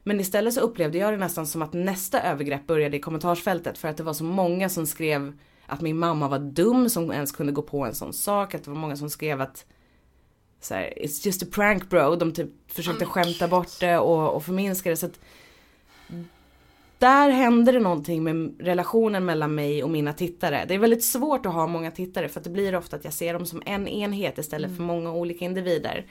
Men 0.03 0.21
istället 0.21 0.55
så 0.55 0.61
upplevde 0.61 0.99
jag 0.99 1.13
det 1.13 1.17
nästan 1.17 1.47
som 1.47 1.63
att 1.63 1.73
nästa 1.73 2.21
övergrepp 2.23 2.67
började 2.67 2.97
i 2.97 3.01
kommentarsfältet 3.01 3.79
för 3.79 3.89
att 3.89 3.97
det 3.97 4.03
var 4.03 4.13
så 4.13 4.25
många 4.25 4.69
som 4.69 4.87
skrev 4.87 5.39
att 5.67 5.81
min 5.81 5.99
mamma 5.99 6.29
var 6.29 6.39
dum 6.39 6.89
som 6.89 7.13
ens 7.13 7.33
kunde 7.33 7.53
gå 7.53 7.63
på 7.63 7.87
en 7.87 7.95
sån 7.95 8.13
sak, 8.13 8.55
att 8.55 8.65
det 8.65 8.71
var 8.71 8.79
många 8.79 8.97
som 8.97 9.11
skrev 9.11 9.41
att 9.41 9.65
så 10.61 10.75
här, 10.75 10.95
it's 10.97 11.27
just 11.27 11.43
a 11.43 11.47
prank 11.53 11.91
bro, 11.91 12.17
de 12.17 12.33
typ 12.33 12.51
försökte 12.73 13.05
skämta 13.05 13.49
bort 13.49 13.81
det 13.81 13.99
och, 13.99 14.35
och 14.35 14.45
förminska 14.45 14.91
det. 14.91 14.97
Så 14.97 15.07
att 15.07 15.21
där 17.03 17.31
hände 17.31 17.73
det 17.73 17.81
någonting 17.81 18.25
med 18.25 18.55
relationen 18.59 19.25
mellan 19.25 19.55
mig 19.55 19.85
och 19.85 19.91
mina 19.91 20.13
tittare. 20.13 20.65
Det 20.69 20.75
är 20.75 20.79
väldigt 20.79 21.05
svårt 21.05 21.47
att 21.47 21.53
ha 21.53 21.67
många 21.67 21.91
tittare 21.91 22.29
för 22.29 22.41
att 22.41 22.45
det 22.45 22.51
blir 22.51 22.75
ofta 22.75 22.97
att 22.97 23.05
jag 23.05 23.13
ser 23.15 23.35
dem 23.35 23.47
som 23.47 23.63
en 23.67 23.89
enhet 23.89 24.39
istället 24.39 24.77
för 24.77 24.83
många 24.83 25.13
olika 25.13 25.45
individer. 25.45 26.07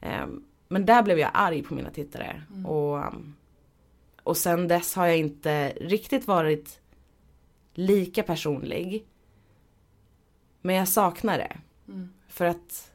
Ehm, 0.00 0.44
Men 0.68 0.86
där 0.86 1.02
blev 1.02 1.18
jag 1.18 1.30
arg 1.34 1.62
på 1.62 1.74
mina 1.74 1.90
tittare. 1.90 2.42
Och, 2.66 2.96
um, 2.96 3.34
och 4.22 4.36
sen 4.36 4.68
dess 4.68 4.94
har 4.94 5.06
jag 5.06 5.18
inte 5.18 5.68
riktigt 5.80 6.26
varit 6.26 6.80
lika 7.74 8.22
personlig. 8.22 9.06
Men 10.62 10.76
jag 10.76 10.88
saknar 10.88 11.38
det. 11.38 11.56
För 12.28 12.44
att 12.44 12.92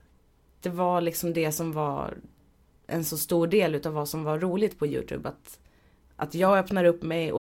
det 0.61 0.69
var 0.69 1.01
liksom 1.01 1.33
det 1.33 1.51
som 1.51 1.71
var 1.71 2.17
en 2.87 3.05
så 3.05 3.17
stor 3.17 3.47
del 3.47 3.75
utav 3.75 3.93
vad 3.93 4.09
som 4.09 4.23
var 4.23 4.39
roligt 4.39 4.79
på 4.79 4.87
Youtube. 4.87 5.29
Att, 5.29 5.59
att 6.17 6.35
jag 6.35 6.57
öppnar 6.57 6.83
upp 6.83 7.03
mig 7.03 7.31
och 7.31 7.39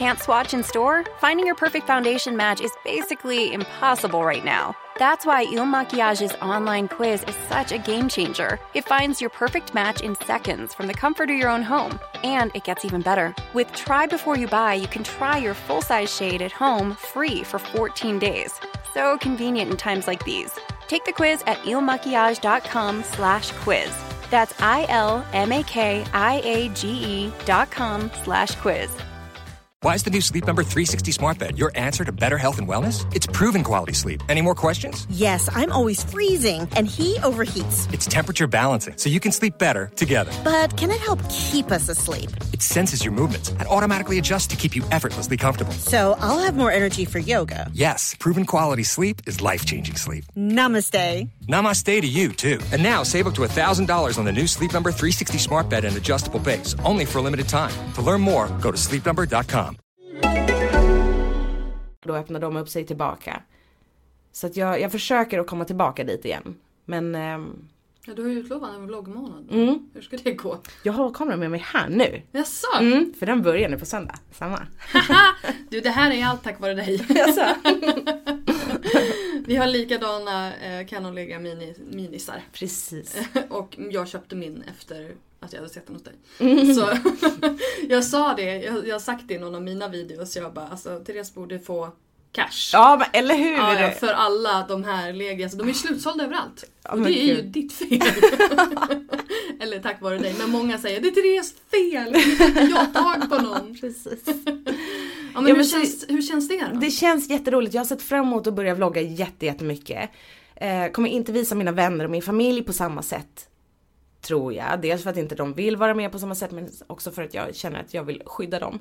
Can't 0.00 0.18
swatch 0.18 0.54
in 0.54 0.62
store? 0.64 1.04
Finding 1.20 1.46
your 1.46 1.54
perfect 1.54 1.86
foundation 1.86 2.34
match 2.34 2.62
is 2.62 2.72
basically 2.86 3.52
impossible 3.52 4.24
right 4.24 4.42
now. 4.42 4.74
That's 4.98 5.26
why 5.26 5.42
Il 5.42 5.66
Maquiage's 5.66 6.34
online 6.40 6.88
quiz 6.88 7.22
is 7.24 7.36
such 7.50 7.70
a 7.70 7.76
game 7.76 8.08
changer. 8.08 8.58
It 8.72 8.86
finds 8.86 9.20
your 9.20 9.28
perfect 9.28 9.74
match 9.74 10.00
in 10.00 10.14
seconds 10.14 10.72
from 10.72 10.86
the 10.86 10.94
comfort 10.94 11.28
of 11.28 11.36
your 11.36 11.50
own 11.50 11.62
home. 11.62 11.98
And 12.24 12.50
it 12.54 12.64
gets 12.64 12.86
even 12.86 13.02
better. 13.02 13.34
With 13.52 13.70
Try 13.74 14.06
Before 14.06 14.38
You 14.38 14.48
Buy, 14.48 14.72
you 14.74 14.86
can 14.86 15.04
try 15.04 15.36
your 15.36 15.52
full 15.54 15.82
size 15.82 16.14
shade 16.14 16.40
at 16.40 16.52
home 16.52 16.96
free 16.96 17.42
for 17.42 17.58
14 17.58 18.18
days. 18.18 18.58
So 18.94 19.18
convenient 19.18 19.70
in 19.70 19.76
times 19.76 20.06
like 20.06 20.24
these. 20.24 20.58
Take 20.88 21.04
the 21.04 21.12
quiz 21.12 21.42
at 21.46 21.58
ilmakiage.com 21.64 23.02
slash 23.02 23.52
quiz. 23.52 24.09
That's 24.30 24.58
I-L-M-A-K-I-A-G-E 24.60 25.32
dot 27.44 27.70
com 27.70 28.10
slash 28.22 28.54
quiz. 28.56 28.88
Why 29.82 29.94
is 29.94 30.02
the 30.02 30.10
new 30.10 30.20
Sleep 30.20 30.46
Number 30.46 30.62
360 30.62 31.10
smart 31.10 31.38
bed 31.38 31.58
your 31.58 31.72
answer 31.74 32.04
to 32.04 32.12
better 32.12 32.36
health 32.36 32.58
and 32.58 32.68
wellness? 32.68 33.06
It's 33.16 33.26
proven 33.26 33.64
quality 33.64 33.94
sleep. 33.94 34.22
Any 34.28 34.42
more 34.42 34.54
questions? 34.54 35.06
Yes, 35.08 35.48
I'm 35.54 35.72
always 35.72 36.04
freezing, 36.04 36.68
and 36.76 36.86
he 36.86 37.14
overheats. 37.20 37.90
It's 37.90 38.04
temperature 38.04 38.46
balancing, 38.46 38.98
so 38.98 39.08
you 39.08 39.20
can 39.20 39.32
sleep 39.32 39.56
better 39.56 39.90
together. 39.96 40.32
But 40.44 40.76
can 40.76 40.90
it 40.90 40.98
help 40.98 41.18
keep 41.30 41.72
us 41.72 41.88
asleep? 41.88 42.28
It 42.52 42.60
senses 42.60 43.02
your 43.02 43.14
movements 43.14 43.52
and 43.52 43.62
automatically 43.62 44.18
adjusts 44.18 44.48
to 44.48 44.56
keep 44.56 44.76
you 44.76 44.84
effortlessly 44.90 45.38
comfortable. 45.38 45.72
So 45.72 46.14
I'll 46.20 46.40
have 46.40 46.58
more 46.58 46.70
energy 46.70 47.06
for 47.06 47.18
yoga. 47.18 47.70
Yes, 47.72 48.14
proven 48.18 48.44
quality 48.44 48.82
sleep 48.82 49.22
is 49.26 49.40
life 49.40 49.64
changing 49.64 49.96
sleep. 49.96 50.24
Namaste. 50.36 51.26
Namaste 51.50 52.00
to 52.00 52.06
you, 52.06 52.32
too. 52.32 52.60
And 52.72 52.82
now 52.82 53.02
save 53.04 53.26
up 53.26 53.34
to 53.34 53.42
$1,000 53.42 54.18
on 54.18 54.24
the 54.24 54.32
new 54.32 54.46
Sleep 54.46 54.72
Number 54.72 54.92
360 54.92 55.38
smart 55.38 55.68
bed 55.70 55.84
and 55.84 55.96
adjustable 55.96 56.40
base, 56.40 56.76
only 56.84 57.04
for 57.06 57.18
a 57.18 57.22
limited 57.22 57.48
time. 57.48 57.72
To 57.94 58.02
learn 58.02 58.20
more, 58.20 58.48
go 58.62 58.70
to 58.70 58.76
sleepnumber.com. 58.76 59.76
då 62.06 62.16
öppnar 62.16 62.40
de 62.40 62.56
upp 62.56 62.68
sig 62.68 62.86
tillbaka. 62.86 63.42
Så 64.32 64.46
att 64.46 64.56
jag, 64.56 64.80
jag 64.80 64.92
försöker 64.92 65.38
att 65.38 65.46
komma 65.46 65.64
tillbaka 65.64 66.04
dit 66.04 66.24
igen. 66.24 66.54
Men 66.84 67.14
ehm, 67.14 67.68
Ja, 68.06 68.14
du 68.14 68.22
har 68.22 68.30
ju 68.30 68.38
utlovat 68.38 68.74
en 68.74 68.86
vloggmånad. 68.86 69.46
Mm. 69.50 69.78
Hur 69.94 70.02
ska 70.02 70.16
det 70.16 70.32
gå? 70.32 70.60
jag 70.82 70.92
har 70.92 71.10
kameran 71.10 71.38
med 71.38 71.50
mig 71.50 71.60
här 71.66 71.88
nu. 71.88 72.22
Jaså? 72.32 72.66
Mm, 72.80 73.14
för 73.18 73.26
den 73.26 73.42
börjar 73.42 73.68
nu 73.68 73.78
på 73.78 73.86
söndag. 73.86 74.14
Samma. 74.32 74.66
Du, 75.68 75.80
det 75.80 75.90
här 75.90 76.10
är 76.10 76.24
allt 76.24 76.42
tack 76.42 76.60
vare 76.60 76.74
dig. 76.74 77.06
Jaså? 77.08 77.40
Vi 79.46 79.56
har 79.56 79.66
likadana 79.66 80.56
eh, 80.56 80.86
Canonlega 80.86 81.38
mini, 81.38 81.74
minisar. 81.90 82.42
Precis. 82.52 83.16
Och 83.48 83.76
jag 83.90 84.08
köpte 84.08 84.36
min 84.36 84.64
efter 84.76 85.14
att 85.40 85.52
jag 85.52 85.60
hade 85.60 85.72
sett 85.72 85.86
den 85.86 85.96
hos 85.96 86.04
dig. 86.04 86.14
Mm. 86.38 86.74
Så 86.74 86.88
jag 87.88 88.04
sa 88.04 88.34
det, 88.34 88.56
jag, 88.62 88.88
jag 88.88 88.94
har 88.94 89.00
sagt 89.00 89.28
det 89.28 89.34
i 89.34 89.38
någon 89.38 89.54
av 89.54 89.62
mina 89.62 89.88
videos. 89.88 90.36
Jag 90.36 90.52
bara 90.52 90.68
alltså 90.68 91.00
Therese 91.06 91.34
borde 91.34 91.58
få 91.58 91.92
cash. 92.32 92.70
Ja 92.72 92.96
men 92.98 93.08
eller 93.12 93.34
hur! 93.34 93.52
Ja, 93.52 93.90
för 93.90 94.12
alla 94.12 94.66
de 94.68 94.84
här 94.84 95.12
Lega, 95.12 95.44
alltså, 95.44 95.58
de 95.58 95.68
är 95.68 95.72
slutsålda 95.72 96.24
överallt. 96.24 96.64
Ja, 96.82 96.90
och 96.90 97.00
det 97.00 97.22
är 97.22 97.24
ju 97.24 97.34
gud. 97.34 97.44
ditt 97.44 97.72
fel. 97.72 98.02
Eller 99.60 99.82
tack 99.82 100.02
vare 100.02 100.18
dig. 100.18 100.34
Men 100.38 100.50
många 100.50 100.78
säger 100.78 101.00
det 101.00 101.08
är 101.08 101.12
Therese 101.12 101.54
fel. 101.70 102.14
Jag 102.70 102.76
har 102.76 102.86
tag 102.86 103.30
på 103.30 103.42
någon. 103.42 103.78
Precis. 103.80 104.24
Ja, 105.34 105.40
men 105.40 105.46
hur, 105.46 105.54
men 105.56 105.64
så- 105.64 105.76
känns, 105.78 106.06
hur 106.08 106.22
känns 106.22 106.48
det 106.48 106.68
då? 106.74 106.80
Det 106.80 106.90
känns 106.90 107.30
jätteroligt. 107.30 107.74
Jag 107.74 107.80
har 107.80 107.86
sett 107.86 108.02
fram 108.02 108.26
emot 108.26 108.46
att 108.46 108.54
börja 108.54 108.74
vlogga 108.74 109.00
jätte, 109.00 109.46
jättemycket. 109.46 110.10
Eh, 110.56 110.90
kommer 110.90 111.08
inte 111.08 111.32
visa 111.32 111.54
mina 111.54 111.72
vänner 111.72 112.04
och 112.04 112.10
min 112.10 112.22
familj 112.22 112.62
på 112.62 112.72
samma 112.72 113.02
sätt. 113.02 113.48
Tror 114.20 114.52
jag. 114.52 114.80
Dels 114.82 115.02
för 115.02 115.10
att 115.10 115.16
inte 115.16 115.34
de 115.34 115.52
vill 115.54 115.76
vara 115.76 115.94
med 115.94 116.12
på 116.12 116.18
samma 116.18 116.34
sätt 116.34 116.50
men 116.50 116.68
också 116.86 117.10
för 117.10 117.22
att 117.22 117.34
jag 117.34 117.54
känner 117.56 117.80
att 117.80 117.94
jag 117.94 118.04
vill 118.04 118.22
skydda 118.26 118.58
dem. 118.58 118.78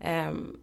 Ehm, 0.00 0.56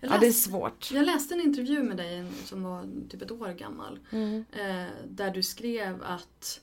Jag 0.00 0.10
ja 0.12 0.18
det 0.20 0.26
är 0.26 0.28
läste- 0.28 0.50
svårt. 0.50 0.90
Jag 0.92 1.06
läste 1.06 1.34
en 1.34 1.40
intervju 1.40 1.82
med 1.82 1.96
dig 1.96 2.24
som 2.44 2.62
var 2.62 2.84
typ 3.10 3.22
ett 3.22 3.30
år 3.30 3.48
gammal. 3.58 3.98
Mm. 4.12 4.44
Eh, 4.52 4.86
där 5.08 5.30
du 5.30 5.42
skrev 5.42 6.02
att, 6.02 6.60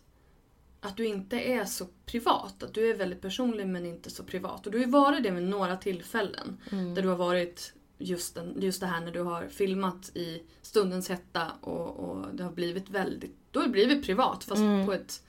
att 0.86 0.98
du 0.98 1.06
inte 1.06 1.40
är 1.40 1.66
så 1.66 1.88
privat. 2.06 2.64
Att 2.64 2.74
du 2.74 2.90
är 2.90 2.96
väldigt 2.96 3.22
personlig 3.22 3.68
men 3.68 3.86
inte 3.86 4.10
så 4.10 4.24
privat. 4.24 4.66
Och 4.66 4.72
du 4.72 4.78
har 4.78 4.86
ju 4.86 4.92
varit 4.92 5.24
det 5.24 5.32
vid 5.32 5.44
några 5.44 5.78
tillfällen. 5.78 6.58
Mm. 6.72 6.96
Där 6.96 7.02
du 7.02 7.08
har 7.08 7.16
varit 7.16 7.74
just, 7.98 8.36
den, 8.36 8.62
just 8.62 8.80
det 8.80 8.88
här 8.88 9.02
när 9.02 9.12
du 9.12 9.22
har 9.22 9.48
filmat 9.48 10.12
i 10.16 10.44
stundens 10.62 11.10
hetta 11.10 11.52
och, 11.62 12.00
och 12.00 12.36
det 12.36 12.44
har 12.44 12.52
blivit 12.52 12.90
väldigt, 12.90 13.36
du 13.52 13.60
har 13.60 13.68
blivit 13.68 14.06
privat 14.06 14.44
fast 14.44 14.62
Mm. 14.62 14.86
på, 14.86 14.94
ett, 14.94 15.24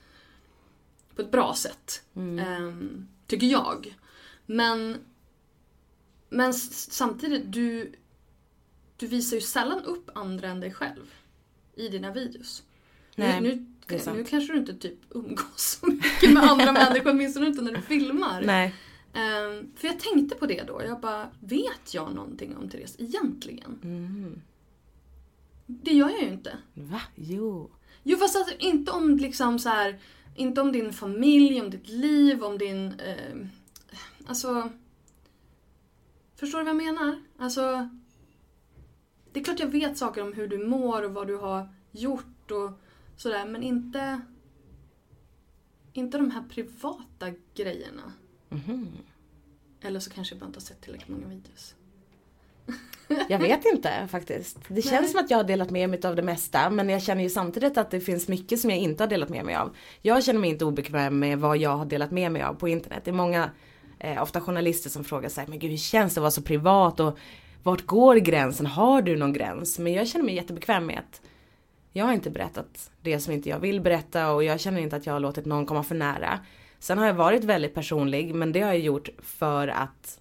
på 1.15 1.21
ett 1.21 1.31
bra 1.31 1.53
sätt. 1.55 2.03
Ehm, 2.15 3.07
tycker 3.27 3.47
jag. 3.47 3.97
Men, 4.45 4.97
men 6.29 6.53
samtidigt, 6.53 7.51
du, 7.51 7.93
du 8.97 9.07
visar 9.07 9.37
ju 9.37 9.41
sällan 9.41 9.83
upp 9.83 10.09
andra 10.15 10.47
än 10.47 10.59
dig 10.59 10.73
själv 10.73 11.13
i 11.75 11.87
dina 11.89 12.11
videos. 12.11 12.63
Nej, 13.15 13.41
nu, 13.41 13.55
nu, 13.55 13.65
det 13.87 14.13
nu 14.13 14.23
kanske 14.23 14.53
du 14.53 14.59
inte 14.59 14.73
typ 14.73 14.99
umgås 15.09 15.79
så 15.81 15.87
mycket 15.87 16.33
med 16.33 16.43
andra 16.43 16.71
människor, 16.71 17.11
åtminstone 17.11 17.47
inte 17.47 17.61
när 17.61 17.71
du 17.71 17.81
filmar. 17.81 18.41
Nej. 18.41 18.75
Ehm, 19.13 19.71
för 19.75 19.87
jag 19.87 19.99
tänkte 19.99 20.35
på 20.35 20.45
det 20.45 20.63
då. 20.63 20.81
Jag 20.85 20.99
bara, 20.99 21.29
vet 21.39 21.93
jag 21.93 22.15
någonting 22.15 22.57
om 22.57 22.69
Therese 22.69 22.95
egentligen? 22.99 23.79
Mm. 23.83 24.41
Det 25.65 25.91
gör 25.91 26.09
jag 26.09 26.21
ju 26.21 26.27
inte. 26.27 26.57
Va? 26.73 27.01
Jo. 27.15 27.71
Jo 28.03 28.17
fast 28.17 28.35
alltså, 28.35 28.55
inte 28.59 28.91
om 28.91 29.17
liksom 29.17 29.59
så 29.59 29.69
här, 29.69 29.99
inte 30.35 30.61
om 30.61 30.71
din 30.71 30.93
familj, 30.93 31.61
om 31.61 31.69
ditt 31.69 31.89
liv, 31.89 32.43
om 32.43 32.57
din... 32.57 32.93
Eh, 32.99 33.47
alltså... 34.25 34.69
Förstår 36.35 36.59
du 36.59 36.65
vad 36.65 36.75
jag 36.75 36.83
menar? 36.83 37.21
Alltså... 37.37 37.89
Det 39.33 39.39
är 39.39 39.43
klart 39.43 39.59
jag 39.59 39.67
vet 39.67 39.97
saker 39.97 40.21
om 40.21 40.33
hur 40.33 40.47
du 40.47 40.57
mår 40.57 41.03
och 41.03 41.13
vad 41.13 41.27
du 41.27 41.35
har 41.35 41.69
gjort 41.91 42.51
och 42.51 42.71
sådär 43.17 43.45
men 43.45 43.63
inte... 43.63 44.21
Inte 45.93 46.17
de 46.17 46.31
här 46.31 46.43
privata 46.49 47.31
grejerna. 47.55 48.13
Mhm. 48.49 48.87
Eller 49.81 49.99
så 49.99 50.09
kanske 50.09 50.35
jag 50.35 50.39
bara 50.39 50.45
inte 50.45 50.57
har 50.57 50.61
sett 50.61 50.81
tillräckligt 50.81 51.09
många 51.09 51.27
videos. 51.27 51.75
Jag 53.29 53.39
vet 53.39 53.65
inte 53.65 54.07
faktiskt. 54.11 54.57
Det 54.67 54.81
känns 54.81 55.11
som 55.11 55.19
att 55.19 55.31
jag 55.31 55.37
har 55.37 55.43
delat 55.43 55.69
med 55.69 55.89
mig 55.89 56.05
av 56.05 56.15
det 56.15 56.21
mesta 56.21 56.69
men 56.69 56.89
jag 56.89 57.01
känner 57.01 57.23
ju 57.23 57.29
samtidigt 57.29 57.77
att 57.77 57.91
det 57.91 57.99
finns 57.99 58.27
mycket 58.27 58.59
som 58.59 58.69
jag 58.69 58.79
inte 58.79 59.03
har 59.03 59.09
delat 59.09 59.29
med 59.29 59.45
mig 59.45 59.55
av. 59.55 59.75
Jag 60.01 60.23
känner 60.23 60.39
mig 60.39 60.49
inte 60.49 60.65
obekväm 60.65 61.19
med 61.19 61.39
vad 61.39 61.57
jag 61.57 61.77
har 61.77 61.85
delat 61.85 62.11
med 62.11 62.31
mig 62.31 62.41
av 62.41 62.53
på 62.53 62.67
internet. 62.67 63.01
Det 63.05 63.11
är 63.11 63.15
många, 63.15 63.49
eh, 63.99 64.23
ofta 64.23 64.41
journalister 64.41 64.89
som 64.89 65.03
frågar 65.03 65.29
sig, 65.29 65.45
men 65.47 65.59
gud 65.59 65.71
hur 65.71 65.77
känns 65.77 66.13
det 66.13 66.19
att 66.19 66.21
vara 66.21 66.31
så 66.31 66.41
privat 66.41 66.99
och 66.99 67.17
vart 67.63 67.85
går 67.85 68.15
gränsen? 68.15 68.65
Har 68.65 69.01
du 69.01 69.17
någon 69.17 69.33
gräns? 69.33 69.79
Men 69.79 69.93
jag 69.93 70.07
känner 70.07 70.25
mig 70.25 70.35
jättebekväm 70.35 70.85
med 70.85 70.99
att 70.99 71.21
jag 71.97 72.05
har 72.05 72.13
inte 72.13 72.29
berättat 72.29 72.91
det 73.01 73.19
som 73.19 73.33
inte 73.33 73.49
jag 73.49 73.59
vill 73.59 73.81
berätta 73.81 74.31
och 74.31 74.43
jag 74.43 74.59
känner 74.59 74.81
inte 74.81 74.95
att 74.95 75.05
jag 75.05 75.13
har 75.13 75.19
låtit 75.19 75.45
någon 75.45 75.65
komma 75.65 75.83
för 75.83 75.95
nära. 75.95 76.39
Sen 76.79 76.97
har 76.97 77.05
jag 77.05 77.13
varit 77.13 77.43
väldigt 77.43 77.73
personlig 77.73 78.35
men 78.35 78.51
det 78.51 78.61
har 78.61 78.67
jag 78.67 78.79
gjort 78.79 79.09
för 79.19 79.67
att 79.67 80.19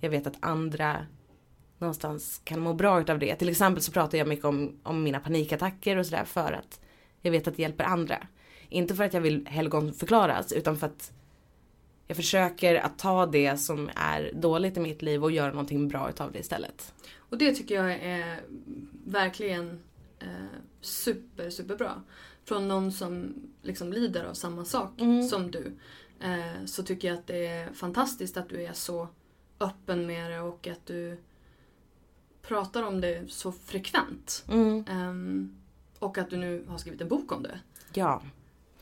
jag 0.00 0.10
vet 0.10 0.26
att 0.26 0.36
andra 0.40 1.06
någonstans 1.78 2.40
kan 2.44 2.60
må 2.60 2.74
bra 2.74 3.00
utav 3.00 3.18
det. 3.18 3.36
Till 3.36 3.48
exempel 3.48 3.82
så 3.82 3.92
pratar 3.92 4.18
jag 4.18 4.28
mycket 4.28 4.44
om, 4.44 4.80
om 4.82 5.02
mina 5.02 5.20
panikattacker 5.20 5.96
och 5.96 6.06
sådär 6.06 6.24
för 6.24 6.52
att 6.52 6.80
jag 7.22 7.30
vet 7.30 7.48
att 7.48 7.56
det 7.56 7.62
hjälper 7.62 7.84
andra. 7.84 8.26
Inte 8.68 8.94
för 8.94 9.04
att 9.04 9.14
jag 9.14 9.20
vill 9.20 9.46
helgonförklaras 9.46 10.52
utan 10.52 10.76
för 10.76 10.86
att 10.86 11.12
jag 12.06 12.16
försöker 12.16 12.74
att 12.74 12.98
ta 12.98 13.26
det 13.26 13.56
som 13.56 13.90
är 13.96 14.30
dåligt 14.34 14.76
i 14.76 14.80
mitt 14.80 15.02
liv 15.02 15.24
och 15.24 15.30
göra 15.30 15.50
någonting 15.50 15.88
bra 15.88 16.10
utav 16.10 16.32
det 16.32 16.38
istället. 16.38 16.94
Och 17.16 17.38
det 17.38 17.54
tycker 17.54 17.74
jag 17.74 17.92
är 17.92 18.40
verkligen 19.04 19.80
eh, 20.20 20.26
super, 20.80 21.50
super 21.50 21.76
bra. 21.76 22.02
Från 22.44 22.68
någon 22.68 22.92
som 22.92 23.34
liksom 23.62 23.92
lider 23.92 24.24
av 24.24 24.34
samma 24.34 24.64
sak 24.64 24.90
som 25.30 25.50
du. 25.50 25.72
Eh, 26.20 26.64
så 26.64 26.82
tycker 26.82 27.08
jag 27.08 27.18
att 27.18 27.26
det 27.26 27.46
är 27.46 27.72
fantastiskt 27.72 28.36
att 28.36 28.48
du 28.48 28.62
är 28.62 28.72
så 28.72 29.08
öppen 29.60 30.06
med 30.06 30.30
det 30.30 30.40
och 30.40 30.66
att 30.66 30.86
du 30.86 31.18
pratar 32.42 32.82
om 32.82 33.00
det 33.00 33.30
så 33.30 33.52
frekvent. 33.52 34.44
Ehm, 34.88 35.56
och 35.98 36.18
att 36.18 36.30
du 36.30 36.36
nu 36.36 36.64
har 36.68 36.78
skrivit 36.78 37.00
en 37.00 37.08
bok 37.08 37.32
om 37.32 37.42
det. 37.42 37.60
Ja. 37.92 38.22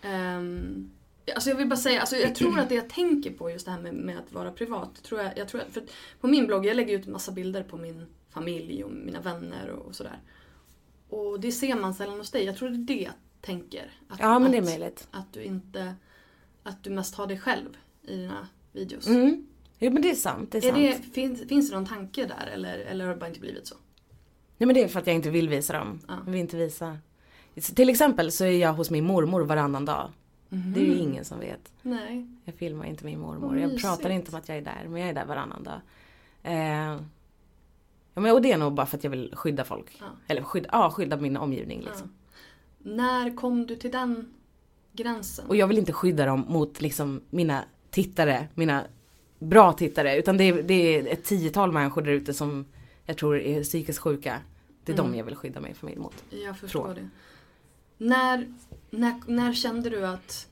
Um, 0.04 0.90
alltså 1.34 1.50
jag 1.50 1.56
vill 1.56 1.68
bara 1.68 1.76
säga, 1.76 2.00
alltså 2.00 2.16
jag 2.16 2.34
tror 2.34 2.58
att 2.58 2.68
det 2.68 2.74
jag 2.74 2.88
tänker 2.88 3.30
på 3.30 3.50
just 3.50 3.66
det 3.66 3.72
här 3.72 3.80
med, 3.80 3.94
med 3.94 4.18
att 4.18 4.32
vara 4.32 4.52
privat. 4.52 5.02
Tror 5.02 5.20
jag, 5.20 5.38
jag 5.38 5.48
tror 5.48 5.60
att, 5.60 5.72
för 5.72 5.82
på 6.20 6.26
min 6.26 6.46
blogg, 6.46 6.66
jag 6.66 6.76
lägger 6.76 6.98
ut 6.98 7.06
en 7.06 7.12
massa 7.12 7.32
bilder 7.32 7.62
på 7.62 7.76
min 7.76 8.06
familj 8.30 8.84
och 8.84 8.90
mina 8.90 9.20
vänner 9.20 9.68
och, 9.68 9.86
och 9.86 9.94
sådär. 9.94 10.20
Och 11.14 11.40
det 11.40 11.52
ser 11.52 11.74
man 11.74 11.94
sällan 11.94 12.18
hos 12.18 12.30
dig. 12.30 12.44
Jag 12.44 12.56
tror 12.56 12.68
det 12.68 12.74
är 12.76 12.96
det 12.96 13.02
jag 13.02 13.12
tänker. 13.40 13.90
Att, 14.08 14.20
Ja 14.20 14.38
men 14.38 14.50
det 14.50 14.56
är 14.56 14.62
att, 14.62 14.68
möjligt. 14.68 15.08
Att 15.10 15.32
du 15.32 15.42
inte, 15.42 15.94
att 16.62 16.84
du 16.84 16.90
mest 16.90 17.14
har 17.14 17.26
dig 17.26 17.38
själv 17.38 17.76
i 18.02 18.16
dina 18.16 18.48
videos. 18.72 19.06
Mm. 19.06 19.46
Jo 19.78 19.92
men 19.92 20.02
det 20.02 20.10
är 20.10 20.14
sant. 20.14 20.52
Det 20.52 20.58
är, 20.58 20.76
Är 20.76 20.92
sant. 20.92 21.04
det, 21.06 21.12
finns, 21.12 21.48
finns 21.48 21.70
det 21.70 21.76
någon 21.76 21.86
tanke 21.86 22.26
där 22.26 22.46
eller, 22.54 22.78
eller 22.78 23.04
har 23.06 23.14
det 23.14 23.20
bara 23.20 23.28
inte 23.28 23.40
blivit 23.40 23.66
så? 23.66 23.74
Nej 24.58 24.66
men 24.66 24.74
det 24.74 24.82
är 24.82 24.88
för 24.88 25.00
att 25.00 25.06
jag 25.06 25.16
inte 25.16 25.30
vill 25.30 25.48
visa 25.48 25.72
dem. 25.72 26.00
Ja. 26.08 26.14
Jag 26.24 26.32
vill 26.32 26.40
inte 26.40 26.56
visa. 26.56 26.98
Till 27.74 27.88
exempel 27.88 28.32
så 28.32 28.44
är 28.44 28.50
jag 28.58 28.72
hos 28.72 28.90
min 28.90 29.04
mormor 29.04 29.40
varannan 29.40 29.84
dag. 29.84 30.10
Det 30.48 30.80
är 30.80 30.84
ju 30.84 30.98
ingen 30.98 31.24
som 31.24 31.40
vet. 31.40 31.72
Nej. 31.82 32.26
Jag 32.44 32.54
filmar 32.54 32.84
inte 32.84 33.04
min 33.04 33.20
mormor. 33.20 33.48
Vad 33.48 33.58
Jag 33.58 33.68
mysigt. 33.68 33.82
pratar 33.82 34.10
inte 34.10 34.30
om 34.30 34.38
att 34.38 34.48
jag 34.48 34.58
är 34.58 34.62
där. 34.62 34.84
Men 34.88 35.00
jag 35.00 35.10
är 35.10 35.14
där 35.14 35.24
varannan 35.24 35.62
dag. 35.62 35.80
Eh, 36.42 37.00
ja, 38.14 38.20
men, 38.20 38.32
och 38.32 38.42
det 38.42 38.52
är 38.52 38.58
nog 38.58 38.74
bara 38.74 38.86
för 38.86 38.96
att 38.96 39.04
jag 39.04 39.10
vill 39.10 39.34
skydda 39.36 39.64
folk. 39.64 39.96
Ja. 40.00 40.06
Eller 40.26 40.42
skydda, 40.42 40.68
ja, 40.72 40.90
skydda 40.90 41.16
min 41.16 41.36
omgivning 41.36 41.80
liksom. 41.80 42.14
När 42.78 43.36
kom 43.36 43.66
du 43.66 43.76
till 43.76 43.90
den 43.90 44.34
gränsen? 44.92 45.46
Och 45.46 45.56
jag 45.56 45.66
vill 45.66 45.78
inte 45.78 45.92
skydda 45.92 46.26
dem 46.26 46.44
mot 46.48 46.80
liksom 46.80 47.20
mina 47.30 47.64
tittare, 47.90 48.48
mina 48.54 48.84
bra 49.38 49.72
tittare. 49.72 50.16
Utan 50.16 50.36
det 50.36 50.44
är, 50.44 50.62
det 50.62 50.74
är 50.74 51.12
ett 51.12 51.24
tiotal 51.24 51.72
människor 51.72 52.02
där 52.02 52.12
ute 52.12 52.34
som 52.34 52.66
jag 53.04 53.16
tror 53.18 53.38
är 53.38 53.62
psykiskt 53.62 53.98
sjuka. 53.98 54.40
Det 54.84 54.92
är 54.92 54.96
de 54.96 55.14
jag 55.14 55.24
vill 55.24 55.36
skydda 55.36 55.60
min 55.60 55.74
familj 55.74 55.98
mot. 55.98 56.24
Jag 56.30 56.58
förstår 56.58 56.84
Tror. 56.84 56.94
det. 56.94 57.08
När, 57.98 58.54
när, 58.90 59.20
när 59.26 59.52
kände 59.52 59.90
du 59.90 60.06
att 60.06 60.48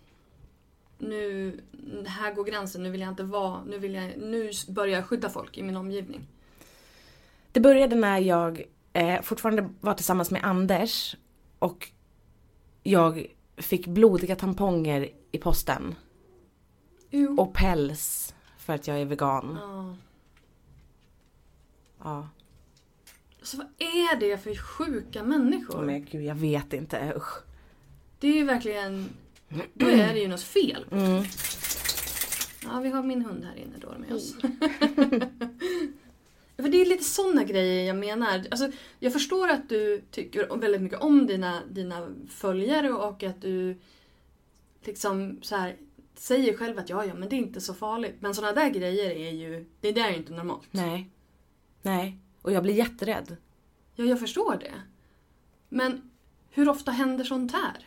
nu, 0.98 1.60
här 2.06 2.34
går 2.34 2.44
gränsen, 2.44 2.82
nu 2.82 2.90
vill 2.90 3.00
jag 3.00 3.10
inte 3.10 3.22
vara, 3.22 3.64
nu, 3.64 3.78
vill 3.78 3.94
jag, 3.94 4.12
nu 4.18 4.50
börjar 4.68 4.98
jag 4.98 5.06
skydda 5.06 5.30
folk 5.30 5.58
i 5.58 5.62
min 5.62 5.76
omgivning? 5.76 6.26
Det 7.52 7.60
började 7.60 7.96
när 7.96 8.18
jag 8.18 8.62
eh, 8.92 9.20
fortfarande 9.22 9.68
var 9.80 9.94
tillsammans 9.94 10.30
med 10.30 10.44
Anders 10.44 11.16
och 11.58 11.88
jag 12.82 13.26
fick 13.56 13.86
blodiga 13.86 14.36
tamponger 14.36 15.08
i 15.32 15.38
posten. 15.38 15.94
Jo. 17.10 17.40
Och 17.40 17.54
päls 17.54 18.34
för 18.58 18.72
att 18.72 18.86
jag 18.86 19.00
är 19.00 19.04
vegan. 19.04 19.58
Ja. 19.60 19.96
Ja. 22.04 22.28
Alltså 23.38 23.56
vad 23.56 23.66
är 23.78 24.16
det 24.16 24.38
för 24.38 24.54
sjuka 24.54 25.22
människor? 25.22 25.82
Men 25.82 26.04
gud, 26.04 26.24
jag 26.24 26.34
vet 26.34 26.72
inte. 26.72 27.12
Usch. 27.16 27.42
Det 28.18 28.28
är 28.28 28.34
ju 28.34 28.44
verkligen, 28.44 29.08
då 29.74 29.86
är 29.86 30.14
det 30.14 30.20
ju 30.20 30.28
något 30.28 30.42
fel. 30.42 30.86
Mm. 30.90 31.24
Ja, 32.64 32.80
vi 32.80 32.88
har 32.90 33.02
min 33.02 33.24
hund 33.24 33.44
här 33.44 33.56
inne 33.56 33.76
då 33.80 33.94
med 33.98 34.12
oss. 34.12 34.34
För 36.62 36.68
det 36.68 36.80
är 36.80 36.86
lite 36.86 37.04
sådana 37.04 37.44
grejer 37.44 37.86
jag 37.86 37.96
menar. 37.96 38.44
Alltså, 38.50 38.70
jag 38.98 39.12
förstår 39.12 39.48
att 39.48 39.68
du 39.68 40.02
tycker 40.10 40.56
väldigt 40.56 40.82
mycket 40.82 41.00
om 41.00 41.26
dina, 41.26 41.62
dina 41.70 42.08
följare 42.30 42.92
och 42.92 43.22
att 43.22 43.40
du 43.42 43.76
liksom 44.84 45.38
så 45.42 45.56
här 45.56 45.76
säger 46.14 46.56
själv 46.56 46.78
att 46.78 46.88
ja, 46.88 47.04
ja, 47.04 47.14
men 47.14 47.28
det 47.28 47.36
är 47.36 47.38
inte 47.38 47.60
så 47.60 47.74
farligt. 47.74 48.16
Men 48.20 48.34
sådana 48.34 48.52
där 48.52 48.70
grejer 48.70 49.10
är 49.10 49.30
ju, 49.30 49.64
det 49.80 49.92
där 49.92 50.04
är 50.04 50.10
ju 50.10 50.16
inte 50.16 50.32
normalt. 50.32 50.68
Nej. 50.70 51.10
Nej. 51.82 52.18
Och 52.42 52.52
jag 52.52 52.62
blir 52.62 52.74
jätterädd. 52.74 53.36
Ja, 53.94 54.04
jag 54.04 54.20
förstår 54.20 54.56
det. 54.60 54.72
Men 55.68 56.10
hur 56.50 56.68
ofta 56.68 56.90
händer 56.90 57.24
sånt 57.24 57.52
här? 57.52 57.86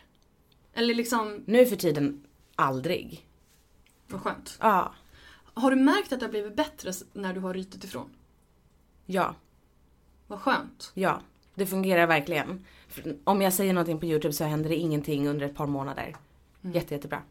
Eller 0.73 0.95
liksom, 0.95 1.43
Nu 1.45 1.65
för 1.65 1.75
tiden 1.75 2.23
aldrig. 2.55 3.27
vad 4.07 4.21
skönt. 4.21 4.57
Ja. 4.61 4.93
Har 5.53 5.71
du 5.71 5.77
märkt 5.77 6.11
att 6.13 6.19
det 6.19 6.25
har 6.25 6.31
blivit 6.31 6.55
bättre 6.55 6.91
när 7.13 7.33
du 7.33 7.39
har 7.39 7.53
rytit 7.53 7.83
ifrån? 7.83 8.09
Ja. 9.05 9.35
Vad 10.27 10.39
skönt. 10.39 10.91
Ja. 10.93 11.21
Det 11.55 11.65
fungerar 11.65 12.07
verkligen. 12.07 12.65
Om 13.23 13.41
jag 13.41 13.53
säger 13.53 13.73
någonting 13.73 13.99
på 13.99 14.05
Youtube 14.05 14.33
så 14.33 14.43
händer 14.43 14.69
det 14.69 14.75
ingenting 14.75 15.27
under 15.27 15.45
ett 15.45 15.55
par 15.55 15.67
månader. 15.67 16.15
Jätte, 16.61 16.93
jättebra. 16.93 17.21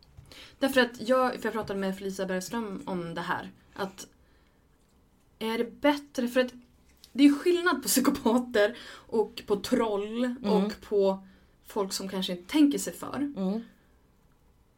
Därför 0.58 0.80
att 0.80 1.08
jag, 1.08 1.32
för 1.32 1.44
jag 1.44 1.52
pratade 1.52 1.80
med 1.80 1.98
Felicia 1.98 2.26
Bergström 2.26 2.82
om 2.86 3.14
det 3.14 3.20
här. 3.20 3.50
Att 3.74 4.06
är 5.38 5.58
det 5.58 5.80
bättre, 5.80 6.28
för 6.28 6.40
att 6.40 6.52
det 7.12 7.24
är 7.24 7.28
ju 7.28 7.38
skillnad 7.38 7.82
på 7.82 7.88
psykopater 7.88 8.76
och 8.92 9.42
på 9.46 9.56
troll 9.56 10.34
och 10.42 10.72
på 10.88 11.26
folk 11.66 11.92
som 11.92 12.08
kanske 12.08 12.32
inte 12.32 12.52
tänker 12.52 12.78
sig 12.78 12.92
för. 12.92 13.16
Mm. 13.16 13.60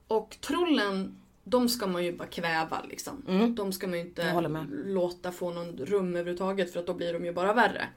Och 0.09 0.37
trollen, 0.41 1.17
de 1.49 1.69
ska 1.69 1.87
man 1.87 2.05
ju 2.05 2.17
bara 2.17 2.29
kväva 2.29 2.83
liksom. 2.89 3.23
De 3.57 3.73
ska 3.73 3.87
man 3.87 3.99
ju 3.99 4.05
inte 4.05 4.41
låta 4.85 5.33
få 5.33 5.51
någon 5.51 5.77
rum 5.77 6.09
överhuvudtaget 6.09 6.73
för 6.73 6.81
att 6.81 6.87
då 6.87 6.95
blir 6.95 7.13
de 7.13 7.25
ju 7.25 7.33
bara 7.33 7.53
värre. 7.53 7.89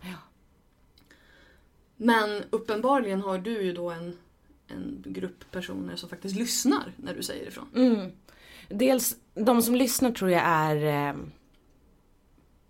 Men 1.97 2.43
uppenbarligen 2.49 3.21
har 3.21 3.37
du 3.37 3.61
ju 3.61 3.73
då 3.73 3.89
en, 3.89 4.17
en 4.67 5.03
grupp 5.05 5.51
personer 5.51 5.95
som 5.95 6.09
faktiskt 6.09 6.35
lyssnar 6.35 6.93
när 6.95 7.15
du 7.15 7.23
säger 7.23 7.47
ifrån. 7.47 7.67
Mm. 7.75 8.11
Dels, 8.69 9.15
de 9.33 9.61
som 9.61 9.75
lyssnar 9.75 10.11
tror 10.11 10.31
jag 10.31 10.41
är 10.45 11.09
eh, 11.09 11.15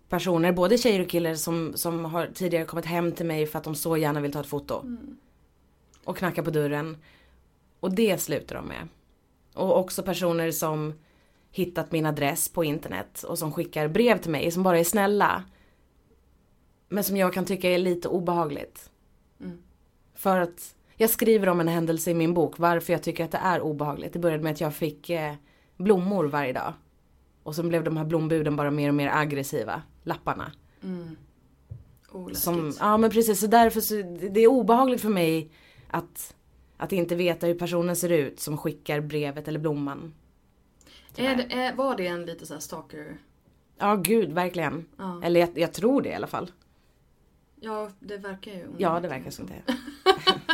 personer, 0.08 0.52
både 0.52 0.78
tjejer 0.78 1.00
och 1.00 1.08
killar 1.08 1.34
som, 1.34 1.72
som 1.76 2.04
har 2.04 2.26
tidigare 2.26 2.64
kommit 2.64 2.86
hem 2.86 3.12
till 3.12 3.26
mig 3.26 3.46
för 3.46 3.58
att 3.58 3.64
de 3.64 3.74
så 3.74 3.96
gärna 3.96 4.20
vill 4.20 4.32
ta 4.32 4.40
ett 4.40 4.46
foto. 4.46 4.96
Och 6.04 6.16
knacka 6.16 6.42
på 6.42 6.50
dörren. 6.50 6.96
Och 7.80 7.94
det 7.94 8.20
slutar 8.20 8.56
de 8.56 8.66
med. 8.66 8.88
Och 9.54 9.78
också 9.78 10.02
personer 10.02 10.50
som 10.50 10.94
hittat 11.50 11.92
min 11.92 12.06
adress 12.06 12.48
på 12.48 12.64
internet 12.64 13.22
och 13.22 13.38
som 13.38 13.52
skickar 13.52 13.88
brev 13.88 14.18
till 14.18 14.30
mig 14.30 14.50
som 14.50 14.62
bara 14.62 14.78
är 14.78 14.84
snälla. 14.84 15.44
Men 16.88 17.04
som 17.04 17.16
jag 17.16 17.32
kan 17.32 17.44
tycka 17.44 17.70
är 17.70 17.78
lite 17.78 18.08
obehagligt. 18.08 18.90
För 20.14 20.40
att 20.40 20.74
jag 20.96 21.10
skriver 21.10 21.48
om 21.48 21.60
en 21.60 21.68
händelse 21.68 22.10
i 22.10 22.14
min 22.14 22.34
bok 22.34 22.58
varför 22.58 22.92
jag 22.92 23.02
tycker 23.02 23.24
att 23.24 23.30
det 23.30 23.38
är 23.38 23.60
obehagligt. 23.60 24.12
Det 24.12 24.18
började 24.18 24.42
med 24.42 24.52
att 24.52 24.60
jag 24.60 24.74
fick 24.74 25.10
eh, 25.10 25.34
blommor 25.76 26.24
varje 26.24 26.52
dag. 26.52 26.72
Och 27.42 27.54
sen 27.56 27.68
blev 27.68 27.84
de 27.84 27.96
här 27.96 28.04
blombuden 28.04 28.56
bara 28.56 28.70
mer 28.70 28.88
och 28.88 28.94
mer 28.94 29.10
aggressiva. 29.14 29.82
Lapparna. 30.02 30.52
Oh, 32.12 32.32
Som, 32.32 32.72
ja 32.80 32.96
men 32.96 33.10
precis, 33.10 33.40
så 33.40 33.46
därför 33.46 33.80
så, 33.80 33.94
det 34.30 34.40
är 34.40 34.46
obehagligt 34.46 35.00
för 35.00 35.08
mig 35.08 35.50
att, 35.88 36.34
att 36.80 36.92
inte 36.92 37.14
veta 37.14 37.46
hur 37.46 37.54
personen 37.54 37.96
ser 37.96 38.08
ut 38.12 38.40
som 38.40 38.58
skickar 38.58 39.00
brevet 39.00 39.48
eller 39.48 39.58
blomman. 39.58 40.14
Är 41.16 41.52
är, 41.52 41.74
var 41.74 41.96
det 41.96 42.06
en 42.06 42.26
lite 42.26 42.46
så 42.46 42.54
här 42.54 42.60
stalker? 42.60 43.16
Ja 43.78 43.96
gud, 43.96 44.32
verkligen. 44.32 44.86
Ja. 44.96 45.20
Eller 45.24 45.40
jag, 45.40 45.58
jag 45.58 45.72
tror 45.72 46.02
det 46.02 46.08
i 46.08 46.14
alla 46.14 46.26
fall. 46.26 46.50
Ja, 47.60 47.90
det 48.00 48.16
verkar 48.16 48.52
ju. 48.52 48.66
Ja, 48.78 49.00
det 49.00 49.08
verkar 49.08 49.30
som 49.30 49.46
det. 49.46 49.74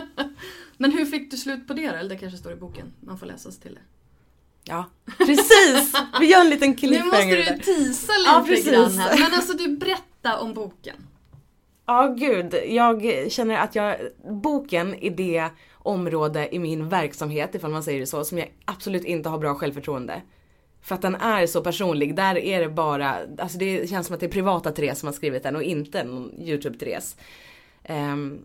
Men 0.76 0.92
hur 0.92 1.06
fick 1.06 1.30
du 1.30 1.36
slut 1.36 1.66
på 1.66 1.74
det 1.74 1.90
då? 1.90 1.96
Eller 1.96 2.10
det 2.10 2.16
kanske 2.16 2.38
står 2.38 2.52
i 2.52 2.56
boken. 2.56 2.92
Man 3.00 3.18
får 3.18 3.26
läsa 3.26 3.50
sig 3.50 3.62
till 3.62 3.74
det. 3.74 3.80
Ja, 4.64 4.84
precis! 5.18 5.92
Vi 6.20 6.26
gör 6.26 6.40
en 6.40 6.50
liten 6.50 6.68
Nu 6.70 6.74
måste 6.74 6.86
cliffhanger 6.86 7.36
du 7.36 7.58
tisa 7.62 8.12
Ja, 8.26 8.38
lite 8.40 8.54
precis. 8.54 8.72
grann 8.72 8.90
här. 8.90 9.18
Men 9.18 9.34
alltså 9.34 9.52
du, 9.56 9.76
berätta 9.76 10.40
om 10.40 10.54
boken. 10.54 10.96
Ja, 11.86 12.14
gud. 12.18 12.54
Jag 12.68 13.26
känner 13.32 13.56
att 13.56 13.74
jag, 13.74 13.96
boken 14.30 14.94
är 14.94 15.10
det 15.10 15.50
område 15.86 16.54
i 16.54 16.58
min 16.58 16.88
verksamhet, 16.88 17.54
ifall 17.54 17.70
man 17.70 17.82
säger 17.82 18.00
det 18.00 18.06
så, 18.06 18.24
som 18.24 18.38
jag 18.38 18.48
absolut 18.64 19.04
inte 19.04 19.28
har 19.28 19.38
bra 19.38 19.54
självförtroende. 19.54 20.22
För 20.80 20.94
att 20.94 21.02
den 21.02 21.14
är 21.14 21.46
så 21.46 21.62
personlig. 21.62 22.16
Där 22.16 22.38
är 22.38 22.60
det 22.60 22.68
bara, 22.68 23.16
alltså 23.38 23.58
det 23.58 23.90
känns 23.90 24.06
som 24.06 24.14
att 24.14 24.20
det 24.20 24.26
är 24.26 24.30
privata 24.30 24.70
Therese 24.72 24.98
som 24.98 25.06
har 25.06 25.12
skrivit 25.12 25.42
den 25.42 25.56
och 25.56 25.62
inte 25.62 26.04
någon 26.04 26.32
YouTube-Therese. 26.32 27.16
Um, 27.88 27.94
ehm, 27.96 28.38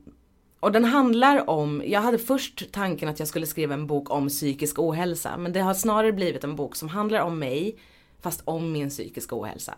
och 0.59 0.71
den 0.71 0.85
handlar 0.85 1.49
om, 1.49 1.83
jag 1.85 2.01
hade 2.01 2.17
först 2.17 2.71
tanken 2.71 3.09
att 3.09 3.19
jag 3.19 3.27
skulle 3.27 3.45
skriva 3.45 3.73
en 3.73 3.87
bok 3.87 4.11
om 4.11 4.27
psykisk 4.27 4.79
ohälsa. 4.79 5.37
Men 5.37 5.53
det 5.53 5.59
har 5.59 5.73
snarare 5.73 6.11
blivit 6.11 6.43
en 6.43 6.55
bok 6.55 6.75
som 6.75 6.89
handlar 6.89 7.21
om 7.21 7.39
mig, 7.39 7.75
fast 8.21 8.41
om 8.45 8.71
min 8.71 8.89
psykiska 8.89 9.35
ohälsa. 9.35 9.73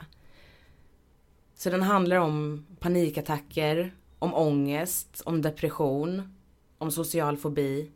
Så 1.55 1.69
den 1.69 1.81
handlar 1.81 2.17
om 2.17 2.65
panikattacker, 2.79 3.93
om 4.19 4.33
ångest, 4.33 5.21
om 5.25 5.41
depression, 5.41 6.35
om 6.77 6.91
social 6.91 7.37
fobi. 7.37 7.91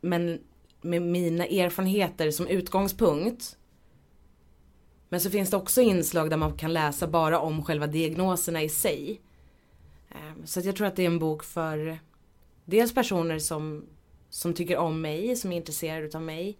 Men 0.00 0.40
med 0.80 1.02
mina 1.02 1.46
erfarenheter 1.46 2.30
som 2.30 2.46
utgångspunkt. 2.46 3.56
Men 5.08 5.20
så 5.20 5.30
finns 5.30 5.50
det 5.50 5.56
också 5.56 5.80
inslag 5.80 6.30
där 6.30 6.36
man 6.36 6.56
kan 6.56 6.72
läsa 6.72 7.08
bara 7.08 7.40
om 7.40 7.64
själva 7.64 7.86
diagnoserna 7.86 8.62
i 8.62 8.68
sig. 8.68 9.20
Ehm, 10.10 10.46
så 10.46 10.60
att 10.60 10.66
jag 10.66 10.76
tror 10.76 10.86
att 10.86 10.96
det 10.96 11.02
är 11.02 11.06
en 11.06 11.18
bok 11.18 11.44
för 11.44 11.98
dels 12.64 12.94
personer 12.94 13.38
som, 13.38 13.86
som 14.30 14.54
tycker 14.54 14.76
om 14.76 15.00
mig, 15.00 15.36
som 15.36 15.52
är 15.52 15.56
intresserade 15.56 16.16
av 16.16 16.22
mig. 16.22 16.58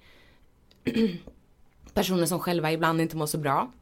personer 1.95 2.27
som 2.27 2.41
själva 2.41 2.73
ibland 2.73 3.01
inte 3.01 3.17
mår 3.17 3.27
så 3.27 3.39
bra. 3.39 3.73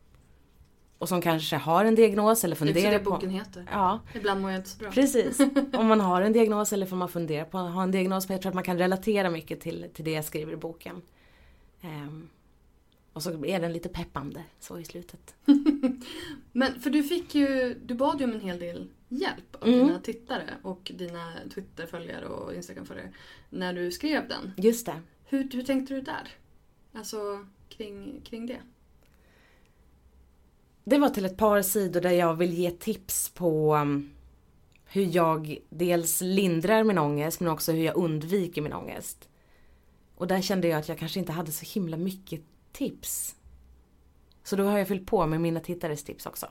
Och 1.03 1.09
som 1.09 1.21
kanske 1.21 1.57
har 1.57 1.85
en 1.85 1.95
diagnos 1.95 2.45
eller 2.45 2.57
Det 2.57 2.61
är 2.63 2.69
också 2.71 2.75
funderar 2.75 2.99
det 2.99 3.05
på... 3.05 3.11
boken 3.11 3.31
heter. 3.31 3.67
Ja, 3.71 4.01
Ibland 4.15 4.41
mår 4.41 4.51
jag 4.51 4.59
inte 4.61 4.71
så 4.71 4.79
bra. 4.79 4.91
precis. 4.91 5.41
Om 5.73 5.87
man 5.87 6.01
har 6.01 6.23
en 6.23 6.33
diagnos 6.33 6.73
eller 6.73 6.93
om 6.93 6.99
man 6.99 7.09
funderar 7.09 7.45
på 7.45 7.59
att 7.59 7.73
ha 7.75 7.83
en 7.83 7.91
diagnos. 7.91 8.29
Men 8.29 8.35
jag 8.35 8.43
tror 8.43 8.51
att 8.51 8.55
man 8.55 8.65
kan 8.65 8.79
relatera 8.79 9.31
mycket 9.31 9.61
till, 9.61 9.87
till 9.95 10.05
det 10.05 10.11
jag 10.11 10.25
skriver 10.25 10.53
i 10.53 10.57
boken. 10.57 11.03
Ehm, 11.81 12.29
och 13.13 13.23
så 13.23 13.45
är 13.47 13.61
den 13.61 13.73
lite 13.73 13.89
peppande 13.89 14.43
så 14.61 14.79
i 14.79 14.85
slutet. 14.85 15.35
Men 16.53 16.81
för 16.81 16.91
du 16.91 17.03
fick 17.03 17.35
ju, 17.35 17.75
du 17.85 17.95
bad 17.95 18.21
ju 18.21 18.25
om 18.25 18.33
en 18.33 18.41
hel 18.41 18.59
del 18.59 18.89
hjälp 19.09 19.57
av 19.61 19.69
Mm. 19.69 19.87
dina 19.87 19.99
tittare 19.99 20.51
och 20.63 20.93
dina 20.95 21.33
Twitterföljare 21.55 22.27
och 22.27 22.55
Instagramföljare 22.55 23.13
när 23.51 23.73
du 23.75 23.91
skrev 23.91 24.29
den. 24.29 24.53
Just 24.57 24.87
det. 24.87 25.01
Hur, 25.25 25.49
hur 25.53 25.63
tänkte 25.63 25.95
du 25.95 26.01
där? 26.01 26.29
Alltså 26.93 27.47
kring, 27.69 28.21
kring 28.25 28.47
det? 28.47 28.59
Det 30.85 30.99
var 30.99 31.09
till 31.09 31.25
ett 31.25 31.37
par 31.37 31.63
sidor 31.63 32.01
där 32.01 32.11
jag 32.11 32.35
vill 32.35 32.53
ge 32.53 32.71
tips 32.71 33.29
på 33.29 33.75
um, 33.77 34.11
hur 34.85 35.17
jag 35.17 35.59
dels 35.71 36.21
lindrar 36.21 36.85
min 36.85 36.99
ångest 36.99 37.41
men 37.41 37.51
också 37.51 37.73
hur 37.73 37.85
jag 37.85 37.97
undviker 37.97 38.63
min 38.63 38.73
ångest. 38.73 39.29
Och 40.17 40.27
där 40.27 40.41
kände 40.41 40.69
jag 40.69 40.79
att 40.79 40.89
jag 40.89 40.99
kanske 40.99 41.21
inte 41.21 41.33
hade 41.33 41.53
så 41.53 41.65
himla 41.75 41.97
mycket 41.97 42.41
tips. 42.73 43.37
Så 44.43 44.57
då 44.57 44.65
har 44.65 44.79
jag 44.79 44.89
fyllt 44.89 45.07
på 45.07 45.27
med 45.27 45.41
mina 45.41 45.61
tittares 45.61 46.05
tips 46.05 46.27
också. 46.27 46.47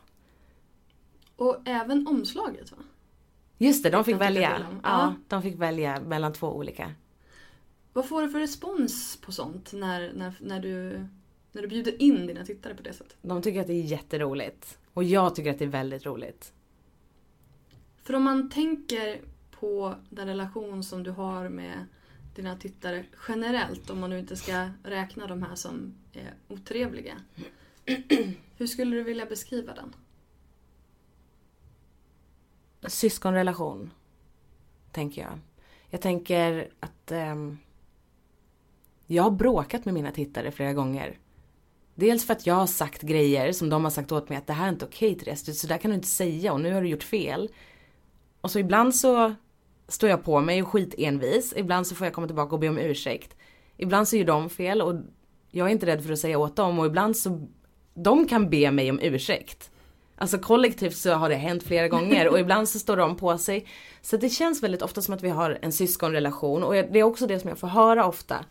Och 1.35 1.57
även 1.65 2.07
omslaget 2.07 2.71
va? 2.71 2.77
Just 3.57 3.83
det, 3.83 3.89
de 3.89 4.03
fick 4.03 4.15
välja. 4.15 4.67
Ja. 4.83 5.15
de 5.27 5.41
fick 5.41 5.55
välja 5.55 5.99
mellan 5.99 6.33
två 6.33 6.47
olika. 6.47 6.93
Vad 7.93 8.07
får 8.07 8.21
du 8.21 8.29
för 8.29 8.39
respons 8.39 9.17
på 9.21 9.31
sånt 9.31 9.73
när, 9.73 10.13
när, 10.13 10.33
när, 10.39 10.59
du, 10.59 11.07
när 11.51 11.61
du 11.61 11.67
bjuder 11.67 12.01
in 12.01 12.27
dina 12.27 12.45
tittare 12.45 12.75
på 12.75 12.83
det 12.83 12.93
sättet? 12.93 13.17
De 13.21 13.41
tycker 13.41 13.61
att 13.61 13.67
det 13.67 13.73
är 13.73 13.83
jätteroligt. 13.83 14.77
Och 14.93 15.03
jag 15.03 15.35
tycker 15.35 15.51
att 15.51 15.59
det 15.59 15.65
är 15.65 15.69
väldigt 15.69 16.05
roligt. 16.05 16.53
För 18.03 18.13
om 18.13 18.23
man 18.23 18.49
tänker 18.49 19.21
på 19.51 19.95
den 20.09 20.27
relation 20.27 20.83
som 20.83 21.03
du 21.03 21.11
har 21.11 21.49
med 21.49 21.85
dina 22.35 22.57
tittare 22.57 23.05
generellt, 23.27 23.89
om 23.89 23.99
man 23.99 24.09
nu 24.09 24.19
inte 24.19 24.35
ska 24.35 24.69
räkna 24.83 25.27
de 25.27 25.43
här 25.43 25.55
som 25.55 25.95
är 26.13 26.33
otrevliga. 26.47 27.17
Hur 28.57 28.67
skulle 28.67 28.95
du 28.95 29.03
vilja 29.03 29.25
beskriva 29.25 29.73
den? 29.73 29.95
Syskonrelation. 32.91 33.91
Tänker 34.91 35.21
jag. 35.21 35.39
Jag 35.89 36.01
tänker 36.01 36.69
att 36.79 37.11
ehm, 37.11 37.57
jag 39.05 39.23
har 39.23 39.31
bråkat 39.31 39.85
med 39.85 39.93
mina 39.93 40.11
tittare 40.11 40.51
flera 40.51 40.73
gånger. 40.73 41.17
Dels 42.01 42.25
för 42.25 42.33
att 42.33 42.47
jag 42.47 42.55
har 42.55 42.67
sagt 42.67 43.01
grejer 43.01 43.51
som 43.51 43.69
de 43.69 43.83
har 43.83 43.91
sagt 43.91 44.11
åt 44.11 44.29
mig 44.29 44.37
att 44.37 44.47
det 44.47 44.53
här 44.53 44.65
är 44.65 44.69
inte 44.69 44.85
okej 44.85 45.15
Therese, 45.15 45.59
så 45.59 45.67
där 45.67 45.77
kan 45.77 45.91
du 45.91 45.95
inte 45.95 46.07
säga 46.07 46.53
och 46.53 46.61
nu 46.61 46.73
har 46.73 46.81
du 46.81 46.87
gjort 46.87 47.03
fel. 47.03 47.49
Och 48.41 48.51
så 48.51 48.59
ibland 48.59 48.95
så 48.95 49.33
står 49.87 50.09
jag 50.09 50.23
på 50.23 50.39
mig 50.39 50.61
och 50.61 50.67
skitenvis. 50.67 51.53
Ibland 51.57 51.87
så 51.87 51.95
får 51.95 52.07
jag 52.07 52.13
komma 52.13 52.27
tillbaka 52.27 52.55
och 52.55 52.59
be 52.59 52.69
om 52.69 52.77
ursäkt. 52.77 53.35
Ibland 53.77 54.07
så 54.07 54.17
gör 54.17 54.25
de 54.25 54.49
fel 54.49 54.81
och 54.81 54.95
jag 55.51 55.67
är 55.67 55.71
inte 55.71 55.85
rädd 55.85 56.03
för 56.03 56.13
att 56.13 56.19
säga 56.19 56.37
åt 56.37 56.55
dem 56.55 56.79
och 56.79 56.85
ibland 56.85 57.17
så 57.17 57.47
de 57.93 58.27
kan 58.27 58.49
be 58.49 58.71
mig 58.71 58.89
om 58.89 58.99
ursäkt. 58.99 59.71
Alltså 60.15 60.37
kollektivt 60.37 60.97
så 60.97 61.13
har 61.13 61.29
det 61.29 61.35
hänt 61.35 61.63
flera 61.63 61.87
gånger 61.87 62.27
och 62.27 62.39
ibland 62.39 62.69
så 62.69 62.79
står 62.79 62.97
de 62.97 63.17
på 63.17 63.37
sig. 63.37 63.67
Så 64.01 64.17
det 64.17 64.29
känns 64.29 64.63
väldigt 64.63 64.81
ofta 64.81 65.01
som 65.01 65.13
att 65.13 65.23
vi 65.23 65.29
har 65.29 65.59
en 65.61 65.71
syskonrelation 65.71 66.63
och 66.63 66.73
det 66.73 66.99
är 66.99 67.03
också 67.03 67.27
det 67.27 67.39
som 67.39 67.49
jag 67.49 67.59
får 67.59 67.67
höra 67.67 68.07
ofta. 68.07 68.45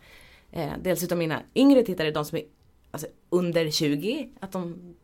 Eh, 0.53 0.72
dels 0.82 1.05
utav 1.05 1.18
mina 1.18 1.42
yngre 1.55 1.82
tittare, 1.82 2.11
de 2.11 2.24
som 2.24 2.38
är 2.38 2.44
alltså, 2.91 3.09
under 3.30 3.70
20, 3.70 4.30
att 4.41 4.53
de 4.53 4.95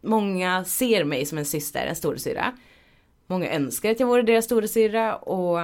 Många 0.00 0.64
ser 0.64 1.04
mig 1.04 1.26
som 1.26 1.38
en 1.38 1.44
syster, 1.44 1.86
en 1.86 1.96
storasyrra. 1.96 2.56
Många 3.26 3.50
önskar 3.50 3.90
att 3.90 4.00
jag 4.00 4.06
vore 4.06 4.22
deras 4.22 4.44
storasyrra 4.44 5.16
och, 5.16 5.58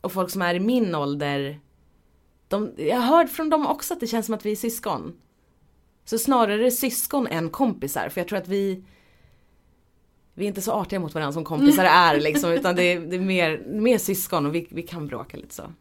och 0.00 0.12
folk 0.12 0.30
som 0.30 0.42
är 0.42 0.54
i 0.54 0.60
min 0.60 0.94
ålder. 0.94 1.60
De, 2.48 2.72
jag 2.76 2.96
har 2.96 3.16
hört 3.16 3.30
från 3.30 3.50
dem 3.50 3.66
också 3.66 3.94
att 3.94 4.00
det 4.00 4.06
känns 4.06 4.26
som 4.26 4.34
att 4.34 4.46
vi 4.46 4.52
är 4.52 4.56
syskon. 4.56 5.16
Så 6.04 6.18
snarare 6.18 6.70
syskon 6.70 7.26
än 7.26 7.50
kompisar 7.50 8.08
för 8.08 8.20
jag 8.20 8.28
tror 8.28 8.38
att 8.38 8.48
vi 8.48 8.84
vi 10.34 10.44
är 10.44 10.48
inte 10.48 10.62
så 10.62 10.72
artiga 10.72 11.00
mot 11.00 11.14
varandra 11.14 11.32
som 11.32 11.44
kompisar 11.44 11.84
är 11.84 12.20
liksom 12.20 12.52
utan 12.52 12.76
det 12.76 12.82
är, 12.82 13.00
det 13.00 13.16
är 13.16 13.20
mer, 13.20 13.64
mer 13.66 13.98
syskon 13.98 14.46
och 14.46 14.54
vi, 14.54 14.68
vi 14.70 14.82
kan 14.82 15.06
bråka 15.06 15.36
lite 15.36 15.54
så. 15.54 15.72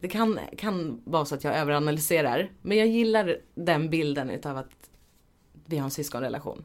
Det 0.00 0.08
kan, 0.08 0.38
kan 0.58 1.00
vara 1.04 1.24
så 1.24 1.34
att 1.34 1.44
jag 1.44 1.56
överanalyserar 1.56 2.50
men 2.62 2.78
jag 2.78 2.86
gillar 2.88 3.36
den 3.54 3.90
bilden 3.90 4.30
utav 4.30 4.56
att 4.56 4.90
vi 5.66 5.76
har 5.76 5.84
en 5.84 5.90
syskonrelation. 5.90 6.64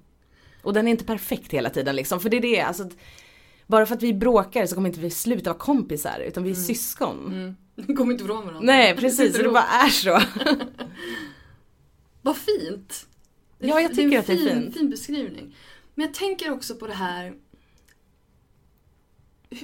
Och 0.63 0.73
den 0.73 0.87
är 0.87 0.91
inte 0.91 1.05
perfekt 1.05 1.51
hela 1.53 1.69
tiden 1.69 1.95
liksom 1.95 2.19
för 2.19 2.29
det 2.29 2.37
är 2.37 2.41
det, 2.41 2.61
alltså 2.61 2.89
bara 3.67 3.85
för 3.85 3.95
att 3.95 4.03
vi 4.03 4.13
bråkar 4.13 4.65
så 4.65 4.75
kommer 4.75 4.89
inte 4.89 4.99
vi 4.99 5.09
sluta 5.09 5.49
vara 5.49 5.59
kompisar 5.59 6.19
utan 6.19 6.43
vi 6.43 6.49
är 6.51 6.55
syskon. 6.55 7.55
Vi 7.75 7.93
kommer 7.95 8.11
inte 8.11 8.23
ifrån 8.23 8.37
varandra. 8.45 8.59
Nej 8.61 8.95
precis, 8.97 9.33
det 9.37 9.47
och- 9.47 9.53
bara 9.53 9.63
är 9.63 9.89
så. 9.89 10.21
Vad 12.21 12.37
fint! 12.37 13.07
Ja, 13.59 13.67
jag 13.81 13.91
är 13.91 13.95
tycker 13.95 14.19
att 14.19 14.27
det 14.27 14.33
är 14.33 14.37
fin, 14.37 14.61
fint. 14.63 14.77
fin 14.77 14.89
beskrivning. 14.89 15.55
Men 15.95 16.05
jag 16.05 16.13
tänker 16.13 16.51
också 16.51 16.75
på 16.75 16.87
det 16.87 16.93
här. 16.93 17.33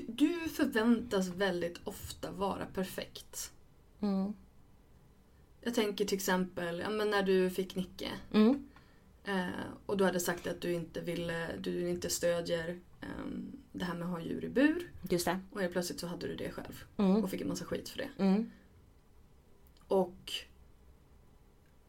Du 0.08 0.36
förväntas 0.56 1.28
väldigt 1.28 1.80
ofta 1.84 2.32
vara 2.32 2.66
perfekt. 2.66 3.52
Mm. 4.02 4.34
Jag 5.62 5.74
tänker 5.74 6.06
till 6.06 6.18
exempel 6.18 6.80
ja, 6.80 6.90
men 6.90 7.10
när 7.10 7.24
du 7.24 7.50
fick 7.50 7.76
Nicke. 7.76 8.10
Mm. 8.34 8.68
Eh, 9.24 9.48
och 9.86 9.98
du 9.98 10.04
hade 10.04 10.20
sagt 10.20 10.48
att 10.48 10.62
du 10.62 10.74
inte 10.74 11.02
ville, 11.02 11.48
du 11.60 11.90
inte 11.90 12.10
stödjer 12.10 12.80
eh, 13.02 13.08
det 13.72 13.86
här 13.86 13.94
med 13.94 14.04
att 14.04 14.14
ha 14.14 14.22
djur 14.22 14.46
i 14.46 14.50
bur. 14.50 14.92
Just 15.10 15.26
det. 15.26 15.40
Och 15.52 15.62
helt 15.62 15.74
plötsligt 15.74 16.00
så 16.00 16.08
hade 16.08 16.28
du 16.28 16.36
det 16.36 16.52
själv. 16.52 16.84
Mm. 16.98 17.24
Och 17.24 17.30
fick 17.30 17.42
en 17.42 17.48
massa 17.48 17.66
skit 17.66 17.90
för 17.90 17.98
det. 17.98 18.24
Mm. 18.24 18.52
Och 19.88 20.34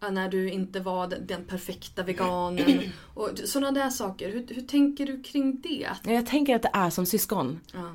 ja, 0.01 0.11
när 0.11 0.29
du 0.29 0.51
inte 0.51 0.81
var 0.81 1.07
den, 1.07 1.27
den 1.27 1.45
perfekta 1.45 2.03
veganen. 2.03 2.81
Och 3.15 3.31
sådana 3.45 3.71
där 3.71 3.91
saker. 3.91 4.33
Hur, 4.33 4.47
hur 4.55 4.63
tänker 4.63 5.07
du 5.07 5.23
kring 5.23 5.61
det? 5.61 5.89
Jag 6.05 6.27
tänker 6.27 6.57
att 6.57 6.63
det 6.63 6.71
är 6.73 6.91
som 6.91 7.07
syskon. 7.07 7.61
Ja. 7.73 7.95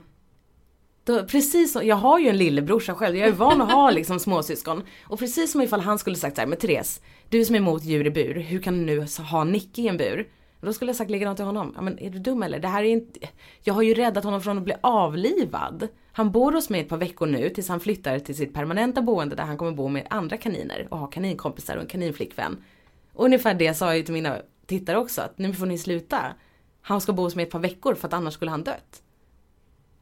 Då, 1.07 1.23
precis 1.23 1.71
som, 1.71 1.85
jag 1.85 1.95
har 1.95 2.19
ju 2.19 2.29
en 2.29 2.37
lillebrorsa 2.37 2.95
själv, 2.95 3.15
jag 3.15 3.27
är 3.27 3.33
van 3.33 3.61
att 3.61 3.71
ha 3.71 3.91
liksom 3.91 4.19
småsyskon. 4.19 4.83
Och 5.03 5.19
precis 5.19 5.51
som 5.51 5.61
ifall 5.61 5.81
han 5.81 5.99
skulle 5.99 6.15
sagt 6.15 6.35
så 6.35 6.41
här, 6.41 6.47
men 6.47 6.57
Therese, 6.57 7.01
du 7.29 7.45
som 7.45 7.55
är 7.55 7.59
emot 7.59 7.83
djur 7.83 8.07
i 8.07 8.11
bur, 8.11 8.33
hur 8.33 8.61
kan 8.61 8.73
du 8.73 8.85
nu 8.85 9.05
ha 9.31 9.43
Nicky 9.43 9.81
i 9.81 9.87
en 9.87 9.97
bur? 9.97 10.27
Då 10.61 10.73
skulle 10.73 10.89
jag 10.89 10.95
sagt 10.95 11.11
likadant 11.11 11.37
till 11.37 11.45
honom, 11.45 11.73
ja, 11.75 11.81
men 11.81 11.99
är 11.99 12.09
du 12.09 12.19
dum 12.19 12.43
eller? 12.43 12.59
Det 12.59 12.67
här 12.67 12.83
är 12.83 12.87
inte, 12.87 13.19
jag 13.63 13.73
har 13.73 13.81
ju 13.81 13.93
räddat 13.93 14.23
honom 14.23 14.41
från 14.41 14.57
att 14.57 14.63
bli 14.63 14.73
avlivad. 14.81 15.87
Han 16.11 16.31
bor 16.31 16.51
hos 16.51 16.69
mig 16.69 16.81
ett 16.81 16.89
par 16.89 16.97
veckor 16.97 17.25
nu 17.25 17.49
tills 17.49 17.69
han 17.69 17.79
flyttar 17.79 18.19
till 18.19 18.35
sitt 18.35 18.53
permanenta 18.53 19.01
boende 19.01 19.35
där 19.35 19.43
han 19.43 19.57
kommer 19.57 19.71
bo 19.71 19.87
med 19.87 20.07
andra 20.09 20.37
kaniner 20.37 20.87
och 20.89 20.97
ha 20.97 21.07
kaninkompisar 21.07 21.75
och 21.75 21.81
en 21.81 21.87
kaninflickvän. 21.87 22.63
Och 23.13 23.25
ungefär 23.25 23.53
det 23.53 23.73
sa 23.73 23.85
jag 23.85 23.97
ju 23.97 24.03
till 24.03 24.13
mina 24.13 24.37
tittare 24.65 24.97
också, 24.97 25.21
att 25.21 25.37
nu 25.37 25.53
får 25.53 25.65
ni 25.65 25.77
sluta. 25.77 26.19
Han 26.81 27.01
ska 27.01 27.13
bo 27.13 27.23
hos 27.23 27.35
mig 27.35 27.43
ett 27.43 27.51
par 27.51 27.59
veckor 27.59 27.95
för 27.95 28.07
att 28.07 28.13
annars 28.13 28.33
skulle 28.33 28.51
han 28.51 28.63
dött. 28.63 29.01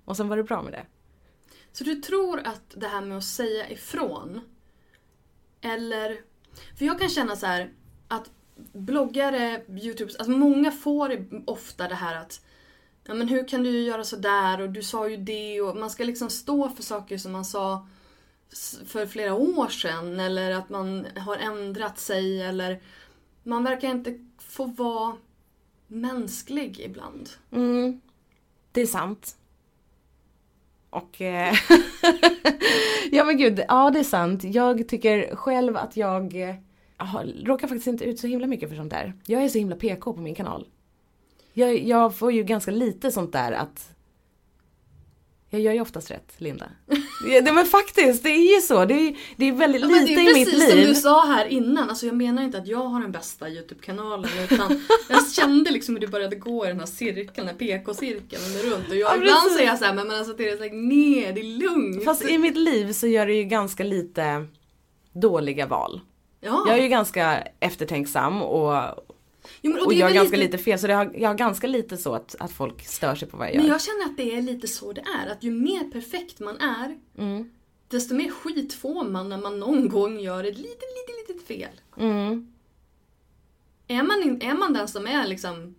Och 0.06 0.18
sen 0.18 0.28
var 0.28 0.38
det 0.38 0.43
bra 0.43 0.62
med 0.62 0.74
det. 0.74 0.86
Så 1.76 1.84
du 1.84 1.95
tror 1.95 2.39
att 2.39 2.73
det 2.76 2.88
här 2.88 3.01
med 3.01 3.17
att 3.17 3.23
säga 3.23 3.69
ifrån 3.69 4.41
eller... 5.61 6.21
För 6.78 6.86
jag 6.86 6.99
kan 6.99 7.09
känna 7.09 7.36
så 7.36 7.45
här 7.45 7.71
att 8.07 8.32
bloggare, 8.73 9.61
youtubers, 9.67 10.15
alltså 10.15 10.32
många 10.32 10.71
får 10.71 11.28
ofta 11.45 11.88
det 11.88 11.95
här 11.95 12.15
att 12.15 12.45
Ja 13.03 13.13
men 13.13 13.28
hur 13.28 13.47
kan 13.47 13.63
du 13.63 13.82
göra 13.82 14.03
så 14.03 14.15
där 14.15 14.61
och 14.61 14.69
du 14.69 14.84
sa 14.84 15.09
ju 15.09 15.17
det 15.17 15.61
och 15.61 15.78
man 15.78 15.89
ska 15.89 16.03
liksom 16.03 16.30
stå 16.30 16.69
för 16.69 16.84
saker 16.84 17.17
som 17.17 17.32
man 17.32 17.45
sa 17.45 17.88
för 18.86 19.05
flera 19.05 19.34
år 19.34 19.67
sedan 19.67 20.19
eller 20.19 20.51
att 20.51 20.69
man 20.69 21.07
har 21.15 21.38
ändrat 21.38 21.99
sig 21.99 22.41
eller 22.41 22.82
man 23.43 23.63
verkar 23.63 23.89
inte 23.89 24.19
få 24.38 24.65
vara 24.65 25.17
mänsklig 25.88 26.80
ibland. 26.80 27.30
Mm, 27.51 28.01
det 28.71 28.82
är 28.82 28.86
sant. 28.86 29.38
Och... 30.95 31.21
Eh, 31.21 31.55
ja 33.11 33.23
men 33.23 33.37
gud, 33.37 33.63
ja 33.67 33.89
det 33.91 33.99
är 33.99 34.03
sant. 34.03 34.43
Jag 34.43 34.87
tycker 34.87 35.35
själv 35.35 35.77
att 35.77 35.97
jag 35.97 36.49
eh, 36.49 36.55
aha, 36.97 37.23
råkar 37.43 37.67
faktiskt 37.67 37.87
inte 37.87 38.05
ut 38.05 38.19
så 38.19 38.27
himla 38.27 38.47
mycket 38.47 38.69
för 38.69 38.75
sånt 38.75 38.91
där. 38.91 39.13
Jag 39.25 39.43
är 39.43 39.49
så 39.49 39.57
himla 39.57 39.75
PK 39.75 40.13
på 40.13 40.21
min 40.21 40.35
kanal. 40.35 40.67
Jag, 41.53 41.77
jag 41.77 42.15
får 42.15 42.31
ju 42.31 42.43
ganska 42.43 42.71
lite 42.71 43.11
sånt 43.11 43.33
där 43.33 43.51
att... 43.51 43.94
Jag 45.49 45.61
gör 45.61 45.73
ju 45.73 45.81
oftast 45.81 46.11
rätt, 46.11 46.31
Linda. 46.37 46.65
Ja, 47.27 47.41
det, 47.41 47.51
men 47.51 47.65
faktiskt, 47.65 48.23
det 48.23 48.29
är 48.29 48.55
ju 48.55 48.61
så. 48.61 48.85
Det 48.85 48.93
är, 48.93 49.15
det 49.35 49.45
är 49.45 49.51
väldigt 49.51 49.81
Ja, 49.81 49.87
lite 49.87 50.05
det 50.05 50.13
är 50.13 50.31
i 50.31 50.33
mitt 50.33 50.45
precis 50.51 50.69
som 50.69 50.77
liv. 50.79 50.87
du 50.87 50.95
sa 50.95 51.25
här 51.25 51.45
innan, 51.45 51.89
alltså 51.89 52.05
jag 52.05 52.15
menar 52.15 52.43
inte 52.43 52.57
att 52.57 52.67
jag 52.67 52.79
har 52.83 53.01
den 53.01 53.11
bästa 53.11 53.49
YouTube-kanalen 53.49 54.29
utan 54.51 54.81
jag 55.09 55.31
kände 55.31 55.71
liksom 55.71 55.95
hur 55.95 56.01
du 56.01 56.07
började 56.07 56.35
gå 56.35 56.65
i 56.65 56.67
den 56.67 56.79
här 56.79 56.87
cirkeln, 56.87 57.31
den 57.35 57.47
här 57.47 57.53
PK-cirkeln 57.55 58.41
runt 58.71 58.89
och 58.89 58.95
jag, 58.95 59.11
Ja, 59.11 59.15
ibland 59.17 59.51
säger 59.51 59.67
jag 59.69 59.79
såhär, 59.79 59.93
men 59.93 60.07
men 60.07 60.17
alltså 60.17 60.33
det 60.33 60.49
är 60.49 60.57
såhär, 60.57 60.71
nej 60.73 61.31
det 61.35 61.41
är 61.41 61.59
lugnt. 61.69 62.03
Fast 62.05 62.29
i 62.29 62.37
mitt 62.37 62.57
liv 62.57 62.93
så 62.93 63.07
gör 63.07 63.25
det 63.25 63.33
ju 63.33 63.43
ganska 63.43 63.83
lite 63.83 64.45
dåliga 65.13 65.65
val. 65.67 66.01
ja. 66.41 66.63
Jag 66.67 66.77
är 66.77 66.81
ju 66.81 66.87
ganska 66.87 67.43
eftertänksam 67.59 68.41
och, 68.41 68.73
jo, 69.61 69.71
men, 69.71 69.81
och 69.85 69.93
är 69.93 69.97
gör 69.97 70.05
väl 70.05 70.15
ganska 70.15 70.37
lite 70.37 70.57
fel 70.57 70.79
så 70.79 70.87
har, 70.87 71.11
jag 71.15 71.29
har 71.29 71.35
ganska 71.35 71.67
lite 71.67 71.97
så 71.97 72.13
att, 72.15 72.35
att 72.39 72.51
folk 72.51 72.85
stör 72.87 73.15
sig 73.15 73.27
på 73.27 73.37
vad 73.37 73.47
jag 73.47 73.53
gör. 73.55 73.61
Men 73.61 73.71
jag 73.71 73.81
känner 73.81 74.05
att 74.05 74.17
det 74.17 74.35
är 74.35 74.41
lite 74.41 74.67
så 74.67 74.93
det 74.93 75.01
är, 75.23 75.31
att 75.31 75.43
ju 75.43 75.51
mer 75.51 75.91
perfekt 75.91 76.39
man 76.39 76.57
är 76.57 76.97
Mm. 77.17 77.49
desto 77.87 78.15
mer 78.15 78.29
skit 78.29 78.73
får 78.73 79.03
man 79.03 79.29
när 79.29 79.37
man 79.37 79.59
någon 79.59 79.89
gång 79.89 80.19
gör 80.19 80.43
ett 80.43 80.57
litet, 80.57 80.83
litet, 80.97 81.29
litet 81.29 81.47
fel. 81.47 81.81
Mm. 81.97 82.53
Är 83.87 84.03
man, 84.03 84.41
är 84.41 84.53
man 84.53 84.73
den 84.73 84.87
som 84.87 85.07
är 85.07 85.27
liksom 85.27 85.75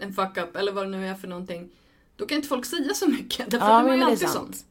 en 0.00 0.12
fuck-up 0.12 0.56
eller 0.56 0.72
vad 0.72 0.84
det 0.84 0.90
nu 0.90 1.06
är 1.06 1.14
för 1.14 1.28
någonting, 1.28 1.70
då 2.16 2.26
kan 2.26 2.36
inte 2.36 2.48
folk 2.48 2.64
säga 2.64 2.94
så 2.94 3.08
mycket. 3.08 3.50
Därför 3.50 3.66
Ja 3.66 3.78
att 3.78 3.84
men 3.86 3.98
är 3.98 4.06
är 4.06 4.10
alltid 4.10 4.28
sant. 4.28 4.56
sån. 4.56 4.66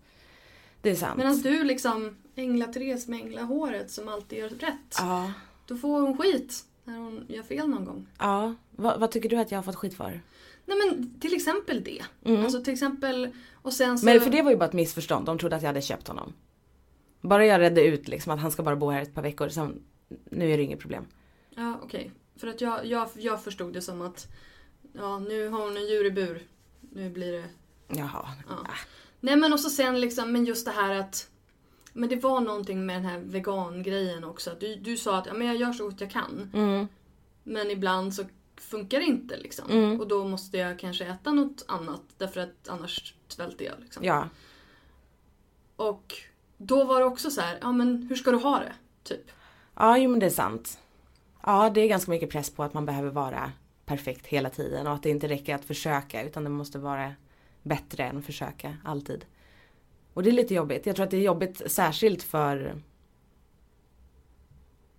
Det 0.81 0.89
är 0.89 0.95
sant. 0.95 1.17
Medan 1.17 1.41
du 1.41 1.63
liksom, 1.63 2.17
Ängla-Therese 2.35 3.07
med 3.07 3.19
änglahåret 3.19 3.91
som 3.91 4.07
alltid 4.09 4.39
gör 4.39 4.49
rätt. 4.49 4.95
Ja. 4.97 5.31
Då 5.65 5.77
får 5.77 6.01
hon 6.01 6.17
skit 6.17 6.65
när 6.86 6.97
hon 6.97 7.25
gör 7.27 7.43
fel 7.43 7.67
någon 7.67 7.86
gång. 7.86 8.07
ja. 8.19 8.55
Vad, 8.77 8.99
vad 8.99 9.11
tycker 9.11 9.29
du 9.29 9.36
att 9.36 9.51
jag 9.51 9.57
har 9.57 9.63
fått 9.63 9.75
skit 9.75 9.93
för? 9.93 10.21
Nej 10.65 10.77
men 10.77 11.19
till 11.19 11.33
exempel 11.33 11.83
det. 11.83 12.03
Alltså 12.25 12.63
till 12.63 12.73
exempel, 12.73 13.29
och 13.53 13.73
sen 13.73 13.99
så... 13.99 14.05
Mm. 14.05 14.15
Men 14.15 14.23
för 14.23 14.31
det 14.31 14.41
var 14.41 14.51
ju 14.51 14.57
bara 14.57 14.65
ett 14.65 14.73
missförstånd. 14.73 15.25
De 15.25 15.38
trodde 15.38 15.55
att 15.55 15.61
jag 15.61 15.69
hade 15.69 15.81
köpt 15.81 16.07
honom. 16.07 16.33
Bara 17.21 17.45
jag 17.45 17.61
redde 17.61 17.83
ut 17.86 18.07
liksom 18.07 18.31
att 18.31 18.39
han 18.39 18.51
ska 18.51 18.63
bara 18.63 18.75
bo 18.75 18.89
här 18.89 19.01
ett 19.01 19.13
par 19.13 19.21
veckor. 19.21 19.49
Sen, 19.49 19.83
nu 20.31 20.51
är 20.51 20.57
det 20.57 20.63
inget 20.63 20.79
problem. 20.79 21.05
Ja 21.55 21.79
okej. 21.83 22.11
För 22.36 22.47
att 22.47 22.61
jag, 22.61 22.86
jag, 22.86 23.09
jag 23.15 23.43
förstod 23.43 23.73
det 23.73 23.81
som 23.81 24.01
att, 24.01 24.27
ja 24.93 25.19
nu 25.19 25.47
har 25.49 25.61
hon 25.61 25.77
en 25.77 25.88
djur 25.88 26.05
i 26.05 26.11
bur. 26.11 26.41
Nu 26.81 27.09
blir 27.09 27.31
det... 27.31 27.45
Jaha. 27.88 28.27
Ja. 28.49 28.67
Nej 29.19 29.36
men 29.36 29.53
och 29.53 29.59
så 29.59 29.69
sen 29.69 30.01
liksom, 30.01 30.31
men 30.31 30.45
just 30.45 30.65
det 30.65 30.71
här 30.71 30.95
att 30.95 31.29
men 31.97 32.09
det 32.09 32.15
var 32.15 32.41
någonting 32.41 32.85
med 32.85 32.95
den 32.95 33.05
här 33.05 33.19
vegangrejen 33.19 34.23
också. 34.23 34.51
Att 34.51 34.59
du, 34.59 34.75
du 34.75 34.97
sa 34.97 35.17
att 35.17 35.25
ja, 35.25 35.33
men 35.33 35.47
jag 35.47 35.55
gör 35.55 35.73
så 35.73 35.85
gott 35.85 36.01
jag 36.01 36.11
kan. 36.11 36.51
Mm. 36.53 36.87
Men 37.43 37.71
ibland 37.71 38.13
så 38.13 38.23
funkar 38.57 38.99
det 38.99 39.05
inte 39.05 39.37
liksom. 39.37 39.99
Och 39.99 40.07
då 40.07 40.27
måste 40.27 40.57
jag 40.57 40.79
kanske 40.79 41.05
äta 41.05 41.31
något 41.31 41.65
annat 41.67 42.01
därför 42.17 42.41
att 42.41 42.67
annars 42.67 43.15
svälter 43.27 43.65
jag. 43.65 43.73
Liksom. 43.79 44.03
Ja. 44.03 44.29
Och 45.75 46.13
då 46.57 46.83
var 46.83 46.99
det 46.99 47.05
också 47.05 47.31
så 47.31 47.41
här, 47.41 47.57
ja 47.61 47.71
men 47.71 48.07
hur 48.09 48.15
ska 48.15 48.31
du 48.31 48.37
ha 48.37 48.59
det? 48.59 48.73
Typ. 49.03 49.31
Ja, 49.75 49.97
jo 49.97 50.09
men 50.09 50.19
det 50.19 50.25
är 50.25 50.29
sant. 50.29 50.79
Ja, 51.43 51.69
det 51.69 51.81
är 51.81 51.87
ganska 51.87 52.11
mycket 52.11 52.29
press 52.29 52.49
på 52.49 52.63
att 52.63 52.73
man 52.73 52.85
behöver 52.85 53.09
vara 53.09 53.51
perfekt 53.85 54.25
hela 54.27 54.49
tiden 54.49 54.87
och 54.87 54.93
att 54.93 55.03
det 55.03 55.09
inte 55.09 55.27
räcker 55.27 55.55
att 55.55 55.65
försöka 55.65 56.23
utan 56.23 56.43
det 56.43 56.49
måste 56.49 56.79
vara 56.79 57.13
bättre 57.63 58.03
än 58.03 58.17
att 58.17 58.25
försöka 58.25 58.77
alltid. 58.83 59.25
Och 60.16 60.24
det 60.24 60.30
är 60.30 60.32
lite 60.32 60.53
jobbigt. 60.53 60.86
Jag 60.86 60.95
tror 60.95 61.03
att 61.03 61.11
det 61.11 61.18
är 61.18 61.22
jobbigt 61.22 61.72
särskilt 61.72 62.24
för 62.24 62.76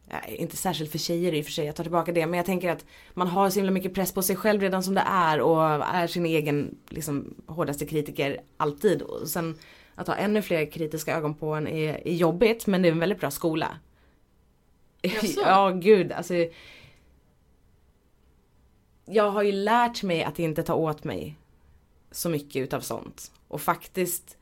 Nej, 0.08 0.36
inte 0.38 0.56
särskilt 0.56 0.90
för 0.90 0.98
tjejer 0.98 1.34
i 1.34 1.40
och 1.40 1.44
för 1.44 1.52
sig, 1.52 1.66
jag 1.66 1.76
tar 1.76 1.84
tillbaka 1.84 2.12
det. 2.12 2.26
Men 2.26 2.36
jag 2.36 2.46
tänker 2.46 2.70
att 2.70 2.84
man 3.14 3.28
har 3.28 3.50
så 3.50 3.58
himla 3.58 3.72
mycket 3.72 3.94
press 3.94 4.12
på 4.12 4.22
sig 4.22 4.36
själv 4.36 4.60
redan 4.60 4.82
som 4.82 4.94
det 4.94 5.04
är 5.06 5.40
och 5.40 5.62
är 5.84 6.06
sin 6.06 6.26
egen 6.26 6.78
liksom, 6.88 7.34
hårdaste 7.46 7.86
kritiker 7.86 8.40
alltid. 8.56 9.02
Och 9.02 9.28
sen 9.28 9.58
att 9.94 10.06
ha 10.06 10.14
ännu 10.14 10.42
fler 10.42 10.70
kritiska 10.70 11.16
ögon 11.16 11.34
på 11.34 11.54
en 11.54 11.68
är, 11.68 12.08
är 12.08 12.14
jobbigt 12.14 12.66
men 12.66 12.82
det 12.82 12.88
är 12.88 12.92
en 12.92 12.98
väldigt 12.98 13.20
bra 13.20 13.30
skola. 13.30 13.78
Ja, 15.36 15.70
gud. 15.70 16.12
Alltså, 16.12 16.34
jag 19.04 19.30
har 19.30 19.42
ju 19.42 19.52
lärt 19.52 20.02
mig 20.02 20.24
att 20.24 20.38
inte 20.38 20.62
ta 20.62 20.74
åt 20.74 21.04
mig 21.04 21.36
så 22.10 22.28
mycket 22.28 22.62
utav 22.62 22.80
sånt. 22.80 23.32
Och 23.48 23.60
faktiskt 23.60 24.35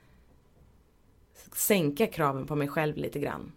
sänka 1.56 2.06
kraven 2.06 2.46
på 2.46 2.56
mig 2.56 2.68
själv 2.68 2.96
lite 2.96 3.18
grann. 3.18 3.52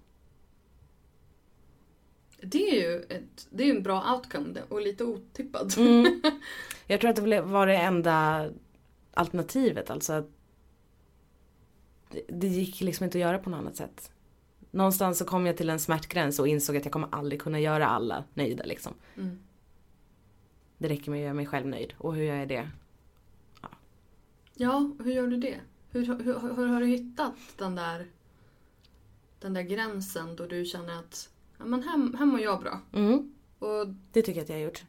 Det 2.42 2.70
är 2.70 2.76
ju 2.76 3.02
ett, 3.02 3.48
det 3.50 3.64
är 3.64 3.76
en 3.76 3.84
bra 3.84 4.14
outcome 4.16 4.62
och 4.70 4.82
lite 4.82 5.04
otippad. 5.04 5.74
Mm. 5.78 6.22
Jag 6.88 7.02
tror 7.02 7.10
att 7.10 7.16
det 7.16 7.42
var 7.42 7.68
det 7.68 7.78
enda 7.78 8.50
alternativet. 9.14 9.90
Alltså 9.90 10.14
att 10.14 10.30
det, 12.28 12.48
gick 12.48 12.82
liksom 12.82 13.04
inte 13.04 13.18
att 13.18 13.22
göra 13.22 13.40
på 13.40 13.50
något 13.50 13.58
annat 13.58 13.76
sätt. 13.76 14.12
Någonstans 14.72 15.18
så 15.18 15.26
kom 15.26 15.46
jag 15.46 15.58
till 15.58 15.70
en 15.70 15.80
smärtgräns 15.80 16.40
och 16.40 16.48
insåg 16.48 16.78
att 16.78 16.86
jag 16.86 16.92
kommer 16.92 17.08
aldrig 17.12 17.42
kunna 17.42 17.60
göra 17.60 17.88
alla 17.88 18.24
nöjda 18.34 18.64
liksom. 18.64 18.94
Mm. 19.16 19.40
Det 20.78 20.90
räcker 20.90 21.12
med 21.12 21.18
att 21.18 21.24
göra 21.24 21.34
mig 21.34 21.46
själv 21.46 21.68
nöjd. 21.68 21.94
Och 21.98 22.16
hur 22.16 22.24
gör 22.24 22.36
jag 22.36 22.48
det? 22.48 22.70
Ja, 24.54 24.92
hur 25.04 25.12
gör 25.12 25.28
du 25.28 25.38
det? 25.38 25.60
Hur, 25.98 26.24
hur, 26.24 26.56
hur, 26.56 26.68
har 26.68 26.80
du 26.80 26.88
hittat 26.88 27.34
den 27.58 27.76
där, 27.76 28.08
den 29.40 29.54
där 29.54 29.62
gränsen 29.62 30.36
då 30.36 30.46
du 30.46 30.66
känner 30.66 31.00
att 31.00 31.30
ja, 31.58 31.66
men 31.66 31.84
här, 31.84 32.18
här 32.18 32.26
mår 32.26 32.40
jag 32.40 32.60
bra? 32.62 32.82
Mm. 32.94 33.34
Och 33.60 33.88
Det 34.12 34.22
tycker 34.22 34.40
jag 34.40 34.44
att 34.44 34.50
jag 34.50 34.56
har 34.56 34.64
gjort. 34.64 34.84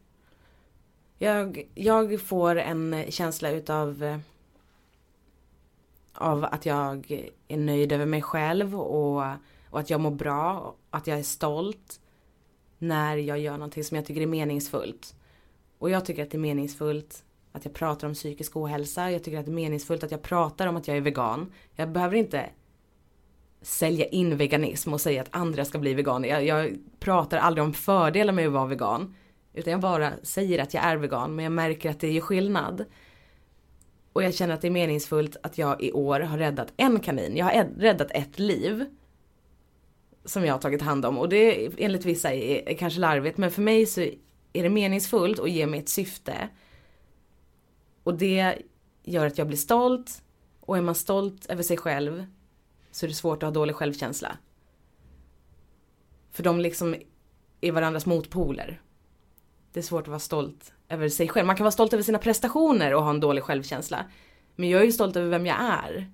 Jag, 1.18 1.70
jag 1.74 2.20
får 2.20 2.56
en 2.56 3.04
känsla 3.08 3.50
utav 3.50 4.20
av 6.12 6.44
att 6.44 6.66
jag 6.66 7.10
är 7.48 7.56
nöjd 7.56 7.92
över 7.92 8.06
mig 8.06 8.22
själv 8.22 8.80
och, 8.80 9.16
och 9.70 9.80
att 9.80 9.90
jag 9.90 10.00
mår 10.00 10.10
bra 10.10 10.58
och 10.60 10.78
att 10.90 11.06
jag 11.06 11.18
är 11.18 11.22
stolt 11.22 12.00
när 12.78 13.16
jag 13.16 13.38
gör 13.38 13.52
någonting 13.52 13.84
som 13.84 13.96
jag 13.96 14.06
tycker 14.06 14.20
är 14.20 14.26
meningsfullt. 14.26 15.14
Och 15.78 15.90
jag 15.90 16.04
tycker 16.04 16.22
att 16.22 16.30
det 16.30 16.36
är 16.36 16.40
meningsfullt 16.40 17.24
att 17.52 17.64
jag 17.64 17.74
pratar 17.74 18.08
om 18.08 18.14
psykisk 18.14 18.56
ohälsa. 18.56 19.10
Jag 19.10 19.24
tycker 19.24 19.38
att 19.38 19.46
det 19.46 19.50
är 19.50 19.54
meningsfullt 19.54 20.04
att 20.04 20.10
jag 20.10 20.22
pratar 20.22 20.66
om 20.66 20.76
att 20.76 20.88
jag 20.88 20.96
är 20.96 21.00
vegan. 21.00 21.52
Jag 21.74 21.90
behöver 21.92 22.16
inte 22.16 22.50
sälja 23.62 24.06
in 24.06 24.36
veganism 24.36 24.92
och 24.92 25.00
säga 25.00 25.22
att 25.22 25.28
andra 25.30 25.64
ska 25.64 25.78
bli 25.78 25.94
veganer. 25.94 26.28
Jag, 26.28 26.44
jag 26.46 26.78
pratar 27.00 27.38
aldrig 27.38 27.64
om 27.64 27.72
fördelar 27.72 28.32
med 28.32 28.46
att 28.46 28.52
vara 28.52 28.66
vegan. 28.66 29.14
Utan 29.54 29.70
jag 29.70 29.80
bara 29.80 30.12
säger 30.22 30.58
att 30.58 30.74
jag 30.74 30.84
är 30.84 30.96
vegan 30.96 31.34
men 31.34 31.42
jag 31.42 31.52
märker 31.52 31.90
att 31.90 32.00
det 32.00 32.10
gör 32.10 32.20
skillnad. 32.20 32.84
Och 34.12 34.22
jag 34.22 34.34
känner 34.34 34.54
att 34.54 34.60
det 34.60 34.68
är 34.68 34.72
meningsfullt 34.72 35.36
att 35.42 35.58
jag 35.58 35.82
i 35.82 35.92
år 35.92 36.20
har 36.20 36.38
räddat 36.38 36.72
en 36.76 37.00
kanin. 37.00 37.36
Jag 37.36 37.44
har 37.44 37.68
räddat 37.78 38.10
ett 38.10 38.38
liv. 38.38 38.84
Som 40.24 40.44
jag 40.44 40.54
har 40.54 40.58
tagit 40.58 40.82
hand 40.82 41.06
om 41.06 41.18
och 41.18 41.28
det 41.28 41.70
enligt 41.78 42.04
vissa 42.04 42.34
är, 42.34 42.68
är 42.68 42.74
kanske 42.74 43.00
larvigt 43.00 43.38
men 43.38 43.50
för 43.50 43.62
mig 43.62 43.86
så 43.86 44.00
är 44.52 44.62
det 44.62 44.68
meningsfullt 44.68 45.38
och 45.38 45.48
ger 45.48 45.66
mig 45.66 45.80
ett 45.80 45.88
syfte. 45.88 46.48
Och 48.08 48.14
det 48.14 48.58
gör 49.02 49.26
att 49.26 49.38
jag 49.38 49.46
blir 49.46 49.56
stolt. 49.56 50.22
Och 50.60 50.76
är 50.76 50.82
man 50.82 50.94
stolt 50.94 51.46
över 51.46 51.62
sig 51.62 51.76
själv 51.76 52.26
så 52.90 53.06
är 53.06 53.08
det 53.08 53.14
svårt 53.14 53.42
att 53.42 53.46
ha 53.46 53.50
dålig 53.50 53.76
självkänsla. 53.76 54.38
För 56.30 56.42
de 56.42 56.60
liksom 56.60 56.96
är 57.60 57.72
varandras 57.72 58.06
motpoler. 58.06 58.80
Det 59.72 59.80
är 59.80 59.84
svårt 59.84 60.02
att 60.02 60.08
vara 60.08 60.18
stolt 60.18 60.72
över 60.88 61.08
sig 61.08 61.28
själv. 61.28 61.46
Man 61.46 61.56
kan 61.56 61.64
vara 61.64 61.72
stolt 61.72 61.92
över 61.92 62.02
sina 62.02 62.18
prestationer 62.18 62.94
och 62.94 63.02
ha 63.02 63.10
en 63.10 63.20
dålig 63.20 63.44
självkänsla. 63.44 64.04
Men 64.56 64.68
jag 64.68 64.80
är 64.80 64.84
ju 64.84 64.92
stolt 64.92 65.16
över 65.16 65.28
vem 65.28 65.46
jag 65.46 65.56
är. 65.60 66.12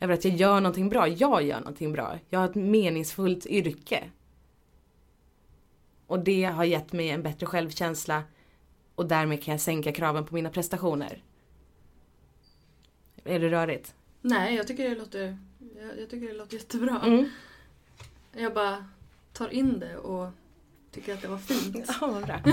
Över 0.00 0.14
att 0.14 0.24
jag 0.24 0.34
gör 0.34 0.60
någonting 0.60 0.88
bra. 0.88 1.08
Jag 1.08 1.42
gör 1.42 1.58
någonting 1.58 1.92
bra. 1.92 2.18
Jag 2.28 2.38
har 2.38 2.48
ett 2.48 2.54
meningsfullt 2.54 3.46
yrke. 3.46 4.10
Och 6.06 6.18
det 6.18 6.44
har 6.44 6.64
gett 6.64 6.92
mig 6.92 7.10
en 7.10 7.22
bättre 7.22 7.46
självkänsla 7.46 8.22
och 8.96 9.06
därmed 9.06 9.42
kan 9.42 9.52
jag 9.52 9.60
sänka 9.60 9.92
kraven 9.92 10.24
på 10.24 10.34
mina 10.34 10.50
prestationer. 10.50 11.22
Är 13.24 13.40
det 13.40 13.50
rörigt? 13.50 13.94
nej, 14.20 14.54
jag 14.56 14.66
tycker 14.66 14.90
det 14.90 14.94
låter, 14.94 15.38
jag, 15.76 16.00
jag 16.00 16.10
tycker 16.10 16.26
det 16.26 16.32
låter 16.32 16.56
jättebra. 16.56 17.00
Mm. 17.04 17.30
Jag 18.32 18.54
bara 18.54 18.84
tar 19.32 19.48
in 19.48 19.78
det 19.78 19.96
och 19.96 20.30
tycker 20.90 21.14
att 21.14 21.22
det 21.22 21.28
var 21.28 21.38
fint. 21.38 21.86
Ja, 22.00 22.06
vad 22.06 22.26
bra. 22.26 22.40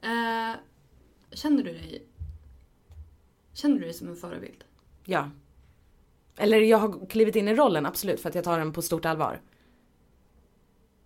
Eh, 0.00 0.56
känner 1.30 1.62
du 1.62 1.72
dig 1.72 2.02
Känner 3.52 3.74
du 3.74 3.80
dig 3.80 3.92
som 3.92 4.08
en 4.08 4.16
förebild? 4.16 4.64
Ja. 5.04 5.30
Eller 6.36 6.60
jag 6.60 6.78
har 6.78 7.06
klivit 7.06 7.36
in 7.36 7.48
i 7.48 7.54
rollen, 7.54 7.86
absolut, 7.86 8.20
för 8.20 8.28
att 8.28 8.34
jag 8.34 8.44
tar 8.44 8.58
den 8.58 8.72
på 8.72 8.82
stort 8.82 9.04
allvar. 9.04 9.40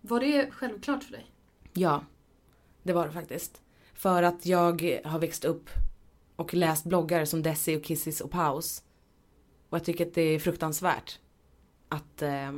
Var 0.01 0.21
det 0.21 0.51
självklart 0.51 1.05
för 1.05 1.13
dig? 1.13 1.27
Ja, 1.73 2.05
det 2.89 2.95
var 2.95 3.07
det 3.07 3.13
faktiskt. 3.13 3.63
För 3.95 4.23
att 4.23 4.47
jag 4.47 5.01
har 5.05 5.19
växt 5.19 5.45
upp 5.45 5.71
och 6.37 6.55
läst 6.55 6.85
bloggar 6.85 7.25
som 7.25 7.43
Desi 7.43 7.77
och 7.77 7.85
Kissis 7.85 8.21
och 8.21 8.31
Paus. 8.31 8.83
Och 9.69 9.77
jag 9.79 9.85
tycker 9.85 10.07
att 10.07 10.15
det 10.15 10.23
är 10.23 10.39
fruktansvärt 10.39 11.19
att... 11.89 12.23
Eh, 12.23 12.53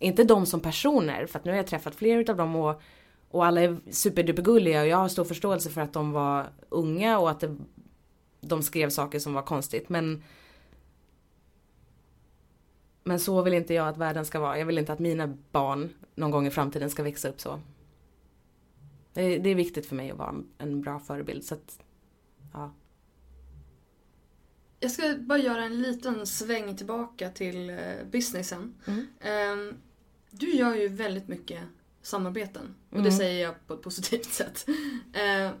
inte 0.00 0.24
de 0.24 0.46
som 0.46 0.60
personer, 0.60 1.26
för 1.26 1.38
att 1.38 1.44
nu 1.44 1.50
har 1.50 1.56
jag 1.56 1.66
träffat 1.66 1.94
flera 1.94 2.32
av 2.32 2.36
dem 2.36 2.56
och, 2.56 2.80
och 3.30 3.46
alla 3.46 3.60
är 3.60 3.76
superdupergulliga 3.90 4.80
och 4.80 4.86
jag 4.86 4.96
har 4.96 5.08
stor 5.08 5.24
förståelse 5.24 5.70
för 5.70 5.80
att 5.80 5.92
de 5.92 6.12
var 6.12 6.46
unga 6.68 7.18
och 7.18 7.30
att 7.30 7.40
det, 7.40 7.56
de 8.40 8.62
skrev 8.62 8.90
saker 8.90 9.18
som 9.18 9.34
var 9.34 9.42
konstigt. 9.42 9.88
Men 9.88 10.22
men 13.04 13.20
så 13.20 13.42
vill 13.42 13.54
inte 13.54 13.74
jag 13.74 13.88
att 13.88 13.96
världen 13.96 14.24
ska 14.24 14.40
vara. 14.40 14.58
Jag 14.58 14.66
vill 14.66 14.78
inte 14.78 14.92
att 14.92 14.98
mina 14.98 15.36
barn 15.52 15.90
någon 16.14 16.30
gång 16.30 16.46
i 16.46 16.50
framtiden 16.50 16.90
ska 16.90 17.02
växa 17.02 17.28
upp 17.28 17.40
så. 17.40 17.60
Det 19.18 19.24
är, 19.24 19.38
det 19.38 19.50
är 19.50 19.54
viktigt 19.54 19.86
för 19.86 19.96
mig 19.96 20.10
att 20.10 20.18
vara 20.18 20.34
en 20.58 20.80
bra 20.80 21.00
förebild. 21.00 21.44
Så 21.44 21.54
att, 21.54 21.78
ja. 22.52 22.74
Jag 24.80 24.90
ska 24.90 25.14
bara 25.18 25.38
göra 25.38 25.64
en 25.64 25.82
liten 25.82 26.26
sväng 26.26 26.76
tillbaka 26.76 27.30
till 27.30 27.70
eh, 27.70 27.76
businessen. 28.10 28.74
Mm. 28.86 29.06
Ehm, 29.20 29.74
du 30.30 30.50
gör 30.50 30.74
ju 30.74 30.88
väldigt 30.88 31.28
mycket 31.28 31.60
samarbeten. 32.02 32.74
Och 32.90 32.96
det 32.96 33.08
Mm. 33.08 33.12
säger 33.12 33.42
jag 33.42 33.66
på 33.66 33.74
ett 33.74 33.82
positivt 33.82 34.32
sätt. 34.32 34.66
Ehm, 35.12 35.52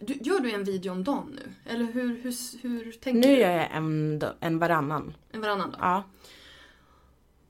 du, 0.00 0.14
gör 0.14 0.40
du 0.40 0.50
en 0.52 0.64
video 0.64 0.92
om 0.92 1.04
dagen 1.04 1.38
nu? 1.44 1.52
Eller 1.72 1.84
hur, 1.84 2.08
hur, 2.22 2.58
hur 2.62 2.92
tänker 2.92 3.28
Nu 3.28 3.34
du? 3.34 3.40
gör 3.40 3.50
jag 3.56 3.68
en, 3.76 4.22
en 4.40 4.58
varannan. 4.58 5.16
En 5.32 5.40
varannan 5.40 5.70
dag? 5.70 5.80
Ja. 5.80 6.04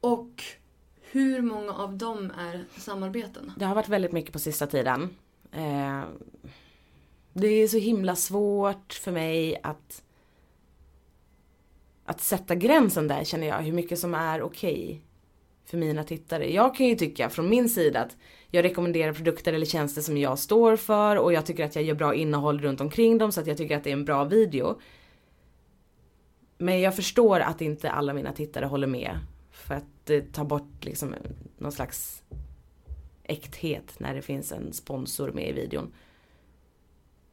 Och 0.01 0.45
hur 1.13 1.43
många 1.43 1.73
av 1.73 1.97
dem 1.97 2.33
är 2.39 2.65
samarbeten? 2.77 3.53
Det 3.57 3.65
har 3.65 3.75
varit 3.75 3.89
väldigt 3.89 4.13
mycket 4.13 4.33
på 4.33 4.39
sista 4.39 4.67
tiden. 4.67 5.17
Eh, 5.53 6.03
det 7.33 7.49
är 7.49 7.69
så 7.69 7.79
himla 7.79 8.17
svårt 8.17 8.93
för 8.93 9.13
mig 9.13 9.61
att 9.63 10.03
att 12.05 12.21
sätta 12.21 12.55
gränsen 12.55 13.09
där 13.09 13.25
känner 13.25 13.47
jag. 13.47 13.59
Hur 13.59 13.73
mycket 13.73 13.99
som 13.99 14.15
är 14.15 14.43
okej 14.43 15.03
för 15.65 15.79
mina 15.79 16.05
tittare. 16.05 16.53
Jag 16.53 16.75
kan 16.75 16.87
ju 16.87 16.95
tycka 16.95 17.31
från 17.31 17.49
min 17.49 17.69
sida 17.69 18.01
att 18.01 18.17
jag 18.51 18.65
rekommenderar 18.65 19.13
produkter 19.13 19.53
eller 19.53 19.67
tjänster 19.67 20.03
som 20.03 20.17
jag 20.17 20.39
står 20.39 20.77
för 20.77 21.17
och 21.17 21.33
jag 21.33 21.47
tycker 21.47 21.65
att 21.65 21.77
jag 21.77 21.85
gör 21.85 21.95
bra 21.95 22.15
innehåll 22.15 22.61
runt 22.61 22.81
omkring 22.81 23.19
dem 23.19 23.33
så 23.33 23.41
att 23.41 23.47
jag 23.47 23.57
tycker 23.57 23.77
att 23.77 23.85
det 23.85 23.91
är 23.91 23.95
en 23.95 24.05
bra 24.05 24.25
video. 24.25 24.81
Men 26.59 26.81
jag 26.81 26.97
förstår 26.97 27.41
att 27.41 27.61
inte 27.61 27.91
alla 27.91 28.13
mina 28.13 28.33
tittare 28.33 28.67
håller 28.67 28.87
med. 28.87 29.19
För 29.71 29.75
att 29.75 30.05
det 30.05 30.33
tar 30.33 30.45
bort 30.45 30.85
liksom 30.85 31.15
någon 31.59 31.73
slags 31.73 32.23
äkthet 33.23 34.01
när 34.01 34.15
det 34.15 34.23
finns 34.23 34.53
en 34.53 34.73
sponsor 34.73 35.33
med 35.33 35.49
i 35.49 35.53
videon. 35.53 35.93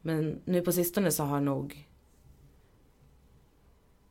Men 0.01 0.41
nu 0.45 0.61
på 0.61 0.71
sistone 0.71 1.11
så 1.11 1.23
har 1.23 1.41
nog 1.41 1.87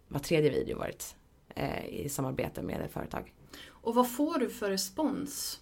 var 0.08 0.20
tredje 0.20 0.50
video 0.50 0.78
varit 0.78 1.16
eh, 1.48 1.86
i 1.86 2.08
samarbete 2.08 2.62
med 2.62 2.80
ett 2.80 2.92
företag. 2.92 3.34
Och 3.66 3.94
vad 3.94 4.10
får 4.10 4.38
du 4.38 4.50
för 4.50 4.70
respons 4.70 5.60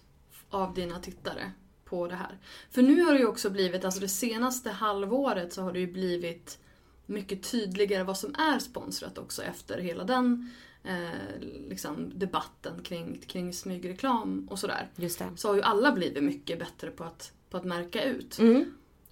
av 0.49 0.73
dina 0.73 0.99
tittare 0.99 1.51
på 1.83 2.07
det 2.07 2.15
här? 2.15 2.37
För 2.69 2.81
nu 2.81 3.01
har 3.01 3.13
det 3.13 3.19
ju 3.19 3.27
också 3.27 3.49
blivit, 3.49 3.85
alltså 3.85 3.99
det 3.99 4.09
senaste 4.09 4.69
halvåret 4.69 5.53
så 5.53 5.61
har 5.61 5.73
det 5.73 5.79
ju 5.79 5.91
blivit 5.91 6.59
mycket 7.05 7.51
tydligare 7.51 8.03
vad 8.03 8.17
som 8.17 8.35
är 8.35 8.59
sponsrat 8.59 9.17
också 9.17 9.43
efter 9.43 9.77
hela 9.79 10.03
den 10.03 10.51
eh, 10.87 11.39
liksom 11.69 12.11
debatten 12.19 12.83
kring, 12.83 13.21
kring 13.27 13.53
smygreklam 13.53 14.47
och 14.51 14.59
sådär. 14.59 14.89
Just 14.95 15.19
det. 15.19 15.29
Så 15.35 15.47
har 15.47 15.55
ju 15.55 15.61
alla 15.61 15.91
blivit 15.91 16.23
mycket 16.23 16.59
bättre 16.59 16.91
på 16.91 17.03
att, 17.03 17.33
på 17.49 17.57
att 17.57 17.65
märka 17.65 18.03
ut. 18.03 18.39
Mm. 18.39 18.65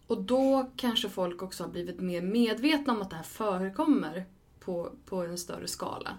Och 0.08 0.22
då 0.22 0.72
kanske 0.76 1.10
folk 1.10 1.42
också 1.42 1.64
har 1.64 1.70
blivit 1.70 2.00
mer 2.00 2.22
medvetna 2.22 2.94
om 2.94 3.02
att 3.02 3.10
det 3.10 3.16
här 3.16 3.24
förekommer 3.24 4.26
på, 4.60 4.92
på 5.06 5.16
en 5.16 5.38
större 5.38 5.68
skala. 5.68 6.18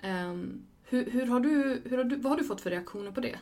Ehm, 0.00 0.66
hur, 0.82 1.10
hur 1.10 1.26
har 1.26 1.40
du, 1.40 1.82
hur 1.84 1.96
har 1.96 2.04
du, 2.04 2.16
vad 2.16 2.32
har 2.32 2.38
du 2.38 2.44
fått 2.44 2.60
för 2.60 2.70
reaktioner 2.70 3.10
på 3.10 3.20
det? 3.20 3.38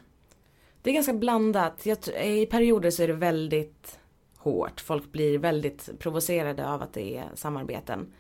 Det 0.82 0.90
är 0.90 0.94
ganska 0.94 1.12
blandat. 1.12 1.86
Jag, 1.86 1.98
I 2.24 2.46
perioder 2.46 2.90
så 2.90 3.02
är 3.02 3.08
det 3.08 3.14
väldigt 3.14 3.98
hårt. 4.36 4.80
Folk 4.80 5.12
blir 5.12 5.38
väldigt 5.38 5.98
provocerade 5.98 6.68
av 6.68 6.82
att 6.82 6.92
det 6.92 7.16
är 7.16 7.28
samarbeten. 7.34 8.12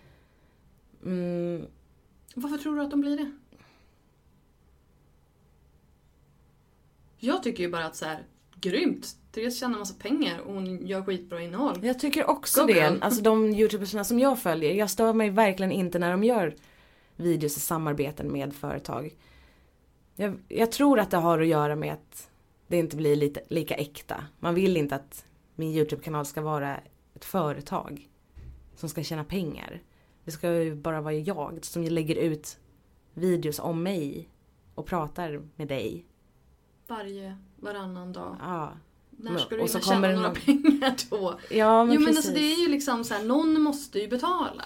Mm, 1.04 1.66
Varför 2.38 2.56
tror 2.58 2.76
du 2.76 2.82
att 2.82 2.90
de 2.90 3.00
blir 3.00 3.16
det? 3.16 3.30
Jag 7.18 7.42
tycker 7.42 7.62
ju 7.62 7.70
bara 7.70 7.84
att 7.84 7.96
så 7.96 8.04
här, 8.04 8.22
grymt! 8.60 9.16
Therese 9.32 9.58
tjänar 9.60 9.78
massa 9.78 9.94
pengar 9.94 10.38
och 10.38 10.54
hon 10.54 10.86
gör 10.86 11.02
skitbra 11.02 11.42
innehåll. 11.42 11.84
Jag 11.84 11.98
tycker 11.98 12.30
också 12.30 12.60
Go 12.60 12.66
det. 12.66 12.98
Alltså 13.00 13.22
de 13.22 13.54
youtubersna 13.54 14.04
som 14.04 14.18
jag 14.18 14.38
följer. 14.38 14.74
Jag 14.74 14.90
stör 14.90 15.12
mig 15.12 15.30
verkligen 15.30 15.72
inte 15.72 15.98
när 15.98 16.10
de 16.10 16.24
gör 16.24 16.54
videos 17.16 17.56
i 17.56 17.60
samarbeten 17.60 18.32
med 18.32 18.54
företag. 18.54 19.14
Jag, 20.16 20.38
jag 20.48 20.72
tror 20.72 20.98
att 21.00 21.10
det 21.10 21.16
har 21.16 21.40
att 21.40 21.46
göra 21.46 21.76
med 21.76 21.92
att 21.92 22.30
det 22.66 22.76
inte 22.76 22.96
blir 22.96 23.16
lite, 23.16 23.40
lika 23.48 23.74
äkta. 23.74 24.24
Man 24.38 24.54
vill 24.54 24.76
inte 24.76 24.94
att 24.94 25.24
min 25.54 25.70
YouTube-kanal 25.70 26.26
ska 26.26 26.40
vara 26.40 26.80
ett 27.14 27.24
företag. 27.24 28.08
som 28.76 28.88
ska 28.88 29.02
tjäna 29.02 29.24
pengar. 29.24 29.82
Det 30.26 30.32
ska 30.32 30.52
ju 30.62 30.74
bara 30.74 31.00
vara 31.00 31.14
jag 31.14 31.58
som 31.64 31.82
lägger 31.84 32.16
ut 32.16 32.58
videos 33.14 33.58
om 33.58 33.82
mig 33.82 34.28
och 34.74 34.86
pratar 34.86 35.42
med 35.56 35.68
dig. 35.68 36.06
Varje, 36.86 37.36
varannan 37.56 38.12
dag. 38.12 38.36
Ja. 38.40 38.72
När 39.10 39.30
Men- 39.30 39.40
ska 39.40 39.56
du 39.56 39.62
och 39.62 39.70
så 39.70 39.78
hinna 39.78 39.88
tjäna 39.92 40.08
några 40.16 40.28
någon- 40.28 40.34
pengar 40.36 40.94
då? 41.10 41.38
Ja 41.50 41.84
men 41.84 41.94
jo 41.94 42.00
men 42.00 42.06
precis. 42.08 42.16
alltså 42.26 42.32
det 42.40 42.52
är 42.52 42.60
ju 42.62 42.68
liksom 42.68 43.04
så 43.04 43.14
här, 43.14 43.24
någon 43.24 43.60
måste 43.60 43.98
ju 43.98 44.08
betala. 44.08 44.64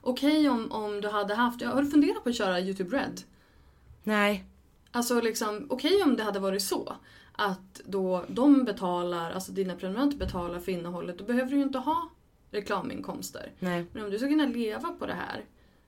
Okej 0.00 0.48
om, 0.48 0.72
om 0.72 1.00
du 1.00 1.08
hade 1.08 1.34
haft, 1.34 1.60
ja, 1.60 1.68
har 1.68 1.82
du 1.82 1.90
funderat 1.90 2.22
på 2.24 2.28
att 2.28 2.36
köra 2.36 2.60
YouTube 2.60 2.96
Red? 2.96 3.20
Nej. 4.02 4.44
Alltså 4.90 5.20
liksom, 5.20 5.66
okej 5.70 6.02
om 6.02 6.16
det 6.16 6.22
hade 6.22 6.40
varit 6.40 6.62
så. 6.62 6.92
Att 7.32 7.80
då 7.84 8.24
de 8.28 8.64
betalar, 8.64 9.30
alltså 9.30 9.52
dina 9.52 9.74
prenumeranter 9.74 10.18
betalar 10.18 10.58
för 10.60 10.72
innehållet, 10.72 11.18
då 11.18 11.24
behöver 11.24 11.50
du 11.50 11.56
ju 11.56 11.62
inte 11.62 11.78
ha 11.78 12.08
reklaminkomster. 12.52 13.52
Nej. 13.58 13.84
Men 13.92 14.04
om 14.04 14.10
du 14.10 14.18
ska 14.18 14.28
kunna 14.28 14.46
leva 14.46 14.88
på 14.88 15.06
det 15.06 15.14
här 15.14 15.44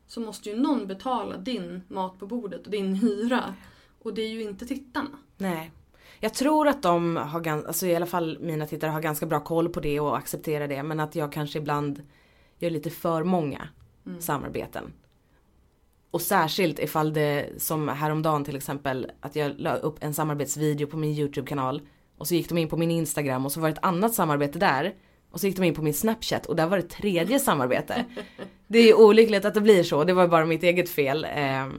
så 0.07 0.21
måste 0.21 0.51
ju 0.51 0.57
någon 0.57 0.87
betala 0.87 1.37
din 1.37 1.83
mat 1.89 2.19
på 2.19 2.27
bordet 2.27 2.65
och 2.65 2.71
din 2.71 2.95
hyra. 2.95 3.55
Och 4.03 4.15
det 4.15 4.23
är 4.23 4.29
ju 4.29 4.43
inte 4.43 4.67
tittarna. 4.67 5.19
Nej. 5.37 5.71
Jag 6.21 6.35
tror 6.35 6.69
att 6.69 6.83
de 6.83 7.17
har 7.17 7.41
ganska, 7.41 7.69
alltså 7.69 7.87
i 7.87 7.97
alla 7.97 8.07
fall 8.07 8.39
mina 8.41 8.67
tittare 8.67 8.91
har 8.91 9.01
ganska 9.01 9.27
bra 9.27 9.41
koll 9.41 9.69
på 9.69 9.81
det 9.81 10.01
och 10.01 10.17
accepterar 10.17 10.69
det. 10.69 10.83
Men 10.83 11.01
att 11.01 11.15
jag 11.15 11.33
kanske 11.33 11.59
ibland 11.59 12.03
gör 12.59 12.71
lite 12.71 12.91
för 12.91 13.25
många 13.25 13.69
samarbeten. 14.21 14.93
Och 16.11 16.21
särskilt 16.21 16.79
ifall 16.79 17.13
det 17.13 17.63
som 17.63 17.89
häromdagen 17.89 18.45
till 18.45 18.57
exempel 18.57 19.11
att 19.21 19.37
jag 19.37 19.61
la 19.61 19.77
upp 19.77 19.97
en 20.01 20.15
samarbetsvideo 20.15 20.87
på 20.87 20.97
min 20.97 21.11
YouTube-kanal. 21.11 21.83
Och 22.19 22.29
så 22.29 22.35
gick 22.35 22.49
de 22.49 22.59
in 22.59 22.69
på 22.69 22.77
min 22.77 22.91
Instagram 22.91 23.47
och 23.47 23.53
så 23.53 23.61
var 23.61 23.69
det 23.69 23.73
ett 23.73 23.85
annat 23.85 24.15
samarbete 24.15 24.59
där. 24.59 24.95
Och 25.35 25.41
så 25.41 25.47
gick 25.47 25.57
de 25.57 25.65
in 25.65 25.75
på 25.75 25.83
min 25.83 25.95
Snapchat 25.95 26.47
och 26.47 26.57
där 26.57 26.67
var 26.67 26.77
det 26.77 26.83
tredje 26.89 27.39
samarbete. 27.39 28.05
Det 28.67 28.79
är 28.79 28.83
ju 28.87 28.95
olyckligt 28.95 29.45
att 29.45 29.55
det 29.55 29.61
blir 29.61 29.83
så, 29.83 30.05
det 30.05 30.13
var 30.13 30.29
bara 30.29 30.45
mitt 30.45 30.63
eget 30.63 30.89
fel. 30.91 31.27
Ehm, 31.35 31.73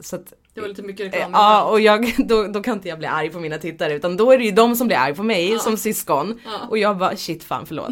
så 0.00 0.16
att 0.16 0.32
Det 0.54 0.60
var 0.60 0.68
lite 0.68 0.82
mycket 0.82 1.06
Eh, 1.06 1.10
reklam. 1.10 1.30
Ja 1.32 1.64
och 1.70 1.80
jag, 1.80 2.14
då, 2.28 2.46
då 2.46 2.62
kan 2.62 2.74
inte 2.74 2.88
jag 2.88 2.98
bli 2.98 3.06
arg 3.06 3.30
på 3.30 3.40
mina 3.40 3.58
tittare 3.58 3.92
utan 3.94 4.16
då 4.16 4.30
är 4.32 4.38
det 4.38 4.44
ju 4.44 4.50
de 4.50 4.76
som 4.76 4.86
blir 4.86 4.96
arg 4.96 5.14
på 5.14 5.22
mig 5.22 5.50
Ja. 5.52 5.58
som 5.58 5.76
syskon. 5.76 6.40
Ja. 6.44 6.66
Och 6.70 6.78
jag 6.78 6.98
bara 6.98 7.16
shit 7.16 7.44
fan 7.44 7.66
förlåt. 7.66 7.90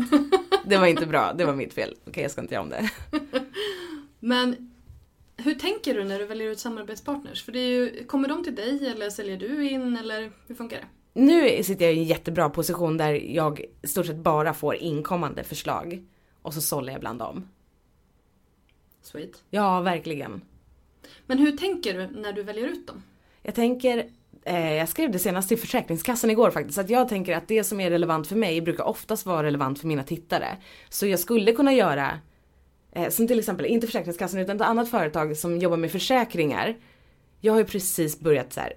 Det 0.64 0.76
var 0.76 0.86
inte 0.86 1.06
bra, 1.06 1.32
det 1.32 1.44
var 1.44 1.54
mitt 1.54 1.74
fel. 1.74 1.94
Okej 2.06 2.22
jag 2.22 2.30
ska 2.30 2.40
inte 2.40 2.54
göra 2.54 2.62
om 2.62 2.68
det. 2.70 2.90
Men 4.20 4.70
hur 5.36 5.54
tänker 5.54 5.94
du 5.94 6.04
när 6.04 6.18
du 6.18 6.26
väljer 6.26 6.50
ut 6.50 6.58
samarbetspartners? 6.58 7.44
För 7.44 7.52
det 7.52 7.58
är 7.58 7.68
ju, 7.68 8.04
kommer 8.04 8.28
de 8.28 8.44
till 8.44 8.54
dig 8.54 8.88
eller 8.88 9.10
säljer 9.10 9.36
du 9.36 9.68
in 9.70 9.96
eller 9.96 10.32
hur 10.46 10.54
funkar 10.54 10.76
det? 10.76 10.86
Nu 11.12 11.62
sitter 11.62 11.84
jag 11.84 11.94
i 11.94 11.98
en 11.98 12.04
jättebra 12.04 12.50
position 12.50 12.96
där 12.96 13.12
jag 13.12 13.64
stort 13.82 14.06
sett 14.06 14.16
bara 14.16 14.54
får 14.54 14.74
inkommande 14.74 15.44
förslag. 15.44 16.04
Och 16.42 16.54
så 16.54 16.60
sållar 16.60 16.92
jag 16.92 17.00
bland 17.00 17.18
dem. 17.18 17.48
Sweet. 19.02 19.42
Ja 19.50 19.80
verkligen. 19.80 20.40
Men 21.26 21.38
hur 21.38 21.52
tänker 21.52 21.94
du 21.94 22.20
när 22.20 22.32
du 22.32 22.42
väljer 22.42 22.66
ut 22.66 22.86
dem? 22.86 23.02
Jag 23.42 23.54
tänker, 23.54 24.08
eh, 24.44 24.74
jag 24.74 24.88
skrev 24.88 25.10
det 25.10 25.18
senast 25.18 25.48
till 25.48 25.58
Försäkringskassan 25.58 26.30
igår 26.30 26.50
faktiskt, 26.50 26.78
att 26.78 26.90
jag 26.90 27.08
tänker 27.08 27.36
att 27.36 27.48
det 27.48 27.64
som 27.64 27.80
är 27.80 27.90
relevant 27.90 28.26
för 28.26 28.36
mig 28.36 28.60
brukar 28.60 28.84
oftast 28.84 29.26
vara 29.26 29.42
relevant 29.42 29.80
för 29.80 29.86
mina 29.86 30.02
tittare. 30.02 30.56
Så 30.88 31.06
jag 31.06 31.20
skulle 31.20 31.52
kunna 31.52 31.72
göra, 31.72 32.18
eh, 32.92 33.08
som 33.08 33.26
till 33.26 33.38
exempel, 33.38 33.66
inte 33.66 33.86
Försäkringskassan 33.86 34.40
utan 34.40 34.56
ett 34.56 34.62
annat 34.62 34.90
företag 34.90 35.36
som 35.36 35.58
jobbar 35.58 35.76
med 35.76 35.92
försäkringar. 35.92 36.76
Jag 37.40 37.52
har 37.52 37.60
ju 37.60 37.66
precis 37.66 38.20
börjat 38.20 38.52
så 38.52 38.60
här 38.60 38.72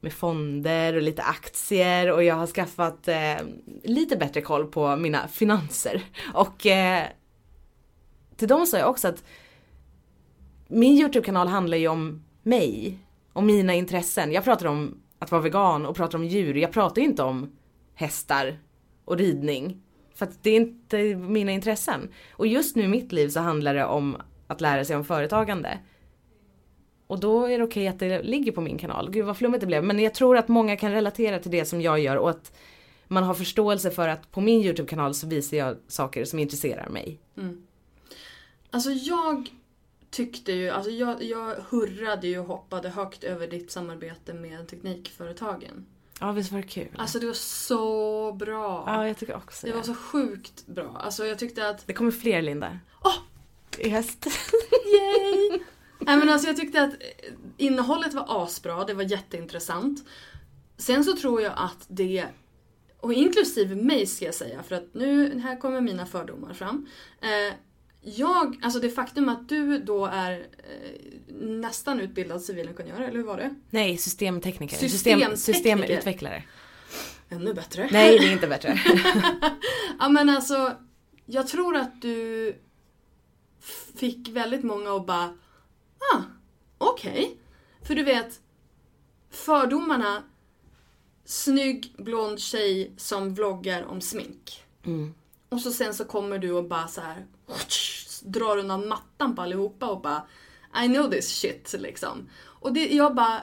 med 0.00 0.12
fonder 0.12 0.96
och 0.96 1.02
lite 1.02 1.22
aktier 1.22 2.12
och 2.12 2.24
jag 2.24 2.34
har 2.34 2.46
skaffat 2.46 3.08
eh, 3.08 3.36
lite 3.84 4.16
bättre 4.16 4.40
koll 4.40 4.66
på 4.66 4.96
mina 4.96 5.28
finanser. 5.28 6.02
Och 6.34 6.66
eh, 6.66 7.04
till 8.36 8.48
dem 8.48 8.66
sa 8.66 8.78
jag 8.78 8.90
också 8.90 9.08
att 9.08 9.24
min 10.68 10.98
YouTube-kanal 10.98 11.48
handlar 11.48 11.76
ju 11.76 11.88
om 11.88 12.24
mig. 12.42 12.98
och 13.32 13.42
mina 13.42 13.74
intressen. 13.74 14.32
Jag 14.32 14.44
pratar 14.44 14.66
om 14.66 15.00
att 15.18 15.30
vara 15.30 15.42
vegan 15.42 15.86
och 15.86 15.96
pratar 15.96 16.18
om 16.18 16.24
djur. 16.24 16.54
Jag 16.54 16.72
pratar 16.72 17.02
ju 17.02 17.08
inte 17.08 17.22
om 17.22 17.56
hästar 17.94 18.58
och 19.04 19.18
ridning. 19.18 19.82
För 20.14 20.26
att 20.26 20.42
det 20.42 20.50
är 20.50 20.56
inte 20.56 20.96
mina 21.14 21.52
intressen. 21.52 22.08
Och 22.32 22.46
just 22.46 22.76
nu 22.76 22.82
i 22.82 22.88
mitt 22.88 23.12
liv 23.12 23.28
så 23.28 23.40
handlar 23.40 23.74
det 23.74 23.84
om 23.84 24.16
att 24.46 24.60
lära 24.60 24.84
sig 24.84 24.96
om 24.96 25.04
företagande. 25.04 25.78
Och 27.08 27.20
då 27.20 27.44
är 27.44 27.58
det 27.58 27.64
okej 27.64 27.88
att 27.88 27.98
det 27.98 28.22
ligger 28.22 28.52
på 28.52 28.60
min 28.60 28.78
kanal. 28.78 29.10
Gud 29.10 29.24
vad 29.24 29.36
flummigt 29.36 29.60
det 29.60 29.66
blev. 29.66 29.84
Men 29.84 29.98
jag 29.98 30.14
tror 30.14 30.36
att 30.36 30.48
många 30.48 30.76
kan 30.76 30.92
relatera 30.92 31.38
till 31.38 31.50
det 31.50 31.64
som 31.64 31.80
jag 31.80 32.00
gör 32.00 32.16
och 32.16 32.30
att 32.30 32.52
man 33.06 33.24
har 33.24 33.34
förståelse 33.34 33.90
för 33.90 34.08
att 34.08 34.30
på 34.32 34.40
min 34.40 34.62
YouTube-kanal 34.62 35.14
så 35.14 35.26
visar 35.26 35.56
jag 35.56 35.76
saker 35.86 36.24
som 36.24 36.38
intresserar 36.38 36.88
mig. 36.88 37.18
Alltså 38.70 38.90
jag 38.90 39.50
tyckte 40.10 40.52
ju, 40.52 40.70
alltså 40.70 40.90
jag, 40.90 41.22
jag 41.22 41.54
hurrade 41.68 42.28
ju 42.28 42.38
och 42.38 42.46
hoppade 42.46 42.88
högt 42.88 43.24
över 43.24 43.46
ditt 43.46 43.70
samarbete 43.70 44.34
med 44.34 44.68
teknikföretagen. 44.68 45.86
Ja 46.20 46.32
visst 46.32 46.52
var 46.52 46.58
det 46.58 46.68
kul? 46.68 46.88
Alltså 46.96 47.18
det 47.18 47.26
var 47.26 47.34
så 47.34 48.32
bra. 48.32 48.84
ja 48.86 49.06
jag 49.06 49.18
tycker 49.18 49.36
också 49.36 49.66
det 49.66 49.72
var 49.72 49.82
så 49.82 49.94
sjukt 49.94 50.66
bra. 50.66 51.00
Alltså 51.04 51.26
jag 51.26 51.38
tyckte 51.38 51.68
att... 51.68 51.86
Det 51.86 51.92
kommer 51.92 52.10
fler 52.10 52.42
Linda. 52.42 52.78
Åh! 53.04 53.14
I 53.78 53.88
höst. 53.88 54.26
Yay! 54.86 55.60
Nej 55.98 56.16
men 56.16 56.28
alltså 56.28 56.48
jag 56.48 56.56
tyckte 56.56 56.82
att 56.82 56.92
eh, 56.92 57.32
innehållet 57.56 58.14
var 58.14 58.44
asbra, 58.44 58.84
det 58.84 58.94
var 58.94 59.02
jätteintressant. 59.02 60.04
Sen 60.76 61.04
så 61.04 61.16
tror 61.16 61.42
jag 61.42 61.52
att 61.56 61.86
det, 61.88 62.24
och 63.00 63.12
inklusive 63.12 63.74
mig 63.74 64.06
ska 64.06 64.24
jag 64.24 64.34
säga, 64.34 64.62
för 64.62 64.76
att 64.76 64.94
nu, 64.94 65.38
här 65.38 65.60
kommer 65.60 65.80
mina 65.80 66.06
fördomar 66.06 66.54
fram. 66.54 66.86
Eh, 67.20 67.54
jag, 68.02 68.60
alltså 68.62 68.80
det 68.80 68.90
faktum 68.90 69.28
att 69.28 69.48
du 69.48 69.78
då 69.78 70.06
är 70.06 70.32
eh, 70.32 71.34
nästan 71.40 72.00
utbildad 72.00 72.42
civilingenjör, 72.42 73.00
eller 73.00 73.16
hur 73.16 73.24
var 73.24 73.36
det? 73.36 73.54
Nej, 73.70 73.96
systemtekniker. 73.96 74.76
Systemtekniker. 74.76 75.36
System, 75.36 75.54
systemutvecklare. 75.54 76.42
Ännu 77.28 77.54
bättre. 77.54 77.88
Nej, 77.92 78.18
det 78.18 78.26
är 78.26 78.32
inte 78.32 78.46
bättre. 78.46 78.80
Ja 80.00 80.08
men 80.08 80.28
alltså, 80.28 80.76
jag 81.26 81.48
tror 81.48 81.76
att 81.76 82.02
du 82.02 82.54
fick 83.94 84.28
väldigt 84.28 84.64
många 84.64 84.96
att 84.96 85.06
bara, 85.06 85.36
ah, 86.14 86.22
okej. 86.78 87.36
För 87.82 87.94
du 87.94 88.02
vet, 88.02 88.40
fördomarna, 89.30 90.22
snygg 91.24 91.94
blond 91.98 92.40
tjej 92.40 92.92
som 92.96 93.34
vloggar 93.34 93.82
om 93.82 94.00
smink. 94.00 94.64
Mm. 94.84 95.14
Och 95.48 95.60
så 95.60 95.70
sen 95.70 95.94
så 95.94 96.04
kommer 96.04 96.38
du 96.38 96.52
och 96.52 96.64
bara 96.64 96.88
så 96.88 97.00
här 97.00 97.26
drar 98.22 98.56
undan 98.56 98.88
mattan 98.88 99.36
på 99.36 99.42
allihopa 99.42 99.86
och 99.86 100.00
bara 100.00 100.26
I 100.84 100.88
know 100.88 101.10
this 101.10 101.40
shit 101.40 101.74
liksom. 101.78 102.28
Och 102.40 102.72
det, 102.72 102.94
jag 102.94 103.14
bara 103.14 103.42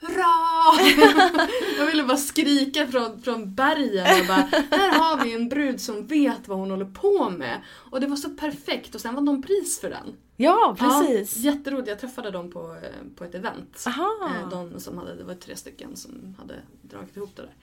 Hurra! 0.00 1.48
jag 1.78 1.86
ville 1.86 2.02
bara 2.04 2.16
skrika 2.16 2.86
från, 2.86 3.22
från 3.22 3.54
bergen 3.54 4.20
och 4.20 4.26
bara 4.26 4.48
Här 4.70 4.98
har 4.98 5.24
vi 5.24 5.34
en 5.34 5.48
brud 5.48 5.80
som 5.80 6.06
vet 6.06 6.48
vad 6.48 6.58
hon 6.58 6.70
håller 6.70 6.84
på 6.84 7.30
med. 7.30 7.60
Och 7.90 8.00
det 8.00 8.06
var 8.06 8.16
så 8.16 8.30
perfekt 8.30 8.94
och 8.94 9.00
sen 9.00 9.14
vann 9.14 9.24
de 9.24 9.42
pris 9.42 9.80
för 9.80 9.90
den. 9.90 10.16
Ja, 10.36 10.76
precis. 10.78 11.36
Ja, 11.36 11.52
jätteroligt. 11.52 11.88
Jag 11.88 11.98
träffade 12.00 12.30
dem 12.30 12.50
på, 12.50 12.60
eh, 12.82 13.16
på 13.16 13.24
ett 13.24 13.34
event. 13.34 13.84
Aha. 13.86 14.30
Eh, 14.42 14.48
De 14.48 14.80
som 14.80 14.98
hade, 14.98 15.14
det 15.14 15.24
var 15.24 15.34
tre 15.34 15.56
stycken 15.56 15.96
som 15.96 16.36
hade 16.38 16.54
dragit 16.82 17.16
ihop 17.16 17.36
det 17.36 17.42
där. 17.42 17.54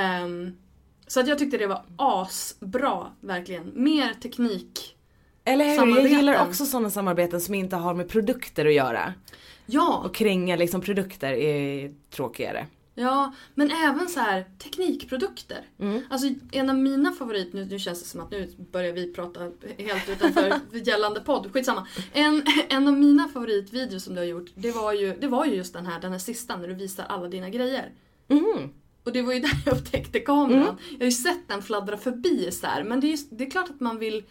Ehm, 0.00 0.56
så 1.06 1.20
att 1.20 1.28
jag 1.28 1.38
tyckte 1.38 1.58
det 1.58 1.66
var 1.66 1.84
asbra, 1.96 3.06
verkligen. 3.20 3.70
Mer 3.74 4.14
teknik. 4.22 4.96
Eller 5.44 5.64
hur? 5.64 5.96
Jag 5.96 6.08
gillar 6.08 6.48
också 6.48 6.66
sådana 6.66 6.90
samarbeten 6.90 7.40
som 7.40 7.54
inte 7.54 7.76
har 7.76 7.94
med 7.94 8.08
produkter 8.08 8.66
att 8.66 8.74
göra. 8.74 9.14
Ja, 9.66 10.02
Och 10.04 10.14
kränga 10.14 10.56
liksom 10.56 10.80
produkter 10.80 11.32
är 11.32 11.92
tråkigare. 12.10 12.66
ja, 12.94 13.34
men 13.54 13.70
även 13.70 14.08
så 14.08 14.20
här 14.20 14.44
teknikprodukter. 14.58 15.66
Mm. 15.78 16.02
Alltså 16.10 16.28
en 16.52 16.70
av 16.70 16.76
mina 16.76 17.12
favorit, 17.12 17.52
nu, 17.52 17.64
nu 17.64 17.78
känns 17.78 18.02
det 18.02 18.08
som 18.08 18.20
att 18.20 18.30
nu 18.30 18.48
börjar 18.72 18.92
vi 18.92 19.12
prata 19.12 19.40
helt 19.78 20.08
utanför 20.08 20.60
gällande 20.86 21.20
podd, 21.20 21.52
skitsamma. 21.52 21.86
En, 22.12 22.42
en 22.68 22.88
av 22.88 22.94
mina 22.98 23.28
favoritvideos 23.28 24.04
som 24.04 24.14
du 24.14 24.20
har 24.20 24.26
gjort, 24.26 24.50
det 24.54 24.70
var, 24.70 24.92
ju, 24.92 25.16
det 25.20 25.26
var 25.28 25.44
ju 25.46 25.54
just 25.54 25.72
den 25.72 25.86
här, 25.86 26.00
den 26.00 26.12
här 26.12 26.18
sista 26.18 26.56
när 26.56 26.68
du 26.68 26.74
visar 26.74 27.04
alla 27.04 27.28
dina 27.28 27.50
grejer. 27.50 27.92
Mm. 28.28 28.70
Och 29.04 29.12
det 29.12 29.22
var 29.22 29.32
ju 29.32 29.40
där 29.40 29.62
jag 29.66 29.78
upptäckte 29.78 30.20
kameran. 30.20 30.78
Jag 30.90 30.98
har 30.98 31.04
ju 31.04 31.12
sett 31.12 31.48
den 31.48 31.62
fladdra 31.62 31.96
förbi 31.96 32.50
så 32.52 32.66
här, 32.66 32.84
men 32.84 33.00
det 33.00 33.06
är, 33.06 33.16
ju, 33.16 33.18
det 33.30 33.46
är 33.46 33.50
klart 33.50 33.70
att 33.70 33.80
man 33.80 33.98
vill 33.98 34.24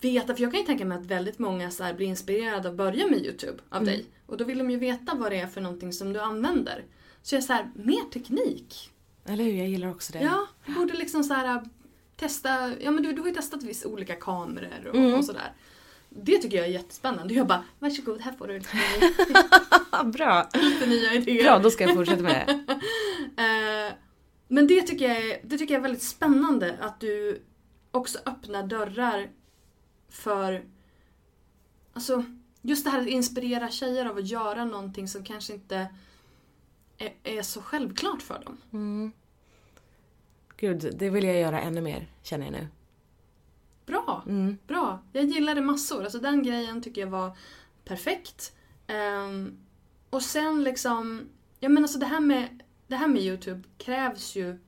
veta, 0.00 0.34
för 0.34 0.42
jag 0.42 0.52
kan 0.52 0.60
ju 0.60 0.66
tänka 0.66 0.84
mig 0.84 0.98
att 0.98 1.06
väldigt 1.06 1.38
många 1.38 1.70
så 1.70 1.84
blir 1.96 2.06
inspirerade 2.06 2.68
att 2.68 2.74
börja 2.74 3.06
med 3.06 3.18
YouTube 3.18 3.58
av 3.68 3.84
dig. 3.84 4.04
Och 4.32 4.38
då 4.38 4.44
vill 4.44 4.58
de 4.58 4.70
ju 4.70 4.76
veta 4.76 5.14
vad 5.14 5.32
det 5.32 5.40
är 5.40 5.46
för 5.46 5.60
någonting 5.60 5.92
som 5.92 6.12
du 6.12 6.20
använder. 6.20 6.84
Så 7.22 7.34
jag 7.34 7.42
är 7.42 7.46
så 7.46 7.52
här, 7.52 7.70
mer 7.74 8.10
teknik. 8.12 8.90
Eller 9.24 9.44
hur? 9.44 9.52
Jag 9.52 9.68
gillar 9.68 9.90
också 9.90 10.12
det. 10.12 10.20
Ja, 10.22 10.46
du 10.66 10.74
borde 10.74 10.94
liksom 10.94 11.24
så 11.24 11.34
här 11.34 11.62
testa, 12.16 12.72
ja 12.80 12.90
men 12.90 13.02
du, 13.02 13.12
du 13.12 13.20
har 13.20 13.28
ju 13.28 13.34
testat 13.34 13.62
vissa 13.62 13.88
olika 13.88 14.14
kameror 14.14 14.86
och, 14.86 15.18
och 15.18 15.24
sådär. 15.24 15.52
Det 16.08 16.38
tycker 16.38 16.56
jag 16.56 16.66
är 16.66 16.70
jättespännande. 16.70 17.34
Jag 17.34 17.46
bara, 17.46 17.64
varsågod 17.78 18.20
här 18.20 18.32
får 18.32 18.46
du 18.46 18.58
lite, 18.58 20.04
bra. 20.04 20.48
lite 20.54 20.86
nya 20.86 21.14
idéer. 21.14 21.44
Bra, 21.44 21.58
då 21.58 21.70
ska 21.70 21.84
jag 21.84 21.94
fortsätta 21.94 22.22
med 22.22 22.46
det. 22.46 22.76
Eh, 23.42 23.92
men 24.48 24.66
det 24.66 24.82
tycker, 24.82 25.08
jag 25.08 25.16
är, 25.16 25.40
det 25.44 25.58
tycker 25.58 25.74
jag 25.74 25.78
är 25.78 25.82
väldigt 25.82 26.02
spännande 26.02 26.78
att 26.80 27.00
du 27.00 27.42
också 27.90 28.18
öppnar 28.26 28.66
dörrar 28.66 29.28
för... 30.08 30.64
Alltså, 31.92 32.24
just 32.62 32.84
det 32.84 32.90
här 32.90 33.00
att 33.00 33.06
inspirera 33.06 33.70
tjejer 33.70 34.06
av 34.06 34.16
att 34.16 34.26
göra 34.26 34.64
någonting 34.64 35.08
som 35.08 35.24
kanske 35.24 35.52
inte 35.52 35.88
är, 36.98 37.12
är 37.24 37.42
så 37.42 37.62
självklart 37.62 38.22
för 38.22 38.44
dem. 38.44 39.12
Gud, 40.56 40.94
det 40.98 41.10
vill 41.10 41.24
jag 41.24 41.40
göra 41.40 41.60
ännu 41.60 41.80
mer, 41.80 42.06
känner 42.22 42.44
jag 42.44 42.52
nu. 42.52 42.68
Bra! 43.86 44.24
Bra! 44.66 45.02
Jag 45.12 45.24
gillade 45.24 45.60
massor. 45.60 46.02
Alltså 46.02 46.18
den 46.18 46.42
grejen 46.42 46.82
tycker 46.82 47.00
jag 47.00 47.08
var 47.08 47.36
perfekt. 47.84 48.56
Ehm, 48.86 49.58
och 50.10 50.22
sen 50.22 50.64
liksom... 50.64 51.28
Ja 51.60 51.68
men 51.68 51.82
alltså 51.82 51.98
det 51.98 52.06
här 52.06 52.20
med, 52.20 52.62
det 52.86 52.96
här 52.96 53.08
med 53.08 53.22
YouTube 53.22 53.62
krävs 53.78 54.36
ju... 54.36 54.58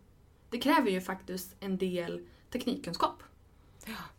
Det 0.50 0.58
kräver 0.58 0.90
ju 0.90 1.00
faktiskt 1.00 1.54
en 1.60 1.78
del 1.78 2.26
teknikkunskap. 2.50 3.22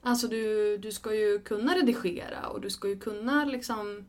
Alltså 0.02 0.28
du, 0.28 0.78
du 0.78 0.92
ska 0.92 1.16
ju 1.16 1.40
kunna 1.40 1.76
redigera 1.76 2.48
och 2.48 2.62
du 2.62 2.70
ska 2.70 2.88
ju 2.88 3.00
kunna 3.00 3.46
liksom 3.46 4.06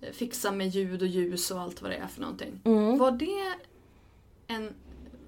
eh, 0.00 0.12
fixa 0.12 0.52
med 0.52 0.68
ljud 0.68 1.02
och 1.02 1.08
ljus 1.08 1.50
och 1.50 1.60
allt 1.60 1.82
vad 1.82 1.90
det 1.90 1.96
är 1.96 2.06
för 2.06 2.20
någonting. 2.20 2.60
Var 2.98 3.10
det 3.10 3.54
en... 4.46 4.74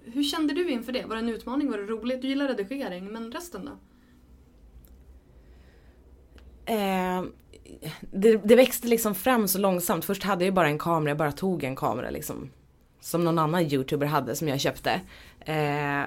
Hur 0.05 0.25
kände 0.25 0.55
du 0.55 0.71
inför 0.71 0.93
det? 0.93 1.05
Var 1.05 1.17
det 1.17 1.23
en 1.23 1.29
utmaning? 1.29 1.71
Var 1.71 1.79
det 1.79 1.85
roligt? 1.85 2.23
Du 2.23 2.29
gillar 2.29 2.49
redigering, 2.49 3.13
men 3.13 3.33
resten 3.33 3.65
då? 3.65 3.73
Eh, 6.73 7.23
det, 8.01 8.37
det 8.37 8.57
växte 8.57 8.89
liksom 8.89 9.15
fram 9.15 9.49
så 9.49 9.59
långsamt. 9.59 10.05
Först 10.05 10.23
hade 10.23 10.45
jag 10.45 10.55
bara 10.55 10.69
en 10.69 10.79
kamera, 10.79 11.11
jag 11.11 11.19
bara 11.19 11.33
tog 11.33 11.65
en 11.65 11.77
kamera 11.77 12.11
liksom. 12.11 12.51
Som 13.01 13.25
någon 13.25 13.39
annan 13.39 13.63
youtuber 13.63 14.07
hade 14.07 14.37
som 14.37 14.49
jag 14.49 14.61
köpte. 14.61 15.01
Eh, 15.41 16.03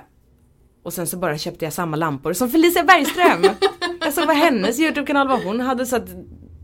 och 0.86 0.94
sen 0.94 1.08
så 1.08 1.18
bara 1.18 1.38
köpte 1.38 1.66
jag 1.66 1.74
samma 1.74 1.98
lampor 1.98 2.34
som 2.34 2.50
Felicia 2.50 2.84
Bergström. 2.84 3.56
jag 4.00 4.14
såg 4.14 4.28
vad 4.28 4.36
hennes 4.36 4.80
YouTube-kanal 4.80 5.28
vad 5.28 5.44
hon 5.44 5.60
hade 5.60 5.86
så 5.86 5.96
att 5.96 6.08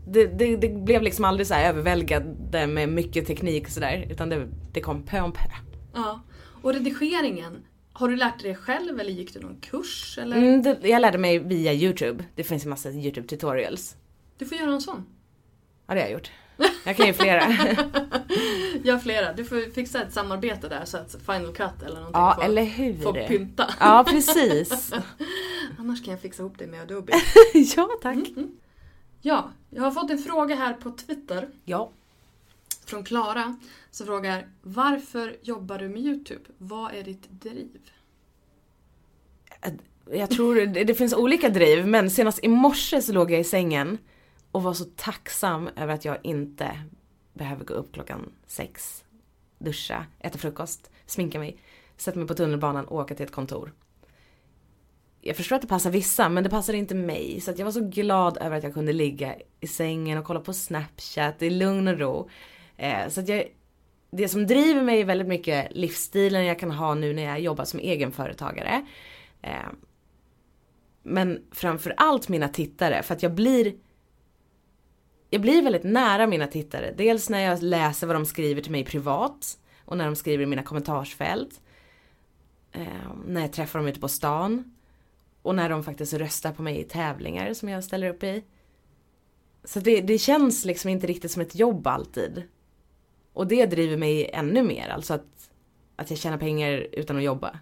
det, 0.06 0.26
det, 0.26 0.56
det 0.56 0.68
blev 0.68 1.02
liksom 1.02 1.24
aldrig 1.24 1.46
så 1.46 1.54
här 1.54 1.68
överväldigande 1.68 2.66
med 2.66 2.88
mycket 2.88 3.26
teknik 3.26 3.66
och 3.66 3.72
sådär. 3.72 4.06
Utan 4.10 4.28
det, 4.28 4.48
det 4.72 4.80
kom 4.80 5.02
pö 5.02 5.20
om 5.20 5.32
pö. 5.32 5.48
Ja. 5.94 6.20
Och 6.62 6.74
redigeringen, 6.74 7.64
har 7.92 8.08
du 8.08 8.16
lärt 8.16 8.42
dig 8.42 8.50
det 8.50 8.56
själv 8.56 9.00
eller 9.00 9.10
gick 9.10 9.34
du 9.34 9.40
någon 9.40 9.60
kurs? 9.60 10.18
Eller? 10.22 10.36
Mm, 10.36 10.62
det, 10.62 10.78
jag 10.88 11.00
lärde 11.00 11.18
mig 11.18 11.38
via 11.38 11.72
YouTube. 11.72 12.24
Det 12.34 12.44
finns 12.44 12.64
en 12.64 12.70
massa 12.70 12.90
YouTube 12.90 13.28
tutorials. 13.28 13.96
Du 14.38 14.46
får 14.46 14.58
göra 14.58 14.72
en 14.72 14.80
sån. 14.80 15.04
Ja 15.86 15.94
det 15.94 16.00
har 16.00 16.06
jag 16.06 16.12
gjort. 16.12 16.30
Jag 16.84 16.96
kan 16.96 17.06
ju 17.06 17.12
flera. 17.12 17.42
Gör 18.84 18.98
flera. 18.98 19.32
Du 19.32 19.44
får 19.44 19.72
fixa 19.72 20.02
ett 20.02 20.12
samarbete 20.12 20.68
där 20.68 20.84
så 20.84 20.96
att 20.96 21.16
Final 21.26 21.52
Cut 21.54 21.82
eller 21.86 21.94
någonting 21.96 22.20
ja 22.20 22.34
får, 22.34 22.44
eller 22.44 22.64
hur. 22.64 23.02
får 23.02 23.26
pynta. 23.28 23.74
Ja 23.80 24.04
precis. 24.08 24.92
Annars 25.78 26.04
kan 26.04 26.10
jag 26.12 26.20
fixa 26.20 26.42
ihop 26.42 26.54
det 26.58 26.66
med 26.66 26.82
Adobe. 26.82 27.12
ja 27.76 27.88
tack. 28.02 28.18
Ja, 29.20 29.50
jag 29.70 29.82
har 29.82 29.90
fått 29.90 30.10
en 30.10 30.18
fråga 30.18 30.54
här 30.54 30.72
på 30.74 30.90
Twitter 30.90 31.48
Ja. 31.64 31.90
från 32.86 33.04
Klara 33.04 33.56
som 33.90 34.06
frågar 34.06 34.46
Varför 34.62 35.36
jobbar 35.42 35.78
du 35.78 35.88
med 35.88 36.00
YouTube? 36.02 36.44
Vad 36.58 36.94
är 36.94 37.02
ditt 37.02 37.30
driv? 37.30 37.68
Jag 40.10 40.30
tror 40.30 40.54
det, 40.54 40.84
det 40.84 40.94
finns 40.94 41.14
olika 41.14 41.48
driv 41.48 41.86
men 41.86 42.10
senast 42.10 42.44
i 42.44 42.48
morse 42.48 43.02
så 43.02 43.12
låg 43.12 43.30
jag 43.30 43.40
i 43.40 43.44
sängen 43.44 43.98
och 44.52 44.62
var 44.62 44.74
så 44.74 44.84
tacksam 44.84 45.68
över 45.76 45.94
att 45.94 46.04
jag 46.04 46.18
inte 46.22 46.82
behöver 47.32 47.64
gå 47.64 47.74
upp 47.74 47.92
klockan 47.92 48.32
sex, 48.46 49.04
duscha, 49.58 50.06
äta 50.18 50.38
frukost, 50.38 50.90
sminka 51.06 51.38
mig, 51.38 51.56
sätta 51.96 52.18
mig 52.18 52.28
på 52.28 52.34
tunnelbanan 52.34 52.84
och 52.84 52.98
åka 52.98 53.14
till 53.14 53.26
ett 53.26 53.32
kontor. 53.32 53.72
Jag 55.20 55.36
förstår 55.36 55.56
att 55.56 55.62
det 55.62 55.68
passar 55.68 55.90
vissa 55.90 56.28
men 56.28 56.44
det 56.44 56.50
passar 56.50 56.74
inte 56.74 56.94
mig 56.94 57.40
så 57.40 57.50
att 57.50 57.58
jag 57.58 57.64
var 57.64 57.72
så 57.72 57.88
glad 57.88 58.38
över 58.38 58.56
att 58.56 58.64
jag 58.64 58.74
kunde 58.74 58.92
ligga 58.92 59.34
i 59.60 59.66
sängen 59.66 60.18
och 60.18 60.24
kolla 60.24 60.40
på 60.40 60.52
snapchat 60.52 61.42
i 61.42 61.50
lugn 61.50 61.88
och 61.88 61.98
ro. 61.98 62.28
Eh, 62.76 63.08
så 63.08 63.20
att 63.20 63.28
jag, 63.28 63.44
det 64.10 64.28
som 64.28 64.46
driver 64.46 64.82
mig 64.82 65.00
är 65.00 65.04
väldigt 65.04 65.28
mycket 65.28 65.68
livsstilen 65.70 66.44
jag 66.44 66.58
kan 66.58 66.70
ha 66.70 66.94
nu 66.94 67.14
när 67.14 67.22
jag 67.22 67.40
jobbar 67.40 67.64
som 67.64 67.80
egenföretagare. 67.80 68.86
Eh, 69.42 69.68
men 71.02 71.42
framförallt 71.52 72.28
mina 72.28 72.48
tittare 72.48 73.02
för 73.02 73.14
att 73.14 73.22
jag 73.22 73.32
blir 73.34 73.74
jag 75.32 75.40
blir 75.40 75.62
väldigt 75.62 75.84
nära 75.84 76.26
mina 76.26 76.46
tittare. 76.46 76.94
Dels 76.96 77.28
när 77.28 77.40
jag 77.40 77.62
läser 77.62 78.06
vad 78.06 78.16
de 78.16 78.26
skriver 78.26 78.62
till 78.62 78.72
mig 78.72 78.84
privat 78.84 79.58
och 79.84 79.96
när 79.96 80.04
de 80.04 80.16
skriver 80.16 80.42
i 80.44 80.46
mina 80.46 80.62
kommentarsfält. 80.62 81.60
Eh, 82.72 82.86
när 83.26 83.40
jag 83.40 83.52
träffar 83.52 83.78
dem 83.78 83.88
ute 83.88 84.00
på 84.00 84.08
stan. 84.08 84.74
Och 85.42 85.54
när 85.54 85.68
de 85.68 85.84
faktiskt 85.84 86.12
röstar 86.12 86.52
på 86.52 86.62
mig 86.62 86.80
i 86.80 86.84
tävlingar 86.84 87.54
som 87.54 87.68
jag 87.68 87.84
ställer 87.84 88.08
upp 88.08 88.22
i. 88.22 88.44
Så 89.64 89.80
det, 89.80 90.00
det 90.00 90.18
känns 90.18 90.64
liksom 90.64 90.90
inte 90.90 91.06
riktigt 91.06 91.30
som 91.30 91.42
ett 91.42 91.54
jobb 91.54 91.86
alltid. 91.86 92.42
Och 93.32 93.46
det 93.46 93.66
driver 93.66 93.96
mig 93.96 94.30
ännu 94.32 94.62
mer, 94.62 94.88
alltså 94.88 95.14
att, 95.14 95.50
att 95.96 96.10
jag 96.10 96.18
tjänar 96.18 96.38
pengar 96.38 96.86
utan 96.92 97.16
att 97.16 97.22
jobba. 97.22 97.58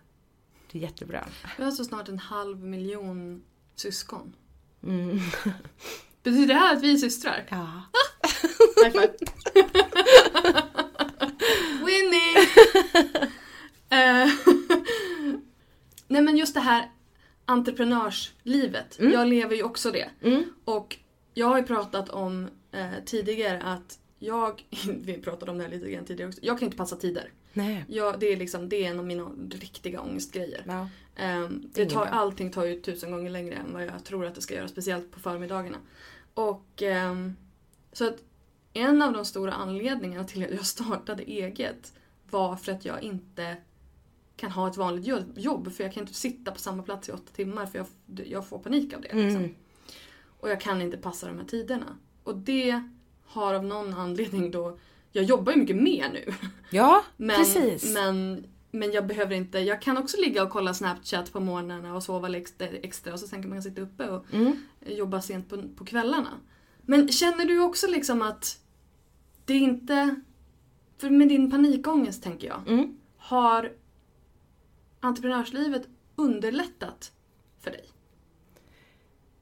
Det 0.72 0.78
är 0.78 0.82
jättebra. 0.82 1.28
Vi 1.58 1.64
har 1.64 1.70
så 1.70 1.84
snart 1.84 2.08
en 2.08 2.18
halv 2.18 2.64
miljon 2.64 3.42
syskon. 3.74 4.36
Mm. 4.82 5.18
Betyder 6.22 6.46
det 6.46 6.54
här 6.54 6.76
att 6.76 6.82
vi 6.82 6.92
är 6.92 6.96
systrar? 6.96 7.46
Ja. 7.50 7.82
High 8.84 8.92
five. 8.92 9.12
Winning! 11.86 12.36
Nej 16.08 16.22
men 16.22 16.36
just 16.36 16.54
det 16.54 16.60
här 16.60 16.90
entreprenörslivet. 17.44 18.96
Jag 18.98 19.28
lever 19.28 19.56
ju 19.56 19.62
också 19.62 19.90
det. 19.90 20.10
Mm. 20.22 20.44
Och 20.64 20.96
jag 21.34 21.46
har 21.46 21.58
ju 21.58 21.64
pratat 21.64 22.08
om 22.08 22.48
eh, 22.72 23.04
tidigare 23.06 23.62
att 23.62 23.98
jag, 24.18 24.64
vi 25.02 25.18
pratade 25.18 25.50
om 25.50 25.58
det 25.58 25.64
här 25.64 25.70
lite 25.70 25.90
grann 25.90 26.04
tidigare 26.04 26.28
också, 26.28 26.40
jag 26.42 26.58
kan 26.58 26.66
inte 26.66 26.76
passa 26.76 26.96
tider. 26.96 27.32
Nej. 27.52 27.84
Jag, 27.88 28.20
det, 28.20 28.26
är 28.26 28.36
liksom, 28.36 28.68
det 28.68 28.84
är 28.84 28.90
en 28.90 28.98
av 28.98 29.06
mina 29.06 29.30
riktiga 29.50 30.00
ångestgrejer. 30.00 30.64
Ja. 30.66 30.88
Ehm, 31.20 31.70
det 31.74 31.86
tar, 31.90 32.06
allting 32.06 32.50
tar 32.50 32.64
ju 32.64 32.80
tusen 32.80 33.10
gånger 33.10 33.30
längre 33.30 33.54
än 33.54 33.72
vad 33.72 33.82
jag 33.82 34.04
tror 34.04 34.26
att 34.26 34.34
det 34.34 34.40
ska 34.40 34.54
göra, 34.54 34.68
speciellt 34.68 35.10
på 35.10 35.20
förmiddagarna. 35.20 35.78
Och 36.34 36.82
ehm, 36.82 37.36
så 37.92 38.08
att 38.08 38.22
en 38.72 39.02
av 39.02 39.12
de 39.12 39.24
stora 39.24 39.52
anledningarna 39.52 40.24
till 40.24 40.44
att 40.44 40.50
jag 40.50 40.66
startade 40.66 41.22
eget 41.22 41.92
var 42.30 42.56
för 42.56 42.72
att 42.72 42.84
jag 42.84 43.02
inte 43.02 43.56
kan 44.36 44.50
ha 44.50 44.68
ett 44.68 44.76
vanligt 44.76 45.06
jo- 45.06 45.32
jobb 45.36 45.72
för 45.72 45.84
jag 45.84 45.92
kan 45.92 46.02
inte 46.02 46.14
sitta 46.14 46.50
på 46.52 46.58
samma 46.58 46.82
plats 46.82 47.08
i 47.08 47.12
åtta 47.12 47.32
timmar 47.32 47.66
för 47.66 47.78
jag, 47.78 47.86
jag 48.26 48.48
får 48.48 48.58
panik 48.58 48.94
av 48.94 49.00
det. 49.00 49.08
Liksom. 49.08 49.40
Mm. 49.42 49.54
Och 50.40 50.50
jag 50.50 50.60
kan 50.60 50.82
inte 50.82 50.96
passa 50.96 51.26
de 51.26 51.38
här 51.38 51.44
tiderna. 51.44 51.96
Och 52.24 52.36
det 52.36 52.82
har 53.24 53.54
av 53.54 53.64
någon 53.64 53.94
anledning 53.94 54.50
då, 54.50 54.78
jag 55.12 55.24
jobbar 55.24 55.52
ju 55.52 55.58
mycket 55.58 55.76
mer 55.76 56.10
nu. 56.12 56.34
Ja, 56.70 57.04
Men, 57.16 57.36
precis. 57.36 57.94
Men, 57.94 58.46
men 58.70 58.92
jag 58.92 59.06
behöver 59.06 59.34
inte, 59.34 59.58
jag 59.58 59.82
kan 59.82 59.98
också 59.98 60.16
ligga 60.20 60.42
och 60.42 60.50
kolla 60.50 60.74
Snapchat 60.74 61.32
på 61.32 61.40
morgnarna 61.40 61.94
och 61.94 62.02
sova 62.02 62.36
extra, 62.36 62.66
extra 62.68 63.12
och 63.12 63.20
så 63.20 63.26
sen 63.26 63.42
kan 63.42 63.50
man 63.50 63.62
sitta 63.62 63.80
uppe 63.80 64.08
och 64.08 64.24
Mm. 64.32 64.52
jobba 64.86 65.20
sent 65.20 65.48
på, 65.48 65.62
på 65.76 65.84
kvällarna. 65.84 66.30
Men 66.82 67.08
känner 67.08 67.44
du 67.44 67.60
också 67.60 67.86
liksom 67.86 68.22
att 68.22 68.60
det 69.44 69.54
är 69.54 69.58
inte, 69.60 70.14
för 70.98 71.11
med 71.11 71.28
din 71.28 71.50
panikångest 71.50 72.22
tänker 72.22 72.46
jag, 72.49 72.62
Mm. 72.68 72.96
har 73.16 73.72
entreprenörslivet 75.00 75.82
underlättat 76.16 77.12
för 77.61 77.70
dig? 77.70 77.84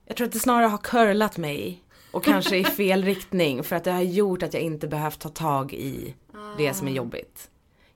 Jag 0.06 0.16
tror 0.16 0.26
att 0.26 0.32
det 0.32 0.38
snarare 0.38 0.66
har 0.66 0.78
curlat 0.78 1.38
mig 1.38 1.84
och 2.12 2.24
kanske 2.24 2.56
i 2.56 2.64
fel 2.80 3.04
riktning 3.04 3.64
för 3.64 3.76
att 3.76 3.84
det 3.84 3.92
har 3.92 4.02
gjort 4.02 4.42
att 4.42 4.54
jag 4.54 4.62
inte 4.62 4.88
behövt 4.88 5.18
ta 5.20 5.28
tag 5.28 5.72
i 5.74 6.14
det 6.58 6.74
som 6.74 6.88
är 6.88 6.92
jobbigt. 6.92 7.50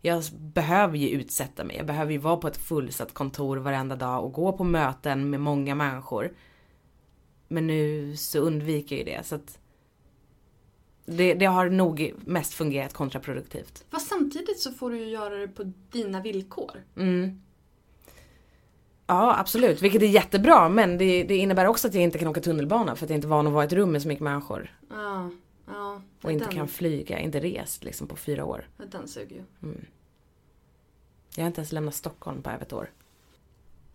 Jag 0.05 0.23
behöver 0.33 0.99
ju 0.99 1.09
utsätta 1.09 1.65
mig, 1.65 1.77
jag 1.77 1.87
behöver 1.87 2.13
ju 2.13 2.19
vara 2.19 2.37
på 2.37 2.49
ett 2.49 2.57
fullsatt 2.57 3.15
kontor 3.15 3.57
varenda 3.57 3.97
dag 3.97 4.25
och 4.25 4.33
gå 4.33 4.53
på 4.53 4.65
möten 4.65 5.31
med 5.31 5.41
många 5.41 5.75
människor. 5.75 6.33
Men 7.49 7.67
nu 7.67 8.17
så 8.17 8.39
undviker 8.39 8.97
jag 8.97 9.09
ju 9.09 9.17
det 9.17 9.27
så 9.27 9.35
att 9.35 9.59
det, 11.07 11.35
det 11.35 11.45
har 11.45 11.71
nog 11.71 12.15
mest 12.25 12.55
fungerat 12.55 12.93
kontraproduktivt. 12.93 13.85
Fast 13.91 14.09
samtidigt 14.09 14.61
så 14.61 14.73
får 14.73 14.91
du 14.91 14.99
ju 14.99 15.09
göra 15.09 15.37
det 15.37 15.49
på 15.49 15.73
dina 15.91 16.21
villkor. 16.21 16.85
Mm. 16.97 17.43
Ja 19.07 19.39
absolut, 19.39 19.83
vilket 19.83 20.03
är 20.03 20.07
jättebra 20.07 20.69
men 20.69 20.99
det, 20.99 21.25
det 21.25 21.37
innebär 21.37 21.67
också 21.67 21.89
att 21.89 21.95
jag 21.95 22.03
inte 22.03 22.19
kan 22.19 22.29
åka 22.29 22.41
tunnelbana 22.41 22.97
för 22.97 23.07
att 23.07 23.11
jag 23.11 23.17
inte 23.17 23.27
är 23.27 23.29
van 23.29 23.47
att 23.47 23.53
vara 23.53 23.65
i 23.65 23.67
ett 23.67 23.73
rum 23.73 23.93
med 23.93 24.03
så 24.03 24.09
mycket 24.09 24.25
människor. 24.25 24.79
Ja, 24.91 25.31
ja. 25.73 26.03
Och 26.23 26.33
inte 26.33 26.45
den, 26.45 26.55
kan 26.55 26.69
flyga, 26.69 27.19
inte 27.19 27.41
rest 27.41 27.85
liksom 27.85 28.07
på 28.07 28.17
fyra 28.17 28.45
år. 28.45 28.69
Den 28.77 29.09
suger 29.09 29.37
ju. 29.37 29.75
Jag 31.37 31.43
har 31.43 31.47
inte 31.47 31.61
ens 31.61 31.73
lämnat 31.73 31.95
Stockholm 31.95 32.43
på 32.43 32.51
över 32.51 32.63
ett 32.63 32.73
år. 32.73 32.91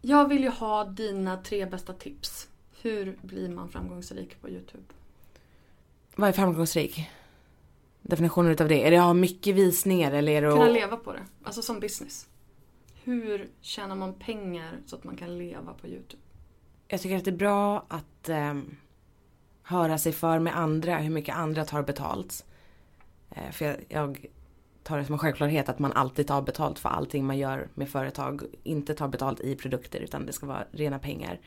Jag 0.02 0.28
vill 0.30 0.44
ju 0.44 0.50
ha 0.50 0.84
dina 0.84 1.38
tre 1.38 1.66
bästa 1.66 1.94
tips. 1.94 2.50
Hur 2.82 3.18
blir 3.22 3.50
man 3.50 3.70
framgångsrik 3.70 4.42
på 4.42 4.50
Youtube? 4.50 4.84
Vad 6.16 6.30
är 6.30 6.34
framgångsrik? 6.34 7.10
Definitionen 8.02 8.52
utav 8.52 8.68
det? 8.68 8.88
Är 8.88 8.92
det 8.92 8.98
att 8.98 9.04
ha 9.04 9.14
mycket 9.14 9.56
visningar 9.56 10.12
eller 10.12 10.32
är 10.32 10.42
det 10.42 10.52
Kunna 10.52 10.66
att... 10.66 10.74
leva 10.74 10.98
på 10.98 11.14
det. 11.14 11.26
Alltså 11.44 11.62
som 11.62 11.80
business. 11.80 12.28
Hur 13.04 13.50
tjänar 13.62 13.96
man 13.96 14.14
pengar 14.14 14.80
så 14.86 14.96
att 14.96 15.04
man 15.04 15.18
kan 15.18 15.38
leva 15.38 15.74
på 15.74 15.88
Youtube? 15.88 16.22
jag 16.88 17.02
tycker 17.02 17.18
att 17.18 17.26
det 17.26 17.32
är 17.32 17.36
bra 17.36 17.86
att 17.88 18.30
ehm, 18.30 18.76
höra 19.68 19.98
sig 19.98 20.12
för 20.12 20.40
med 20.40 20.58
andra, 20.58 20.98
hur 20.98 21.10
mycket 21.10 21.36
andra 21.36 21.66
tar 21.66 21.84
betalt. 21.84 22.46
Eh, 23.32 23.52
för 23.52 23.66
jag, 23.66 23.76
jag 23.90 24.26
tar 24.84 24.98
det 24.98 25.06
som 25.06 25.14
en 25.14 25.20
självklarhet 25.20 25.70
att 25.70 25.80
man 25.80 25.92
alltid 25.92 26.28
tar 26.28 26.42
betalt 26.42 26.80
för 26.80 26.90
allting 26.90 27.26
man 27.26 27.38
gör 27.38 27.68
med 27.74 27.90
företag. 27.90 28.42
Inte 28.64 28.94
tar 28.94 29.08
betalt 29.08 29.40
i 29.40 29.56
produkter 29.56 30.00
utan 30.00 30.26
det 30.26 30.34
ska 30.34 30.46
vara 30.46 30.66
rena 30.72 31.00
pengar. 31.00 31.40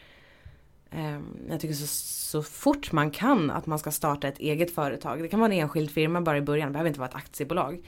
Ehm, 0.90 1.36
jag 1.48 1.60
tycker 1.60 1.74
så, 1.74 1.86
så 1.86 2.42
fort 2.42 2.92
man 2.92 3.10
kan 3.10 3.50
att 3.50 3.66
man 3.66 3.78
ska 3.78 3.90
starta 3.90 4.28
ett 4.28 4.38
eget 4.38 4.74
företag. 4.74 5.22
Det 5.22 5.28
kan 5.28 5.40
vara 5.40 5.52
en 5.52 5.60
enskild 5.60 5.90
firma 5.90 6.20
bara 6.20 6.38
i 6.38 6.42
början, 6.42 6.68
det 6.68 6.72
behöver 6.72 6.88
inte 6.88 7.00
vara 7.00 7.08
ett 7.08 7.16
aktiebolag. 7.16 7.86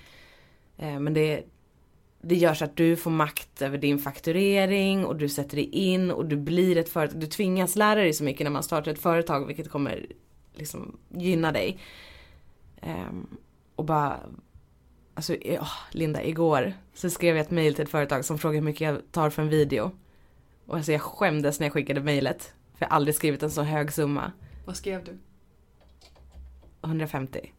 Ehm, 0.78 1.04
men 1.04 1.14
det, 1.14 1.42
det 2.23 2.35
gör 2.35 2.55
så 2.55 2.65
att 2.65 2.77
du 2.77 2.97
får 2.97 3.11
makt 3.11 3.62
över 3.62 3.78
din 3.78 3.99
fakturering 3.99 5.05
och 5.05 5.16
du 5.16 5.28
sätter 5.28 5.57
dig 5.57 5.65
in 5.65 6.11
och 6.11 6.27
du 6.27 6.36
blir 6.36 6.77
ett 6.77 6.89
företag. 6.89 7.20
Du 7.20 7.27
tvingas 7.27 7.77
lära 7.77 8.01
dig 8.01 8.12
så 8.12 8.24
mycket 8.24 8.44
när 8.44 8.51
man 8.51 8.62
startar 8.62 8.93
ett 8.93 9.03
företag 9.03 9.47
vilket 9.47 9.70
kommer 9.70 10.07
liksom 10.55 10.99
gynna 11.09 11.53
dig. 11.53 11.78
Ehm, 12.81 13.27
och 13.77 13.85
bara 13.85 14.20
Alltså 15.15 15.35
oh, 15.35 15.73
Linda, 15.90 16.24
igår 16.24 16.73
så 16.94 17.11
skrev 17.11 17.36
jag 17.36 17.44
ett 17.44 17.51
mail 17.51 17.74
till 17.74 17.85
ett 17.85 17.90
företag 17.90 18.24
som 18.24 18.39
frågade 18.39 18.59
hur 18.59 18.65
mycket 18.65 18.81
jag 18.81 19.12
tar 19.12 19.31
för 19.31 19.43
en 19.43 19.49
video. 19.49 19.90
Och 20.66 20.77
alltså 20.77 20.93
jag 20.93 21.01
skämdes 21.01 21.61
när 21.61 21.66
jag 21.66 21.73
skickade 21.73 22.01
mejlet. 22.01 22.55
För 22.74 22.85
jag 22.85 22.89
har 22.89 22.97
aldrig 22.97 23.15
skrivit 23.15 23.43
en 23.43 23.51
så 23.51 23.62
hög 23.62 23.93
summa. 23.93 24.32
Vad 24.66 24.77
skrev 24.77 25.05
du? 25.05 25.19
150. 26.82 27.53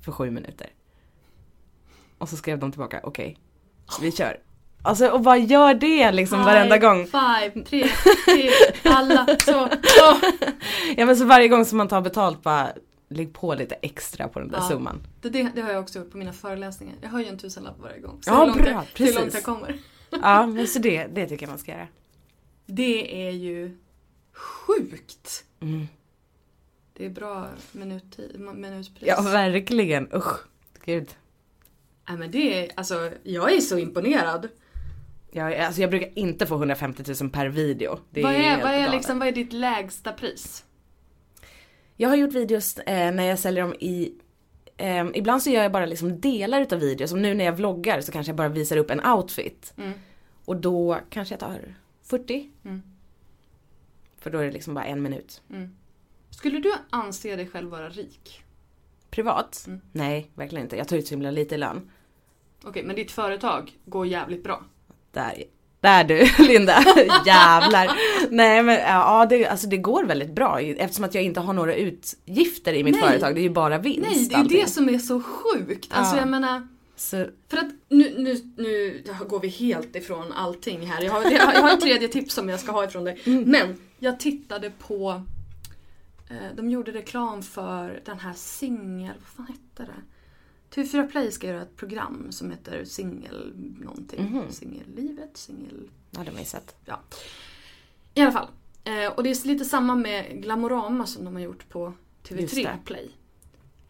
För 0.00 0.12
sju 0.12 0.30
minuter. 0.30 0.70
Och 2.18 2.28
så 2.28 2.36
skrev 2.36 2.58
de 2.58 2.72
tillbaka, 2.72 3.00
okej, 3.02 3.38
vi 4.00 4.12
kör. 4.12 4.40
Alltså 4.82 5.08
och 5.08 5.24
vad 5.24 5.40
gör 5.40 5.74
det 5.74 6.12
liksom 6.12 6.38
varenda 6.44 6.78
gång? 6.78 7.06
Five, 7.06 7.64
tre, 7.64 7.88
tre, 8.24 8.50
alla, 8.84 9.26
så, 9.26 9.68
så. 9.82 10.16
Ja 10.96 11.06
men 11.06 11.16
så 11.16 11.24
varje 11.24 11.48
gång 11.48 11.64
som 11.64 11.78
man 11.78 11.88
tar 11.88 12.00
betalt 12.00 12.42
bara 12.42 12.68
lägg 13.08 13.34
på 13.34 13.54
lite 13.54 13.74
extra 13.74 14.28
på 14.28 14.38
den 14.38 14.48
där 14.48 14.58
Ja. 14.58 14.68
summan. 14.68 15.00
Det, 15.20 15.28
det, 15.28 15.50
det 15.54 15.60
har 15.62 15.70
jag 15.72 15.82
också 15.82 15.98
gjort 15.98 16.10
på 16.10 16.18
mina 16.18 16.32
föreläsningar. 16.32 16.94
Jag 17.00 17.08
höjer 17.08 17.28
en 17.32 17.38
tusenlapp 17.38 17.78
varje 17.80 18.00
gång. 18.00 18.18
Så 18.22 18.30
Ja, 18.30 18.38
hur 18.40 18.46
långt 18.46 18.58
bra, 18.62 18.68
jag, 18.70 18.78
hur 18.78 18.86
precis. 18.94 19.14
långt 19.18 19.34
jag 19.34 19.42
kommer. 19.42 19.78
Ja 20.22 20.46
men 20.46 20.66
så 20.66 20.78
det, 20.78 21.06
det 21.06 21.26
tycker 21.26 21.46
jag 21.46 21.50
man 21.50 21.58
ska 21.58 21.72
göra. 21.72 21.88
Det 22.66 23.26
är 23.26 23.30
ju 23.30 23.76
sjukt. 24.34 25.44
Mm. 25.60 25.88
Det 26.92 27.06
är 27.06 27.10
bra 27.10 27.46
minuttid, 27.72 28.40
minutpris. 28.54 29.08
Ja 29.08 29.20
verkligen, 29.22 30.08
usch. 30.14 30.38
Gud. 30.84 31.08
Nej 32.08 32.18
men 32.18 32.30
det 32.30 32.64
är, 32.64 32.70
alltså 32.74 33.10
jag 33.22 33.52
är 33.52 33.60
så 33.60 33.78
imponerad. 33.78 34.48
Jag, 35.30 35.54
alltså 35.54 35.80
jag 35.80 35.90
brukar 35.90 36.18
inte 36.18 36.46
få 36.46 36.54
150 36.54 37.14
000 37.20 37.30
per 37.30 37.46
video. 37.46 37.98
Det 38.10 38.22
vad 38.22 38.32
är, 38.32 38.38
helt 38.38 38.62
vad 38.62 38.72
är 38.72 38.90
liksom, 38.90 39.18
vad 39.18 39.28
är 39.28 39.32
ditt 39.32 39.52
lägsta 39.52 40.12
pris? 40.12 40.64
Jag 41.96 42.08
har 42.08 42.16
gjort 42.16 42.32
videos 42.32 42.78
eh, 42.78 43.12
när 43.12 43.24
jag 43.24 43.38
säljer 43.38 43.62
dem 43.62 43.74
i 43.80 44.12
eh, 44.76 45.06
ibland 45.14 45.42
så 45.42 45.50
gör 45.50 45.62
jag 45.62 45.72
bara 45.72 45.86
liksom 45.86 46.20
delar 46.20 46.60
utav 46.60 46.78
videos. 46.78 47.10
Som 47.10 47.22
nu 47.22 47.34
när 47.34 47.44
jag 47.44 47.52
vloggar 47.52 48.00
så 48.00 48.12
kanske 48.12 48.30
jag 48.30 48.36
bara 48.36 48.48
visar 48.48 48.76
upp 48.76 48.90
en 48.90 49.06
outfit. 49.06 49.74
Mm. 49.76 49.92
Och 50.44 50.56
då 50.56 50.98
kanske 51.10 51.32
jag 51.32 51.40
tar 51.40 51.74
40. 52.02 52.50
Mm. 52.64 52.82
För 54.18 54.30
då 54.30 54.38
är 54.38 54.44
det 54.44 54.52
liksom 54.52 54.74
bara 54.74 54.84
en 54.84 55.02
minut. 55.02 55.42
Skulle 56.30 56.58
du 56.58 56.72
anse 56.90 57.36
dig 57.36 57.46
själv 57.46 57.70
vara 57.70 57.88
rik? 57.88 58.42
Privat? 59.10 59.64
Mm. 59.66 59.80
Nej, 59.92 60.30
verkligen 60.34 60.64
inte. 60.64 60.76
Jag 60.76 60.88
tar 60.88 60.96
ut 60.96 61.06
så 61.06 61.14
himla 61.14 61.30
lite 61.30 61.54
i 61.54 61.58
lön. 61.58 61.90
Okej, 62.64 62.82
men 62.82 62.96
ditt 62.96 63.10
företag 63.10 63.72
går 63.84 64.06
jävligt 64.06 64.44
bra. 64.44 64.64
Där, 65.12 65.44
där 65.80 66.04
du 66.04 66.28
Linda, 66.46 66.84
jävlar. 67.26 67.90
Nej 68.30 68.62
men 68.62 68.74
ja, 68.80 69.26
det, 69.26 69.46
alltså 69.46 69.66
det 69.66 69.76
går 69.76 70.04
väldigt 70.04 70.34
bra 70.34 70.60
eftersom 70.60 71.04
att 71.04 71.14
jag 71.14 71.24
inte 71.24 71.40
har 71.40 71.52
några 71.52 71.74
utgifter 71.74 72.72
i 72.72 72.84
mitt 72.84 72.94
Nej. 72.94 73.02
företag. 73.08 73.34
Det 73.34 73.40
är 73.40 73.42
ju 73.42 73.50
bara 73.50 73.78
vinst. 73.78 74.10
Nej, 74.10 74.26
det 74.28 74.34
är 74.34 74.38
allting. 74.38 74.60
det 74.60 74.70
som 74.70 74.88
är 74.88 74.98
så 74.98 75.22
sjukt. 75.22 75.88
Alltså 75.92 76.14
Ja. 76.16 76.20
jag 76.20 76.28
menar, 76.28 76.68
Så, 76.96 77.26
för 77.48 77.56
att 77.56 77.70
nu, 77.88 78.14
nu, 78.18 78.36
nu 78.56 79.02
går 79.28 79.40
vi 79.40 79.48
helt 79.48 79.96
ifrån 79.96 80.32
allting 80.32 80.86
här. 80.86 81.02
Jag 81.02 81.12
har, 81.12 81.22
jag 81.30 81.46
har, 81.46 81.52
jag 81.52 81.60
har 81.62 81.72
ett 81.72 81.80
tredje 81.80 82.08
tips 82.08 82.34
som 82.34 82.48
jag 82.48 82.60
ska 82.60 82.72
ha 82.72 82.84
ifrån 82.84 83.04
dig. 83.04 83.20
Mm. 83.24 83.42
Men 83.50 83.76
jag 83.98 84.20
tittade 84.20 84.70
på, 84.70 85.22
eh, 86.30 86.36
de 86.56 86.70
gjorde 86.70 86.92
reklam 86.92 87.42
för 87.42 88.00
den 88.04 88.18
här 88.18 88.32
singel, 88.36 89.12
vad 89.18 89.46
fan 89.46 89.46
hette 89.56 89.92
det? 89.92 90.02
TV4 90.70 91.10
Play 91.10 91.32
ska 91.32 91.46
göra 91.46 91.62
ett 91.62 91.76
program 91.76 92.32
som 92.32 92.50
heter 92.50 92.84
Singel 92.84 93.52
någonting. 93.80 94.22
Mhm. 94.32 94.50
Singellivet, 94.52 95.36
singel... 95.36 95.90
ja 96.10 96.20
det 96.20 96.26
har 96.26 96.32
man 96.32 96.40
ju 96.42 96.46
sett. 96.46 96.76
Ja. 96.84 97.00
I 98.14 98.20
alla 98.20 98.32
fall. 98.32 98.48
Eh, 98.84 99.12
och 99.12 99.22
det 99.22 99.30
är 99.30 99.46
lite 99.46 99.64
samma 99.64 99.94
med 99.94 100.42
Glamorama 100.42 101.06
som 101.06 101.24
de 101.24 101.34
har 101.34 101.40
gjort 101.42 101.68
på 101.68 101.92
Just 102.28 102.54
TV3 102.54 102.62
det. 102.62 102.78
Play. 102.84 103.10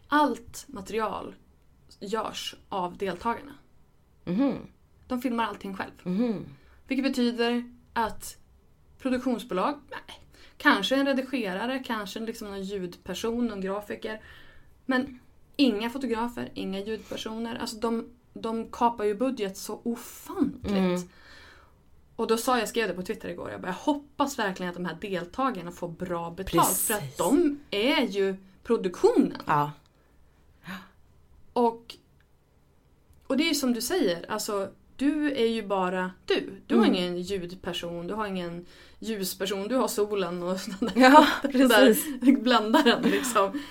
Allt 0.07 0.65
material 0.67 1.35
görs 1.99 2.55
av 2.69 2.97
deltagarna. 2.97 3.53
Mhm, 4.25 4.55
De 5.07 5.21
filmar 5.21 5.43
allting 5.45 5.73
själv. 5.75 5.91
mhm. 6.03 6.45
Vilket 6.87 7.03
betyder 7.03 7.71
att 7.93 8.37
produktionsbolag, 8.99 9.79
nej, 9.89 10.21
kanske 10.57 10.95
en 10.95 11.05
redigerare, 11.05 11.79
kanske 11.85 12.19
liksom 12.19 12.47
någon 12.47 12.63
ljudperson, 12.63 13.45
någon 13.47 13.61
grafiker. 13.61 14.21
Men 14.85 15.19
inga 15.57 15.89
fotografer, 15.89 16.51
inga 16.53 16.79
ljudpersoner. 16.79 17.55
Alltså 17.55 17.75
de, 17.77 18.09
de 18.33 18.71
kapar 18.71 19.03
ju 19.05 19.15
budget 19.15 19.57
så 19.57 19.79
ofantligt. 19.83 20.71
Mm. 20.77 21.01
Och 22.15 22.27
då 22.27 22.37
sa 22.37 22.59
jag, 22.59 22.69
skrev 22.69 22.87
det 22.87 22.93
på 22.93 23.01
Twitter 23.01 23.29
igår, 23.29 23.51
jag 23.51 23.61
bara, 23.61 23.67
jag 23.67 23.73
hoppas 23.75 24.39
verkligen 24.39 24.69
att 24.69 24.75
de 24.75 24.85
här 24.85 24.97
deltagarna 25.01 25.71
får 25.71 25.87
bra 25.89 26.31
betalt. 26.31 26.77
För 26.77 26.93
att 26.93 26.99
Precis. 26.99 27.17
de 27.17 27.59
är 27.71 28.01
ju 28.07 28.35
produktionen. 28.63 29.41
Ja. 29.45 29.71
Och, 31.53 31.95
och 33.27 33.37
det 33.37 33.43
är 33.43 33.47
ju 33.47 33.55
som 33.55 33.73
du 33.73 33.81
säger, 33.81 34.31
alltså 34.31 34.69
du 34.95 35.31
är 35.31 35.45
ju 35.47 35.67
bara 35.67 36.11
du. 36.25 36.61
Du 36.67 36.75
har 36.75 36.85
Mm. 36.85 36.95
ingen 36.95 37.21
ljudperson, 37.21 38.07
du 38.07 38.13
har 38.13 38.27
ingen 38.27 38.65
ljusperson, 38.99 39.67
du 39.67 39.75
har 39.75 39.87
solen 39.87 40.43
och 40.43 40.57
den 40.79 40.89
där, 40.93 41.01
Ja, 41.01 41.27
där 41.41 41.49
precis. 41.51 42.39
bländaren 42.39 43.01
liksom. 43.03 43.61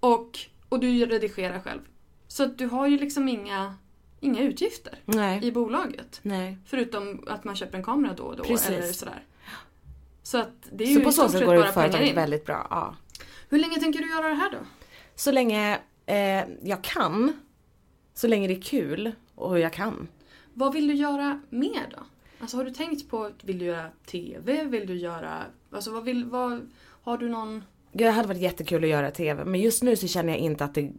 Och, 0.00 0.38
och 0.74 0.80
du 0.80 1.06
redigerar 1.06 1.60
själv. 1.60 1.80
Så 2.28 2.46
du 2.46 2.66
har 2.66 2.86
ju 2.86 2.98
liksom 2.98 3.28
inga, 3.28 3.74
inga 4.20 4.40
utgifter 4.40 4.98
Nej. 5.04 5.44
i 5.44 5.52
bolaget. 5.52 6.20
Nej. 6.22 6.58
Förutom 6.66 7.24
att 7.26 7.44
man 7.44 7.56
köper 7.56 7.78
en 7.78 7.84
kamera 7.84 8.12
då 8.12 8.22
och 8.22 8.36
då 8.36 8.44
Precis. 8.44 8.68
eller 8.68 8.92
sådär. 8.92 9.22
Så 10.22 10.38
att 10.38 10.68
det 10.72 10.84
är 10.84 10.88
ju 10.88 10.94
Så 10.94 11.00
i 11.00 11.04
på 11.04 11.12
så 11.12 11.28
sätt 11.28 11.44
går 11.44 11.54
det 11.54 11.72
företaget 11.72 12.16
väldigt 12.16 12.46
bra. 12.46 12.66
Ja. 12.70 12.96
Hur 13.48 13.58
länge 13.58 13.80
tänker 13.80 14.00
du 14.00 14.10
göra 14.10 14.28
det 14.28 14.34
här 14.34 14.50
då? 14.50 14.58
Så 15.14 15.32
länge 15.32 15.78
eh, 16.06 16.44
jag 16.62 16.82
kan. 16.82 17.32
Så 18.14 18.26
länge 18.28 18.48
det 18.48 18.54
är 18.54 18.62
kul 18.62 19.12
och 19.34 19.58
jag 19.58 19.72
kan. 19.72 20.08
Vad 20.54 20.72
vill 20.72 20.88
du 20.88 20.94
göra 20.94 21.40
mer 21.50 21.88
då? 21.90 21.98
Alltså 22.40 22.56
har 22.56 22.64
du 22.64 22.70
tänkt 22.70 23.10
på, 23.10 23.30
vill 23.42 23.58
du 23.58 23.64
göra 23.64 23.90
TV? 24.06 24.64
Vill 24.64 24.86
du 24.86 24.94
göra, 24.94 25.42
alltså 25.70 25.90
vad 25.90 26.04
vill, 26.04 26.24
vad, 26.24 26.70
har 27.02 27.18
du 27.18 27.28
någon, 27.28 27.64
Det 27.94 28.10
hade 28.10 28.28
varit 28.28 28.40
jättekul 28.40 28.84
att 28.84 28.90
göra 28.90 29.10
TV 29.10 29.44
men 29.44 29.60
just 29.60 29.82
nu 29.82 29.96
så 29.96 30.08
känner 30.08 30.32
jag 30.32 30.38
inte 30.40 30.64
att 30.64 30.74
det 30.74 30.92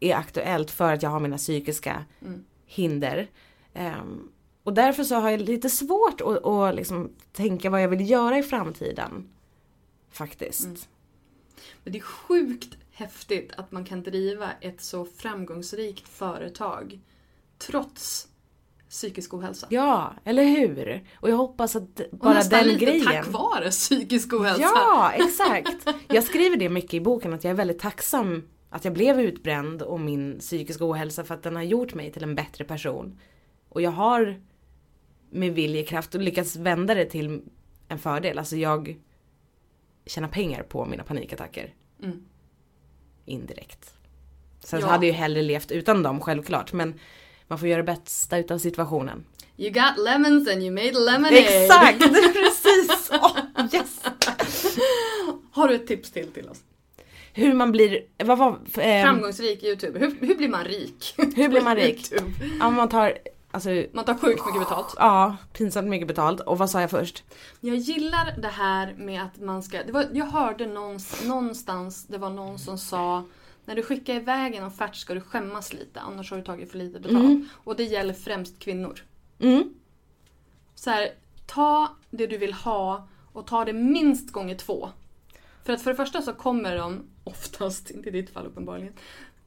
är 0.00 0.14
aktuellt 0.14 0.70
för 0.70 0.92
att 0.92 1.02
jag 1.02 1.10
har 1.10 1.20
mina 1.20 1.36
psykiska 1.36 2.04
Mm. 2.22 2.44
hinder. 2.66 3.26
Ehm, 3.74 4.28
och 4.62 4.74
därför 4.74 5.04
så 5.04 5.14
har 5.14 5.30
jag 5.30 5.40
lite 5.40 5.70
svårt 5.70 6.20
att, 6.20 6.44
att 6.46 6.74
liksom 6.74 7.10
tänka 7.32 7.70
vad 7.70 7.82
jag 7.82 7.88
vill 7.88 8.10
göra 8.10 8.38
i 8.38 8.42
framtiden. 8.42 9.28
Faktiskt. 10.10 10.64
Mm. 10.64 10.76
men 11.84 11.92
det 11.92 11.98
är 11.98 12.02
sjukt 12.02 12.76
häftigt 12.92 13.52
att 13.56 13.72
man 13.72 13.84
kan 13.84 14.02
driva 14.02 14.52
ett 14.60 14.80
så 14.80 15.04
framgångsrikt 15.04 16.08
företag 16.08 17.00
trots 17.58 18.28
psykisk 18.90 19.34
ohälsa. 19.34 19.66
Ja, 19.70 20.12
eller 20.24 20.44
hur? 20.44 21.04
Och 21.20 21.30
jag 21.30 21.36
hoppas 21.36 21.76
att 21.76 22.00
Och 22.00 22.18
bara 22.18 22.34
nästan 22.34 22.58
den 22.58 22.68
lite 22.68 22.84
grejen. 22.84 23.04
tack 23.04 23.26
vare 23.28 23.70
psykisk 23.70 24.32
ohälsa. 24.32 24.60
Ja, 24.62 25.12
exakt. 25.14 25.86
Jag 26.08 26.24
skriver 26.24 26.56
det 26.56 26.68
mycket 26.68 26.94
i 26.94 27.00
boken 27.00 27.32
att 27.32 27.44
jag 27.44 27.50
är 27.50 27.54
väldigt 27.54 27.78
tacksam 27.78 28.48
att 28.70 28.84
jag 28.84 28.94
blev 28.94 29.20
utbränd 29.20 29.82
och 29.82 30.00
min 30.00 30.38
psykiska 30.38 30.84
ohälsa 30.90 31.24
för 31.24 31.34
att 31.34 31.42
den 31.42 31.56
har 31.56 31.62
gjort 31.62 31.94
mig 31.94 32.12
till 32.12 32.22
en 32.22 32.34
bättre 32.34 32.64
person. 32.64 33.18
Och 33.68 33.82
jag 33.82 33.90
har 33.90 34.40
med 35.30 35.52
viljekraft 35.54 36.14
och 36.14 36.20
lyckats 36.20 36.56
vända 36.56 36.94
det 36.94 37.04
till 37.04 37.42
en 37.88 37.98
fördel. 37.98 38.38
Alltså 38.38 38.56
jag 38.56 38.96
tjänar 40.06 40.28
pengar 40.28 40.62
på 40.62 40.84
mina 40.84 41.02
panikattacker. 41.04 41.74
Mm. 42.02 42.24
Indirekt. 43.24 43.92
Sen 44.60 44.80
så 44.80 44.86
Ja. 44.86 44.90
hade 44.90 45.06
jag 45.06 45.12
ju 45.12 45.18
hellre 45.18 45.42
levt 45.42 45.70
utan 45.70 46.02
dem 46.02 46.20
självklart 46.20 46.72
men 46.72 46.94
man 47.48 47.58
får 47.58 47.68
göra 47.68 47.82
det 47.82 47.92
bästa 47.92 48.38
utav 48.38 48.58
situationen. 48.58 49.24
You 49.56 49.70
got 49.70 50.04
lemons 50.04 50.48
and 50.48 50.62
you 50.62 50.70
made 50.70 50.92
lemonade. 50.92 51.38
Exakt! 51.38 51.98
Precis! 52.32 53.10
Åh, 53.12 53.38
yes! 53.72 54.00
Har 55.52 55.68
du 55.68 55.74
ett 55.74 55.86
tips 55.86 56.10
till 56.10 56.26
till 56.32 56.48
oss? 56.48 56.58
Hur 57.32 57.54
man 57.54 57.72
blir, 57.72 58.00
vad 58.24 58.38
var, 58.38 58.58
ehm, 58.78 59.06
Framgångsrik 59.06 59.62
youtuber. 59.64 60.00
Hur, 60.00 60.26
hur 60.26 60.34
blir 60.34 60.48
man 60.48 60.64
rik? 60.64 61.14
Hur 61.36 61.48
blir 61.48 61.60
man 61.60 61.76
rik? 61.76 62.12
Ja, 62.60 62.70
man 62.70 62.88
tar 62.88 63.18
Alltså, 63.50 63.68
Man 63.92 64.04
tar 64.04 64.14
sjukt 64.14 64.46
mycket 64.46 64.60
betalt. 64.60 64.94
ja, 64.96 65.36
pinsamt 65.52 65.88
mycket 65.88 66.08
betalt. 66.08 66.40
Och 66.40 66.58
vad 66.58 66.70
sa 66.70 66.80
jag 66.80 66.90
först? 66.90 67.24
Jag 67.60 67.76
gillar 67.76 68.34
det 68.38 68.48
här 68.48 68.94
med 68.98 69.22
att 69.22 69.40
man 69.40 69.62
ska... 69.62 69.82
Det 69.82 69.92
var, 69.92 70.06
jag 70.12 70.26
hörde 70.26 70.66
någons, 70.66 71.24
någonstans, 71.24 72.06
det 72.06 72.18
var 72.18 72.30
någon 72.30 72.58
som 72.58 72.78
sa 72.78 73.24
när 73.66 73.76
du 73.76 73.82
skickar 73.82 74.14
iväg 74.14 74.54
en 74.54 74.64
offert 74.64 74.94
ska 74.94 75.14
du 75.14 75.20
skämmas 75.20 75.72
lite 75.72 76.00
annars 76.00 76.30
har 76.30 76.38
du 76.38 76.44
tagit 76.44 76.70
för 76.70 76.78
lite 76.78 77.00
betalt. 77.00 77.44
Och 77.52 77.76
det 77.76 77.84
gäller 77.84 78.14
främst 78.14 78.58
kvinnor. 78.58 79.00
Mm. 79.38 79.74
Så 80.74 80.90
här, 80.90 81.10
ta 81.46 81.96
det 82.10 82.26
du 82.26 82.38
vill 82.38 82.52
ha 82.52 83.08
och 83.32 83.46
ta 83.46 83.64
det 83.64 83.72
minst 83.72 84.32
gånger 84.32 84.54
två. 84.54 84.88
För 85.64 85.72
att 85.72 85.82
för 85.82 85.90
det 85.90 85.96
första 85.96 86.22
så 86.22 86.32
kommer 86.32 86.76
de 86.76 87.06
oftast, 87.24 87.90
inte 87.90 88.08
i 88.08 88.12
ditt 88.12 88.30
fall 88.30 88.46
uppenbarligen, 88.46 88.92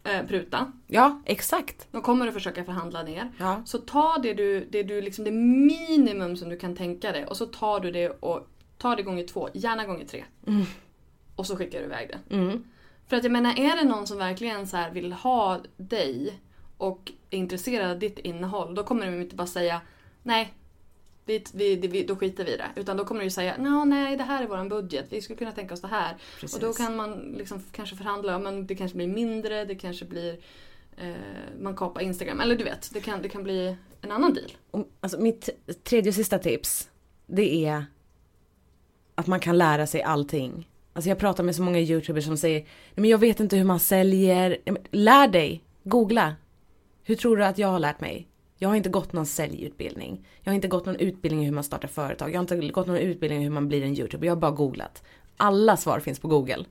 eh, 0.03 0.25
pruta. 0.25 0.71
Ja, 0.87 1.21
exakt. 1.25 1.87
De 1.91 2.01
kommer 2.01 2.27
att 2.27 2.33
försöka 2.33 2.63
förhandla 2.63 3.03
ner. 3.03 3.31
Ja. 3.37 3.61
Så 3.65 3.77
ta 3.77 4.17
det 4.23 4.33
du, 4.33 4.67
det 4.69 4.83
du 4.83 5.01
liksom 5.01 5.25
det 5.25 5.31
minimum 5.31 6.37
som 6.37 6.49
du 6.49 6.57
kan 6.57 6.75
tänka 6.75 7.11
dig 7.11 7.25
och 7.25 7.37
så 7.37 7.45
tar 7.45 7.79
du 7.79 7.91
det 7.91 8.09
och 8.09 8.47
tar 8.77 8.95
det 8.95 9.03
gånger 9.03 9.27
två, 9.27 9.49
gärna 9.53 9.85
gånger 9.85 10.05
tre. 10.05 10.25
Och 11.35 11.47
så 11.47 11.55
skickar 11.55 11.79
du 11.79 11.85
iväg 11.85 12.09
det. 12.09 12.35
Mm. 12.35 12.63
För 13.09 13.17
att 13.17 13.23
jag 13.23 13.31
menar, 13.31 13.59
är 13.59 13.75
det 13.75 13.83
någon 13.83 14.07
som 14.07 14.17
verkligen 14.17 14.67
så 14.67 14.85
vill 14.93 15.13
ha 15.13 15.59
dig 15.77 16.39
och 16.77 17.11
är 17.29 17.37
intresserad 17.37 17.91
av 17.91 17.99
ditt 17.99 18.19
innehåll, 18.19 18.75
då 18.75 18.83
kommer 18.83 19.05
de 19.05 19.21
inte 19.21 19.35
bara 19.35 19.47
säga 19.47 19.81
nej, 20.23 20.53
vi, 21.25 21.43
vi, 21.53 21.75
vi, 21.75 22.03
då 22.03 22.15
skiter 22.15 22.45
vi 22.45 22.53
i 22.53 22.57
det. 22.57 22.69
Utan 22.75 22.97
då 22.97 23.05
kommer 23.05 23.21
de 23.21 23.23
ju 23.23 23.29
säga 23.31 23.55
"Nå, 23.59 23.85
nej, 23.85 24.17
det 24.17 24.23
här 24.23 24.43
är 24.43 24.47
vår 24.47 24.69
budget, 24.69 25.05
vi 25.09 25.21
skulle 25.21 25.37
kunna 25.37 25.51
tänka 25.51 25.73
oss 25.73 25.81
det 25.81 25.87
här. 25.87 26.17
Precis. 26.39 26.55
Och 26.55 26.61
då 26.61 26.73
kan 26.73 26.95
man 26.95 27.35
liksom 27.37 27.63
kanske 27.71 27.95
förhandla, 27.95 28.39
men 28.39 28.67
det 28.67 28.75
kanske 28.75 28.97
blir 28.97 29.07
mindre, 29.07 29.65
det 29.65 29.75
kanske 29.75 30.05
blir 30.05 30.39
eh, 30.97 31.13
man 31.61 31.75
kapar 31.75 32.01
Instagram, 32.01 32.39
eller 32.39 32.55
du 32.55 32.63
vet, 32.63 32.93
det 32.93 32.99
kan, 32.99 33.21
det 33.21 33.29
kan 33.29 33.43
bli 33.43 33.77
en 34.01 34.11
annan 34.11 34.33
deal. 34.33 34.85
Alltså 35.01 35.21
mitt 35.21 35.49
tredje 35.83 36.09
och 36.09 36.15
sista 36.15 36.39
tips. 36.39 36.89
Det 37.27 37.65
är 37.65 37.85
att 39.15 39.27
man 39.27 39.39
kan 39.39 39.57
lära 39.57 39.87
sig 39.87 40.01
allting. 40.03 40.68
Alltså 40.99 41.09
jag 41.09 41.17
pratar 41.17 41.43
med 41.43 41.55
så 41.55 41.61
många 41.61 41.79
youtubers 41.79 42.25
som 42.25 42.37
säger, 42.37 42.59
nej 42.59 42.67
men 42.95 43.09
jag 43.09 43.17
vet 43.17 43.39
inte 43.39 43.57
hur 43.57 43.63
man 43.63 43.79
säljer. 43.79 44.57
Lär 44.91 45.27
dig, 45.27 45.63
googla. 45.83 46.35
Hur 47.03 47.15
tror 47.15 47.37
du 47.37 47.45
att 47.45 47.57
jag 47.57 47.67
har 47.67 47.79
lärt 47.79 48.01
mig? 48.01 48.27
Jag 48.57 48.69
har 48.69 48.75
inte 48.75 48.89
gått 48.89 49.13
någon 49.13 49.25
säljutbildning. 49.25 50.27
Jag 50.41 50.51
har 50.51 50.55
inte 50.55 50.67
gått 50.67 50.85
någon 50.85 50.95
utbildning 50.95 51.41
i 51.43 51.45
hur 51.45 51.53
man 51.53 51.63
startar 51.63 51.87
företag. 51.87 52.29
Jag 52.29 52.35
har 52.35 52.41
inte 52.55 52.67
gått 52.67 52.87
någon 52.87 52.97
utbildning 52.97 53.41
i 53.41 53.43
hur 53.43 53.51
man 53.51 53.67
blir 53.67 53.83
en 53.83 53.97
youtuber. 53.97 54.25
Jag 54.27 54.35
har 54.35 54.39
bara 54.41 54.51
googlat. 54.51 55.03
Alla 55.37 55.77
svar 55.77 55.99
finns 55.99 56.19
på 56.19 56.27
google. 56.27 56.65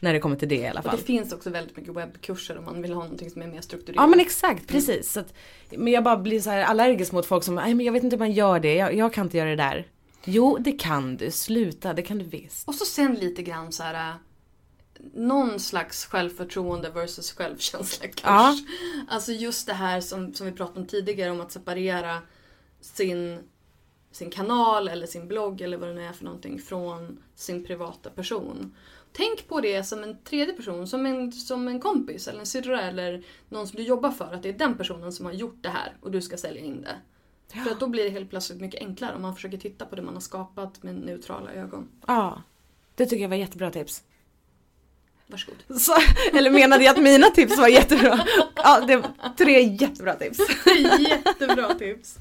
När 0.00 0.12
det 0.12 0.20
kommer 0.20 0.36
till 0.36 0.48
det 0.48 0.56
i 0.56 0.66
alla 0.66 0.80
Och 0.80 0.86
fall. 0.86 0.96
det 0.96 1.02
finns 1.04 1.32
också 1.32 1.50
väldigt 1.50 1.76
mycket 1.76 1.96
webbkurser 1.96 2.58
om 2.58 2.64
man 2.64 2.82
vill 2.82 2.92
ha 2.92 3.02
någonting 3.02 3.30
som 3.30 3.42
är 3.42 3.46
mer 3.46 3.60
strukturerat. 3.60 4.02
Ja 4.02 4.06
men 4.06 4.20
exakt, 4.20 4.68
precis. 4.68 5.12
Så 5.12 5.20
att, 5.20 5.34
men 5.76 5.92
jag 5.92 6.04
bara 6.04 6.16
blir 6.16 6.40
så 6.40 6.50
här 6.50 6.64
allergisk 6.64 7.12
mot 7.12 7.26
folk 7.26 7.44
som, 7.44 7.54
nej 7.54 7.74
men 7.74 7.86
jag 7.86 7.92
vet 7.92 8.02
inte 8.04 8.16
hur 8.16 8.18
man 8.18 8.32
gör 8.32 8.60
det, 8.60 8.74
jag, 8.74 8.94
jag 8.94 9.12
kan 9.12 9.26
inte 9.26 9.38
göra 9.38 9.50
det 9.50 9.56
där. 9.56 9.86
Jo 10.24 10.58
det 10.58 10.72
kan 10.72 11.16
du, 11.16 11.30
sluta, 11.30 11.92
det 11.94 12.02
kan 12.02 12.18
du 12.18 12.24
visst. 12.24 12.68
Och 12.68 12.74
så 12.74 12.84
sen 12.84 13.14
lite 13.14 13.42
grann 13.42 13.72
så 13.72 13.82
här. 13.82 14.10
äh, 14.10 14.16
Någon 15.14 15.60
slags 15.60 16.04
självförtroende 16.06 16.90
versus 16.90 17.32
självkänsla 17.32 18.06
kurs. 18.08 18.20
Ja. 18.24 18.56
Alltså 19.08 19.32
just 19.32 19.66
det 19.66 19.72
här 19.74 20.00
som, 20.00 20.34
som 20.34 20.46
vi 20.46 20.52
pratade 20.52 20.80
om 20.80 20.86
tidigare 20.86 21.30
om 21.30 21.40
att 21.40 21.52
separera 21.52 22.22
sin, 22.80 23.38
sin 24.12 24.30
kanal 24.30 24.88
eller 24.88 25.06
sin 25.06 25.28
blogg 25.28 25.60
eller 25.60 25.76
vad 25.76 25.88
det 25.88 25.94
nu 25.94 26.04
är 26.04 26.12
för 26.12 26.24
någonting 26.24 26.58
från 26.58 27.22
sin 27.34 27.64
privata 27.64 28.10
person. 28.10 28.74
Tänk 29.12 29.48
på 29.48 29.60
det 29.60 29.84
som 29.84 30.02
en 30.02 30.22
tredje 30.24 30.54
person, 30.54 30.86
som 30.88 31.06
en, 31.06 31.32
som 31.32 31.68
en 31.68 31.80
kompis 31.80 32.28
eller 32.28 32.40
en 32.40 32.46
syrra 32.46 32.82
eller 32.82 33.24
någon 33.48 33.68
som 33.68 33.76
du 33.76 33.82
jobbar 33.82 34.10
för. 34.10 34.32
Att 34.34 34.42
det 34.42 34.48
är 34.48 34.52
den 34.58 34.76
personen 34.76 35.12
som 35.12 35.26
har 35.26 35.32
gjort 35.32 35.62
det 35.62 35.68
här 35.68 35.96
och 36.00 36.10
du 36.10 36.22
ska 36.22 36.36
sälja 36.36 36.60
in 36.62 36.82
det. 36.82 36.96
För 37.62 37.70
att 37.70 37.80
då 37.80 37.86
blir 37.88 38.04
det 38.04 38.10
helt 38.10 38.30
plötsligt 38.30 38.60
mycket 38.60 38.80
enklare 38.80 39.14
om 39.14 39.22
man 39.22 39.34
försöker 39.34 39.58
titta 39.58 39.86
på 39.86 39.96
det 39.96 40.02
man 40.02 40.14
har 40.14 40.20
skapat 40.20 40.82
med 40.82 40.94
neutrala 40.94 41.52
ögon. 41.52 41.88
Ja, 42.06 42.42
det 42.94 43.06
tycker 43.06 43.22
jag 43.22 43.28
var 43.28 43.36
jättebra 43.36 43.70
tips. 43.70 44.02
Varsågod. 45.26 45.80
Så, 45.80 45.92
eller 46.32 46.50
menade 46.50 46.84
jag 46.84 46.96
att 46.96 47.02
mina 47.02 47.26
tips 47.26 47.58
var 47.58 47.68
jättebra? 47.68 48.26
Ja, 48.54 48.80
det 48.86 48.96
var 48.96 49.36
tre 49.38 49.62
jättebra 49.62 50.14
tips. 50.14 50.38
Jättebra 51.08 51.74
tips. 51.74 52.18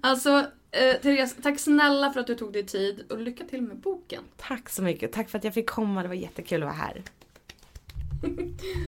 Alltså, 0.00 0.46
eh, 0.70 0.96
Therese, 1.02 1.36
tack 1.42 1.60
snälla 1.60 2.12
för 2.12 2.20
att 2.20 2.26
du 2.26 2.34
tog 2.34 2.52
dig 2.52 2.66
tid 2.66 3.04
och 3.10 3.20
lycka 3.20 3.44
till 3.44 3.62
med 3.62 3.76
boken. 3.76 4.22
Tack 4.36 4.68
så 4.70 4.82
mycket, 4.82 5.12
tack 5.12 5.30
för 5.30 5.38
att 5.38 5.44
jag 5.44 5.54
fick 5.54 5.70
komma, 5.70 6.02
det 6.02 6.08
var 6.08 6.14
jättekul 6.14 6.62
att 6.62 6.66
vara 6.66 6.76
här. 6.76 7.02